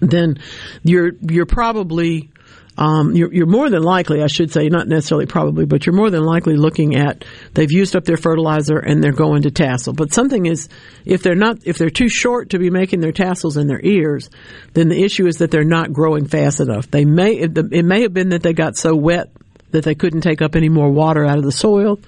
then 0.00 0.38
you're 0.82 1.12
you're 1.20 1.46
probably 1.46 2.30
um, 2.78 3.14
you're, 3.14 3.32
you're 3.32 3.46
more 3.46 3.68
than 3.68 3.82
likely, 3.82 4.22
I 4.22 4.26
should 4.26 4.50
say, 4.50 4.70
not 4.70 4.88
necessarily 4.88 5.26
probably, 5.26 5.66
but 5.66 5.84
you're 5.84 5.94
more 5.94 6.08
than 6.08 6.24
likely 6.24 6.56
looking 6.56 6.96
at 6.96 7.26
they've 7.52 7.70
used 7.70 7.94
up 7.94 8.04
their 8.04 8.16
fertilizer 8.16 8.78
and 8.78 9.04
they're 9.04 9.12
going 9.12 9.42
to 9.42 9.50
tassel. 9.50 9.92
But 9.92 10.14
something 10.14 10.46
is, 10.46 10.70
if 11.04 11.22
they're 11.22 11.34
not, 11.34 11.58
if 11.66 11.76
they're 11.76 11.90
too 11.90 12.08
short 12.08 12.50
to 12.50 12.58
be 12.58 12.70
making 12.70 13.00
their 13.00 13.12
tassels 13.12 13.58
in 13.58 13.66
their 13.66 13.84
ears, 13.84 14.30
then 14.72 14.88
the 14.88 15.02
issue 15.02 15.26
is 15.26 15.36
that 15.36 15.50
they're 15.50 15.62
not 15.62 15.92
growing 15.92 16.26
fast 16.26 16.60
enough. 16.60 16.90
They 16.90 17.04
may, 17.04 17.32
it 17.32 17.84
may 17.84 18.00
have 18.00 18.14
been 18.14 18.30
that 18.30 18.42
they 18.42 18.54
got 18.54 18.78
so 18.78 18.96
wet 18.96 19.30
that 19.72 19.84
they 19.84 19.94
couldn't 19.94 20.22
take 20.22 20.42
up 20.42 20.56
any 20.56 20.68
more 20.68 20.90
water 20.90 21.24
out 21.24 21.38
of 21.38 21.44
the 21.44 21.52
soil. 21.52 21.98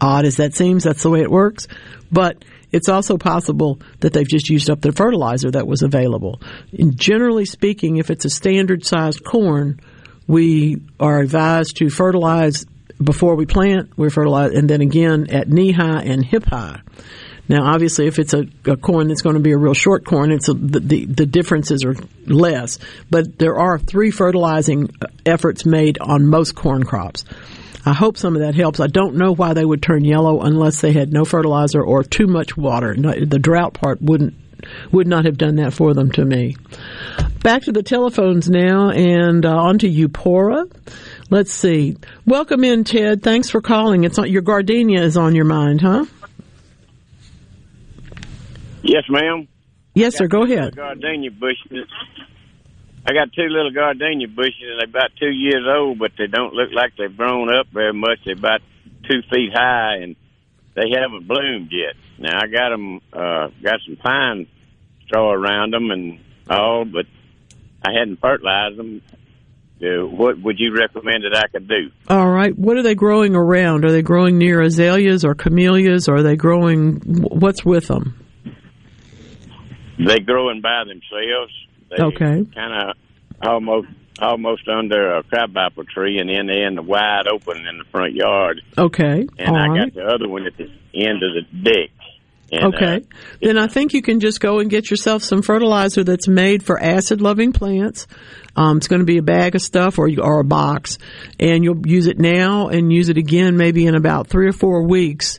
Odd 0.00 0.24
as 0.24 0.36
that 0.36 0.54
seems, 0.54 0.84
that's 0.84 1.02
the 1.02 1.10
way 1.10 1.20
it 1.20 1.30
works. 1.30 1.68
But 2.10 2.42
it's 2.72 2.88
also 2.88 3.18
possible 3.18 3.80
that 4.00 4.12
they've 4.12 4.28
just 4.28 4.48
used 4.48 4.70
up 4.70 4.80
the 4.80 4.92
fertilizer 4.92 5.50
that 5.50 5.66
was 5.66 5.82
available. 5.82 6.40
And 6.76 6.96
generally 6.98 7.44
speaking, 7.44 7.98
if 7.98 8.10
it's 8.10 8.24
a 8.24 8.30
standard 8.30 8.84
sized 8.84 9.24
corn, 9.24 9.80
we 10.26 10.80
are 10.98 11.20
advised 11.20 11.76
to 11.78 11.90
fertilize 11.90 12.64
before 13.02 13.34
we 13.34 13.46
plant. 13.46 13.96
We 13.98 14.10
fertilize, 14.10 14.52
and 14.52 14.70
then 14.70 14.80
again 14.80 15.28
at 15.30 15.48
knee 15.48 15.72
high 15.72 16.02
and 16.02 16.24
hip 16.24 16.44
high. 16.44 16.80
Now, 17.50 17.64
obviously, 17.64 18.06
if 18.06 18.20
it's 18.20 18.32
a, 18.32 18.44
a 18.66 18.76
corn 18.76 19.08
that's 19.08 19.22
going 19.22 19.34
to 19.34 19.40
be 19.40 19.50
a 19.50 19.58
real 19.58 19.74
short 19.74 20.04
corn, 20.04 20.30
it's 20.30 20.48
a, 20.48 20.54
the, 20.54 20.78
the, 20.78 21.04
the 21.04 21.26
differences 21.26 21.84
are 21.84 21.96
less. 22.24 22.78
But 23.10 23.40
there 23.40 23.58
are 23.58 23.76
three 23.76 24.12
fertilizing 24.12 24.94
efforts 25.26 25.66
made 25.66 25.98
on 26.00 26.28
most 26.28 26.54
corn 26.54 26.84
crops. 26.84 27.24
I 27.84 27.92
hope 27.92 28.16
some 28.16 28.36
of 28.36 28.42
that 28.42 28.54
helps. 28.54 28.78
I 28.78 28.86
don't 28.86 29.16
know 29.16 29.32
why 29.32 29.54
they 29.54 29.64
would 29.64 29.82
turn 29.82 30.04
yellow 30.04 30.42
unless 30.42 30.80
they 30.80 30.92
had 30.92 31.12
no 31.12 31.24
fertilizer 31.24 31.82
or 31.82 32.04
too 32.04 32.28
much 32.28 32.56
water. 32.56 32.94
the 32.94 33.40
drought 33.40 33.74
part 33.74 34.00
wouldn't 34.00 34.34
would 34.92 35.08
not 35.08 35.24
have 35.24 35.36
done 35.36 35.56
that 35.56 35.72
for 35.72 35.92
them 35.92 36.12
to 36.12 36.24
me. 36.24 36.54
Back 37.42 37.62
to 37.62 37.72
the 37.72 37.82
telephones 37.82 38.48
now 38.48 38.90
and 38.90 39.44
uh, 39.44 39.56
on 39.56 39.78
to 39.78 39.88
Eupora. 39.88 40.70
Let's 41.30 41.52
see. 41.52 41.96
Welcome 42.26 42.62
in, 42.62 42.84
Ted. 42.84 43.24
Thanks 43.24 43.50
for 43.50 43.60
calling. 43.60 44.04
It's 44.04 44.18
on, 44.18 44.30
your 44.30 44.42
gardenia 44.42 45.02
is 45.02 45.16
on 45.16 45.34
your 45.34 45.46
mind, 45.46 45.80
huh? 45.80 46.04
Yes, 48.82 49.04
ma'am. 49.08 49.48
Yes, 49.94 50.16
sir. 50.16 50.28
Go 50.28 50.44
ahead. 50.44 50.76
Gardenia 50.76 51.30
bushes. 51.30 51.88
I 53.06 53.12
got 53.12 53.32
two 53.32 53.48
little 53.48 53.72
gardenia 53.72 54.28
bushes, 54.28 54.62
and 54.62 54.78
they're 54.78 54.88
about 54.88 55.10
two 55.18 55.30
years 55.30 55.64
old, 55.66 55.98
but 55.98 56.12
they 56.18 56.26
don't 56.26 56.54
look 56.54 56.70
like 56.72 56.92
they've 56.96 57.16
grown 57.16 57.54
up 57.54 57.66
very 57.72 57.92
much. 57.92 58.18
They're 58.24 58.34
about 58.34 58.60
two 59.08 59.22
feet 59.32 59.52
high, 59.54 59.96
and 60.02 60.16
they 60.74 60.90
haven't 60.94 61.26
bloomed 61.26 61.70
yet. 61.72 61.94
Now 62.18 62.38
I 62.42 62.46
got 62.46 62.68
them, 62.70 63.00
uh, 63.12 63.48
got 63.62 63.80
some 63.86 63.96
pine 63.96 64.46
straw 65.06 65.32
around 65.32 65.72
them 65.72 65.90
and 65.90 66.20
all, 66.48 66.84
but 66.84 67.06
I 67.84 67.92
hadn't 67.98 68.20
fertilized 68.20 68.76
them. 68.76 69.02
Uh, 69.82 70.06
what 70.06 70.38
would 70.42 70.58
you 70.58 70.74
recommend 70.76 71.24
that 71.24 71.34
I 71.34 71.48
could 71.48 71.66
do? 71.66 71.90
All 72.08 72.30
right. 72.30 72.56
What 72.56 72.76
are 72.76 72.82
they 72.82 72.94
growing 72.94 73.34
around? 73.34 73.86
Are 73.86 73.90
they 73.90 74.02
growing 74.02 74.36
near 74.36 74.60
azaleas 74.60 75.24
or 75.24 75.34
camellias? 75.34 76.06
Or 76.06 76.16
are 76.16 76.22
they 76.22 76.36
growing? 76.36 76.96
What's 77.00 77.64
with 77.64 77.88
them? 77.88 78.14
They 80.06 80.18
grow 80.20 80.44
growing 80.44 80.60
by 80.60 80.84
themselves. 80.84 81.52
They 81.90 82.02
okay. 82.02 82.44
Kind 82.54 82.90
of 82.90 82.96
almost 83.42 83.88
almost 84.20 84.68
under 84.68 85.16
a 85.16 85.22
crabapple 85.22 85.84
tree, 85.84 86.18
and 86.18 86.28
then 86.28 86.46
they 86.46 86.62
in 86.62 86.74
the 86.74 86.82
wide 86.82 87.26
open 87.26 87.66
in 87.66 87.78
the 87.78 87.84
front 87.90 88.14
yard. 88.14 88.60
Okay. 88.76 89.26
And 89.38 89.48
All 89.48 89.56
I 89.56 89.66
right. 89.68 89.94
got 89.94 89.94
the 89.94 90.06
other 90.06 90.28
one 90.28 90.46
at 90.46 90.56
the 90.56 90.70
end 90.94 91.22
of 91.22 91.32
the 91.34 91.62
deck. 91.62 91.90
And, 92.52 92.74
okay. 92.74 92.96
Uh, 92.96 93.16
then 93.40 93.58
I 93.58 93.68
think 93.68 93.92
you 93.92 94.02
can 94.02 94.18
just 94.18 94.40
go 94.40 94.58
and 94.58 94.68
get 94.68 94.90
yourself 94.90 95.22
some 95.22 95.40
fertilizer 95.40 96.02
that's 96.02 96.26
made 96.26 96.64
for 96.64 96.82
acid 96.82 97.20
loving 97.20 97.52
plants. 97.52 98.08
Um, 98.56 98.78
it's 98.78 98.88
going 98.88 99.00
to 99.00 99.06
be 99.06 99.18
a 99.18 99.22
bag 99.22 99.54
of 99.54 99.62
stuff 99.62 99.98
or, 99.98 100.10
or 100.20 100.40
a 100.40 100.44
box, 100.44 100.98
and 101.38 101.62
you'll 101.62 101.86
use 101.86 102.06
it 102.06 102.18
now 102.18 102.68
and 102.68 102.92
use 102.92 103.08
it 103.08 103.16
again 103.16 103.56
maybe 103.56 103.86
in 103.86 103.94
about 103.94 104.26
three 104.26 104.48
or 104.48 104.52
four 104.52 104.82
weeks 104.82 105.38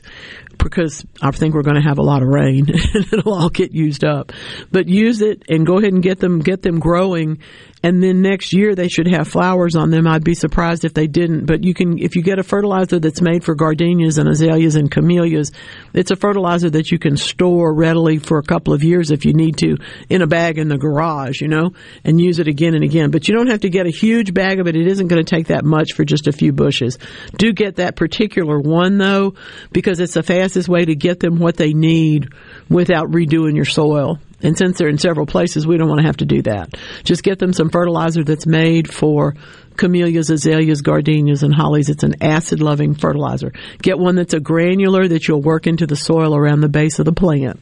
because 0.62 1.04
I 1.20 1.30
think 1.30 1.54
we're 1.54 1.62
going 1.62 1.76
to 1.76 1.88
have 1.88 1.98
a 1.98 2.02
lot 2.02 2.22
of 2.22 2.28
rain 2.28 2.66
and 2.94 3.12
it'll 3.12 3.34
all 3.34 3.50
get 3.50 3.72
used 3.72 4.04
up. 4.04 4.32
But 4.70 4.88
use 4.88 5.20
it 5.20 5.44
and 5.48 5.66
go 5.66 5.78
ahead 5.78 5.92
and 5.92 6.02
get 6.02 6.20
them 6.20 6.40
get 6.40 6.62
them 6.62 6.78
growing 6.78 7.38
and 7.82 8.02
then 8.02 8.22
next 8.22 8.52
year 8.52 8.74
they 8.74 8.88
should 8.88 9.08
have 9.08 9.28
flowers 9.28 9.74
on 9.74 9.90
them. 9.90 10.06
I'd 10.06 10.24
be 10.24 10.34
surprised 10.34 10.84
if 10.84 10.94
they 10.94 11.06
didn't. 11.06 11.46
But 11.46 11.64
you 11.64 11.74
can 11.74 11.98
if 11.98 12.14
you 12.14 12.22
get 12.22 12.38
a 12.38 12.42
fertilizer 12.42 12.98
that's 12.98 13.20
made 13.20 13.44
for 13.44 13.54
gardenias 13.54 14.18
and 14.18 14.28
azaleas 14.28 14.76
and 14.76 14.90
camellias, 14.90 15.50
it's 15.92 16.10
a 16.10 16.16
fertilizer 16.16 16.70
that 16.70 16.90
you 16.90 16.98
can 16.98 17.16
store 17.16 17.74
readily 17.74 18.18
for 18.18 18.38
a 18.38 18.42
couple 18.42 18.72
of 18.72 18.84
years 18.84 19.10
if 19.10 19.24
you 19.24 19.32
need 19.32 19.56
to 19.58 19.76
in 20.08 20.22
a 20.22 20.26
bag 20.26 20.58
in 20.58 20.68
the 20.68 20.78
garage, 20.78 21.40
you 21.40 21.48
know, 21.48 21.72
and 22.04 22.20
use 22.20 22.38
it 22.38 22.48
again 22.48 22.74
and 22.74 22.84
again. 22.84 23.10
But 23.10 23.28
you 23.28 23.34
don't 23.34 23.48
have 23.48 23.60
to 23.60 23.70
get 23.70 23.86
a 23.86 23.90
huge 23.90 24.32
bag 24.32 24.60
of 24.60 24.68
it. 24.68 24.76
It 24.76 24.86
isn't 24.86 25.08
going 25.08 25.24
to 25.24 25.30
take 25.30 25.48
that 25.48 25.64
much 25.64 25.92
for 25.92 26.04
just 26.04 26.28
a 26.28 26.32
few 26.32 26.52
bushes. 26.52 26.98
Do 27.36 27.52
get 27.52 27.76
that 27.76 27.96
particular 27.96 28.58
one 28.60 28.98
though 28.98 29.34
because 29.72 30.00
it's 30.00 30.14
the 30.14 30.22
fastest 30.22 30.68
way 30.68 30.84
to 30.84 30.94
get 30.94 31.20
them 31.20 31.38
what 31.38 31.56
they 31.56 31.72
need 31.72 32.32
without 32.68 33.10
redoing 33.10 33.56
your 33.56 33.64
soil. 33.64 34.18
And 34.42 34.56
since 34.56 34.78
they're 34.78 34.88
in 34.88 34.98
several 34.98 35.26
places, 35.26 35.66
we 35.66 35.76
don't 35.76 35.88
want 35.88 36.00
to 36.00 36.06
have 36.06 36.18
to 36.18 36.24
do 36.24 36.42
that. 36.42 36.74
Just 37.04 37.22
get 37.22 37.38
them 37.38 37.52
some 37.52 37.70
fertilizer 37.70 38.24
that's 38.24 38.46
made 38.46 38.92
for 38.92 39.34
camellias, 39.76 40.30
azaleas, 40.30 40.82
gardenias, 40.82 41.42
and 41.42 41.54
hollies. 41.54 41.88
It's 41.88 42.02
an 42.02 42.22
acid 42.22 42.60
loving 42.60 42.94
fertilizer. 42.94 43.52
Get 43.80 43.98
one 43.98 44.16
that's 44.16 44.34
a 44.34 44.40
granular 44.40 45.06
that 45.06 45.28
you'll 45.28 45.42
work 45.42 45.66
into 45.66 45.86
the 45.86 45.96
soil 45.96 46.34
around 46.36 46.60
the 46.60 46.68
base 46.68 46.98
of 46.98 47.04
the 47.04 47.12
plant. 47.12 47.60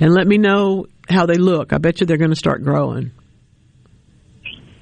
And 0.00 0.12
let 0.12 0.26
me 0.26 0.38
know 0.38 0.86
how 1.08 1.26
they 1.26 1.36
look. 1.36 1.72
I 1.72 1.78
bet 1.78 2.00
you 2.00 2.06
they're 2.06 2.16
going 2.16 2.30
to 2.30 2.36
start 2.36 2.62
growing. 2.62 3.12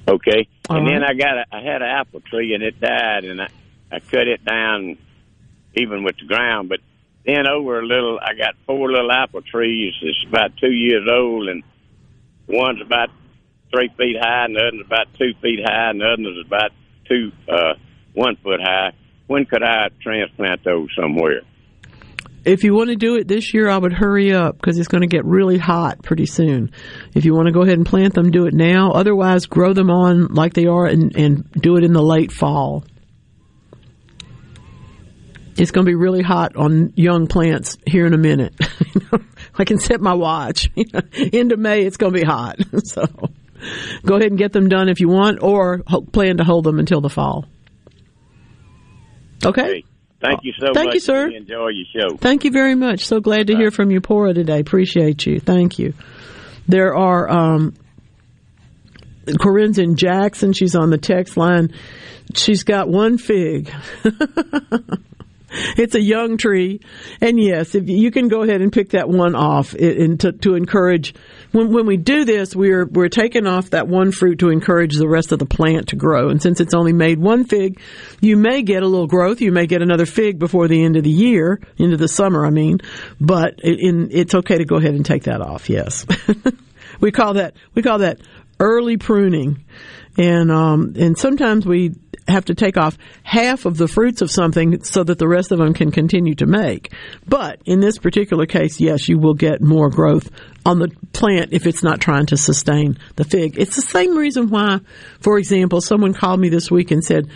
Okay. 0.09 0.49
All 0.69 0.79
and 0.79 0.89
then. 0.89 1.03
I 1.03 1.15
got 1.15 1.39
a, 1.39 1.45
I 1.53 1.61
had 1.61 1.83
an 1.83 1.89
apple 1.89 2.21
tree 2.21 2.55
and 2.55 2.63
it 2.63 2.81
died, 2.81 3.25
and 3.25 3.41
I 3.43 3.49
I 3.91 4.01
cut 4.01 4.27
it 4.29 4.45
down 4.45 4.99
even 5.75 6.03
with 6.03 6.17
the 6.19 6.27
ground, 6.27 6.69
but 6.69 6.81
then 7.25 7.47
over 7.47 7.81
a 7.81 7.87
little, 7.87 8.19
I 8.21 8.35
got 8.35 8.55
four 8.67 8.91
little 8.91 9.11
apple 9.13 9.43
trees. 9.43 9.95
It's 10.03 10.25
about 10.29 10.57
two 10.57 10.73
years 10.73 11.07
old, 11.11 11.49
and 11.49 11.63
one's 12.47 12.81
about 12.81 13.11
three 13.71 13.91
feet 13.99 14.17
high, 14.21 14.47
and 14.47 14.57
the 14.57 14.61
other's 14.61 14.87
about 14.87 15.07
two 15.19 15.33
feet 15.43 15.61
high, 15.65 15.91
and 15.91 16.01
the 16.01 16.07
other's 16.07 16.47
about 16.47 16.71
two, 17.09 17.33
uh, 17.49 17.75
one 18.15 18.37
foot 18.37 18.61
high. 18.63 18.93
When 19.27 19.45
could 19.45 19.63
I 19.63 19.89
transplant 20.03 20.65
those 20.65 20.89
somewhere? 20.99 21.43
If 22.45 22.65
you 22.65 22.75
want 22.75 22.89
to 22.89 22.97
do 22.97 23.17
it 23.17 23.29
this 23.29 23.53
year, 23.53 23.69
I 23.69 23.77
would 23.77 23.93
hurry 23.93 24.33
up 24.33 24.57
because 24.57 24.79
it's 24.79 24.89
going 24.89 25.03
to 25.03 25.09
get 25.09 25.25
really 25.27 25.59
hot 25.59 26.03
pretty 26.03 26.25
soon. 26.25 26.71
If 27.15 27.27
you 27.27 27.35
want 27.35 27.47
to 27.47 27.53
go 27.53 27.63
ahead 27.63 27.77
and 27.77 27.85
plant 27.85 28.15
them, 28.15 28.31
do 28.31 28.47
it 28.47 28.55
now. 28.55 28.93
Otherwise, 28.93 29.45
grow 29.47 29.75
them 29.75 29.91
on 29.91 30.29
like 30.29 30.55
they 30.55 30.67
are 30.67 30.87
and, 30.87 31.15
and 31.15 31.51
do 31.53 31.77
it 31.77 31.85
in 31.85 31.93
the 31.93 32.03
late 32.03 32.33
fall. 32.33 32.85
It's 35.59 35.73
going 35.73 35.85
to 35.85 35.91
be 35.91 35.97
really 35.97 36.23
hot 36.23 36.55
on 36.55 36.93
young 36.95 37.27
plants 37.27 37.79
here 37.85 38.07
in 38.07 38.15
a 38.15 38.19
minute. 38.19 38.55
I 39.59 39.65
can 39.65 39.79
set 39.79 40.01
my 40.01 40.15
watch. 40.15 40.71
End 41.33 41.51
of 41.51 41.59
May, 41.59 41.83
it's 41.83 41.97
going 41.97 42.13
to 42.13 42.21
be 42.21 42.25
hot. 42.25 42.59
so 42.85 43.05
go 44.07 44.15
ahead 44.15 44.31
and 44.31 44.39
get 44.39 44.53
them 44.53 44.69
done 44.69 44.89
if 44.89 45.01
you 45.01 45.09
want, 45.09 45.43
or 45.43 45.83
plan 46.13 46.37
to 46.37 46.45
hold 46.45 46.63
them 46.63 46.79
until 46.79 47.01
the 47.01 47.11
fall. 47.11 47.45
Okay. 49.45 49.85
Thank 50.21 50.41
you 50.45 50.53
so 50.61 50.73
Thank 50.73 50.87
much. 50.87 50.95
you, 50.95 51.01
sir. 51.01 51.27
We 51.29 51.37
Enjoy 51.37 51.69
your 51.69 51.87
show. 51.93 52.17
Thank 52.17 52.45
you 52.45 52.53
very 52.53 52.77
much. 52.77 53.07
So 53.07 53.21
glad 53.21 53.49
to 53.49 53.57
hear 53.57 53.73
from 53.73 53.91
you, 53.91 54.01
Pora, 54.01 54.35
today. 54.35 54.61
Appreciate 54.61 55.27
you. 55.27 55.41
Thank 55.41 55.79
you. 55.79 55.95
There 56.69 56.95
are 56.95 57.29
um, 57.29 57.75
Corinne's 59.41 59.79
in 59.79 59.97
Jackson. 59.97 60.53
She's 60.53 60.77
on 60.77 60.91
the 60.91 60.99
text 60.99 61.37
line. 61.37 61.73
She's 62.35 62.63
got 62.63 62.89
one 62.89 63.19
fig. 63.19 63.73
it's 65.77 65.95
a 65.95 66.01
young 66.01 66.37
tree, 66.37 66.81
and 67.21 67.41
yes, 67.41 67.75
if 67.75 67.89
you 67.89 68.11
can 68.11 68.29
go 68.29 68.43
ahead 68.43 68.61
and 68.61 68.73
pick 68.73 68.91
that 68.91 69.09
one 69.09 69.35
off, 69.35 69.75
and 69.75 70.21
to, 70.21 70.33
to 70.33 70.55
encourage. 70.55 71.15
When 71.53 71.73
when 71.73 71.87
we 71.87 71.97
do 71.97 72.25
this, 72.25 72.55
we're 72.55 72.85
we're 72.85 73.09
taking 73.09 73.47
off 73.47 73.71
that 73.71 73.89
one 73.89 74.13
fruit 74.13 74.41
to 74.41 74.51
encourage 74.51 74.97
the 74.97 75.09
rest 75.09 75.33
of 75.33 75.39
the 75.39 75.47
plant 75.47 75.89
to 75.89 75.97
grow. 75.97 76.29
And 76.29 76.43
since 76.43 76.61
it's 76.61 76.75
only 76.75 76.93
made 76.93 77.19
one 77.19 77.45
fig, 77.45 77.81
you 78.21 78.37
may 78.37 78.63
get 78.63 78.83
a 78.83 78.87
little 78.87 79.07
growth. 79.07 79.41
You 79.41 79.53
may 79.53 79.67
get 79.67 79.81
another 79.81 80.07
fig 80.07 80.39
before 80.39 80.69
the 80.69 80.85
end 80.85 80.97
of 80.97 81.05
the 81.05 81.11
year, 81.11 81.61
into 81.79 81.97
the 81.97 82.09
summer. 82.09 82.45
I 82.45 82.51
mean, 82.51 82.81
but 83.21 83.61
in, 83.61 84.11
it's 84.13 84.35
okay 84.35 84.59
to 84.59 84.65
go 84.65 84.77
ahead 84.77 84.95
and 84.95 85.05
take 85.05 85.25
that 85.25 85.41
off. 85.41 85.71
Yes, 85.71 86.05
we 87.01 87.11
call 87.11 87.35
that 87.35 87.55
we 87.75 87.83
call 87.83 87.99
that 87.99 88.21
early 88.61 88.97
pruning, 88.97 89.65
and 90.19 90.51
um, 90.51 90.95
and 90.99 91.17
sometimes 91.17 91.65
we 91.65 91.95
have 92.29 92.47
to 92.47 92.55
take 92.55 92.77
off 92.77 92.99
half 93.23 93.65
of 93.65 93.77
the 93.77 93.89
fruits 93.89 94.23
of 94.23 94.31
something 94.31 94.83
so 94.85 95.03
that 95.05 95.19
the 95.19 95.29
rest 95.29 95.53
of 95.53 95.59
them 95.59 95.75
can 95.75 95.91
continue 95.91 96.35
to 96.37 96.47
make. 96.47 96.93
But 97.27 97.61
in 97.65 97.81
this 97.81 97.99
particular 97.99 98.47
case, 98.47 98.81
yes, 98.81 99.09
you 99.09 99.19
will 99.19 99.35
get 99.35 99.61
more 99.61 99.91
growth 99.91 100.31
on 100.65 100.79
the 100.79 100.91
plant 101.13 101.53
if 101.53 101.67
it's 101.67 101.83
not 101.83 102.01
trying 102.01 102.27
to 102.27 102.37
sustain 102.37 102.99
the 103.17 103.25
fig. 103.25 103.59
It's 103.59 103.77
the 103.77 103.83
same 103.83 104.17
reason 104.17 104.51
why, 104.51 104.81
for 105.21 105.39
example, 105.39 105.81
someone 105.81 106.15
called 106.15 106.41
me 106.41 106.49
this 106.49 106.71
week 106.71 106.91
and 106.91 107.03
said, 107.03 107.29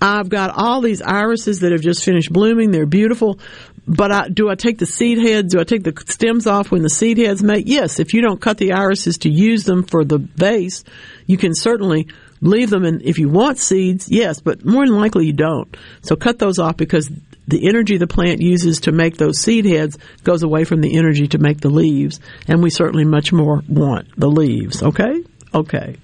I've 0.00 0.28
got 0.28 0.50
all 0.54 0.80
these 0.80 1.00
irises 1.00 1.60
that 1.60 1.72
have 1.72 1.80
just 1.80 2.04
finished 2.04 2.32
blooming. 2.32 2.70
They're 2.70 2.86
beautiful. 2.86 3.38
But 3.86 4.12
I, 4.12 4.28
do 4.28 4.48
I 4.48 4.54
take 4.54 4.78
the 4.78 4.86
seed 4.86 5.18
heads? 5.18 5.52
Do 5.52 5.60
I 5.60 5.64
take 5.64 5.82
the 5.82 5.94
stems 6.08 6.46
off 6.46 6.70
when 6.70 6.82
the 6.82 6.90
seed 6.90 7.18
heads 7.18 7.42
make? 7.42 7.64
Yes. 7.66 8.00
If 8.00 8.14
you 8.14 8.22
don't 8.22 8.40
cut 8.40 8.58
the 8.58 8.72
irises 8.72 9.18
to 9.18 9.30
use 9.30 9.64
them 9.64 9.82
for 9.82 10.04
the 10.04 10.18
base, 10.18 10.84
you 11.26 11.36
can 11.36 11.54
certainly 11.54 12.08
leave 12.44 12.70
them. 12.70 12.84
And 12.84 13.02
if 13.02 13.18
you 13.18 13.28
want 13.28 13.58
seeds, 13.58 14.08
yes, 14.08 14.40
but 14.40 14.64
more 14.64 14.86
than 14.86 14.96
likely 14.96 15.26
you 15.26 15.32
don't. 15.32 15.76
So 16.02 16.14
cut 16.14 16.38
those 16.38 16.58
off 16.58 16.76
because 16.76 17.10
the 17.48 17.68
energy 17.68 17.96
the 17.96 18.06
plant 18.06 18.40
uses 18.40 18.80
to 18.80 18.92
make 18.92 19.16
those 19.16 19.40
seed 19.40 19.64
heads 19.64 19.98
goes 20.22 20.42
away 20.42 20.64
from 20.64 20.80
the 20.80 20.96
energy 20.96 21.26
to 21.28 21.38
make 21.38 21.60
the 21.60 21.70
leaves. 21.70 22.20
And 22.46 22.62
we 22.62 22.70
certainly 22.70 23.04
much 23.04 23.32
more 23.32 23.62
want 23.68 24.08
the 24.16 24.28
leaves. 24.28 24.82
Okay? 24.82 25.24
Okay. 25.52 25.96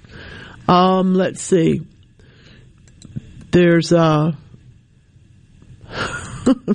Um, 0.67 1.15
let's 1.15 1.41
see. 1.43 1.83
There's, 3.51 3.93
uh, 3.93 4.33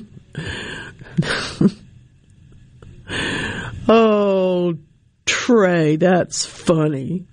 oh, 3.88 4.78
Trey, 5.26 5.96
that's 5.96 6.46
funny. 6.46 7.26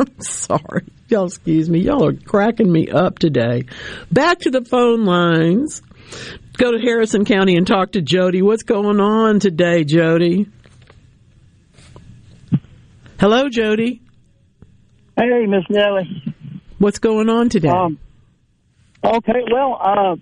I'm 0.00 0.20
sorry. 0.20 0.86
Y'all 1.08 1.26
excuse 1.26 1.68
me. 1.68 1.80
Y'all 1.80 2.06
are 2.06 2.12
cracking 2.12 2.70
me 2.70 2.88
up 2.88 3.18
today. 3.18 3.64
Back 4.10 4.40
to 4.40 4.50
the 4.50 4.64
phone 4.64 5.04
lines. 5.04 5.82
Go 6.56 6.72
to 6.72 6.78
Harrison 6.78 7.24
County 7.24 7.56
and 7.56 7.66
talk 7.66 7.92
to 7.92 8.02
Jody. 8.02 8.42
What's 8.42 8.62
going 8.62 9.00
on 9.00 9.40
today, 9.40 9.84
Jody? 9.84 10.46
Hello, 13.18 13.48
Jody. 13.48 14.00
Hey, 15.16 15.46
Miss 15.46 15.64
Nellie. 15.68 16.34
What's 16.78 16.98
going 16.98 17.28
on 17.28 17.50
today? 17.50 17.68
Um, 17.68 17.98
okay, 19.04 19.44
well, 19.52 19.78
uh, 19.78 20.16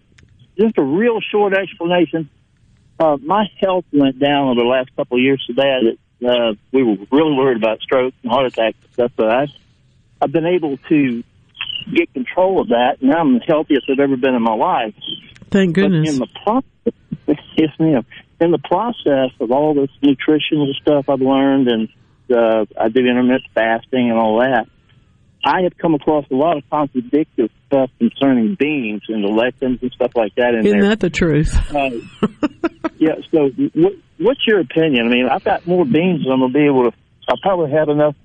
just 0.59 0.77
a 0.77 0.83
real 0.83 1.21
short 1.31 1.55
explanation. 1.55 2.29
Uh, 2.99 3.17
my 3.23 3.45
health 3.61 3.85
went 3.93 4.19
down 4.19 4.49
over 4.49 4.61
the 4.61 4.67
last 4.67 4.95
couple 4.97 5.19
of 5.19 5.23
years 5.23 5.43
so 5.47 5.55
bad 5.55 5.85
that 6.21 6.29
uh, 6.29 6.55
we 6.73 6.83
were 6.83 6.97
really 7.13 7.37
worried 7.37 7.57
about 7.57 7.81
stroke 7.81 8.13
and 8.23 8.33
heart 8.33 8.47
attacks 8.47 8.77
and 8.83 8.93
stuff. 8.93 9.13
But 9.17 9.31
I've, 9.31 9.49
I've 10.21 10.33
been 10.33 10.47
able 10.47 10.79
to 10.89 11.23
get 11.95 12.13
control 12.13 12.61
of 12.61 12.69
that. 12.69 12.97
Now 13.01 13.21
I'm 13.21 13.35
the 13.35 13.45
healthiest 13.47 13.85
I've 13.91 14.01
ever 14.01 14.17
been 14.17 14.35
in 14.35 14.43
my 14.43 14.55
life. 14.55 14.95
Thank 15.51 15.75
goodness. 15.75 16.07
But 16.07 16.13
in 16.13 16.19
the 16.19 16.29
process, 16.45 17.39
yes, 17.57 17.71
ma'am. 17.79 18.05
In 18.41 18.51
the 18.53 18.59
process 18.59 19.31
of 19.41 19.51
all 19.51 19.75
this 19.75 19.91
nutritional 20.03 20.73
stuff 20.81 21.09
I've 21.09 21.21
learned, 21.21 21.69
and 21.69 21.89
uh, 22.31 22.67
I 22.79 22.89
do 22.89 23.01
intermittent 23.01 23.45
fasting 23.55 24.11
and 24.11 24.19
all 24.19 24.41
that, 24.41 24.67
I 25.45 25.63
have 25.63 25.77
come 25.79 25.95
across 25.95 26.25
a 26.31 26.35
lot 26.35 26.57
of 26.57 26.65
contradictory 26.69 27.51
stuff 27.67 27.91
concerning 27.99 28.57
beans 28.59 29.03
and 29.09 29.25
the 29.25 29.29
lectins 29.29 29.81
and 29.83 29.93
stuff 29.93 30.13
like 30.15 30.35
that 30.37 30.55
in 30.55 30.67
Isn't 30.67 30.81
there. 30.81 30.89
that 30.91 31.01
the 31.01 31.11
truth? 31.11 31.55
Uh, 31.75 31.91
yeah. 32.99 33.15
So, 33.31 33.51
what, 33.75 33.93
what's 34.19 34.41
your 34.47 34.61
opinion? 34.61 35.07
I 35.07 35.09
mean, 35.11 35.29
I've 35.31 35.45
got 35.45 35.67
more 35.67 35.85
beans 35.85 36.25
than 36.25 36.33
I'm 36.33 36.41
gonna 36.41 36.53
be 36.53 36.65
able 36.67 36.91
to. 36.91 36.97
I 37.29 37.35
probably 37.43 37.71
had 37.71 37.89
enough 37.89 38.17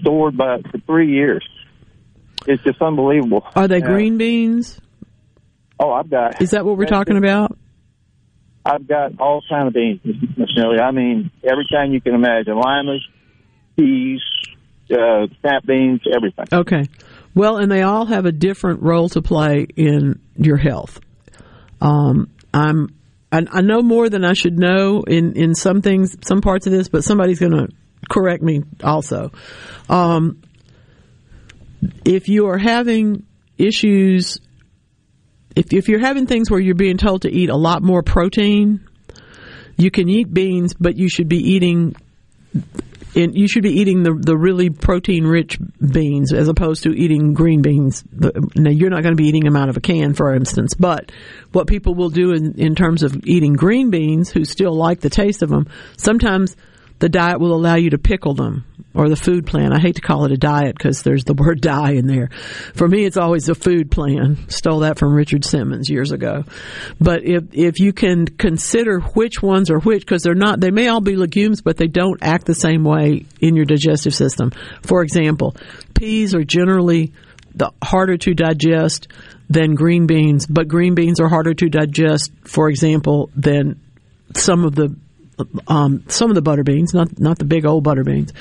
stored 0.00 0.36
by 0.36 0.62
for 0.70 0.78
three 0.86 1.12
years. 1.12 1.46
It's 2.46 2.62
just 2.62 2.80
unbelievable. 2.80 3.46
Are 3.54 3.68
they 3.68 3.80
green 3.80 4.18
beans? 4.18 4.80
Oh, 5.78 5.92
I've 5.92 6.08
got. 6.08 6.40
Is 6.40 6.52
that 6.52 6.64
what 6.64 6.78
we're 6.78 6.86
talking 6.86 7.18
about? 7.18 7.58
I've 8.64 8.86
got 8.86 9.20
all 9.20 9.42
kind 9.48 9.68
of 9.68 9.74
beans, 9.74 10.00
Miss 10.04 10.48
Nellie. 10.56 10.80
I 10.80 10.90
mean, 10.90 11.30
every 11.44 11.66
kind 11.70 11.92
you 11.92 12.00
can 12.00 12.14
imagine: 12.14 12.54
limas, 12.54 13.00
peas, 13.76 14.22
uh, 14.90 15.26
snap 15.40 15.64
beans, 15.66 16.00
everything. 16.14 16.46
Okay. 16.52 16.84
Well, 17.34 17.58
and 17.58 17.70
they 17.70 17.82
all 17.82 18.06
have 18.06 18.24
a 18.24 18.32
different 18.32 18.82
role 18.82 19.10
to 19.10 19.20
play 19.20 19.66
in 19.76 20.20
your 20.36 20.56
health. 20.56 20.98
Um, 21.80 22.30
I'm, 22.54 22.88
I, 23.30 23.44
I 23.50 23.60
know 23.60 23.82
more 23.82 24.08
than 24.08 24.24
I 24.24 24.32
should 24.32 24.58
know 24.58 25.02
in, 25.02 25.34
in 25.34 25.54
some 25.54 25.82
things, 25.82 26.16
some 26.26 26.40
parts 26.40 26.66
of 26.66 26.72
this, 26.72 26.88
but 26.88 27.04
somebody's 27.04 27.38
going 27.38 27.52
to 27.52 27.68
correct 28.08 28.42
me 28.42 28.62
also. 28.82 29.32
Um, 29.88 30.42
if 32.04 32.28
you 32.28 32.48
are 32.48 32.58
having 32.58 33.24
issues, 33.58 34.38
if, 35.54 35.72
if 35.72 35.88
you're 35.88 36.00
having 36.00 36.26
things 36.26 36.50
where 36.50 36.60
you're 36.60 36.74
being 36.74 36.98
told 36.98 37.22
to 37.22 37.30
eat 37.30 37.50
a 37.50 37.56
lot 37.56 37.82
more 37.82 38.02
protein, 38.02 38.86
you 39.76 39.90
can 39.90 40.08
eat 40.08 40.32
beans, 40.32 40.74
but 40.74 40.96
you 40.96 41.08
should 41.08 41.28
be 41.28 41.38
eating 41.38 41.94
and 43.14 43.34
you 43.34 43.48
should 43.48 43.62
be 43.62 43.80
eating 43.80 44.02
the 44.02 44.12
the 44.12 44.36
really 44.36 44.68
protein 44.70 45.24
rich 45.26 45.58
beans 45.80 46.32
as 46.32 46.48
opposed 46.48 46.82
to 46.82 46.90
eating 46.90 47.32
green 47.32 47.62
beans. 47.62 48.04
Now 48.12 48.70
you're 48.70 48.90
not 48.90 49.02
going 49.02 49.16
to 49.16 49.22
be 49.22 49.28
eating 49.28 49.44
them 49.44 49.56
out 49.56 49.68
of 49.68 49.76
a 49.76 49.80
can, 49.80 50.14
for 50.14 50.34
instance. 50.34 50.74
But 50.74 51.10
what 51.52 51.66
people 51.66 51.94
will 51.94 52.10
do 52.10 52.32
in, 52.32 52.58
in 52.58 52.74
terms 52.74 53.02
of 53.02 53.16
eating 53.24 53.54
green 53.54 53.90
beans, 53.90 54.30
who 54.30 54.44
still 54.44 54.74
like 54.74 55.00
the 55.00 55.10
taste 55.10 55.42
of 55.42 55.48
them, 55.48 55.66
sometimes 55.96 56.56
the 56.98 57.08
diet 57.08 57.40
will 57.40 57.54
allow 57.54 57.74
you 57.74 57.90
to 57.90 57.98
pickle 57.98 58.34
them 58.34 58.64
or 58.96 59.08
the 59.08 59.16
food 59.16 59.46
plan. 59.46 59.72
I 59.72 59.78
hate 59.78 59.96
to 59.96 60.00
call 60.00 60.24
it 60.24 60.32
a 60.32 60.38
diet 60.38 60.74
because 60.76 61.02
there's 61.02 61.24
the 61.24 61.34
word 61.38 61.60
die 61.60 61.92
in 61.92 62.06
there. 62.06 62.30
For 62.74 62.88
me, 62.88 63.04
it's 63.04 63.18
always 63.18 63.48
a 63.48 63.54
food 63.54 63.90
plan. 63.90 64.48
Stole 64.48 64.80
that 64.80 64.98
from 64.98 65.14
Richard 65.14 65.44
Simmons 65.44 65.90
years 65.90 66.12
ago. 66.12 66.44
But 67.00 67.22
if 67.24 67.44
if 67.52 67.78
you 67.78 67.92
can 67.92 68.26
consider 68.26 69.00
which 69.00 69.42
ones 69.42 69.70
are 69.70 69.78
which, 69.80 70.00
because 70.00 70.22
they're 70.22 70.34
not, 70.34 70.60
they 70.60 70.70
may 70.70 70.88
all 70.88 71.00
be 71.00 71.16
legumes, 71.16 71.60
but 71.60 71.76
they 71.76 71.88
don't 71.88 72.22
act 72.22 72.46
the 72.46 72.54
same 72.54 72.84
way 72.84 73.26
in 73.40 73.54
your 73.56 73.66
digestive 73.66 74.14
system. 74.14 74.52
For 74.82 75.02
example, 75.02 75.56
peas 75.94 76.34
are 76.34 76.44
generally 76.44 77.12
the 77.54 77.72
harder 77.82 78.16
to 78.18 78.34
digest 78.34 79.08
than 79.48 79.74
green 79.74 80.06
beans, 80.06 80.46
but 80.46 80.68
green 80.68 80.94
beans 80.94 81.20
are 81.20 81.28
harder 81.28 81.54
to 81.54 81.68
digest, 81.68 82.32
for 82.44 82.68
example, 82.68 83.30
than 83.34 83.80
some 84.34 84.64
of 84.64 84.74
the 84.74 84.94
um, 85.68 86.04
some 86.08 86.30
of 86.30 86.34
the 86.34 86.42
butter 86.42 86.62
beans, 86.62 86.94
not 86.94 87.18
not 87.18 87.38
the 87.38 87.44
big 87.44 87.66
old 87.66 87.84
butter 87.84 88.04
beans, 88.04 88.32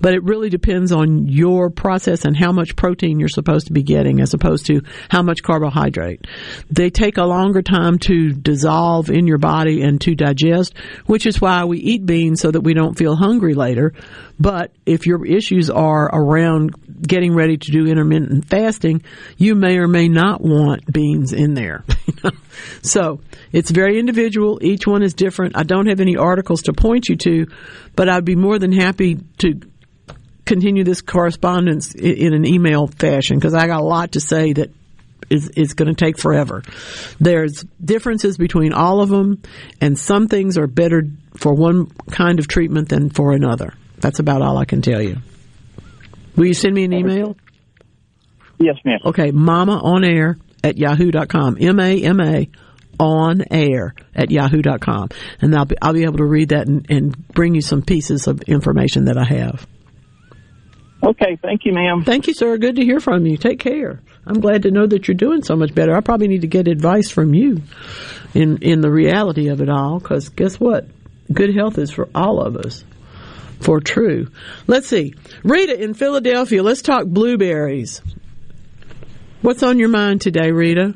but 0.00 0.14
it 0.14 0.22
really 0.22 0.50
depends 0.50 0.92
on 0.92 1.28
your 1.28 1.70
process 1.70 2.24
and 2.24 2.36
how 2.36 2.52
much 2.52 2.76
protein 2.76 3.18
you're 3.18 3.28
supposed 3.28 3.68
to 3.68 3.72
be 3.72 3.82
getting, 3.82 4.20
as 4.20 4.34
opposed 4.34 4.66
to 4.66 4.82
how 5.08 5.22
much 5.22 5.42
carbohydrate. 5.42 6.26
They 6.70 6.90
take 6.90 7.16
a 7.16 7.24
longer 7.24 7.62
time 7.62 7.98
to 8.00 8.32
dissolve 8.32 9.10
in 9.10 9.26
your 9.26 9.38
body 9.38 9.82
and 9.82 10.00
to 10.02 10.14
digest, 10.14 10.74
which 11.06 11.26
is 11.26 11.40
why 11.40 11.64
we 11.64 11.78
eat 11.78 12.04
beans 12.04 12.40
so 12.40 12.50
that 12.50 12.60
we 12.60 12.74
don't 12.74 12.98
feel 12.98 13.16
hungry 13.16 13.54
later. 13.54 13.94
But 14.42 14.72
if 14.84 15.06
your 15.06 15.24
issues 15.24 15.70
are 15.70 16.10
around 16.12 16.74
getting 17.06 17.32
ready 17.32 17.58
to 17.58 17.70
do 17.70 17.86
intermittent 17.86 18.48
fasting, 18.48 19.04
you 19.36 19.54
may 19.54 19.78
or 19.78 19.86
may 19.86 20.08
not 20.08 20.40
want 20.40 20.92
beans 20.92 21.32
in 21.32 21.54
there. 21.54 21.84
so 22.82 23.20
it's 23.52 23.70
very 23.70 24.00
individual. 24.00 24.58
Each 24.60 24.84
one 24.84 25.04
is 25.04 25.14
different. 25.14 25.56
I 25.56 25.62
don't 25.62 25.86
have 25.86 26.00
any 26.00 26.16
articles 26.16 26.62
to 26.62 26.72
point 26.72 27.08
you 27.08 27.14
to, 27.18 27.46
but 27.94 28.08
I'd 28.08 28.24
be 28.24 28.34
more 28.34 28.58
than 28.58 28.72
happy 28.72 29.20
to 29.38 29.60
continue 30.44 30.82
this 30.82 31.02
correspondence 31.02 31.94
in 31.94 32.34
an 32.34 32.44
email 32.44 32.88
fashion 32.88 33.38
because 33.38 33.54
I 33.54 33.68
got 33.68 33.80
a 33.80 33.84
lot 33.84 34.12
to 34.12 34.20
say 34.20 34.54
that 34.54 34.70
is, 35.30 35.50
is 35.50 35.74
going 35.74 35.94
to 35.94 36.04
take 36.04 36.18
forever. 36.18 36.64
There's 37.20 37.64
differences 37.80 38.38
between 38.38 38.72
all 38.72 39.02
of 39.02 39.08
them, 39.08 39.40
and 39.80 39.96
some 39.96 40.26
things 40.26 40.58
are 40.58 40.66
better 40.66 41.04
for 41.36 41.54
one 41.54 41.86
kind 42.10 42.40
of 42.40 42.48
treatment 42.48 42.88
than 42.88 43.08
for 43.08 43.30
another. 43.30 43.74
That's 44.02 44.18
about 44.18 44.42
all 44.42 44.58
I 44.58 44.64
can 44.64 44.82
tell 44.82 45.00
you. 45.00 45.16
Will 46.36 46.46
you 46.46 46.54
send 46.54 46.74
me 46.74 46.84
an 46.84 46.92
email? 46.92 47.36
Yes, 48.58 48.76
ma'am. 48.84 48.98
Okay, 49.06 49.30
mama 49.30 49.78
on 49.82 50.04
air 50.04 50.38
at 50.62 50.76
yahoo.com. 50.76 51.56
M 51.60 51.80
A 51.80 52.02
M 52.02 52.20
A 52.20 52.48
on 52.98 53.42
air 53.50 53.94
at 54.14 54.30
yahoo.com. 54.30 55.08
And 55.40 55.54
I'll 55.54 55.64
be, 55.64 55.76
I'll 55.80 55.92
be 55.92 56.04
able 56.04 56.18
to 56.18 56.24
read 56.24 56.50
that 56.50 56.66
and, 56.68 56.86
and 56.90 57.28
bring 57.28 57.54
you 57.54 57.60
some 57.60 57.82
pieces 57.82 58.26
of 58.26 58.42
information 58.42 59.06
that 59.06 59.18
I 59.18 59.24
have. 59.24 59.66
Okay, 61.02 61.36
thank 61.42 61.64
you, 61.64 61.72
ma'am. 61.72 62.04
Thank 62.04 62.28
you, 62.28 62.34
sir. 62.34 62.56
Good 62.58 62.76
to 62.76 62.84
hear 62.84 63.00
from 63.00 63.26
you. 63.26 63.36
Take 63.36 63.58
care. 63.58 64.00
I'm 64.24 64.40
glad 64.40 64.62
to 64.62 64.70
know 64.70 64.86
that 64.86 65.08
you're 65.08 65.16
doing 65.16 65.42
so 65.42 65.56
much 65.56 65.74
better. 65.74 65.96
I 65.96 66.00
probably 66.00 66.28
need 66.28 66.42
to 66.42 66.46
get 66.46 66.68
advice 66.68 67.10
from 67.10 67.34
you 67.34 67.62
in 68.34 68.58
in 68.58 68.80
the 68.80 68.90
reality 68.90 69.48
of 69.48 69.60
it 69.60 69.68
all 69.68 69.98
because 69.98 70.28
guess 70.28 70.60
what? 70.60 70.86
Good 71.32 71.54
health 71.56 71.78
is 71.78 71.90
for 71.90 72.08
all 72.14 72.40
of 72.40 72.56
us. 72.56 72.84
For 73.62 73.80
true. 73.80 74.28
Let's 74.66 74.88
see. 74.88 75.14
Rita 75.44 75.80
in 75.80 75.94
Philadelphia, 75.94 76.62
let's 76.62 76.82
talk 76.82 77.06
blueberries. 77.06 78.02
What's 79.40 79.62
on 79.62 79.78
your 79.78 79.88
mind 79.88 80.20
today, 80.20 80.50
Rita? 80.50 80.94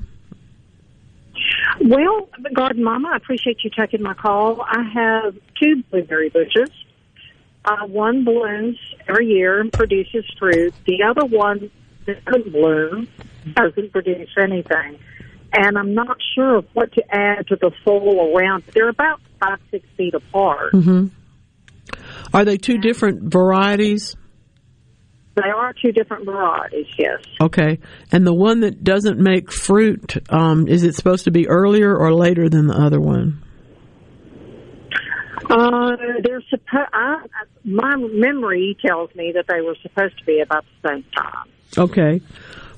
Well, 1.80 2.28
Garden 2.52 2.82
Mama, 2.82 3.10
I 3.12 3.16
appreciate 3.16 3.58
you 3.62 3.70
taking 3.70 4.02
my 4.02 4.14
call. 4.14 4.62
I 4.62 4.82
have 4.82 5.36
two 5.60 5.82
blueberry 5.90 6.28
bushes. 6.28 6.70
Uh, 7.64 7.86
one 7.86 8.24
blooms 8.24 8.78
every 9.08 9.26
year 9.26 9.60
and 9.60 9.72
produces 9.72 10.24
fruit. 10.38 10.74
The 10.86 11.02
other 11.02 11.24
one 11.24 11.70
doesn't 12.06 12.52
bloom, 12.52 13.08
doesn't 13.54 13.92
produce 13.92 14.30
anything. 14.36 14.98
And 15.52 15.78
I'm 15.78 15.94
not 15.94 16.18
sure 16.34 16.56
of 16.56 16.66
what 16.72 16.92
to 16.92 17.14
add 17.14 17.46
to 17.48 17.56
the 17.56 17.70
soil 17.84 18.36
around. 18.36 18.64
They're 18.72 18.88
about 18.88 19.20
five, 19.40 19.58
six 19.70 19.86
feet 19.96 20.14
apart. 20.14 20.72
hmm 20.72 21.06
Are 22.36 22.44
they 22.44 22.58
two 22.58 22.76
different 22.76 23.32
varieties? 23.32 24.14
They 25.36 25.48
are 25.48 25.72
two 25.72 25.90
different 25.90 26.26
varieties, 26.26 26.84
yes. 26.98 27.22
Okay. 27.40 27.78
And 28.12 28.26
the 28.26 28.34
one 28.34 28.60
that 28.60 28.84
doesn't 28.84 29.18
make 29.18 29.50
fruit, 29.50 30.18
um, 30.30 30.68
is 30.68 30.82
it 30.82 30.94
supposed 30.94 31.24
to 31.24 31.30
be 31.30 31.48
earlier 31.48 31.96
or 31.96 32.12
later 32.12 32.50
than 32.50 32.66
the 32.66 32.74
other 32.74 33.00
one? 33.00 33.42
Uh, 35.48 35.96
they're 36.22 36.42
supposed. 36.50 37.30
My 37.64 37.96
memory 37.96 38.76
tells 38.84 39.14
me 39.14 39.32
that 39.34 39.46
they 39.48 39.62
were 39.62 39.76
supposed 39.80 40.18
to 40.18 40.24
be 40.26 40.40
about 40.40 40.66
the 40.82 40.90
same 40.90 41.04
time. 41.16 41.48
Okay. 41.78 42.20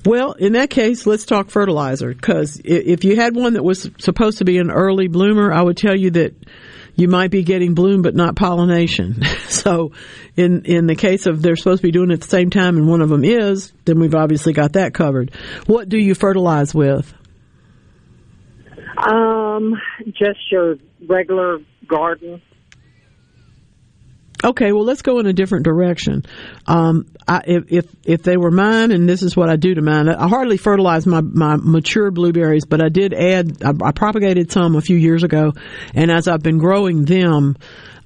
Well, 0.05 0.33
in 0.33 0.53
that 0.53 0.69
case, 0.69 1.05
let's 1.05 1.25
talk 1.25 1.49
fertilizer 1.49 2.13
because 2.13 2.61
if 2.63 3.03
you 3.03 3.17
had 3.17 3.35
one 3.35 3.55
that 3.55 3.63
was 3.63 3.89
supposed 3.97 4.37
to 4.37 4.45
be 4.45 4.57
an 4.57 4.71
early 4.71 5.09
bloomer, 5.09 5.51
I 5.51 5.61
would 5.61 5.75
tell 5.75 5.97
you 5.97 6.11
that 6.11 6.33
you 6.99 7.07
might 7.07 7.31
be 7.31 7.43
getting 7.43 7.73
bloom 7.73 8.01
but 8.01 8.15
not 8.15 8.35
pollination. 8.35 9.23
so, 9.47 9.91
in 10.35 10.65
in 10.65 10.87
the 10.87 10.95
case 10.95 11.25
of 11.25 11.41
they're 11.41 11.55
supposed 11.55 11.81
to 11.81 11.87
be 11.87 11.91
doing 11.91 12.11
it 12.11 12.15
at 12.15 12.21
the 12.21 12.27
same 12.27 12.49
time 12.49 12.77
and 12.77 12.87
one 12.87 13.01
of 13.01 13.09
them 13.09 13.23
is, 13.23 13.71
then 13.85 13.99
we've 13.99 14.15
obviously 14.15 14.53
got 14.53 14.73
that 14.73 14.93
covered. 14.93 15.33
What 15.65 15.89
do 15.89 15.97
you 15.97 16.13
fertilize 16.13 16.73
with? 16.73 17.13
Um, 18.97 19.75
just 20.07 20.39
your 20.51 20.75
regular 21.07 21.59
garden 21.87 22.41
Okay, 24.43 24.71
well, 24.71 24.85
let's 24.85 25.01
go 25.01 25.19
in 25.19 25.25
a 25.25 25.33
different 25.33 25.65
direction. 25.65 26.23
Um, 26.65 27.07
I, 27.27 27.41
if, 27.45 27.71
if 27.71 27.85
if 28.05 28.23
they 28.23 28.37
were 28.37 28.51
mine, 28.51 28.91
and 28.91 29.07
this 29.07 29.21
is 29.21 29.35
what 29.35 29.49
I 29.49 29.57
do 29.57 29.75
to 29.75 29.81
mine, 29.81 30.07
I 30.07 30.29
hardly 30.29 30.55
fertilize 30.55 31.05
my 31.05 31.19
my 31.19 31.57
mature 31.57 32.09
blueberries, 32.09 32.65
but 32.65 32.81
I 32.81 32.87
did 32.87 33.13
add. 33.13 33.61
I, 33.63 33.73
I 33.83 33.91
propagated 33.91 34.51
some 34.51 34.75
a 34.77 34.81
few 34.81 34.95
years 34.95 35.23
ago, 35.23 35.53
and 35.93 36.09
as 36.09 36.29
I've 36.29 36.41
been 36.41 36.57
growing 36.57 37.03
them, 37.03 37.57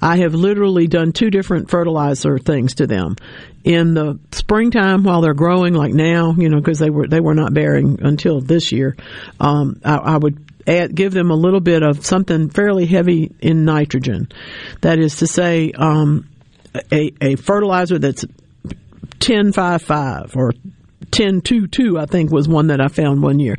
I 0.01 0.17
have 0.17 0.33
literally 0.33 0.87
done 0.87 1.11
two 1.11 1.29
different 1.29 1.69
fertilizer 1.69 2.39
things 2.39 2.75
to 2.75 2.87
them. 2.87 3.15
In 3.63 3.93
the 3.93 4.19
springtime, 4.31 5.03
while 5.03 5.21
they're 5.21 5.35
growing, 5.35 5.75
like 5.75 5.93
now, 5.93 6.33
you 6.37 6.49
know, 6.49 6.57
because 6.57 6.79
they 6.79 6.89
were 6.89 7.07
they 7.07 7.21
were 7.21 7.35
not 7.35 7.53
bearing 7.53 7.99
until 8.01 8.41
this 8.41 8.71
year, 8.71 8.97
um, 9.39 9.79
I, 9.85 9.97
I 9.97 10.17
would 10.17 10.43
add, 10.67 10.95
give 10.95 11.13
them 11.13 11.31
a 11.31 11.35
little 11.35 11.59
bit 11.59 11.83
of 11.83 12.05
something 12.05 12.49
fairly 12.49 12.85
heavy 12.85 13.31
in 13.39 13.65
nitrogen. 13.65 14.29
That 14.81 14.99
is 14.99 15.17
to 15.17 15.27
say, 15.27 15.71
um, 15.71 16.29
a, 16.91 17.11
a 17.21 17.35
fertilizer 17.35 17.99
that's 17.99 18.23
1055 18.23 20.35
or 20.35 20.53
1022, 21.13 21.99
I 21.99 22.05
think 22.05 22.31
was 22.31 22.47
one 22.47 22.67
that 22.67 22.81
I 22.81 22.87
found 22.87 23.21
one 23.21 23.39
year. 23.39 23.57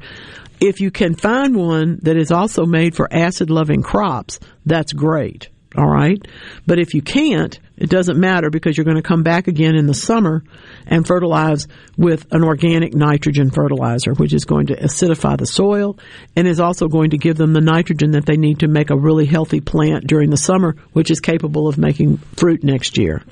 If 0.60 0.80
you 0.80 0.90
can 0.90 1.14
find 1.14 1.56
one 1.56 1.98
that 2.02 2.16
is 2.16 2.30
also 2.30 2.64
made 2.64 2.94
for 2.94 3.12
acid 3.12 3.50
loving 3.50 3.82
crops, 3.82 4.40
that's 4.66 4.92
great. 4.92 5.48
All 5.76 5.88
right. 5.88 6.24
But 6.66 6.78
if 6.78 6.94
you 6.94 7.02
can't, 7.02 7.58
it 7.84 7.90
doesn't 7.90 8.18
matter 8.18 8.48
because 8.48 8.78
you're 8.78 8.86
going 8.86 8.96
to 8.96 9.02
come 9.02 9.22
back 9.22 9.46
again 9.46 9.74
in 9.74 9.86
the 9.86 9.92
summer 9.92 10.42
and 10.86 11.06
fertilize 11.06 11.68
with 11.98 12.26
an 12.32 12.42
organic 12.42 12.94
nitrogen 12.94 13.50
fertilizer, 13.50 14.14
which 14.14 14.32
is 14.32 14.46
going 14.46 14.68
to 14.68 14.74
acidify 14.74 15.36
the 15.36 15.44
soil 15.44 15.98
and 16.34 16.48
is 16.48 16.60
also 16.60 16.88
going 16.88 17.10
to 17.10 17.18
give 17.18 17.36
them 17.36 17.52
the 17.52 17.60
nitrogen 17.60 18.12
that 18.12 18.24
they 18.24 18.38
need 18.38 18.60
to 18.60 18.68
make 18.68 18.88
a 18.88 18.96
really 18.96 19.26
healthy 19.26 19.60
plant 19.60 20.06
during 20.06 20.30
the 20.30 20.38
summer, 20.38 20.76
which 20.94 21.10
is 21.10 21.20
capable 21.20 21.68
of 21.68 21.76
making 21.76 22.16
fruit 22.36 22.64
next 22.64 22.96
year. 22.96 23.22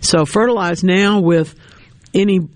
So 0.00 0.24
fertilize 0.24 0.82
now 0.82 1.20
with 1.20 1.54
any 2.14 2.48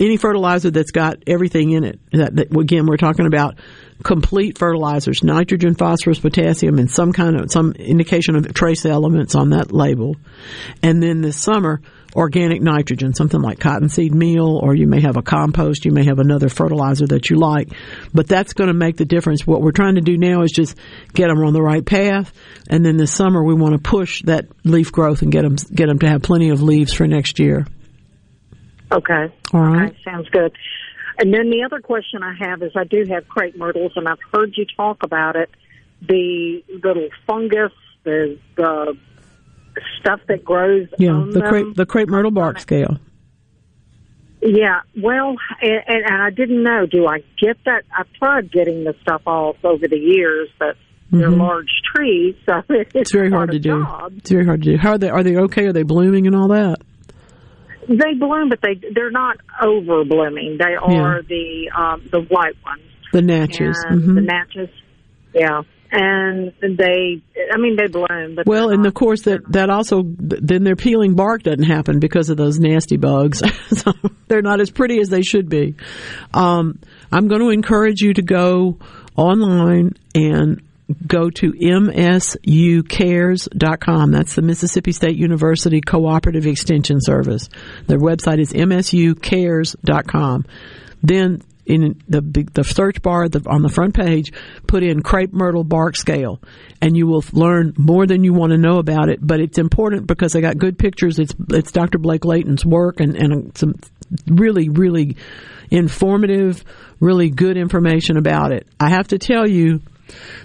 any 0.00 0.16
fertilizer 0.16 0.70
that's 0.70 0.92
got 0.92 1.18
everything 1.26 1.72
in 1.72 1.84
it. 1.84 2.00
That, 2.12 2.34
that, 2.36 2.56
again, 2.56 2.86
we're 2.86 2.96
talking 2.96 3.26
about 3.26 3.56
complete 4.02 4.58
fertilizers, 4.58 5.22
nitrogen, 5.22 5.74
phosphorus, 5.74 6.20
potassium, 6.20 6.78
and 6.78 6.90
some 6.90 7.12
kind 7.12 7.38
of 7.38 7.50
some 7.50 7.72
indication 7.72 8.36
of 8.36 8.52
trace 8.54 8.84
elements 8.84 9.34
on 9.34 9.50
that 9.50 9.72
label. 9.72 10.16
And 10.82 11.02
then 11.02 11.20
this 11.20 11.36
summer, 11.36 11.80
organic 12.14 12.62
nitrogen, 12.62 13.14
something 13.14 13.40
like 13.40 13.60
cottonseed 13.60 14.14
meal, 14.14 14.58
or 14.62 14.74
you 14.74 14.86
may 14.86 15.00
have 15.00 15.16
a 15.16 15.22
compost, 15.22 15.84
you 15.84 15.92
may 15.92 16.04
have 16.04 16.18
another 16.18 16.48
fertilizer 16.48 17.06
that 17.06 17.28
you 17.28 17.36
like, 17.36 17.68
but 18.14 18.26
that's 18.26 18.54
going 18.54 18.68
to 18.68 18.74
make 18.74 18.96
the 18.96 19.04
difference. 19.04 19.46
What 19.46 19.60
we're 19.60 19.72
trying 19.72 19.96
to 19.96 20.00
do 20.00 20.16
now 20.16 20.42
is 20.42 20.52
just 20.52 20.76
get 21.12 21.28
them 21.28 21.38
on 21.38 21.52
the 21.52 21.62
right 21.62 21.84
path, 21.84 22.32
and 22.70 22.84
then 22.84 22.96
this 22.96 23.12
summer 23.12 23.42
we 23.42 23.54
want 23.54 23.74
to 23.74 23.78
push 23.78 24.22
that 24.22 24.46
leaf 24.64 24.92
growth 24.92 25.22
and 25.22 25.32
get 25.32 25.42
them 25.42 25.56
get 25.74 25.88
them 25.88 25.98
to 25.98 26.08
have 26.08 26.22
plenty 26.22 26.50
of 26.50 26.62
leaves 26.62 26.92
for 26.92 27.06
next 27.06 27.38
year. 27.38 27.66
Okay. 28.90 29.34
All 29.52 29.60
right. 29.60 29.90
Okay, 29.90 29.98
sounds 30.04 30.28
good. 30.30 30.52
And 31.18 31.34
then 31.34 31.50
the 31.50 31.64
other 31.64 31.80
question 31.80 32.22
I 32.22 32.34
have 32.38 32.62
is 32.62 32.72
I 32.76 32.84
do 32.84 33.04
have 33.10 33.28
crepe 33.28 33.56
myrtles, 33.56 33.92
and 33.96 34.06
I've 34.08 34.20
heard 34.32 34.54
you 34.56 34.64
talk 34.76 35.02
about 35.02 35.34
it. 35.34 35.50
The 36.00 36.62
little 36.82 37.08
fungus, 37.26 37.72
the 38.04 38.38
the 38.56 38.96
stuff 40.00 40.20
that 40.28 40.44
grows. 40.44 40.86
Yeah, 40.98 41.24
the 41.26 41.40
them. 41.40 41.48
crepe 41.48 41.74
the 41.74 41.86
crepe 41.86 42.08
myrtle 42.08 42.30
bark 42.30 42.60
scale. 42.60 42.98
Yeah, 44.40 44.82
well, 44.96 45.34
and, 45.60 45.82
and 45.88 46.22
I 46.22 46.30
didn't 46.30 46.62
know. 46.62 46.86
Do 46.86 47.06
I 47.08 47.24
get 47.40 47.56
that? 47.64 47.82
I've 47.96 48.12
tried 48.12 48.52
getting 48.52 48.84
the 48.84 48.94
stuff 49.02 49.22
off 49.26 49.56
over 49.64 49.88
the 49.88 49.98
years, 49.98 50.48
but 50.60 50.76
they're 51.10 51.28
mm-hmm. 51.28 51.40
large 51.40 51.70
trees, 51.94 52.36
so 52.48 52.62
it's, 52.68 52.94
it's 52.94 53.12
very 53.12 53.30
hard 53.30 53.50
to 53.50 53.58
do. 53.58 53.82
Job. 53.82 54.12
It's 54.18 54.30
very 54.30 54.44
hard 54.44 54.62
to 54.62 54.72
do. 54.72 54.78
How 54.78 54.92
are 54.92 54.98
they? 54.98 55.10
Are 55.10 55.24
they 55.24 55.36
okay? 55.36 55.66
Are 55.66 55.72
they 55.72 55.82
blooming 55.82 56.28
and 56.28 56.36
all 56.36 56.48
that? 56.48 56.80
They 57.88 58.14
bloom, 58.14 58.50
but 58.50 58.60
they 58.62 58.80
they're 58.94 59.10
not 59.10 59.38
over 59.62 60.04
blooming. 60.04 60.58
They 60.58 60.74
are 60.74 61.16
yeah. 61.16 61.22
the 61.26 61.70
um, 61.74 62.08
the 62.10 62.20
white 62.20 62.56
ones. 62.64 62.82
The 63.12 63.22
natchez. 63.22 63.82
Mm-hmm. 63.88 64.14
The 64.14 64.20
natchez. 64.20 64.70
Yeah. 65.34 65.62
And 65.90 66.52
they, 66.60 67.22
I 67.50 67.56
mean, 67.56 67.76
they 67.76 67.86
bloom. 67.86 68.34
But 68.34 68.46
well, 68.46 68.68
and 68.68 68.82
not, 68.82 68.88
of 68.88 68.94
course 68.94 69.22
that 69.22 69.40
that 69.52 69.70
also 69.70 70.02
then 70.04 70.64
their 70.64 70.76
peeling 70.76 71.14
bark 71.14 71.44
doesn't 71.44 71.62
happen 71.62 71.98
because 71.98 72.28
of 72.28 72.36
those 72.36 72.58
nasty 72.58 72.98
bugs. 72.98 73.42
so 73.70 73.92
they're 74.26 74.42
not 74.42 74.60
as 74.60 74.70
pretty 74.70 75.00
as 75.00 75.08
they 75.08 75.22
should 75.22 75.48
be. 75.48 75.76
Um, 76.34 76.78
I'm 77.10 77.28
going 77.28 77.40
to 77.40 77.48
encourage 77.48 78.02
you 78.02 78.12
to 78.12 78.22
go 78.22 78.78
online 79.16 79.94
and 80.14 80.60
go 81.06 81.30
to 81.30 81.52
msucares.com. 81.52 82.42
That's 84.10 84.34
the 84.34 84.42
Mississippi 84.42 84.92
State 84.92 85.16
University 85.16 85.80
Cooperative 85.80 86.46
Extension 86.46 87.00
Service. 87.00 87.48
Their 87.86 87.98
website 87.98 88.40
is 88.40 88.52
msucares.com. 88.52 90.46
Then 91.02 91.42
in 91.68 92.00
the 92.08 92.22
the 92.54 92.64
search 92.64 93.02
bar 93.02 93.28
the, 93.28 93.46
on 93.46 93.60
the 93.62 93.68
front 93.68 93.94
page, 93.94 94.32
put 94.66 94.82
in 94.82 95.02
crepe 95.02 95.34
myrtle 95.34 95.64
bark 95.64 95.96
scale, 95.96 96.40
and 96.80 96.96
you 96.96 97.06
will 97.06 97.22
learn 97.32 97.74
more 97.76 98.06
than 98.06 98.24
you 98.24 98.32
want 98.32 98.52
to 98.52 98.58
know 98.58 98.78
about 98.78 99.10
it. 99.10 99.18
But 99.20 99.40
it's 99.40 99.58
important 99.58 100.06
because 100.06 100.34
I 100.34 100.40
got 100.40 100.56
good 100.56 100.78
pictures. 100.78 101.18
It's 101.18 101.34
it's 101.50 101.70
Dr. 101.70 101.98
Blake 101.98 102.24
Layton's 102.24 102.64
work 102.64 103.00
and 103.00 103.14
and 103.16 103.56
some 103.56 103.74
really 104.26 104.70
really 104.70 105.18
informative, 105.70 106.64
really 107.00 107.28
good 107.28 107.58
information 107.58 108.16
about 108.16 108.52
it. 108.52 108.66
I 108.80 108.88
have 108.88 109.08
to 109.08 109.18
tell 109.18 109.46
you 109.46 109.82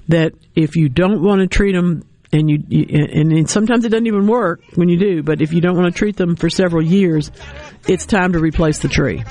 that 0.10 0.34
if 0.56 0.76
you 0.76 0.90
don't 0.90 1.22
want 1.22 1.42
to 1.42 1.48
treat 1.48 1.74
them 1.74 2.04
and 2.32 2.50
you, 2.50 2.64
you, 2.68 2.86
and 2.90 3.50
sometimes 3.50 3.86
it 3.86 3.90
doesn't 3.90 4.08
even 4.08 4.28
work 4.28 4.62
when 4.76 4.90
you 4.90 4.98
do 4.98 5.24
but 5.24 5.42
if 5.42 5.54
you 5.54 5.62
don't 5.62 5.78
want 5.78 5.94
to 5.94 5.98
treat 5.98 6.16
them 6.16 6.36
for 6.36 6.50
several 6.50 6.84
years 6.84 7.32
it's 7.88 8.06
time 8.06 8.34
to 8.34 8.40
replace 8.40 8.80
the 8.80 8.88
tree 8.88 9.24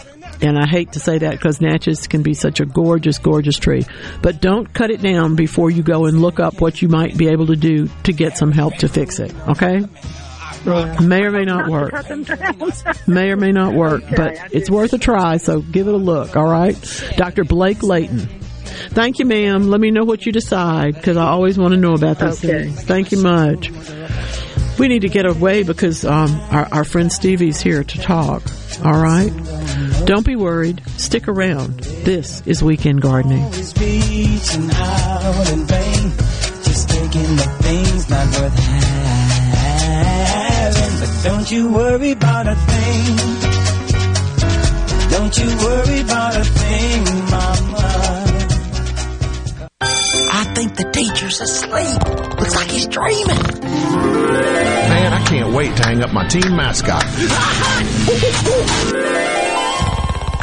and 0.43 0.59
I 0.59 0.67
hate 0.67 0.93
to 0.93 1.01
say 1.01 1.19
that 1.19 1.31
because 1.31 1.61
natchez 1.61 2.09
can 2.09 2.23
be 2.23 2.35
such 2.35 2.59
a 2.59 2.67
gorgeous, 2.67 3.19
gorgeous 3.19 3.59
tree. 3.59 3.85
But 4.23 4.41
don't 4.41 4.73
cut 4.73 4.91
it 4.91 5.01
down 5.01 5.37
before 5.37 5.71
you 5.71 5.85
go 5.85 6.07
and 6.07 6.21
look 6.21 6.41
up 6.41 6.61
what 6.61 6.83
you 6.83 6.89
might 6.89 7.17
be 7.17 7.29
able 7.29 7.47
to 7.47 7.57
do 7.57 7.89
to 8.05 8.13
get 8.13 8.37
some 8.37 8.51
help 8.51 8.75
to 8.79 8.89
fix 8.89 9.21
it. 9.21 9.33
Okay? 9.49 9.85
May 10.65 11.23
or 11.23 11.31
may 11.31 11.45
not 11.45 11.69
work. 11.69 11.93
may 13.07 13.31
or 13.31 13.37
may 13.37 13.53
not 13.53 13.75
work, 13.75 14.05
okay, 14.05 14.15
but 14.17 14.53
it's 14.53 14.71
worth 14.71 14.93
a 14.93 14.99
try, 14.99 15.37
so 15.37 15.61
give 15.61 15.89
it 15.89 15.95
a 15.95 15.97
look, 15.97 16.37
all 16.37 16.47
right? 16.47 16.77
Dr. 17.17 17.43
Blake 17.43 17.83
Layton. 17.83 18.29
Thank 18.90 19.19
you, 19.19 19.24
ma'am. 19.24 19.69
Let 19.69 19.81
me 19.81 19.90
know 19.90 20.05
what 20.05 20.27
you 20.27 20.32
decide 20.32 20.94
because 20.94 21.16
I 21.16 21.27
always 21.27 21.59
want 21.59 21.73
to 21.73 21.81
know 21.81 21.94
about 21.94 22.19
this. 22.19 22.44
Okay. 22.44 22.69
Thank 22.69 23.12
you 23.12 23.19
much. 23.19 23.70
We 24.78 24.89
need 24.89 25.03
to 25.03 25.09
get 25.09 25.27
away 25.27 25.62
because 25.62 26.05
um, 26.05 26.31
our, 26.51 26.66
our 26.73 26.85
friend 26.85 27.12
Stevie's 27.12 27.61
here 27.61 27.85
to 27.85 27.99
talk. 27.99 28.43
All 28.85 29.01
right? 29.01 29.31
Don't 30.07 30.27
be 30.27 30.35
worried. 30.35 30.82
Stick 30.97 31.28
around. 31.28 31.81
This 31.81 32.43
is 32.47 32.62
Weekend 32.62 33.03
Gardening. 33.03 33.43
Don't 41.23 41.51
you 41.51 41.73
worry 41.73 42.11
about 42.12 42.49
a 42.49 42.55
thing. 42.57 43.16
Don't 45.11 45.39
you 45.39 45.47
worry 45.59 46.01
about 46.01 46.36
a 46.36 46.44
thing, 46.44 47.22
think 50.63 50.77
the 50.77 50.91
teacher's 50.93 51.41
asleep. 51.41 52.39
Looks 52.39 52.55
like 52.55 52.71
he's 52.71 52.87
dreaming. 52.87 53.43
Man, 53.63 55.13
I 55.13 55.25
can't 55.27 55.53
wait 55.53 55.77
to 55.77 55.83
hang 55.83 56.03
up 56.03 56.13
my 56.13 56.29
team 56.29 56.55
mascot. 56.55 57.03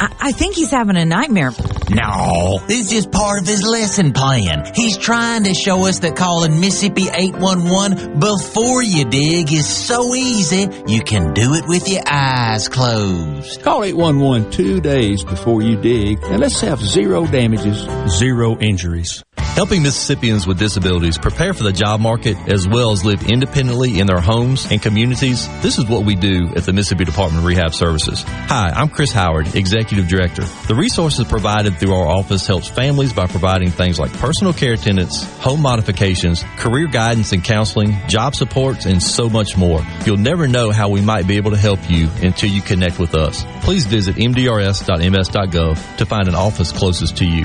I, 0.02 0.14
I 0.20 0.32
think 0.32 0.56
he's 0.56 0.70
having 0.70 0.96
a 0.96 1.06
nightmare. 1.06 1.52
No, 1.90 2.60
this 2.66 2.82
is 2.82 2.90
just 2.90 3.10
part 3.10 3.40
of 3.40 3.48
his 3.48 3.62
lesson 3.62 4.12
plan. 4.12 4.70
He's 4.74 4.98
trying 4.98 5.44
to 5.44 5.54
show 5.54 5.86
us 5.86 6.00
that 6.00 6.16
calling 6.16 6.60
Mississippi 6.60 7.08
811 7.08 8.20
before 8.20 8.82
you 8.82 9.06
dig 9.06 9.50
is 9.52 9.66
so 9.66 10.14
easy, 10.14 10.68
you 10.86 11.00
can 11.00 11.32
do 11.32 11.54
it 11.54 11.66
with 11.66 11.88
your 11.88 12.02
eyes 12.06 12.68
closed. 12.68 13.62
Call 13.62 13.84
811 13.84 14.52
two 14.52 14.80
days 14.80 15.24
before 15.24 15.62
you 15.62 15.80
dig, 15.80 16.22
and 16.24 16.40
let's 16.40 16.60
have 16.60 16.80
zero 16.80 17.26
damages, 17.26 17.88
zero 18.18 18.58
injuries. 18.58 19.24
Helping 19.54 19.82
Mississippians 19.82 20.46
with 20.46 20.58
disabilities 20.58 21.18
prepare 21.18 21.52
for 21.52 21.64
the 21.64 21.72
job 21.72 22.00
market 22.00 22.36
as 22.48 22.66
well 22.66 22.92
as 22.92 23.04
live 23.04 23.28
independently 23.28 23.98
in 23.98 24.06
their 24.06 24.20
homes 24.20 24.66
and 24.70 24.80
communities, 24.80 25.48
this 25.60 25.76
is 25.76 25.86
what 25.86 26.04
we 26.04 26.14
do 26.14 26.48
at 26.56 26.64
the 26.64 26.72
Mississippi 26.72 27.04
Department 27.04 27.40
of 27.40 27.44
Rehab 27.44 27.74
Services. 27.74 28.22
Hi, 28.26 28.70
I'm 28.74 28.88
Chris 28.88 29.12
Howard, 29.12 29.54
Executive 29.54 30.08
Director. 30.08 30.44
The 30.66 30.74
resources 30.74 31.26
provided 31.26 31.78
through 31.78 31.92
our 31.92 32.06
office 32.06 32.46
helps 32.46 32.68
families 32.68 33.12
by 33.12 33.26
providing 33.26 33.70
things 33.70 33.98
like 33.98 34.12
personal 34.14 34.54
care 34.54 34.74
attendants, 34.74 35.24
home 35.40 35.60
modifications, 35.60 36.42
career 36.56 36.86
guidance 36.86 37.32
and 37.32 37.44
counseling, 37.44 37.98
job 38.08 38.34
supports, 38.34 38.86
and 38.86 39.02
so 39.02 39.28
much 39.28 39.58
more. 39.58 39.84
You'll 40.06 40.16
never 40.16 40.48
know 40.48 40.70
how 40.70 40.88
we 40.88 41.02
might 41.02 41.26
be 41.26 41.36
able 41.36 41.50
to 41.50 41.58
help 41.58 41.80
you 41.90 42.08
until 42.22 42.48
you 42.48 42.62
connect 42.62 42.98
with 42.98 43.14
us. 43.14 43.44
Please 43.62 43.84
visit 43.84 44.16
mdrs.ms.gov 44.16 45.96
to 45.96 46.06
find 46.06 46.28
an 46.28 46.34
office 46.34 46.72
closest 46.72 47.18
to 47.18 47.26
you. 47.26 47.44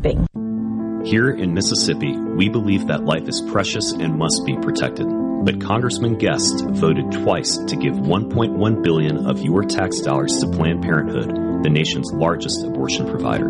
Here 1.05 1.29
in 1.31 1.53
Mississippi, 1.53 2.17
we 2.17 2.49
believe 2.49 2.87
that 2.87 3.05
life 3.05 3.27
is 3.27 3.41
precious 3.41 3.91
and 3.91 4.17
must 4.17 4.43
be 4.45 4.55
protected. 4.57 5.07
But 5.43 5.61
Congressman 5.61 6.17
Guest 6.17 6.65
voted 6.69 7.11
twice 7.11 7.57
to 7.57 7.75
give 7.75 7.95
1.1 7.95 8.83
billion 8.83 9.25
of 9.25 9.41
your 9.41 9.63
tax 9.63 9.99
dollars 9.99 10.37
to 10.39 10.47
Planned 10.47 10.83
Parenthood, 10.83 11.63
the 11.63 11.69
nation's 11.69 12.11
largest 12.13 12.63
abortion 12.63 13.07
provider. 13.07 13.49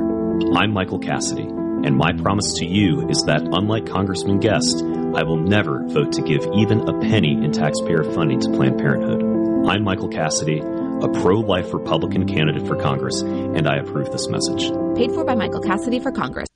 I'm 0.56 0.72
Michael 0.72 1.00
Cassidy, 1.00 1.44
and 1.44 1.98
my 1.98 2.14
promise 2.14 2.54
to 2.60 2.66
you 2.66 3.08
is 3.10 3.24
that 3.24 3.42
unlike 3.42 3.86
Congressman 3.86 4.40
Guest, 4.40 4.84
I 4.84 5.24
will 5.24 5.38
never 5.38 5.86
vote 5.88 6.14
to 6.14 6.22
give 6.22 6.48
even 6.56 6.88
a 6.88 7.00
penny 7.00 7.34
in 7.34 7.52
taxpayer 7.52 8.04
funding 8.04 8.40
to 8.42 8.50
Planned 8.52 8.78
Parenthood. 8.78 9.68
I'm 9.68 9.84
Michael 9.84 10.10
Cassidy, 10.10 10.62
a 11.04 11.10
pro-life 11.22 11.74
Republican 11.74 12.28
candidate 12.28 12.68
for 12.68 12.76
Congress, 12.76 13.22
and 13.22 13.68
I 13.68 13.78
approve 13.78 14.12
this 14.12 14.28
message. 14.28 14.72
Paid 14.96 15.12
for 15.12 15.24
by 15.24 15.36
Michael 15.36 15.62
Cassidy 15.62 16.00
for 16.00 16.12
Congress. 16.12 16.48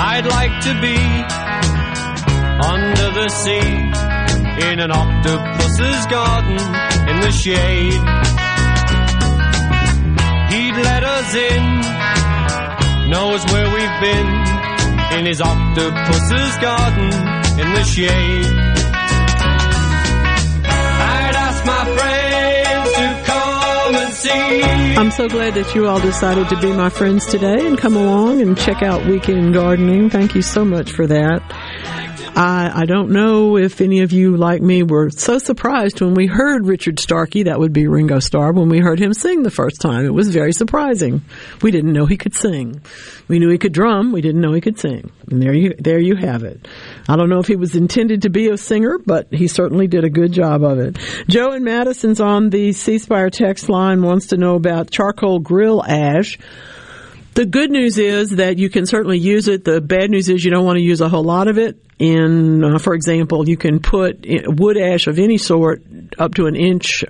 I'd 0.00 0.26
like 0.26 0.60
to 0.62 0.74
be 0.80 0.96
under 2.66 3.10
the 3.14 3.28
sea 3.28 3.92
in 4.72 4.80
an 4.80 4.90
octopus's 4.90 6.06
garden 6.06 6.58
in 7.08 7.20
the 7.20 7.30
shade. 7.30 8.02
He'd 10.50 10.74
let 10.82 11.04
us 11.04 11.34
in, 11.36 11.80
knows 13.10 13.44
where 13.52 13.70
we've 13.72 14.00
been 14.00 14.67
in 15.16 15.26
his 15.26 15.40
octopus's 15.40 16.56
garden 16.58 17.12
in 17.58 17.74
the 17.74 17.84
shade. 17.84 18.46
I'd 20.64 21.34
ask 21.34 21.64
my 21.64 21.84
friends 21.96 22.92
to 22.94 23.06
come 23.24 23.94
and 23.96 24.12
see. 24.14 24.96
I'm 24.96 25.10
so 25.10 25.28
glad 25.28 25.54
that 25.54 25.74
you 25.74 25.86
all 25.86 26.00
decided 26.00 26.48
to 26.50 26.60
be 26.60 26.72
my 26.72 26.90
friends 26.90 27.26
today 27.26 27.66
and 27.66 27.78
come 27.78 27.96
along 27.96 28.40
and 28.42 28.56
check 28.58 28.82
out 28.82 29.06
Weekend 29.06 29.54
Gardening. 29.54 30.10
Thank 30.10 30.34
you 30.34 30.42
so 30.42 30.64
much 30.64 30.92
for 30.92 31.06
that. 31.06 31.42
I, 32.38 32.82
I 32.82 32.84
don't 32.84 33.10
know 33.10 33.56
if 33.56 33.80
any 33.80 34.02
of 34.02 34.12
you, 34.12 34.36
like 34.36 34.62
me, 34.62 34.84
were 34.84 35.10
so 35.10 35.38
surprised 35.38 36.00
when 36.00 36.14
we 36.14 36.28
heard 36.28 36.68
Richard 36.68 37.00
Starkey, 37.00 37.42
that 37.42 37.58
would 37.58 37.72
be 37.72 37.88
Ringo 37.88 38.20
Starr, 38.20 38.52
when 38.52 38.68
we 38.68 38.78
heard 38.78 39.00
him 39.00 39.12
sing 39.12 39.42
the 39.42 39.50
first 39.50 39.80
time. 39.80 40.06
It 40.06 40.14
was 40.14 40.28
very 40.28 40.52
surprising. 40.52 41.22
We 41.62 41.72
didn't 41.72 41.92
know 41.92 42.06
he 42.06 42.16
could 42.16 42.36
sing. 42.36 42.80
We 43.26 43.40
knew 43.40 43.50
he 43.50 43.58
could 43.58 43.72
drum. 43.72 44.12
We 44.12 44.20
didn't 44.20 44.40
know 44.40 44.52
he 44.52 44.60
could 44.60 44.78
sing. 44.78 45.10
And 45.28 45.42
there 45.42 45.52
you, 45.52 45.74
there 45.80 45.98
you 45.98 46.14
have 46.14 46.44
it. 46.44 46.68
I 47.08 47.16
don't 47.16 47.28
know 47.28 47.40
if 47.40 47.48
he 47.48 47.56
was 47.56 47.74
intended 47.74 48.22
to 48.22 48.30
be 48.30 48.50
a 48.50 48.56
singer, 48.56 48.98
but 49.04 49.26
he 49.32 49.48
certainly 49.48 49.88
did 49.88 50.04
a 50.04 50.10
good 50.10 50.30
job 50.30 50.62
of 50.62 50.78
it. 50.78 50.96
Joe 51.28 51.54
in 51.54 51.64
Madison's 51.64 52.20
on 52.20 52.50
the 52.50 52.72
C 52.72 52.98
Spire 52.98 53.30
text 53.30 53.68
line 53.68 54.00
wants 54.00 54.28
to 54.28 54.36
know 54.36 54.54
about 54.54 54.92
charcoal 54.92 55.40
grill 55.40 55.84
ash. 55.84 56.38
The 57.38 57.46
good 57.46 57.70
news 57.70 57.98
is 57.98 58.30
that 58.30 58.58
you 58.58 58.68
can 58.68 58.84
certainly 58.84 59.16
use 59.16 59.46
it. 59.46 59.64
The 59.64 59.80
bad 59.80 60.10
news 60.10 60.28
is 60.28 60.44
you 60.44 60.50
don't 60.50 60.64
want 60.64 60.78
to 60.78 60.82
use 60.82 61.00
a 61.00 61.08
whole 61.08 61.22
lot 61.22 61.46
of 61.46 61.56
it. 61.56 61.80
In, 62.00 62.64
uh, 62.64 62.78
for 62.78 62.94
example, 62.94 63.48
you 63.48 63.56
can 63.56 63.78
put 63.78 64.26
wood 64.26 64.76
ash 64.76 65.06
of 65.06 65.20
any 65.20 65.38
sort 65.38 65.84
up 66.18 66.34
to 66.34 66.46
an 66.46 66.56
inch 66.56 67.04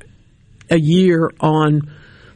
a 0.68 0.78
year 0.78 1.30
on 1.40 1.90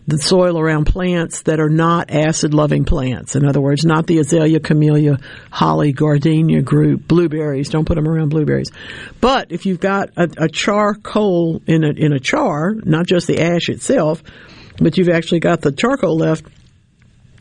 the 0.07 0.17
soil 0.17 0.59
around 0.59 0.87
plants 0.87 1.43
that 1.43 1.61
are 1.61 1.69
not 1.69 2.11
acid 2.11 2.55
loving 2.55 2.87
plants. 2.87 3.37
In 3.37 3.45
other 3.45 3.61
words, 3.61 3.85
not 3.85 4.07
the 4.07 4.21
azalea, 4.21 4.59
camellia, 4.59 5.19
holly, 5.51 5.93
gardenia 5.93 6.63
group, 6.63 7.07
blueberries. 7.07 7.69
Don't 7.69 7.85
put 7.85 7.97
them 7.97 8.09
around 8.09 8.31
blueberries. 8.31 8.71
But 9.21 9.53
if 9.53 9.67
you've 9.67 9.81
got 9.81 10.09
a, 10.17 10.31
a 10.39 10.49
charcoal 10.49 11.61
in 11.67 11.85
a, 11.85 11.91
in 11.91 12.15
a 12.15 12.19
char, 12.19 12.73
not 12.73 13.05
just 13.05 13.27
the 13.27 13.43
ash 13.43 13.69
itself, 13.69 14.23
but 14.79 14.97
you've 14.97 15.11
actually 15.11 15.41
got 15.41 15.61
the 15.61 15.73
charcoal 15.73 16.17
left, 16.17 16.47
and 16.47 16.62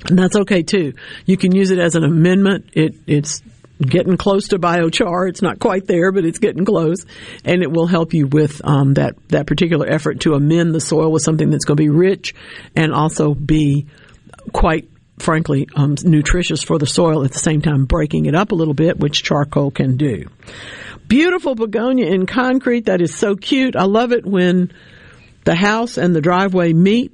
that's 0.05 0.35
okay 0.35 0.63
too. 0.63 0.93
You 1.25 1.37
can 1.37 1.53
use 1.53 1.71
it 1.71 1.79
as 1.79 1.95
an 1.95 2.03
amendment. 2.03 2.71
It, 2.73 2.95
it's 3.07 3.41
getting 3.81 4.17
close 4.17 4.49
to 4.49 4.59
biochar. 4.59 5.29
It's 5.29 5.41
not 5.41 5.59
quite 5.59 5.87
there, 5.87 6.11
but 6.11 6.25
it's 6.25 6.39
getting 6.39 6.65
close, 6.65 7.05
and 7.43 7.63
it 7.63 7.71
will 7.71 7.87
help 7.87 8.13
you 8.13 8.27
with 8.27 8.61
um, 8.63 8.95
that 8.95 9.15
that 9.29 9.47
particular 9.47 9.87
effort 9.87 10.21
to 10.21 10.33
amend 10.33 10.73
the 10.73 10.81
soil 10.81 11.11
with 11.11 11.23
something 11.23 11.49
that's 11.49 11.65
going 11.65 11.77
to 11.77 11.83
be 11.83 11.89
rich 11.89 12.35
and 12.75 12.93
also 12.93 13.33
be 13.33 13.87
quite 14.53 14.89
frankly 15.19 15.67
um, 15.75 15.95
nutritious 16.03 16.63
for 16.63 16.79
the 16.79 16.87
soil 16.87 17.23
at 17.23 17.31
the 17.31 17.39
same 17.39 17.61
time 17.61 17.85
breaking 17.85 18.25
it 18.25 18.35
up 18.35 18.51
a 18.51 18.55
little 18.55 18.73
bit, 18.73 18.99
which 18.99 19.23
charcoal 19.23 19.71
can 19.71 19.97
do. 19.97 20.25
Beautiful 21.07 21.55
begonia 21.55 22.07
in 22.07 22.25
concrete. 22.25 22.85
That 22.85 23.01
is 23.01 23.13
so 23.15 23.35
cute. 23.35 23.75
I 23.75 23.83
love 23.83 24.11
it 24.13 24.25
when 24.25 24.71
the 25.43 25.55
house 25.55 25.97
and 25.97 26.15
the 26.15 26.21
driveway 26.21 26.73
meet 26.73 27.11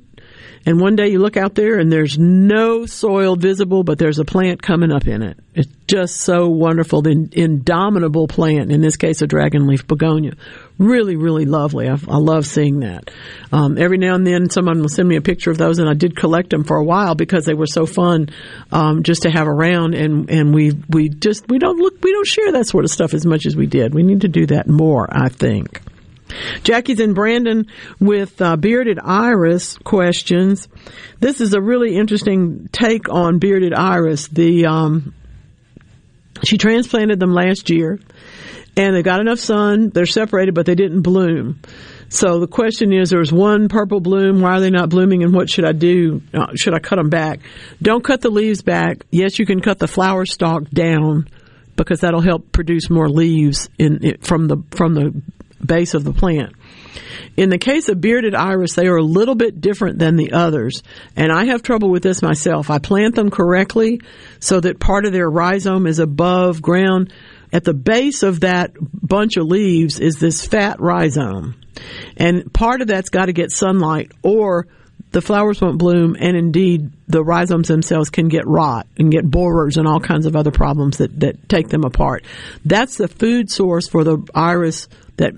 and 0.66 0.80
one 0.80 0.96
day 0.96 1.10
you 1.10 1.20
look 1.20 1.38
out 1.38 1.56
there 1.56 1.80
and 1.80 1.92
there's 1.92 2.18
no 2.18 2.86
soil 2.86 3.36
visible, 3.36 3.84
but 3.84 3.98
there's 3.98 4.20
a 4.20 4.26
plant 4.26 4.62
coming 4.62 4.92
up 4.92 5.08
in 5.08 5.22
it. 5.22 5.38
It's 5.54 5.72
just 5.88 6.18
so 6.18 6.50
wonderful. 6.50 7.02
The 7.02 7.30
indomitable 7.32 8.28
plant, 8.28 8.72
in 8.72 8.82
this 8.82 8.98
case, 8.98 9.22
a 9.22 9.28
dragon 9.28 9.68
leaf 9.68 9.88
begonia. 9.88 10.34
Really, 10.78 11.16
really 11.16 11.46
lovely. 11.46 11.88
I, 11.88 11.98
I 12.08 12.18
love 12.18 12.46
seeing 12.46 12.82
that. 12.82 13.10
Um, 13.52 13.78
every 13.78 13.98
now 13.98 14.16
and 14.16 14.28
then 14.28 14.50
someone 14.50 14.82
will 14.82 14.90
send 14.90 15.08
me 15.08 15.16
a 15.16 15.22
picture 15.22 15.52
of 15.52 15.58
those 15.58 15.80
and 15.80 15.90
I 15.90 15.94
did 15.94 16.16
collect 16.16 16.50
them 16.50 16.64
for 16.64 16.78
a 16.78 16.84
while 16.84 17.16
because 17.16 17.46
they 17.46 17.54
were 17.54 17.68
so 17.68 17.86
fun, 17.86 18.30
um, 18.72 19.04
just 19.04 19.24
to 19.24 19.32
have 19.32 19.48
around 19.48 19.96
and, 19.96 20.30
and 20.30 20.54
we, 20.54 20.74
we 20.90 21.10
just, 21.10 21.48
we 21.48 21.60
don't 21.60 21.80
look, 21.80 22.02
we 22.04 22.12
don't 22.12 22.28
share 22.28 22.52
that 22.52 22.68
sort 22.68 22.84
of 22.84 22.92
stuff 22.92 23.14
as 23.14 23.26
much 23.26 23.46
as 23.46 23.56
we 23.56 23.66
did. 23.66 23.94
We 23.94 24.04
need 24.04 24.22
to 24.22 24.28
do 24.28 24.46
that 24.48 24.68
more, 24.68 25.08
I 25.10 25.30
think. 25.30 25.82
Jackie's 26.64 27.00
in 27.00 27.14
Brandon 27.14 27.68
with 28.00 28.42
uh, 28.42 28.56
bearded 28.56 29.00
iris 29.04 29.78
questions. 29.78 30.68
This 31.20 31.42
is 31.42 31.54
a 31.54 31.62
really 31.62 31.96
interesting 31.96 32.70
take 32.72 33.10
on 33.10 33.40
bearded 33.40 33.74
iris. 33.74 34.28
The 34.28 34.66
um, 34.66 35.14
she 36.44 36.58
transplanted 36.58 37.20
them 37.20 37.32
last 37.32 37.70
year, 37.70 38.00
and 38.76 38.96
they 38.96 39.04
got 39.04 39.20
enough 39.20 39.40
sun. 39.40 39.90
They're 39.90 40.06
separated, 40.06 40.54
but 40.54 40.66
they 40.66 40.76
didn't 40.76 41.02
bloom. 41.02 41.60
So 42.10 42.40
the 42.40 42.48
question 42.48 42.94
is, 42.94 43.10
there's 43.10 43.34
one 43.34 43.68
purple 43.68 44.00
bloom. 44.00 44.42
Why 44.42 44.58
are 44.58 44.62
they 44.62 44.70
not 44.70 44.90
blooming? 44.90 45.24
And 45.24 45.34
what 45.34 45.50
should 45.50 45.66
I 45.66 45.74
do? 45.74 46.22
Uh, 46.34 46.56
should 46.56 46.74
I 46.74 46.80
cut 46.80 46.96
them 46.96 47.10
back? 47.10 47.42
Don't 47.82 48.04
cut 48.04 48.22
the 48.22 48.30
leaves 48.30 48.62
back. 48.62 49.06
Yes, 49.12 49.40
you 49.40 49.46
can 49.46 49.60
cut 49.60 49.80
the 49.80 49.88
flower 49.88 50.26
stalk 50.26 50.70
down 50.70 51.28
because 51.76 52.00
that'll 52.02 52.22
help 52.22 52.52
produce 52.52 52.90
more 52.90 53.10
leaves 53.10 53.70
in, 53.78 54.18
from 54.22 54.48
the 54.48 54.58
from 54.72 54.94
the 54.94 55.22
base 55.66 55.94
of 55.94 56.04
the 56.04 56.14
plant. 56.14 56.54
In 57.36 57.50
the 57.50 57.58
case 57.58 57.88
of 57.90 58.02
bearded 58.02 58.34
iris, 58.34 58.74
they 58.74 58.88
are 58.88 58.98
a 58.98 59.04
little 59.04 59.36
bit 59.36 59.62
different 59.62 60.00
than 60.00 60.16
the 60.16 60.32
others, 60.32 60.82
and 61.16 61.32
I 61.32 61.46
have 61.46 61.62
trouble 61.62 61.90
with 61.90 62.04
this 62.04 62.22
myself. 62.22 62.70
I 62.70 62.80
plant 62.80 63.16
them 63.16 63.30
correctly 63.30 64.02
so 64.40 64.60
that 64.60 64.80
part 64.80 65.06
of 65.06 65.14
their 65.14 65.30
rhizome 65.30 65.86
is 65.86 66.00
above 66.00 66.62
ground. 66.62 67.14
At 67.54 67.64
the 67.64 67.74
base 67.74 68.24
of 68.24 68.42
that 68.42 68.72
bunch 68.80 69.38
of 69.38 69.46
leaves 69.46 70.00
is 70.00 70.16
this 70.16 70.46
fat 70.46 70.80
rhizome, 70.80 71.56
and 72.18 72.52
part 72.52 72.82
of 72.82 72.88
that's 72.88 73.10
got 73.10 73.28
to 73.28 73.34
get 73.34 73.52
sunlight 73.52 74.12
or 74.24 74.68
the 75.12 75.22
flowers 75.22 75.62
won't 75.62 75.78
bloom, 75.78 76.18
and 76.20 76.36
indeed 76.36 76.92
the 77.08 77.24
rhizomes 77.24 77.70
themselves 77.70 78.10
can 78.10 78.28
get 78.28 78.46
rot 78.46 78.88
and 78.98 79.12
get 79.12 79.30
borers 79.30 79.78
and 79.78 79.88
all 79.88 80.00
kinds 80.00 80.26
of 80.26 80.36
other 80.36 80.52
problems 80.52 80.98
that, 80.98 81.20
that 81.22 81.48
take 81.48 81.70
them 81.70 81.84
apart. 81.86 82.26
That's 82.66 82.98
the 82.98 83.08
food 83.08 83.50
source 83.50 83.88
for 83.88 84.04
the 84.04 84.28
iris 84.36 84.90
that 85.16 85.34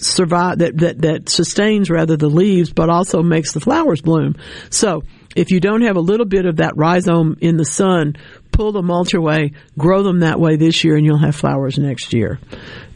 survive 0.00 0.58
that, 0.58 0.78
that 0.78 1.00
that 1.02 1.28
sustains 1.28 1.90
rather 1.90 2.16
the 2.16 2.28
leaves, 2.28 2.72
but 2.72 2.88
also 2.88 3.22
makes 3.22 3.52
the 3.52 3.60
flowers 3.60 4.00
bloom. 4.00 4.36
So 4.70 5.02
if 5.36 5.50
you 5.50 5.60
don't 5.60 5.82
have 5.82 5.96
a 5.96 6.00
little 6.00 6.26
bit 6.26 6.46
of 6.46 6.56
that 6.56 6.76
rhizome 6.76 7.36
in 7.40 7.56
the 7.56 7.64
sun, 7.64 8.16
pull 8.52 8.72
the 8.72 8.82
mulch 8.82 9.14
away, 9.14 9.52
grow 9.78 10.02
them 10.02 10.20
that 10.20 10.40
way 10.40 10.56
this 10.56 10.82
year, 10.82 10.96
and 10.96 11.04
you'll 11.04 11.18
have 11.18 11.36
flowers 11.36 11.78
next 11.78 12.12
year. 12.12 12.40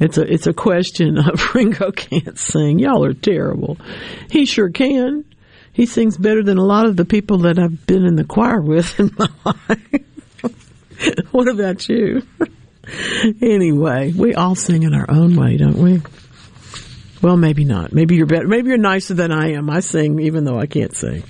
It's 0.01 0.19
a 0.19 0.23
it's 0.23 0.47
a 0.47 0.53
question 0.53 1.19
of 1.19 1.41
Ringo 1.55 1.93
can't 1.93 2.39
sing. 2.39 2.79
Y'all 2.79 3.05
are 3.05 3.15
terrible. 3.15 3.79
He 4.31 4.45
sure 4.45 4.71
can. 4.71 5.25
He 5.73 5.87
sings 5.87 6.19
better 6.19 6.43
than 6.43 6.59
a 6.59 6.65
lot 6.65 6.87
of 6.87 6.97
the 6.97 7.05
people 7.05 7.39
that 7.39 7.59
I've 7.59 7.87
been 7.87 8.05
in 8.05 8.17
the 8.17 8.25
choir 8.25 8.61
with 8.61 8.99
in 9.01 9.11
my 9.17 9.29
life. 9.45 11.31
what 11.31 11.49
about 11.49 11.89
you? 11.89 12.23
anyway, 13.41 14.13
we 14.13 14.35
all 14.35 14.55
sing 14.55 14.83
in 14.83 14.95
our 14.95 15.09
own 15.09 15.37
way, 15.37 15.57
don't 15.57 15.79
we? 15.79 16.03
Well, 17.23 17.37
maybe 17.37 17.65
not. 17.65 17.93
Maybe 17.93 18.17
you're 18.17 18.27
better. 18.27 18.49
Maybe 18.49 18.69
you're 18.69 18.79
nicer 18.79 19.15
than 19.15 19.31
I 19.31 19.53
am. 19.53 19.71
I 19.71 19.81
sing 19.81 20.19
even 20.19 20.45
though 20.45 20.59
I 20.59 20.67
can't 20.67 20.95
sing. 20.95 21.23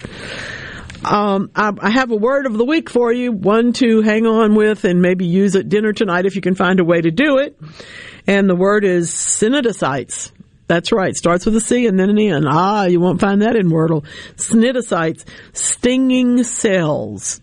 Um, 1.05 1.51
I, 1.55 1.73
I, 1.81 1.91
have 1.91 2.13
a 2.13 2.17
word 2.17 2.47
of 2.47 2.57
the 2.57 2.65
week 2.65 2.89
for 2.89 3.13
you, 3.13 3.33
one 3.33 3.73
to 3.75 4.03
hang 4.03 4.25
on 4.25 4.55
with 4.55 4.85
and 4.85 5.03
maybe 5.03 5.27
use 5.27 5.57
at 5.57 5.69
dinner 5.69 5.93
tonight 5.93 6.27
if 6.27 6.37
you 6.37 6.41
can 6.41 6.55
find 6.55 6.79
a 6.79 6.85
way 6.85 7.01
to 7.01 7.11
do 7.11 7.39
it. 7.39 7.59
And 8.29 8.49
the 8.49 8.55
word 8.55 8.85
is 8.85 9.11
cnidocytes. 9.11 10.31
That's 10.69 10.93
right. 10.93 11.15
Starts 11.17 11.45
with 11.45 11.57
a 11.57 11.61
C 11.61 11.87
and 11.87 11.99
then 11.99 12.09
an 12.09 12.19
N. 12.19 12.47
Ah, 12.47 12.85
you 12.85 13.01
won't 13.01 13.21
find 13.21 13.43
that 13.43 13.57
in 13.57 13.69
Wordle. 13.69 14.05
Cnidocytes, 14.37 15.25
stinging 15.53 16.45
cells. 16.45 17.41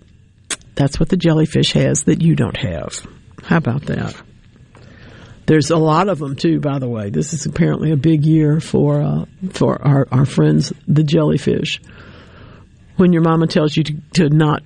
That's 0.75 0.99
what 0.99 1.09
the 1.09 1.17
jellyfish 1.17 1.73
has 1.73 2.05
that 2.05 2.21
you 2.21 2.35
don't 2.35 2.57
have. 2.57 3.05
How 3.43 3.57
about 3.57 3.83
that? 3.83 4.15
There's 5.49 5.71
a 5.71 5.77
lot 5.77 6.09
of 6.09 6.19
them 6.19 6.35
too, 6.35 6.59
by 6.59 6.77
the 6.77 6.87
way. 6.87 7.09
This 7.09 7.33
is 7.33 7.47
apparently 7.47 7.91
a 7.91 7.97
big 7.97 8.23
year 8.23 8.59
for 8.59 9.01
uh, 9.01 9.25
for 9.49 9.81
our, 9.81 10.07
our 10.11 10.25
friends, 10.27 10.71
the 10.87 11.01
jellyfish. 11.01 11.81
When 12.97 13.13
your 13.13 13.23
mama 13.23 13.47
tells 13.47 13.75
you 13.75 13.83
to, 13.83 13.93
to 14.13 14.29
not 14.29 14.61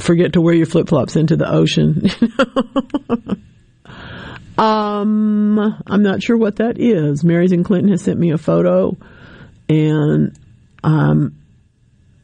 forget 0.00 0.32
to 0.32 0.40
wear 0.40 0.52
your 0.52 0.66
flip 0.66 0.88
flops 0.88 1.14
into 1.14 1.36
the 1.36 1.48
ocean. 1.48 2.10
um, 4.58 5.60
I'm 5.86 6.02
not 6.02 6.24
sure 6.24 6.36
what 6.36 6.56
that 6.56 6.80
is. 6.80 7.22
Marys 7.22 7.52
and 7.52 7.64
Clinton 7.64 7.92
has 7.92 8.02
sent 8.02 8.18
me 8.18 8.32
a 8.32 8.38
photo, 8.38 8.96
and 9.68 10.36
um, 10.82 11.36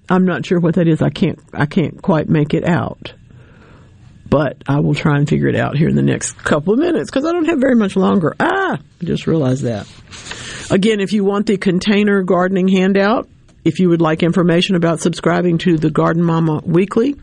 I'm 0.08 0.24
not 0.24 0.44
sure 0.44 0.58
what 0.58 0.74
that 0.74 0.88
is. 0.88 1.02
I 1.02 1.10
can't 1.10 1.38
I 1.52 1.66
can't 1.66 2.02
quite 2.02 2.28
make 2.28 2.52
it 2.52 2.64
out 2.64 3.14
but 4.30 4.62
I 4.66 4.78
will 4.80 4.94
try 4.94 5.18
and 5.18 5.28
figure 5.28 5.48
it 5.48 5.56
out 5.56 5.76
here 5.76 5.88
in 5.88 5.96
the 5.96 6.02
next 6.02 6.32
couple 6.32 6.72
of 6.72 6.78
minutes 6.78 7.10
because 7.10 7.24
I 7.24 7.32
don't 7.32 7.46
have 7.46 7.58
very 7.58 7.74
much 7.74 7.96
longer. 7.96 8.34
Ah, 8.38 8.78
I 8.78 9.04
just 9.04 9.26
realized 9.26 9.64
that. 9.64 9.88
Again, 10.70 11.00
if 11.00 11.12
you 11.12 11.24
want 11.24 11.46
the 11.46 11.58
container 11.58 12.22
gardening 12.22 12.68
handout, 12.68 13.28
if 13.64 13.80
you 13.80 13.88
would 13.88 14.00
like 14.00 14.22
information 14.22 14.76
about 14.76 15.00
subscribing 15.00 15.58
to 15.58 15.76
the 15.76 15.90
Garden 15.90 16.22
Mama 16.22 16.62
Weekly, 16.64 17.16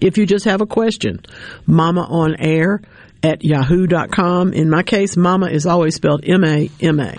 if 0.00 0.18
you 0.18 0.26
just 0.26 0.44
have 0.44 0.60
a 0.60 0.66
question, 0.66 1.24
mama 1.66 2.02
on 2.02 2.34
air 2.36 2.82
at 3.22 3.44
yahoo.com. 3.44 4.52
In 4.52 4.68
my 4.68 4.82
case, 4.82 5.16
mama 5.16 5.46
is 5.46 5.66
always 5.66 5.94
spelled 5.94 6.24
M-A-M-A. 6.28 7.16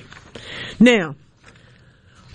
Now, 0.79 1.15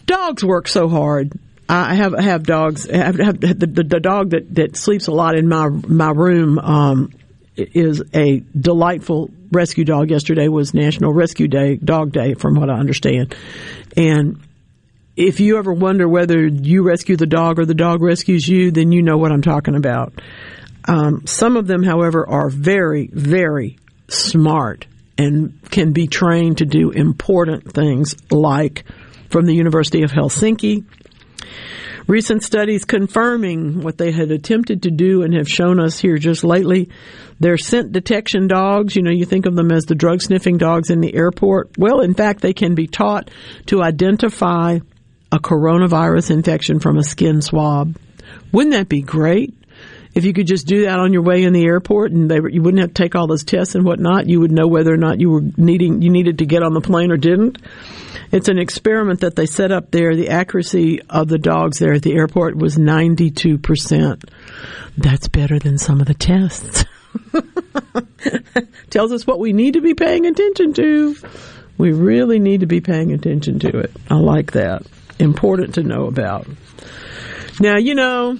dogs 0.07 0.43
work 0.43 0.67
so 0.67 0.89
hard 0.89 1.39
I 1.69 1.95
have 1.95 2.13
have 2.19 2.43
dogs. 2.45 2.89
I 2.89 2.97
have, 2.97 3.17
have 3.19 3.41
the, 3.41 3.55
the, 3.55 3.83
the, 3.85 4.01
dog 4.01 4.31
that, 4.31 4.55
that 4.57 4.77
sleeps 4.77 5.07
a 5.07 5.13
lot 5.13 5.37
in 5.37 5.49
my 5.49 5.69
my 5.69 6.11
room 6.11 6.59
um, 6.59 7.13
is 7.57 8.03
a 8.15 8.41
delightful 8.59 9.31
rescue 9.51 9.85
dog. 9.85 10.11
Yesterday 10.11 10.49
was 10.49 10.75
National 10.75 11.13
Rescue 11.13 11.49
Day, 11.49 11.77
Dog 11.77 12.13
Day, 12.13 12.35
from 12.35 12.55
what 12.55 12.71
I 12.71 12.75
understand. 12.75 13.35
And 13.97 14.41
if 15.17 15.41
you 15.41 15.59
ever 15.59 15.73
wonder 15.73 16.09
whether 16.09 16.47
you 16.47 16.83
rescue 16.83 17.17
the 17.17 17.27
dog 17.27 17.59
or 17.59 17.67
the 17.67 17.75
dog 17.75 18.03
rescues 18.03 18.49
you, 18.49 18.71
then 18.71 18.93
you 18.93 19.03
know 19.03 19.19
what 19.19 19.33
I'm 19.33 19.43
talking 19.43 19.75
about. 19.75 20.15
Um, 20.87 21.27
some 21.27 21.57
of 21.57 21.67
them, 21.67 21.83
however, 21.83 22.27
are 22.29 22.49
very, 22.49 23.09
very 23.13 23.79
smart 24.09 24.87
and 25.19 25.59
can 25.71 25.93
be 25.93 26.07
trained 26.07 26.59
to 26.59 26.65
do 26.65 26.91
important 26.91 27.73
things 27.73 28.17
like 28.31 28.85
from 29.29 29.47
the 29.47 29.55
University 29.55 30.03
of 30.03 30.11
Helsinki 30.11 30.85
Recent 32.07 32.43
studies 32.43 32.85
confirming 32.85 33.83
what 33.83 33.97
they 33.97 34.11
had 34.11 34.31
attempted 34.31 34.83
to 34.83 34.91
do 34.91 35.23
and 35.23 35.35
have 35.35 35.49
shown 35.49 35.79
us 35.79 35.99
here 35.99 36.19
just 36.19 36.43
lately. 36.43 36.89
They're 37.39 37.57
scent 37.57 37.93
detection 37.93 38.49
dogs. 38.49 38.97
You 38.97 39.03
know, 39.03 39.13
you 39.13 39.25
think 39.25 39.47
of 39.47 39.55
them 39.55 39.71
as 39.71 39.85
the 39.85 39.95
drug 39.95 40.21
sniffing 40.21 40.59
dogs 40.59 40.91
in 40.91 41.01
the 41.01 41.15
airport. 41.15 41.79
Well, 41.79 42.01
in 42.01 42.15
fact, 42.15 42.41
they 42.41 42.55
can 42.55 42.75
be 42.75 42.87
taught 42.87 43.31
to 43.67 43.83
identify 43.83 44.81
a 45.31 45.39
coronavirus 45.39 46.33
infection 46.33 46.81
from 46.81 46.99
a 46.99 47.05
skin 47.05 47.41
swab. 47.41 47.97
Wouldn't 48.53 48.75
that 48.75 48.89
be 48.89 49.03
great? 49.03 49.55
If 50.15 50.25
you 50.25 50.33
could 50.33 50.47
just 50.47 50.67
do 50.67 50.83
that 50.83 50.99
on 50.99 51.13
your 51.13 51.23
way 51.23 51.43
in 51.43 51.53
the 51.53 51.65
airport 51.65 52.13
and 52.13 52.31
they, 52.31 52.37
you 52.51 52.63
wouldn't 52.63 52.81
have 52.81 52.93
to 52.93 53.03
take 53.03 53.15
all 53.15 53.27
those 53.27 53.45
tests 53.45 53.75
and 53.75 53.85
whatnot, 53.85 54.29
you 54.29 54.41
would 54.41 54.53
know 54.53 54.67
whether 54.67 54.93
or 54.93 54.99
not 54.99 55.21
you 55.21 55.31
were 55.31 55.43
needing, 55.57 56.03
you 56.03 56.11
needed 56.11 56.39
to 56.39 56.47
get 56.47 56.63
on 56.63 56.75
the 56.75 56.81
plane 56.81 57.11
or 57.11 57.17
didn't. 57.17 57.59
It's 58.31 58.49
an 58.49 58.59
experiment 58.59 59.21
that 59.21 59.37
they 59.37 59.47
set 59.47 59.73
up 59.73 59.91
there. 59.91 60.15
The 60.15 60.31
accuracy 60.31 61.01
of 61.09 61.29
the 61.29 61.39
dogs 61.39 61.79
there 61.79 61.95
at 61.95 62.03
the 62.03 62.15
airport 62.15 62.57
was 62.57 62.77
92%. 62.77 64.29
That's 64.97 65.29
better 65.29 65.59
than 65.59 65.79
some 65.79 66.01
of 66.01 66.07
the 66.07 66.15
tests. 66.15 66.85
Tells 68.91 69.13
us 69.13 69.27
what 69.27 69.39
we 69.39 69.53
need 69.53 69.75
to 69.75 69.81
be 69.81 69.95
paying 69.95 70.27
attention 70.27 70.73
to. 70.75 71.17
We 71.79 71.93
really 71.93 72.39
need 72.39 72.61
to 72.61 72.67
be 72.67 72.81
paying 72.81 73.13
attention 73.13 73.59
to 73.61 73.79
it. 73.79 73.93
I 74.11 74.17
like 74.17 74.53
that. 74.53 74.87
Important 75.19 75.75
to 75.75 75.83
know 75.83 76.07
about. 76.07 76.47
Now, 77.61 77.77
you 77.77 77.95
know, 77.95 78.39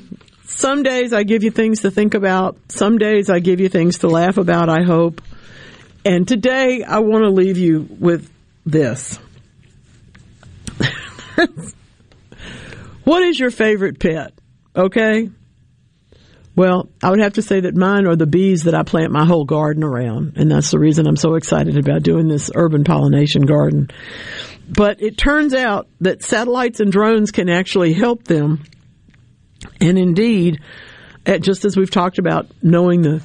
some 0.55 0.83
days 0.83 1.13
I 1.13 1.23
give 1.23 1.43
you 1.43 1.51
things 1.51 1.81
to 1.83 1.91
think 1.91 2.15
about. 2.15 2.57
Some 2.69 2.99
days 2.99 3.29
I 3.31 3.41
give 3.41 3.61
you 3.61 3.69
things 3.69 3.99
to 3.99 4.09
laugh 4.09 4.37
about, 4.37 4.69
I 4.69 4.83
hope. 4.83 5.21
And 6.05 6.27
today 6.27 6.83
I 6.83 7.01
want 7.01 7.25
to 7.25 7.31
leave 7.31 7.59
you 7.59 7.87
with 7.99 8.31
this. 8.67 9.19
what 13.05 13.23
is 13.23 13.39
your 13.39 13.51
favorite 13.51 13.99
pet? 13.99 14.33
Okay? 14.77 15.31
Well, 16.55 16.91
I 17.03 17.11
would 17.11 17.21
have 17.21 17.35
to 17.35 17.43
say 17.43 17.61
that 17.61 17.75
mine 17.75 18.07
are 18.07 18.17
the 18.17 18.27
bees 18.27 18.65
that 18.65 18.75
I 18.75 18.83
plant 18.83 19.11
my 19.11 19.25
whole 19.25 19.45
garden 19.45 19.83
around. 19.83 20.35
And 20.37 20.51
that's 20.51 20.71
the 20.71 20.79
reason 20.79 21.07
I'm 21.07 21.17
so 21.17 21.35
excited 21.35 21.79
about 21.79 22.03
doing 22.03 22.29
this 22.29 22.51
urban 22.55 22.85
pollination 22.85 23.47
garden. 23.47 23.91
But 24.69 25.03
it 25.03 25.17
turns 25.17 25.55
out 25.55 25.89
that 26.01 26.23
satellites 26.23 26.81
and 26.81 26.93
drones 26.93 27.31
can 27.31 27.49
actually 27.49 27.95
help 27.95 28.25
them. 28.25 28.65
And 29.81 29.99
indeed, 29.99 30.61
eh, 31.27 31.39
just 31.39 31.65
as 31.65 31.77
we've 31.77 31.91
talked 31.91 32.19
about 32.19 32.47
knowing 32.63 33.03
the 33.03 33.23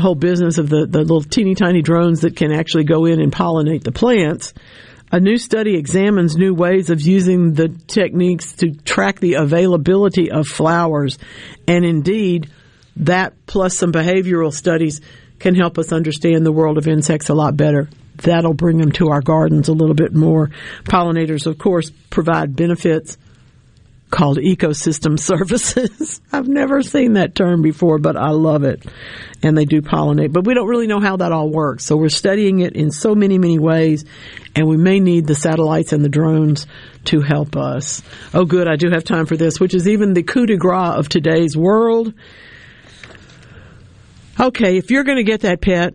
whole 0.00 0.14
business 0.14 0.58
of 0.58 0.68
the, 0.68 0.86
the 0.86 1.00
little 1.00 1.22
teeny 1.22 1.54
tiny 1.54 1.82
drones 1.82 2.20
that 2.20 2.36
can 2.36 2.52
actually 2.52 2.84
go 2.84 3.04
in 3.06 3.20
and 3.20 3.32
pollinate 3.32 3.84
the 3.84 3.92
plants, 3.92 4.52
a 5.10 5.20
new 5.20 5.38
study 5.38 5.76
examines 5.76 6.36
new 6.36 6.52
ways 6.52 6.90
of 6.90 7.00
using 7.00 7.54
the 7.54 7.68
techniques 7.68 8.52
to 8.52 8.72
track 8.72 9.20
the 9.20 9.34
availability 9.34 10.30
of 10.30 10.46
flowers. 10.46 11.18
And 11.66 11.84
indeed, 11.84 12.50
that 12.96 13.46
plus 13.46 13.76
some 13.76 13.92
behavioral 13.92 14.52
studies 14.52 15.00
can 15.38 15.54
help 15.54 15.78
us 15.78 15.92
understand 15.92 16.44
the 16.44 16.52
world 16.52 16.78
of 16.78 16.88
insects 16.88 17.28
a 17.28 17.34
lot 17.34 17.56
better. 17.56 17.88
That'll 18.16 18.54
bring 18.54 18.78
them 18.78 18.92
to 18.92 19.10
our 19.10 19.20
gardens 19.20 19.68
a 19.68 19.72
little 19.72 19.94
bit 19.94 20.12
more. 20.12 20.50
Pollinators, 20.84 21.46
of 21.46 21.56
course, 21.56 21.90
provide 22.10 22.56
benefits 22.56 23.16
called 24.10 24.38
ecosystem 24.38 25.18
services. 25.20 26.20
I've 26.32 26.48
never 26.48 26.82
seen 26.82 27.14
that 27.14 27.34
term 27.34 27.62
before, 27.62 27.98
but 27.98 28.16
I 28.16 28.30
love 28.30 28.64
it. 28.64 28.84
And 29.42 29.56
they 29.56 29.64
do 29.64 29.82
pollinate, 29.82 30.32
but 30.32 30.46
we 30.46 30.54
don't 30.54 30.68
really 30.68 30.86
know 30.86 31.00
how 31.00 31.16
that 31.18 31.32
all 31.32 31.48
works. 31.48 31.84
So 31.84 31.96
we're 31.96 32.08
studying 32.08 32.60
it 32.60 32.74
in 32.74 32.90
so 32.90 33.14
many, 33.14 33.38
many 33.38 33.58
ways, 33.58 34.04
and 34.56 34.66
we 34.66 34.76
may 34.76 34.98
need 34.98 35.26
the 35.26 35.34
satellites 35.34 35.92
and 35.92 36.04
the 36.04 36.08
drones 36.08 36.66
to 37.04 37.20
help 37.20 37.56
us. 37.56 38.02
Oh, 38.34 38.44
good. 38.44 38.66
I 38.66 38.76
do 38.76 38.90
have 38.90 39.04
time 39.04 39.26
for 39.26 39.36
this, 39.36 39.60
which 39.60 39.74
is 39.74 39.86
even 39.88 40.14
the 40.14 40.22
coup 40.22 40.46
de 40.46 40.56
grace 40.56 40.96
of 40.96 41.08
today's 41.08 41.56
world. 41.56 42.12
Okay, 44.40 44.76
if 44.76 44.90
you're 44.90 45.04
going 45.04 45.16
to 45.16 45.24
get 45.24 45.40
that 45.40 45.60
pet, 45.60 45.94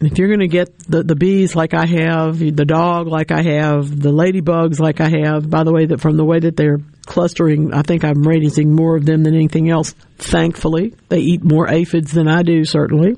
if 0.00 0.18
you're 0.18 0.28
going 0.28 0.40
to 0.40 0.48
get 0.48 0.76
the, 0.80 1.02
the 1.02 1.14
bees 1.14 1.54
like 1.54 1.72
I 1.72 1.86
have, 1.86 2.38
the 2.38 2.64
dog 2.64 3.06
like 3.06 3.30
I 3.30 3.42
have, 3.42 4.00
the 4.00 4.10
ladybugs 4.10 4.78
like 4.78 5.00
I 5.00 5.08
have, 5.08 5.48
by 5.48 5.64
the 5.64 5.72
way, 5.72 5.86
that 5.86 6.00
from 6.00 6.16
the 6.16 6.24
way 6.24 6.40
that 6.40 6.56
they're 6.56 6.80
clustering, 7.06 7.72
I 7.72 7.82
think 7.82 8.04
I'm 8.04 8.26
raising 8.26 8.74
more 8.74 8.96
of 8.96 9.06
them 9.06 9.22
than 9.22 9.34
anything 9.34 9.70
else. 9.70 9.94
Thankfully, 10.18 10.94
they 11.08 11.20
eat 11.20 11.44
more 11.44 11.68
aphids 11.68 12.12
than 12.12 12.28
I 12.28 12.42
do, 12.42 12.64
certainly. 12.64 13.16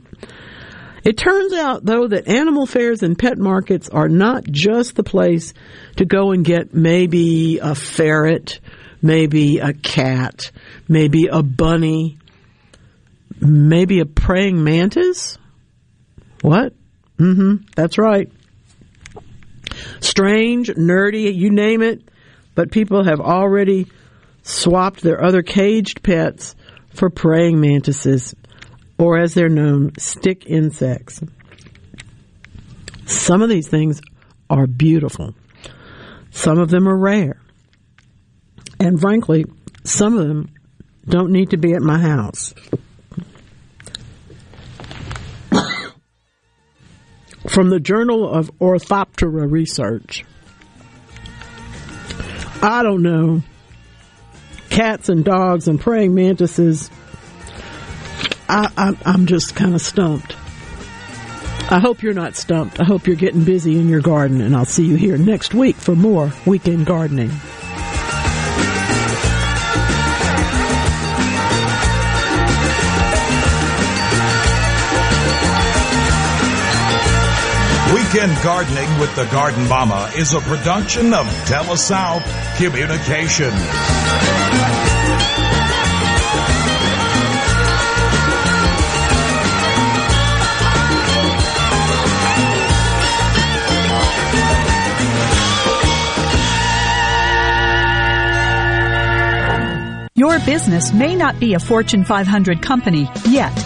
It 1.04 1.16
turns 1.16 1.52
out, 1.52 1.84
though, 1.84 2.08
that 2.08 2.26
animal 2.26 2.66
fairs 2.66 3.02
and 3.02 3.18
pet 3.18 3.38
markets 3.38 3.88
are 3.88 4.08
not 4.08 4.44
just 4.44 4.96
the 4.96 5.04
place 5.04 5.54
to 5.96 6.04
go 6.04 6.32
and 6.32 6.44
get 6.44 6.74
maybe 6.74 7.58
a 7.58 7.76
ferret, 7.76 8.58
maybe 9.00 9.58
a 9.58 9.72
cat, 9.72 10.50
maybe 10.88 11.28
a 11.30 11.44
bunny, 11.44 12.18
maybe 13.40 14.00
a 14.00 14.06
praying 14.06 14.62
mantis. 14.62 15.38
What? 16.46 16.74
Mm-hmm. 17.18 17.64
That's 17.74 17.98
right. 17.98 18.30
Strange, 19.98 20.68
nerdy, 20.68 21.34
you 21.34 21.50
name 21.50 21.82
it. 21.82 22.08
But 22.54 22.70
people 22.70 23.02
have 23.02 23.18
already 23.18 23.88
swapped 24.44 25.02
their 25.02 25.24
other 25.24 25.42
caged 25.42 26.04
pets 26.04 26.54
for 26.94 27.10
praying 27.10 27.60
mantises, 27.60 28.32
or 28.96 29.18
as 29.18 29.34
they're 29.34 29.48
known, 29.48 29.90
stick 29.98 30.46
insects. 30.46 31.20
Some 33.06 33.42
of 33.42 33.48
these 33.48 33.66
things 33.66 34.00
are 34.48 34.68
beautiful. 34.68 35.34
Some 36.30 36.60
of 36.60 36.70
them 36.70 36.88
are 36.88 36.96
rare. 36.96 37.40
And 38.78 39.00
frankly, 39.00 39.46
some 39.82 40.16
of 40.16 40.28
them 40.28 40.54
don't 41.08 41.32
need 41.32 41.50
to 41.50 41.56
be 41.56 41.72
at 41.72 41.82
my 41.82 41.98
house. 41.98 42.54
From 47.56 47.70
the 47.70 47.80
Journal 47.80 48.28
of 48.28 48.50
Orthoptera 48.58 49.50
Research. 49.50 50.26
I 52.60 52.82
don't 52.82 53.02
know. 53.02 53.40
Cats 54.68 55.08
and 55.08 55.24
dogs 55.24 55.66
and 55.66 55.80
praying 55.80 56.14
mantises. 56.14 56.90
I, 58.46 58.70
I, 58.76 58.98
I'm 59.06 59.24
just 59.24 59.56
kind 59.56 59.74
of 59.74 59.80
stumped. 59.80 60.36
I 61.70 61.78
hope 61.78 62.02
you're 62.02 62.12
not 62.12 62.36
stumped. 62.36 62.78
I 62.78 62.84
hope 62.84 63.06
you're 63.06 63.16
getting 63.16 63.44
busy 63.44 63.78
in 63.80 63.88
your 63.88 64.02
garden, 64.02 64.42
and 64.42 64.54
I'll 64.54 64.66
see 64.66 64.84
you 64.84 64.96
here 64.96 65.16
next 65.16 65.54
week 65.54 65.76
for 65.76 65.96
more 65.96 66.34
weekend 66.44 66.84
gardening. 66.84 67.30
Weekend 78.06 78.40
Gardening 78.44 79.00
with 79.00 79.14
the 79.16 79.24
Garden 79.26 79.68
Mama 79.68 80.08
is 80.16 80.32
a 80.32 80.40
production 80.40 81.12
of 81.12 81.26
TeleSouth 81.46 82.22
Communications. 82.56 83.52
Your 100.14 100.38
business 100.46 100.92
may 100.92 101.16
not 101.16 101.40
be 101.40 101.54
a 101.54 101.58
Fortune 101.58 102.04
500 102.04 102.62
company 102.62 103.10
yet. 103.28 103.65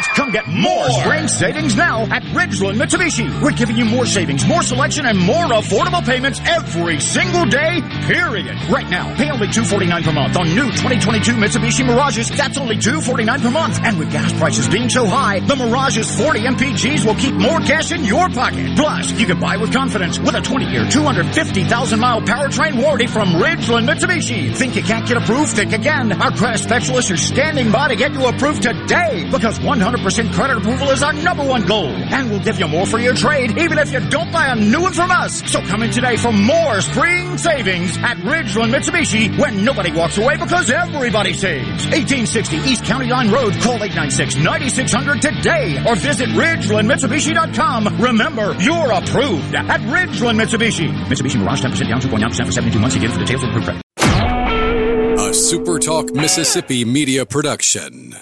come 0.15 0.31
get 0.31 0.47
more 0.47 0.89
spring 0.89 1.27
savings 1.27 1.75
now 1.75 2.03
at 2.03 2.23
Ridgeland 2.35 2.75
Mitsubishi. 2.81 3.41
We're 3.41 3.51
giving 3.51 3.77
you 3.77 3.85
more 3.85 4.05
savings, 4.05 4.45
more 4.45 4.61
selection, 4.61 5.05
and 5.05 5.17
more 5.17 5.45
affordable 5.45 6.05
payments 6.05 6.39
every 6.45 6.99
single 6.99 7.45
day, 7.45 7.81
period. 8.07 8.57
Right 8.69 8.89
now, 8.89 9.15
pay 9.15 9.31
only 9.31 9.47
249 9.47 10.03
per 10.03 10.11
month 10.11 10.37
on 10.37 10.47
new 10.49 10.69
2022 10.71 11.33
Mitsubishi 11.33 11.85
Mirages. 11.85 12.29
That's 12.29 12.57
only 12.57 12.77
249 12.77 13.41
per 13.41 13.51
month. 13.51 13.79
And 13.83 13.97
with 13.97 14.11
gas 14.11 14.33
prices 14.33 14.67
being 14.67 14.89
so 14.89 15.05
high, 15.05 15.39
the 15.39 15.55
Mirage's 15.55 16.13
40 16.19 16.39
MPGs 16.41 17.05
will 17.05 17.15
keep 17.15 17.33
more 17.33 17.59
cash 17.61 17.91
in 17.91 18.03
your 18.03 18.29
pocket. 18.29 18.75
Plus, 18.75 19.11
you 19.13 19.25
can 19.25 19.39
buy 19.39 19.57
with 19.57 19.71
confidence 19.71 20.19
with 20.19 20.35
a 20.35 20.41
20-year, 20.41 20.85
250,000-mile 20.85 22.21
powertrain 22.21 22.81
warranty 22.81 23.07
from 23.07 23.29
Ridgeland 23.29 23.89
Mitsubishi. 23.89 24.55
Think 24.55 24.75
you 24.75 24.83
can't 24.83 25.07
get 25.07 25.17
approved? 25.17 25.51
Think 25.51 25.73
again. 25.73 26.11
Our 26.21 26.31
credit 26.31 26.59
specialists 26.59 27.11
are 27.11 27.17
standing 27.17 27.71
by 27.71 27.87
to 27.89 27.95
get 27.95 28.11
you 28.13 28.25
approved 28.25 28.63
today 28.63 29.27
because 29.31 29.59
100% 29.59 30.00
credit 30.01 30.57
approval 30.57 30.89
is 30.89 31.03
our 31.03 31.13
number 31.13 31.45
one 31.45 31.65
goal. 31.65 31.87
And 31.87 32.29
we'll 32.29 32.39
give 32.43 32.59
you 32.59 32.67
more 32.67 32.85
for 32.85 32.99
your 32.99 33.13
trade 33.13 33.57
even 33.57 33.77
if 33.77 33.91
you 33.91 33.99
don't 34.09 34.31
buy 34.31 34.47
a 34.47 34.55
new 34.55 34.81
one 34.81 34.93
from 34.93 35.11
us. 35.11 35.43
So 35.51 35.61
come 35.61 35.83
in 35.83 35.91
today 35.91 36.17
for 36.17 36.31
more 36.31 36.81
spring 36.81 37.37
savings 37.37 37.97
at 37.97 38.17
Ridgeland 38.17 38.73
Mitsubishi 38.73 39.37
when 39.37 39.63
nobody 39.63 39.91
walks 39.91 40.17
away 40.17 40.37
because 40.37 40.69
everybody 40.71 41.33
saves. 41.33 41.85
1860 41.85 42.57
East 42.57 42.85
County 42.85 43.07
Line 43.07 43.31
Road. 43.31 43.53
Call 43.61 43.79
896-9600 43.79 45.21
today 45.21 45.83
or 45.87 45.95
visit 45.95 46.29
RidgelandMitsubishi.com. 46.29 48.01
Remember, 48.01 48.55
you're 48.59 48.91
approved 48.91 49.55
at 49.55 49.81
Ridgeland 49.81 50.41
Mitsubishi. 50.41 50.89
Mitsubishi 51.05 51.39
Mirage 51.39 51.61
10% 51.63 51.87
down 51.89 52.01
2.9% 52.01 52.45
for 52.45 52.51
72 52.51 52.79
months. 52.79 52.95
Again 52.95 53.11
for 53.11 53.19
details 53.19 53.43
of 53.43 53.49
approved 53.49 53.65
credit. 53.65 53.81
A 53.97 55.33
SuperTalk 55.33 56.13
Mississippi 56.13 56.83
media 56.83 57.25
production. 57.25 58.15